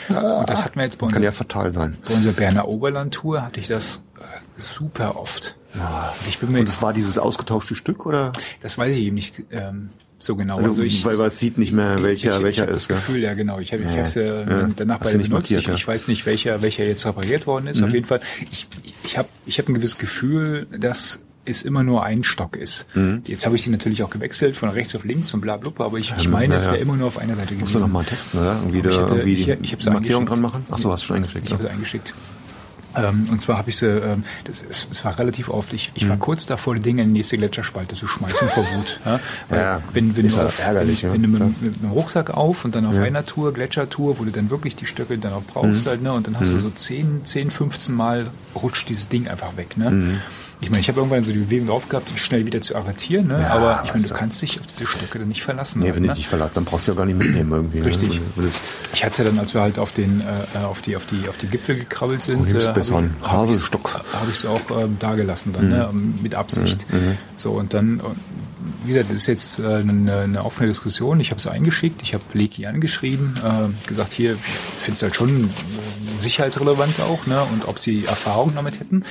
Und 0.08 0.48
das 0.50 0.64
hatten 0.64 0.76
wir 0.76 0.84
jetzt 0.84 0.96
bei 0.98 1.06
Kann 1.06 1.16
unserer, 1.16 1.24
ja 1.24 1.32
fatal 1.32 1.72
sein. 1.72 1.96
bei 2.06 2.14
unserer 2.14 2.32
Berner 2.32 2.68
Oberland-Tour, 2.68 3.42
hatte 3.42 3.60
ich 3.60 3.66
das 3.68 4.04
äh, 4.18 4.22
super 4.56 5.16
oft. 5.16 5.56
Und 5.74 6.28
ich 6.28 6.38
bin 6.38 6.50
mir, 6.52 6.60
Und 6.60 6.68
es 6.68 6.82
war 6.82 6.92
dieses 6.92 7.18
ausgetauschte 7.18 7.74
Stück 7.74 8.06
oder? 8.06 8.32
das 8.60 8.76
weiß 8.78 8.94
ich 8.96 9.04
eben 9.04 9.14
nicht 9.14 9.34
ähm, 9.52 9.90
so 10.18 10.36
genau. 10.36 10.56
Also, 10.56 10.68
Also 10.68 10.82
ich, 10.82 11.04
weil 11.04 11.16
man 11.16 11.30
sieht 11.30 11.58
nicht 11.58 11.72
mehr, 11.72 12.02
welcher, 12.02 12.36
ich, 12.38 12.42
welcher 12.42 12.64
ich 12.68 12.76
ist. 12.76 12.90
das? 12.90 12.98
Gefühl, 12.98 13.20
ja 13.20 13.34
genau. 13.34 13.58
Ich 13.60 13.72
habe 13.72 13.82
Ja, 13.84 13.92
ich 13.92 13.98
hab's 14.00 14.14
ja, 14.16 14.22
ja. 14.42 14.68
danach 14.76 14.98
bei 14.98 15.12
benutzt. 15.12 15.30
markiert, 15.30 15.60
ich, 15.60 15.66
ja. 15.68 15.74
ich 15.74 15.86
weiß 15.86 16.08
nicht, 16.08 16.26
welcher, 16.26 16.60
welcher 16.62 16.84
jetzt 16.84 17.06
repariert 17.06 17.46
worden 17.46 17.68
ist. 17.68 17.82
Auf 17.82 17.92
jeden 17.92 18.06
Fall, 18.06 18.20
ich, 18.50 18.66
ich 19.04 19.16
habe 19.16 19.28
ich 19.46 19.58
hab 19.58 19.68
ein 19.68 19.74
gewisses 19.74 19.98
Gefühl, 19.98 20.66
dass 20.76 21.24
es 21.50 21.62
immer 21.62 21.82
nur 21.82 22.02
ein 22.04 22.24
Stock 22.24 22.56
ist. 22.56 22.86
Jetzt 23.26 23.46
habe 23.46 23.56
ich 23.56 23.62
die 23.64 23.70
natürlich 23.70 24.02
auch 24.02 24.10
gewechselt 24.10 24.56
von 24.56 24.70
rechts 24.70 24.94
auf 24.94 25.04
links 25.04 25.32
und 25.34 25.40
bla 25.40 25.56
bla, 25.56 25.70
bla, 25.70 25.86
aber 25.86 25.98
ich, 25.98 26.12
ich 26.18 26.28
meine, 26.28 26.54
es 26.54 26.64
ja, 26.64 26.70
ja. 26.70 26.74
wäre 26.74 26.82
immer 26.82 26.96
nur 26.96 27.08
auf 27.08 27.18
einer 27.18 27.34
Seite 27.36 27.48
gewesen. 27.54 27.60
Musst 27.60 27.74
du 27.74 27.78
noch 27.80 27.88
mal 27.88 28.04
testen, 28.04 28.40
oder? 28.40 28.54
Irgendwie, 28.54 28.78
ich 28.78 28.84
da, 28.84 28.90
hätte- 29.02 29.14
irgendwie 29.14 29.34
ich- 29.34 29.44
die 29.46 29.58
ich 29.62 29.72
hab's 29.72 29.84
Markierung 29.86 30.26
dran 30.26 30.40
machen? 30.40 30.64
Ach 30.70 30.78
so, 30.78 30.92
hast 30.92 31.02
du 31.02 31.06
schon 31.08 31.16
eingeschickt. 31.16 31.46
Ich 31.46 31.52
habe 31.52 31.62
Ja. 31.64 31.68
es 31.70 31.74
eingeschickt. 31.74 32.14
Ähm, 32.96 33.28
und 33.30 33.40
zwar 33.40 33.56
habe 33.58 33.70
ich 33.70 33.76
sie, 33.76 33.86
ähm, 33.86 34.24
das, 34.42 34.64
es, 34.68 34.88
es 34.90 35.04
war 35.04 35.16
relativ 35.16 35.48
oft, 35.48 35.72
ich, 35.74 35.92
ich 35.94 36.08
war 36.08 36.16
kurz 36.16 36.44
davor, 36.46 36.74
die 36.74 36.80
Dinge 36.80 37.02
in 37.02 37.08
die 37.14 37.20
nächste 37.20 37.38
Gletscherspalte 37.38 37.94
zu 37.94 38.08
schmeißen 38.08 38.48
vor 38.48 38.64
Wut. 38.64 39.00
Ja? 39.04 39.20
Ja, 39.56 39.80
wenn, 39.92 40.16
wenn 40.16 40.26
ist 40.26 40.34
du 40.34 40.38
halt 40.38 40.48
auf, 40.48 40.58
ärgerlich, 40.58 41.04
wenn, 41.04 41.08
ja, 41.10 41.14
wenn 41.14 41.22
du 41.22 41.28
mit, 41.28 41.62
mit, 41.62 41.74
einem 41.84 41.92
Rucksack 41.92 42.30
auf 42.36 42.64
und 42.64 42.74
dann 42.74 42.86
auf 42.86 42.98
einer 42.98 43.24
Tour, 43.24 43.52
Gletschertour, 43.54 44.18
wo 44.18 44.24
du 44.24 44.32
dann 44.32 44.50
wirklich 44.50 44.74
die 44.74 44.86
Stöcke 44.86 45.16
dann 45.18 45.32
auch 45.34 45.42
brauchst 45.44 45.86
halt, 45.86 46.02
ne? 46.02 46.12
Und 46.12 46.26
dann 46.26 46.40
hast 46.40 46.52
du 46.52 46.58
so 46.58 46.68
10, 46.68 47.20
10, 47.24 47.52
15 47.52 47.94
Mal 47.94 48.26
rutscht 48.56 48.88
dieses 48.88 49.08
Ding 49.08 49.28
einfach 49.28 49.56
weg, 49.56 49.76
ne? 49.76 50.20
Ich 50.62 50.68
meine, 50.70 50.80
ich 50.82 50.88
habe 50.88 50.98
irgendwann 51.00 51.24
so 51.24 51.32
die 51.32 51.38
Bewegung 51.38 51.68
drauf 51.68 51.88
gehabt, 51.88 52.08
die 52.14 52.18
schnell 52.18 52.44
wieder 52.44 52.60
zu 52.60 52.76
arretieren, 52.76 53.28
ne? 53.28 53.40
Ja, 53.40 53.48
aber 53.54 53.82
ich 53.84 53.90
meine, 53.92 54.02
du 54.02 54.08
also- 54.10 54.14
kannst 54.14 54.42
dich 54.42 54.60
auf 54.60 54.66
diese 54.66 54.86
Stöcke 54.86 55.18
dann 55.18 55.28
nicht 55.28 55.42
verlassen. 55.42 55.78
Nee, 55.80 55.86
halt, 55.86 55.96
wenn 55.96 56.02
ne? 56.02 56.08
du 56.08 56.14
dich 56.14 56.28
verlässt, 56.28 56.56
dann 56.56 56.64
brauchst 56.66 56.86
du 56.86 56.92
ja 56.92 56.98
gar 56.98 57.06
nicht 57.06 57.16
mitnehmen 57.18 57.50
irgendwie. 57.50 57.78
Richtig. 57.80 58.10
Ne? 58.16 58.20
Weil 58.36 58.44
das, 58.46 58.60
Ich 58.92 59.02
hatte 59.02 59.12
es 59.12 59.18
ja 59.18 59.24
dann, 59.24 59.38
als 59.38 59.54
wir 59.54 59.62
halt 59.62 59.78
auf 59.78 59.92
den, 59.92 60.20
äh, 60.20 60.58
auf 60.58 60.82
die, 60.82 60.96
auf 60.96 61.06
die, 61.06 61.28
auf 61.28 61.38
die 61.38 61.46
Gipfel 61.46 61.76
gekrabbelt 61.76 62.20
sind, 62.22 62.40
Oh, 62.40 62.44
äh, 62.58 62.72
besser 62.72 62.94
habe 62.96 63.06
ich, 63.06 63.28
Haselstock. 63.56 63.94
hab 64.12 64.28
ich 64.28 64.34
es 64.34 64.44
auch 64.44 64.60
ähm, 64.82 64.96
da 64.98 65.14
gelassen 65.14 65.52
dann, 65.54 65.68
ne, 65.70 65.88
ähm, 65.90 66.14
mit 66.22 66.34
Absicht. 66.34 66.84
So 67.36 67.52
und 67.52 67.72
dann, 67.72 68.00
und 68.00 68.16
wie 68.84 68.92
gesagt, 68.92 69.10
das 69.10 69.18
ist 69.18 69.26
jetzt 69.26 69.58
äh, 69.58 69.66
eine, 69.66 70.18
eine 70.18 70.44
offene 70.44 70.68
Diskussion. 70.68 71.20
Ich 71.20 71.30
habe 71.30 71.38
es 71.38 71.46
eingeschickt, 71.46 72.02
ich 72.02 72.14
habe 72.14 72.24
Leki 72.32 72.66
angeschrieben, 72.66 73.34
äh, 73.44 73.88
gesagt, 73.88 74.12
hier, 74.12 74.32
ich 74.34 74.38
finde 74.84 74.96
es 74.96 75.02
halt 75.02 75.16
schon 75.16 75.44
äh, 75.44 75.48
sicherheitsrelevant 76.18 77.00
auch, 77.00 77.26
ne, 77.26 77.42
und 77.52 77.68
ob 77.68 77.78
sie 77.78 78.04
Erfahrung 78.04 78.52
damit 78.54 78.80
hätten. 78.80 79.04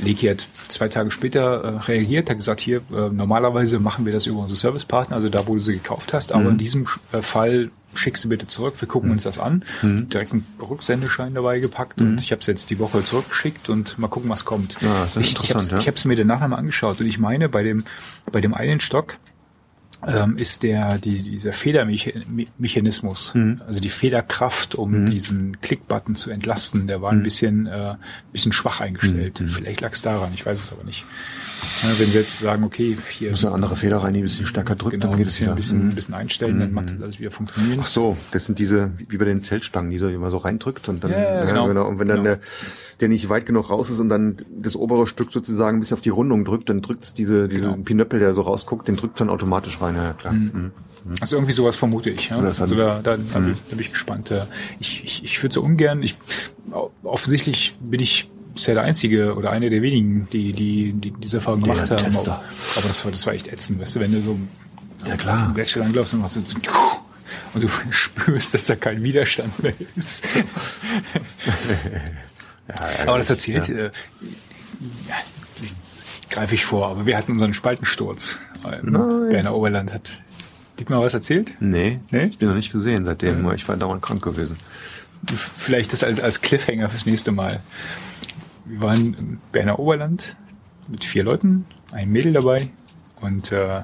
Leki 0.00 0.26
hat 0.26 0.46
zwei 0.68 0.88
Tage 0.88 1.10
später 1.10 1.62
äh, 1.62 1.68
reagiert, 1.78 2.30
hat 2.30 2.36
gesagt, 2.36 2.60
hier, 2.60 2.78
äh, 2.92 3.08
normalerweise 3.10 3.78
machen 3.78 4.04
wir 4.04 4.12
das 4.12 4.26
über 4.26 4.40
unsere 4.40 4.58
Servicepartner, 4.58 5.16
also 5.16 5.28
da, 5.28 5.46
wo 5.46 5.54
du 5.54 5.60
sie 5.60 5.74
gekauft 5.74 6.12
hast, 6.12 6.32
aber 6.32 6.50
in 6.50 6.58
diesem 6.58 6.86
Fall 6.86 7.70
schickst 7.94 8.24
du 8.24 8.28
bitte 8.28 8.46
zurück, 8.46 8.74
wir 8.80 8.88
gucken 8.88 9.10
uns 9.10 9.24
das 9.24 9.38
an. 9.38 9.64
Direkt 9.82 10.32
einen 10.32 10.46
Rücksendeschein 10.60 11.34
dabei 11.34 11.58
gepackt 11.58 12.00
und 12.00 12.20
ich 12.20 12.32
habe 12.32 12.40
es 12.40 12.46
jetzt 12.46 12.70
die 12.70 12.78
Woche 12.78 13.02
zurückgeschickt 13.02 13.68
und 13.68 13.98
mal 13.98 14.08
gucken, 14.08 14.30
was 14.30 14.44
kommt. 14.44 14.76
Ja, 14.80 15.02
das 15.02 15.16
ist 15.16 15.26
ich 15.26 15.32
ich 15.32 15.50
interessant, 15.50 15.72
habe 15.72 15.84
ja. 15.84 15.92
es 15.94 16.04
mir 16.04 16.16
danach 16.16 16.40
nochmal 16.40 16.58
angeschaut 16.58 17.00
und 17.00 17.06
ich 17.06 17.18
meine, 17.18 17.48
bei 17.48 17.62
dem, 17.62 17.84
bei 18.30 18.40
dem 18.40 18.54
einen 18.54 18.80
Stock 18.80 19.16
ähm, 20.06 20.36
ist 20.36 20.62
der, 20.62 20.98
die, 20.98 21.22
dieser 21.22 21.52
Federmechanismus, 21.52 23.34
also 23.66 23.80
die 23.80 23.88
Federkraft, 23.88 24.74
um 24.74 25.06
diesen 25.06 25.60
Klickbutton 25.60 26.16
zu 26.16 26.30
entlasten, 26.30 26.86
der 26.86 27.02
war 27.02 27.12
ein 27.12 27.22
bisschen, 27.22 27.66
äh, 27.66 27.94
bisschen 28.32 28.52
schwach 28.52 28.80
eingestellt. 28.80 29.42
Vielleicht 29.46 29.80
lag 29.80 29.92
es 29.92 30.02
daran, 30.02 30.32
ich 30.34 30.44
weiß 30.44 30.58
es 30.58 30.72
aber 30.72 30.84
nicht. 30.84 31.04
Ja, 31.82 31.98
wenn 31.98 32.10
sie 32.12 32.18
jetzt 32.18 32.38
sagen, 32.38 32.64
okay, 32.64 32.96
hier 33.10 33.30
musst 33.30 33.42
du 33.42 33.46
eine 33.48 33.54
andere 33.54 33.76
Feder 33.76 33.98
rein, 33.98 34.14
die 34.14 34.20
ein 34.20 34.24
bisschen 34.24 34.46
stärker 34.46 34.74
drückt, 34.74 34.92
genau, 34.92 35.06
dann 35.06 35.12
ein 35.14 35.18
geht 35.18 35.26
es 35.28 35.34
bisschen, 35.34 35.46
wieder. 35.46 35.52
ein 35.52 35.56
bisschen, 35.56 35.88
ein 35.88 35.94
bisschen 35.94 36.14
einstellen, 36.14 36.60
dann 36.60 36.72
macht 36.72 36.90
das 36.90 37.00
alles 37.02 37.18
wieder 37.20 37.30
funktionieren. 37.30 37.78
Ach 37.82 37.86
so, 37.86 38.16
das 38.32 38.46
sind 38.46 38.58
diese, 38.58 38.92
wie 39.08 39.16
bei 39.16 39.24
den 39.24 39.42
Zeltstangen, 39.42 39.90
die 39.90 39.98
so 39.98 40.08
immer 40.08 40.30
so 40.30 40.38
reindrückt 40.38 40.88
und 40.88 41.02
dann, 41.04 41.10
Ja, 41.12 41.20
ja, 41.44 41.44
genau. 41.44 41.66
Und 41.88 41.98
wenn 41.98 42.08
dann 42.08 42.18
Genau. 42.24 42.30
der, 42.36 42.40
der 43.00 43.08
nicht 43.08 43.28
weit 43.28 43.46
genug 43.46 43.70
raus 43.70 43.90
ist 43.90 43.98
und 44.00 44.08
dann 44.08 44.36
das 44.56 44.76
obere 44.76 45.06
Stück 45.06 45.32
sozusagen 45.32 45.80
bis 45.80 45.92
auf 45.92 46.00
die 46.00 46.10
Rundung 46.10 46.44
drückt, 46.44 46.68
dann 46.68 46.82
drückt's 46.82 47.14
diese, 47.14 47.48
diese 47.48 47.66
Genau. 47.70 47.82
Pinöppel, 47.82 48.20
der 48.20 48.34
so 48.34 48.42
rausguckt, 48.42 48.86
den 48.88 48.96
drückt's 48.96 49.18
dann 49.18 49.30
automatisch 49.30 49.80
rein, 49.80 49.96
ja 49.96 50.12
klar. 50.12 50.32
Mhm. 50.34 50.72
Also 51.20 51.36
irgendwie 51.36 51.52
sowas 51.52 51.74
vermute 51.74 52.10
ich. 52.10 52.28
Ja? 52.28 52.38
Also 52.38 52.66
da, 52.76 53.00
da, 53.02 53.16
da, 53.16 53.38
bin, 53.40 53.52
ich- 53.52 53.58
da 53.70 53.76
bin 53.76 53.80
ich 53.80 53.90
gespannt. 53.92 54.30
Ich, 54.78 55.02
ich, 55.04 55.24
ich 55.24 55.42
würde 55.42 55.52
so 55.54 55.62
ungern, 55.62 56.00
ich, 56.02 56.16
offensichtlich 57.02 57.76
bin 57.80 58.00
ich 58.00 58.30
bisher 58.54 58.74
der 58.74 58.84
Einzige 58.84 59.34
oder 59.34 59.50
einer 59.50 59.70
der 59.70 59.82
wenigen, 59.82 60.28
die, 60.32 60.52
die, 60.52 60.92
die 60.92 61.10
diese 61.12 61.36
Erfahrung 61.38 61.60
gemacht 61.62 61.90
haben. 61.90 61.96
Tester. 62.04 62.42
Aber, 62.76 62.86
das 62.88 63.04
war, 63.04 63.10
das 63.12 63.26
war 63.26 63.34
echt 63.34 63.48
ätzend, 63.48 63.80
weißt 63.80 63.96
du, 63.96 64.00
wenn 64.00 64.12
du 64.12 64.20
so 64.22 64.38
Ja, 65.06 65.16
klar. 65.16 65.38
auf 65.40 65.44
dem 65.46 65.54
Gletscher 65.54 65.80
langlaufst 65.80 66.14
und 66.14 66.20
machst 66.20 66.34
so, 66.34 66.40
und 67.54 67.62
du 67.62 67.68
spürst, 67.90 68.54
dass 68.54 68.66
da 68.66 68.76
kein 68.76 69.02
Widerstand 69.02 69.62
mehr 69.62 69.74
ist. 69.96 70.24
aber 73.06 73.18
das 73.18 73.30
erzählt, 73.30 73.68
äh, 73.68 73.84
ja, 75.08 75.14
greife 76.30 76.54
ich 76.54 76.64
vor, 76.64 76.88
aber 76.88 77.06
wir 77.06 77.16
hatten 77.16 77.32
unseren 77.32 77.54
Spaltensturz. 77.54 78.38
Berner 78.62 79.54
Oberland 79.54 79.92
hat 79.92 80.12
Dietmar 80.78 81.02
was 81.02 81.14
erzählt? 81.14 81.52
Nee, 81.60 82.00
Nee? 82.10 82.24
ich 82.24 82.38
bin 82.38 82.48
noch 82.48 82.54
nicht 82.54 82.72
gesehen 82.72 83.04
seitdem, 83.04 83.50
ich 83.52 83.68
war 83.68 83.76
dauernd 83.76 84.02
krank 84.02 84.22
gewesen. 84.22 84.56
Vielleicht 85.56 85.92
das 85.92 86.02
als, 86.02 86.20
als 86.20 86.40
Cliffhanger 86.40 86.88
fürs 86.88 87.06
nächste 87.06 87.30
Mal. 87.32 87.60
Wir 88.64 88.80
waren 88.80 89.14
im 89.14 89.38
Berner 89.50 89.78
Oberland 89.78 90.36
mit 90.88 91.04
vier 91.04 91.24
Leuten, 91.24 91.66
ein 91.92 92.10
Mädel 92.10 92.32
dabei 92.32 92.56
und 93.20 93.52
äh, 93.52 93.82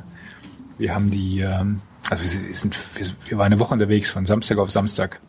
wir 0.78 0.94
haben 0.94 1.10
die, 1.10 1.40
ähm, 1.40 1.80
also 2.10 2.22
wir, 2.22 2.54
sind, 2.54 2.78
wir, 2.96 3.06
wir 3.26 3.38
waren 3.38 3.46
eine 3.46 3.60
Woche 3.60 3.74
unterwegs 3.74 4.10
von 4.10 4.26
Samstag 4.26 4.58
auf 4.58 4.70
Samstag. 4.70 5.20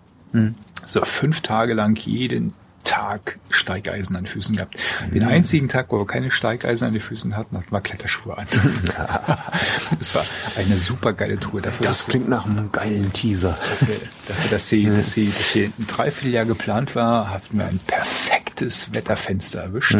So 0.85 1.03
fünf 1.03 1.41
Tage 1.41 1.73
lang 1.73 1.97
jeden 1.97 2.53
Tag 2.84 3.38
Steigeisen 3.49 4.15
an 4.15 4.23
den 4.23 4.27
Füßen 4.27 4.56
gehabt. 4.56 4.77
Den 5.14 5.23
einzigen 5.23 5.68
Tag, 5.68 5.88
wo 5.89 5.99
wir 5.99 6.07
keine 6.07 6.31
Steigeisen 6.31 6.88
an 6.88 6.93
den 6.93 7.01
Füßen 7.01 7.35
hatten, 7.38 7.57
hatten 7.57 7.72
wir 7.72 7.81
Kletterschuhe 7.81 8.38
an. 8.38 8.47
das 9.99 10.15
war 10.15 10.26
eine 10.57 10.77
super 10.77 11.14
geile 11.14 11.38
Tour. 11.38 11.61
Dafür, 11.61 11.85
Das 11.85 12.07
klingt 12.07 12.30
nach 12.30 12.45
einem 12.45 12.72
geilen 12.72 13.14
Teaser. 13.14 13.57
Dafür, 14.27 14.51
dass 14.51 14.69
sie, 14.69 14.85
dass 14.85 15.11
sie, 15.11 15.27
dass 15.27 15.51
sie 15.51 15.65
ein 15.65 15.88
Dreivierteljahr 15.88 16.45
geplant 16.45 16.95
war, 16.95 17.30
hatten 17.30 17.57
wir 17.57 17.65
ein 17.65 17.80
perfektes 17.80 18.93
Wetterfenster 18.93 19.61
erwischt. 19.61 19.97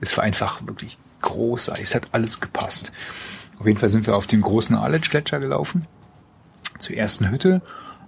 Es 0.00 0.16
war 0.16 0.24
einfach 0.24 0.66
wirklich 0.66 0.98
großartig. 1.22 1.84
Es 1.84 1.94
hat 1.94 2.08
alles 2.12 2.40
gepasst. 2.40 2.92
Auf 3.58 3.66
jeden 3.66 3.78
Fall 3.78 3.88
sind 3.88 4.06
wir 4.06 4.14
auf 4.14 4.26
den 4.26 4.42
großen 4.42 4.76
Aletsch-Gletscher 4.76 5.40
gelaufen. 5.40 5.86
Zur 6.78 6.96
ersten 6.96 7.30
Hütte 7.30 7.62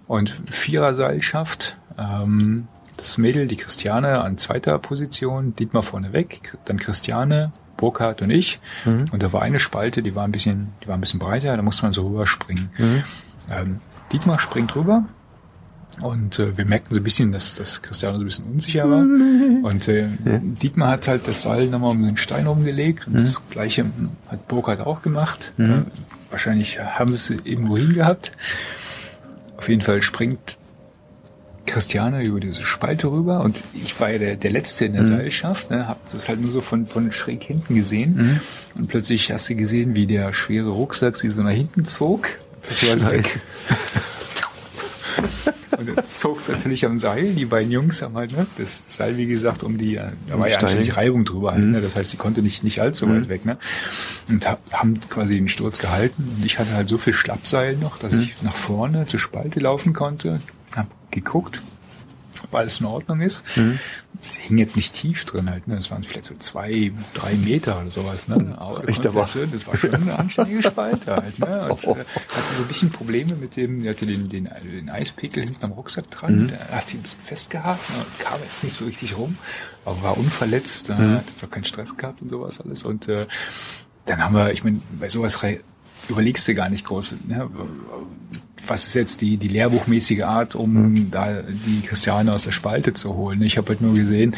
und 0.06 0.34
Viererseilschaft. 0.50 1.76
Ähm, 1.98 2.68
das 2.98 3.16
Mädel, 3.16 3.46
die 3.46 3.56
Christiane, 3.56 4.20
an 4.20 4.36
zweiter 4.36 4.78
Position, 4.78 5.54
Dietmar 5.56 5.82
vorne 5.82 6.12
weg, 6.12 6.56
dann 6.66 6.78
Christiane, 6.78 7.52
Burkhard 7.78 8.20
und 8.22 8.30
ich. 8.30 8.58
Und 9.12 9.22
da 9.22 9.32
war 9.32 9.40
eine 9.42 9.58
Spalte, 9.58 10.02
die 10.02 10.14
war 10.14 10.24
ein 10.24 10.32
bisschen, 10.32 10.72
die 10.82 10.88
war 10.88 10.96
ein 10.96 11.00
bisschen 11.00 11.20
breiter, 11.20 11.56
da 11.56 11.62
musste 11.62 11.84
man 11.84 11.92
so 11.92 12.06
rüberspringen. 12.06 12.70
Ähm, 13.50 13.80
Dietmar 14.12 14.38
springt 14.38 14.74
rüber 14.76 15.04
und 16.02 16.38
äh, 16.38 16.56
wir 16.58 16.66
merkten 16.68 16.92
so 16.94 17.00
ein 17.00 17.04
bisschen, 17.04 17.32
dass, 17.32 17.54
dass 17.54 17.80
Christiane 17.82 18.16
so 18.18 18.24
ein 18.24 18.26
bisschen 18.26 18.44
unsicher 18.46 18.88
war. 18.90 19.00
Und 19.62 19.88
äh, 19.88 20.08
Dietmar 20.60 20.90
hat 20.90 21.08
halt 21.08 21.26
das 21.26 21.42
Seil 21.42 21.66
nochmal 21.68 21.90
um 21.90 22.06
den 22.06 22.16
Stein 22.16 22.46
rumgelegt 22.46 23.06
und 23.06 23.14
das 23.20 23.48
gleiche 23.48 23.84
hat 24.28 24.46
Burkhard 24.48 24.80
auch 24.80 25.02
gemacht. 25.02 25.52
Äh, 25.58 25.82
wahrscheinlich 26.30 26.78
haben 26.80 27.12
sie 27.12 27.34
es 27.36 27.40
im 27.44 27.70
Urin 27.70 27.94
gehabt. 27.94 28.32
Auf 29.56 29.68
jeden 29.68 29.82
Fall 29.82 30.02
springt 30.02 30.57
Christiane 31.68 32.24
über 32.24 32.40
diese 32.40 32.64
Spalte 32.64 33.06
rüber 33.10 33.40
und 33.42 33.62
ich 33.74 33.98
war 34.00 34.10
ja 34.10 34.18
der, 34.18 34.36
der 34.36 34.50
Letzte 34.50 34.84
in 34.86 34.94
der 34.94 35.02
Mhm. 35.02 35.08
Seilschaft, 35.08 35.70
ne, 35.70 35.86
hab 35.86 36.02
das 36.10 36.28
halt 36.28 36.40
nur 36.40 36.50
so 36.50 36.60
von, 36.60 36.86
von 36.86 37.12
schräg 37.12 37.44
hinten 37.44 37.74
gesehen 37.74 38.16
Mhm. 38.16 38.40
und 38.80 38.88
plötzlich 38.88 39.30
hast 39.30 39.48
du 39.48 39.54
gesehen, 39.54 39.94
wie 39.94 40.06
der 40.06 40.32
schwere 40.32 40.68
Rucksack 40.70 41.16
sie 41.16 41.30
so 41.30 41.42
nach 41.42 41.50
hinten 41.52 41.84
zog. 41.84 42.28
Plötzlich 42.62 42.90
war 42.90 42.96
sie 42.96 43.10
weg. 43.10 43.40
Und 45.78 45.96
dann 45.96 46.04
zog 46.08 46.40
es 46.40 46.48
natürlich 46.48 46.84
am 46.86 46.98
Seil. 46.98 47.34
Die 47.34 47.44
beiden 47.44 47.70
Jungs 47.70 48.02
haben 48.02 48.16
halt, 48.16 48.32
ne, 48.36 48.46
das 48.56 48.96
Seil, 48.96 49.16
wie 49.16 49.26
gesagt, 49.26 49.62
um 49.62 49.78
die, 49.78 49.94
da 49.94 50.10
war 50.38 50.48
ja 50.48 50.56
anständig 50.58 50.96
Reibung 50.96 51.24
drüber 51.24 51.52
halt, 51.52 51.62
Mhm. 51.62 51.70
ne? 51.70 51.80
Das 51.80 51.94
heißt, 51.94 52.10
sie 52.10 52.16
konnte 52.16 52.42
nicht, 52.42 52.64
nicht 52.64 52.80
allzu 52.80 53.08
weit 53.08 53.28
weg, 53.28 53.44
ne? 53.44 53.58
Und 54.28 54.48
ha- 54.48 54.58
haben 54.72 54.98
quasi 55.08 55.36
den 55.36 55.48
Sturz 55.48 55.78
gehalten. 55.78 56.32
Und 56.36 56.44
ich 56.44 56.58
hatte 56.58 56.72
halt 56.72 56.88
so 56.88 56.98
viel 56.98 57.12
Schlappseil 57.12 57.76
noch, 57.76 57.96
dass 57.98 58.14
Mhm. 58.14 58.22
ich 58.22 58.42
nach 58.42 58.56
vorne 58.56 59.06
zur 59.06 59.20
Spalte 59.20 59.60
laufen 59.60 59.92
konnte. 59.92 60.40
Hab 60.76 60.86
geguckt, 61.10 61.60
ob 62.42 62.54
alles 62.54 62.80
in 62.80 62.86
Ordnung 62.86 63.20
ist. 63.20 63.44
Mhm. 63.56 63.78
Es 64.20 64.34
hing 64.34 64.58
jetzt 64.58 64.74
nicht 64.74 64.94
tief 64.94 65.24
drin 65.24 65.48
halt, 65.48 65.68
ne? 65.68 65.76
Das 65.76 65.90
waren 65.92 66.02
vielleicht 66.02 66.24
so 66.26 66.34
zwei, 66.36 66.90
drei 67.14 67.34
Meter 67.34 67.80
oder 67.80 67.90
sowas, 67.90 68.26
ne? 68.26 68.56
Aber 68.58 68.80
du 68.80 68.88
echt 68.88 69.06
aber. 69.06 69.28
das 69.52 69.66
war 69.66 69.76
schon 69.76 69.94
eine 69.94 70.18
anständige 70.18 70.62
Spalte 70.64 71.14
halt, 71.16 71.38
ne? 71.38 71.68
Und, 71.70 71.84
äh, 71.84 71.90
hatte 72.00 72.54
so 72.54 72.62
ein 72.62 72.68
bisschen 72.68 72.90
Probleme 72.90 73.36
mit 73.36 73.54
dem, 73.56 73.80
der 73.82 73.92
hatte 73.92 74.06
den, 74.06 74.28
den, 74.28 74.48
den 74.74 74.90
Eispickel 74.90 75.44
hinten 75.44 75.64
am 75.64 75.72
Rucksack 75.72 76.10
dran, 76.10 76.42
Mhm. 76.44 76.48
der 76.48 76.68
hat 76.72 76.88
sich 76.88 76.98
ein 76.98 77.02
bisschen 77.02 77.22
festgehalten 77.22 77.92
ne? 77.96 78.00
und 78.04 78.18
kam 78.18 78.40
jetzt 78.42 78.64
nicht 78.64 78.74
so 78.76 78.84
richtig 78.86 79.16
rum, 79.16 79.38
aber 79.84 80.02
war 80.02 80.18
unverletzt, 80.18 80.88
äh, 80.90 80.94
Mhm. 80.94 81.14
hat 81.18 81.28
jetzt 81.28 81.44
auch 81.44 81.50
keinen 81.50 81.64
Stress 81.64 81.96
gehabt 81.96 82.20
und 82.20 82.28
sowas 82.28 82.60
alles 82.60 82.82
und 82.82 83.08
äh, 83.08 83.26
dann 84.06 84.20
haben 84.24 84.34
wir, 84.34 84.52
ich 84.52 84.64
meine, 84.64 84.80
bei 84.98 85.08
sowas 85.08 85.38
überlegst 86.08 86.48
du 86.48 86.54
gar 86.54 86.70
nicht 86.70 86.84
groß, 86.86 87.14
ne? 87.28 87.48
Was 88.68 88.84
ist 88.84 88.94
jetzt 88.94 89.20
die, 89.20 89.36
die 89.36 89.48
lehrbuchmäßige 89.48 90.22
Art, 90.22 90.54
um 90.54 91.10
da 91.10 91.42
die 91.42 91.80
Christiane 91.82 92.32
aus 92.32 92.42
der 92.42 92.52
Spalte 92.52 92.92
zu 92.92 93.14
holen. 93.14 93.42
Ich 93.42 93.56
habe 93.58 93.68
halt 93.68 93.80
nur 93.80 93.94
gesehen, 93.94 94.34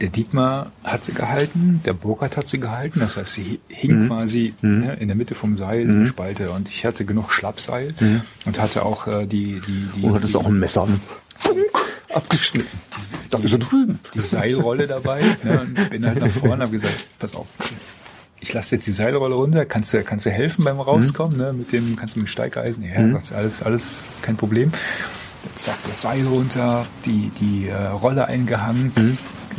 der 0.00 0.08
Dietmar 0.08 0.72
hat 0.84 1.04
sie 1.04 1.12
gehalten, 1.12 1.80
der 1.84 1.94
Burkhardt 1.94 2.36
hat 2.36 2.48
sie 2.48 2.60
gehalten, 2.60 3.00
das 3.00 3.16
heißt, 3.16 3.32
sie 3.32 3.60
hing 3.68 4.08
quasi 4.08 4.54
ne, 4.60 4.94
in 5.00 5.08
der 5.08 5.16
Mitte 5.16 5.34
vom 5.34 5.56
Seil 5.56 5.80
in 5.80 6.00
der 6.00 6.06
Spalte. 6.06 6.50
Und 6.50 6.68
ich 6.68 6.84
hatte 6.84 7.04
genug 7.04 7.32
Schlappseil 7.32 7.94
und 8.44 8.60
hatte 8.60 8.84
auch 8.84 9.06
äh, 9.06 9.26
die, 9.26 9.60
die, 9.66 9.88
die, 9.96 10.02
Oder 10.02 10.16
hattest 10.16 10.34
die, 10.34 10.38
auch 10.38 10.46
ein 10.46 10.58
Messer 10.58 10.86
Funk, 11.38 11.58
abgeschnitten. 12.12 12.78
Da 13.30 13.38
ist 13.38 13.52
er 13.52 13.58
drüben. 13.58 13.98
die 14.14 14.20
Seilrolle 14.20 14.86
dabei 14.86 15.22
ne, 15.42 15.60
und 15.60 15.90
bin 15.90 16.04
halt 16.04 16.20
nach 16.20 16.28
vorne 16.28 16.54
und 16.54 16.60
habe 16.60 16.72
gesagt, 16.72 17.08
pass 17.18 17.34
auf, 17.34 17.46
ich 18.40 18.52
lasse 18.52 18.76
jetzt 18.76 18.86
die 18.86 18.92
Seilrolle 18.92 19.34
runter, 19.34 19.64
kannst 19.64 19.92
du, 19.94 20.02
kannst 20.02 20.26
du 20.26 20.30
helfen 20.30 20.64
beim 20.64 20.78
Rauskommen, 20.80 21.36
ne, 21.36 21.52
mit 21.52 21.72
dem, 21.72 21.96
kannst 21.96 22.16
du 22.16 22.20
mit 22.20 22.28
dem 22.28 22.30
Steigeisen, 22.30 22.84
ja, 22.84 23.20
sie, 23.20 23.34
alles, 23.34 23.62
alles 23.62 24.04
kein 24.22 24.36
Problem. 24.36 24.72
Zack, 25.54 25.76
das 25.84 26.02
Seil 26.02 26.26
runter, 26.26 26.86
die, 27.04 27.30
die 27.40 27.68
äh, 27.68 27.74
Rolle 27.74 28.26
eingehangen, 28.26 28.92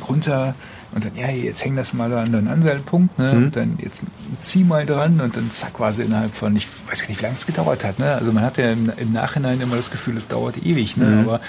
runter. 0.07 0.53
Und 0.93 1.05
dann, 1.05 1.15
ja, 1.15 1.29
jetzt 1.29 1.63
häng 1.63 1.75
das 1.75 1.93
mal 1.93 2.11
an 2.13 2.31
den 2.31 2.47
Anseilpunkt, 2.47 3.17
ne, 3.19 3.31
und 3.31 3.55
dann 3.55 3.77
jetzt 3.81 4.01
zieh 4.41 4.63
mal 4.63 4.85
dran. 4.85 5.19
Und 5.21 5.35
dann 5.35 5.49
zack, 5.51 5.79
war 5.79 5.93
sie 5.93 6.03
innerhalb 6.03 6.33
von, 6.35 6.55
ich 6.55 6.67
weiß 6.89 7.01
gar 7.01 7.09
nicht, 7.09 7.19
wie 7.19 7.23
lange 7.23 7.35
es 7.35 7.45
gedauert 7.45 7.83
hat, 7.83 7.99
ne, 7.99 8.13
also 8.13 8.31
man 8.31 8.43
hat 8.43 8.57
ja 8.57 8.71
im, 8.71 8.91
im 8.97 9.11
Nachhinein 9.13 9.59
immer 9.61 9.75
das 9.75 9.91
Gefühl, 9.91 10.17
es 10.17 10.27
dauert 10.27 10.57
ewig, 10.63 10.97
ne, 10.97 11.23
aber 11.25 11.41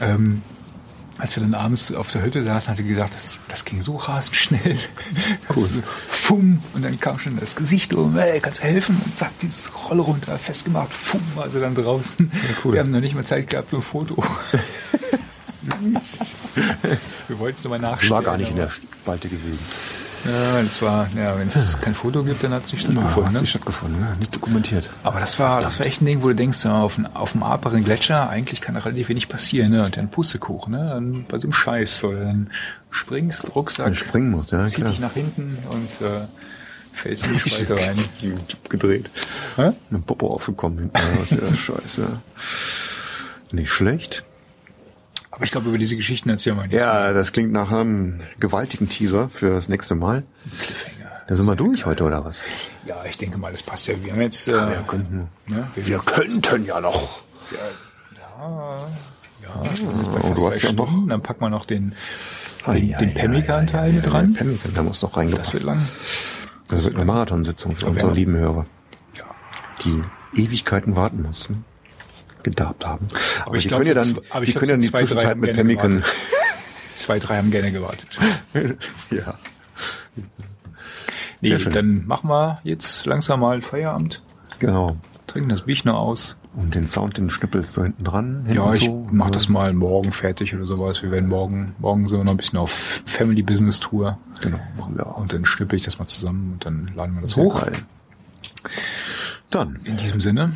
ähm, 0.00 0.42
als 1.18 1.34
wir 1.36 1.42
dann 1.42 1.54
abends 1.54 1.92
auf 1.92 2.10
der 2.12 2.22
Hütte 2.22 2.42
saßen, 2.44 2.70
hat 2.70 2.76
sie 2.76 2.84
gesagt, 2.84 3.14
das, 3.14 3.38
das 3.48 3.64
ging 3.64 3.80
so 3.80 3.96
rasend 3.96 4.36
schnell. 4.36 4.78
Cool. 5.54 5.64
So, 5.64 5.82
fumm, 6.08 6.60
und 6.74 6.84
dann 6.84 6.98
kam 7.00 7.18
schon 7.18 7.38
das 7.38 7.54
Gesicht 7.56 7.94
um, 7.94 8.18
ey, 8.18 8.40
kannst 8.40 8.60
du 8.60 8.64
helfen? 8.64 9.00
Und 9.04 9.16
zack, 9.16 9.38
dieses 9.38 9.70
Rolle 9.88 10.02
runter, 10.02 10.38
festgemacht, 10.38 10.92
fumm, 10.92 11.22
war 11.34 11.48
sie 11.48 11.60
dann 11.60 11.74
draußen. 11.74 12.30
cool. 12.64 12.72
Wir 12.74 12.80
haben 12.80 12.90
noch 12.90 13.00
nicht 13.00 13.14
mal 13.14 13.24
Zeit 13.24 13.48
gehabt 13.48 13.70
für 13.70 13.76
ein 13.76 13.82
Foto. 13.82 14.16
wir 17.28 17.38
wollten 17.38 17.56
es 17.58 17.64
nochmal 17.64 17.78
Ich 17.78 17.82
nachstellen. 17.82 18.10
war 18.12 18.22
gar 18.22 18.36
nicht 18.36 18.50
in 18.50 18.56
der 18.56 18.70
Spalte 18.70 19.28
gewesen. 19.28 19.64
Ja, 20.26 20.62
das 20.62 20.82
war, 20.82 21.08
ja, 21.16 21.38
wenn 21.38 21.48
es 21.48 21.78
kein 21.80 21.94
Foto 21.94 22.22
gibt, 22.24 22.42
dann 22.42 22.52
hat 22.52 22.64
es 22.64 22.72
nicht 22.72 22.84
Ja, 22.84 22.90
stattgefunden. 22.92 23.26
hat 23.26 23.32
Ne? 23.34 23.40
nicht 23.42 23.50
stattgefunden, 23.50 24.00
ne? 24.00 24.16
nicht 24.18 24.34
dokumentiert. 24.34 24.88
Aber 25.02 25.20
das 25.20 25.38
war, 25.38 25.60
das 25.60 25.78
war 25.78 25.86
echt 25.86 26.02
ein 26.02 26.06
Ding, 26.06 26.22
wo 26.22 26.28
du 26.28 26.34
denkst, 26.34 26.64
ja, 26.64 26.80
auf, 26.82 26.96
dem- 26.96 27.06
auf 27.06 27.32
dem 27.32 27.42
Aperen 27.42 27.84
Gletscher, 27.84 28.28
eigentlich 28.28 28.60
kann 28.60 28.74
da 28.74 28.80
relativ 28.80 29.08
wenig 29.08 29.28
passieren, 29.28 29.70
ne? 29.72 29.84
Und 29.84 29.96
dann 29.96 30.08
Pustekuchen, 30.10 30.72
ne? 30.72 30.78
Dann 30.88 31.24
bei 31.24 31.38
so 31.38 31.46
einem 31.46 31.52
Scheiß, 31.52 31.98
so, 31.98 32.12
dann 32.12 32.50
springst, 32.90 33.54
Rucksack, 33.54 33.88
du 33.88 33.94
springen 33.94 34.30
musst, 34.30 34.52
ja, 34.52 34.64
zieh 34.66 34.76
klar. 34.76 34.90
dich 34.90 35.00
nach 35.00 35.12
hinten 35.12 35.58
und 35.70 36.06
äh, 36.06 36.20
fällst 36.92 37.26
in 37.26 37.34
die 37.34 37.48
Spalte 37.48 37.74
rein. 37.76 37.96
gedreht. 38.68 39.10
Hä? 39.56 39.66
Mit 39.90 40.00
dem 40.00 40.02
Popo 40.04 40.28
aufgekommen 40.34 40.78
hinten. 40.78 40.98
Ja, 41.48 41.54
scheiße. 41.54 42.06
Nicht 43.52 43.70
schlecht. 43.70 44.24
Aber 45.36 45.44
ich 45.44 45.50
glaube, 45.52 45.68
über 45.68 45.78
diese 45.78 45.96
Geschichten 45.96 46.28
erzählen 46.30 46.56
wir 46.56 46.62
nicht. 46.66 46.72
Ja, 46.74 47.12
das 47.12 47.30
klingt 47.32 47.52
nach 47.52 47.70
einem 47.70 48.20
gewaltigen 48.40 48.88
Teaser 48.88 49.28
für 49.28 49.50
das 49.50 49.68
nächste 49.68 49.94
Mal. 49.94 50.24
Cliffhanger. 50.58 51.10
Da 51.28 51.34
sind 51.34 51.44
wir 51.46 51.56
durch 51.56 51.84
heute, 51.86 52.04
oder 52.04 52.24
was? 52.24 52.42
Ja, 52.86 52.96
ich 53.08 53.18
denke 53.18 53.38
mal, 53.38 53.52
das 53.52 53.62
passt 53.62 53.86
ja. 53.86 53.94
Wir 54.02 54.12
haben 54.12 54.20
jetzt, 54.22 54.48
äh, 54.48 54.52
wir 54.52 54.84
könnten, 54.86 55.28
ne? 55.46 55.68
wir, 55.74 55.86
wir 55.86 55.98
könnten 55.98 56.64
ja 56.64 56.80
noch. 56.80 57.20
ja, 57.52 57.58
ja, 59.42 59.74
sind 59.74 59.98
jetzt 59.98 60.10
bei 60.12 60.20
Oh, 60.20 60.34
du 60.34 60.46
hast 60.50 60.62
ja 60.62 60.72
noch-. 60.72 61.06
Dann 61.08 61.22
packen 61.22 61.40
wir 61.40 61.50
noch 61.50 61.64
den, 61.66 61.92
Ei, 62.64 62.80
den, 62.80 62.94
ei, 62.94 62.98
den 62.98 63.08
ei, 63.10 63.12
Pemmican-Teil 63.20 63.90
ei, 63.90 63.92
mit 63.92 64.06
ei, 64.06 64.26
Pemmican, 64.38 64.74
da 64.74 64.82
muss 64.82 65.02
noch 65.02 65.16
reingebracht. 65.16 65.46
Das 65.46 65.52
wird 65.52 65.64
lang. 65.64 65.86
Das 66.68 66.84
wird 66.84 66.94
eine 66.96 67.04
Marathonsitzung 67.04 67.76
für 67.76 67.86
unsere 67.86 68.12
lieben 68.12 68.36
Hörer, 68.36 68.66
Ja. 69.16 69.24
die 69.84 70.02
Ewigkeiten 70.40 70.96
warten 70.96 71.22
mussten, 71.22 71.64
gedarbt 72.46 72.86
haben. 72.86 73.06
Aber, 73.44 73.56
ich 73.56 73.64
die 73.64 73.68
glaub, 73.68 73.82
können 73.82 73.96
ja 73.96 74.02
so 74.02 74.14
dann, 74.14 74.22
aber 74.30 74.44
ich 74.44 74.52
die 74.52 74.58
können 74.58 74.68
ja 74.70 74.74
in 74.76 74.80
so 74.80 74.86
die 74.86 74.92
zwei, 74.92 75.00
Zwischenzeit 75.00 75.36
mit 75.36 75.54
Pemmican. 75.54 76.04
Zwei, 76.96 77.18
drei 77.18 77.36
haben 77.38 77.50
gerne 77.50 77.72
gewartet. 77.72 78.08
ja. 79.10 79.34
Nee, 81.40 81.48
Sehr 81.50 81.58
schön. 81.60 81.72
dann 81.72 82.06
machen 82.06 82.30
wir 82.30 82.58
jetzt 82.64 83.04
langsam 83.04 83.40
mal 83.40 83.60
Feierabend. 83.62 84.22
Genau. 84.60 84.96
Trinken 85.26 85.50
das 85.50 85.62
Bier 85.62 85.76
noch 85.84 85.98
aus. 85.98 86.38
Und 86.54 86.74
den 86.74 86.86
Sound, 86.86 87.18
den 87.18 87.28
schnippelst 87.28 87.76
du 87.76 87.82
hinten 87.82 88.04
dran. 88.04 88.46
Ja, 88.50 88.72
ich 88.72 88.84
so. 88.86 89.06
mach 89.12 89.30
das 89.30 89.48
mal 89.48 89.74
morgen 89.74 90.10
fertig 90.12 90.54
oder 90.54 90.64
sowas. 90.64 91.02
Wir 91.02 91.10
werden 91.10 91.28
morgen, 91.28 91.74
morgen 91.78 92.08
so 92.08 92.22
noch 92.22 92.30
ein 92.30 92.36
bisschen 92.38 92.58
auf 92.58 93.02
Family 93.04 93.42
Business 93.42 93.78
Tour. 93.78 94.18
Genau, 94.40 94.58
machen 94.78 94.96
wir 94.96 95.06
auch. 95.06 95.18
Und 95.18 95.32
dann 95.32 95.44
schnippel 95.44 95.76
ich 95.76 95.84
das 95.84 95.98
mal 95.98 96.06
zusammen 96.06 96.52
und 96.52 96.64
dann 96.64 96.90
laden 96.94 97.14
wir 97.16 97.20
das 97.20 97.32
Sehr 97.32 97.44
hoch. 97.44 97.60
geil. 97.60 97.74
Dann, 99.50 99.80
In 99.84 99.96
diesem 99.98 100.20
Sinne, 100.20 100.52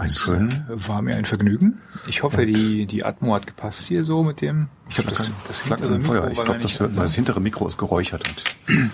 ein 0.00 0.10
schön. 0.10 0.64
war 0.68 1.02
mir 1.02 1.16
ein 1.16 1.24
Vergnügen. 1.24 1.80
Ich 2.06 2.22
hoffe, 2.22 2.46
die, 2.46 2.86
die 2.86 3.04
Atmo 3.04 3.34
hat 3.34 3.46
gepasst 3.46 3.86
hier 3.86 4.04
so 4.04 4.22
mit 4.22 4.40
dem. 4.40 4.68
Ich 4.88 4.96
glaube, 4.96 5.10
das, 5.10 5.30
das 5.46 5.60
hintere 5.62 6.00
Feuer. 6.00 6.22
Mikro 6.22 6.32
Ich 6.32 6.38
war 6.38 6.44
glaube, 6.46 6.60
das. 6.60 6.78
Das 6.96 7.14
hintere 7.14 7.40
Mikro 7.40 7.68
ist 7.68 7.78
geräuchert. 7.78 8.26
Und 8.28 8.90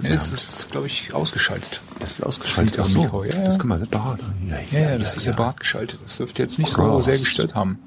Nee, 0.00 0.08
es 0.14 0.32
ist, 0.32 0.70
glaube 0.70 0.86
ich, 0.86 1.12
ausgeschaltet. 1.14 1.80
das 1.98 2.12
ist 2.12 2.22
ausgeschaltet. 2.22 2.78
Das 2.78 2.92
so, 2.92 3.02
Mikro, 3.02 3.24
ja, 3.24 3.30
das 3.30 3.54
ja. 3.54 3.58
kann 3.58 3.68
man 3.68 3.78
separat. 3.78 4.20
Ja, 4.48 4.56
Ja, 4.70 4.90
ja, 4.90 4.98
das 4.98 5.16
ist 5.16 5.24
separat 5.24 5.60
geschaltet. 5.60 5.98
Das 6.02 6.16
dürfte 6.18 6.42
jetzt 6.42 6.58
nicht 6.58 6.70
so 6.70 6.82
Krass. 6.82 7.04
sehr 7.04 7.18
gestört 7.18 7.54
haben. 7.54 7.78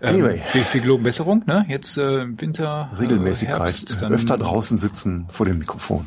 Ähm, 0.00 0.16
Anyway. 0.16 0.42
wir, 0.52 0.64
wir 0.72 0.80
geloben 0.80 1.04
Besserung, 1.04 1.42
ne? 1.46 1.64
Jetzt 1.68 1.96
äh, 1.96 2.22
im 2.22 2.40
Winter, 2.40 2.90
äh, 2.92 2.96
Regelmäßigkeit. 2.96 3.60
Herbst, 3.60 3.96
dann 4.00 4.12
öfter 4.12 4.36
draußen 4.36 4.78
sitzen 4.78 5.26
vor 5.30 5.46
dem 5.46 5.58
Mikrofon. 5.58 6.06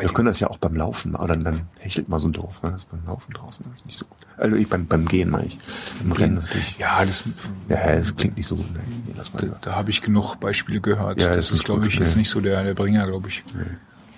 Wir 0.00 0.08
können 0.12 0.26
das 0.26 0.40
ja 0.40 0.48
auch 0.48 0.58
beim 0.58 0.74
Laufen, 0.76 1.14
aber 1.16 1.28
dann, 1.28 1.44
dann 1.44 1.62
hechelt 1.78 2.08
mal 2.08 2.18
so 2.20 2.28
doof. 2.28 2.62
Ne? 2.62 2.70
Das 2.72 2.82
ist 2.82 2.90
beim 2.90 3.04
Laufen 3.06 3.32
draußen 3.32 3.66
ist 3.76 3.86
nicht 3.86 3.98
so 3.98 4.04
gut. 4.04 4.16
Also 4.36 4.54
ich 4.56 4.68
beim, 4.68 4.86
beim 4.86 5.06
Gehen 5.06 5.30
meine 5.30 5.46
ich. 5.46 5.58
Im 6.02 6.12
Rennen 6.12 6.34
natürlich. 6.36 6.78
Ja, 6.78 7.04
das, 7.04 7.24
Ja, 7.68 7.76
es 7.76 8.14
klingt 8.16 8.36
nicht 8.36 8.46
so 8.46 8.56
gut. 8.56 8.72
Ne? 8.72 8.80
Nee, 9.06 9.14
mal 9.14 9.24
da, 9.48 9.58
da 9.60 9.74
habe 9.74 9.90
ich 9.90 10.02
genug 10.02 10.36
Beispiele 10.40 10.80
gehört. 10.80 11.20
Ja, 11.20 11.28
das, 11.28 11.48
das 11.48 11.50
ist, 11.52 11.64
glaube 11.64 11.86
ich, 11.88 11.94
jetzt 11.96 12.14
nee. 12.14 12.20
nicht 12.20 12.28
so 12.30 12.40
der, 12.40 12.62
der 12.62 12.74
Bringer, 12.74 13.06
glaube 13.06 13.28
ich. 13.28 13.42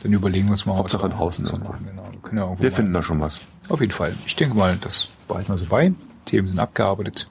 Dann 0.02 0.12
überlegen 0.12 0.46
wir 0.46 0.52
uns 0.52 0.66
mal 0.66 0.76
Hauptsache 0.76 1.04
was 1.04 1.10
wir- 1.10 1.16
draußen 1.16 1.44
machen. 1.44 1.88
Genau. 2.24 2.52
Wir, 2.58 2.62
Wir 2.64 2.70
mal- 2.70 2.76
finden 2.76 2.92
da 2.92 3.02
schon 3.02 3.20
was. 3.20 3.40
Auf 3.68 3.80
jeden 3.80 3.92
Fall. 3.92 4.12
Ich 4.26 4.36
denke 4.36 4.56
mal, 4.56 4.76
das 4.80 5.08
behalten 5.28 5.52
wir 5.52 5.58
so 5.58 5.66
bei. 5.66 5.92
Themen 6.26 6.48
sind 6.48 6.58
abgearbeitet. 6.58 7.26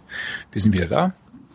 Wir 0.51 0.61
sind 0.61 0.73
wieder 0.73 0.87
da. 0.87 1.13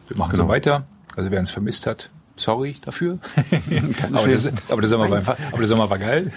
Wir 0.08 0.16
machen 0.16 0.36
so 0.36 0.42
Genau. 0.42 0.52
weiter. 0.54 0.86
Also 1.16 1.30
wer 1.30 1.40
uns 1.40 1.50
vermisst 1.50 1.86
hat, 1.86 2.10
sorry 2.36 2.76
dafür. 2.84 3.18
aber, 4.12 4.28
das, 4.28 4.48
aber, 4.68 4.86
Sommer 4.88 5.10
war 5.10 5.36
aber 5.52 5.66
Sommer 5.66 5.88
war 5.90 5.98
geil. 5.98 6.32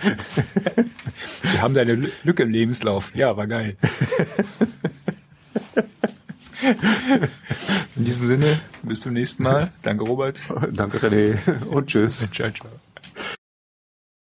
Sie 1.44 1.60
haben 1.60 1.74
da 1.74 1.82
eine 1.82 1.94
Lü- 1.94 2.12
Lücke 2.24 2.44
im 2.44 2.50
Lebenslauf. 2.50 3.12
Ja, 3.16 3.36
war 3.38 3.48
geil. 3.48 3.76
In 7.96 8.06
diesem 8.06 8.26
Sinne, 8.28 8.60
bis 8.84 9.02
zum 9.02 9.14
nächsten 9.14 9.44
Mal. 9.44 9.72
Danke, 9.84 10.04
Robert. 10.04 10.42
Danke, 10.72 10.98
René. 10.98 11.38
Und 11.68 11.88
tschüss. 11.88 12.26
Ciao, 12.32 12.50
ciao. 12.52 12.68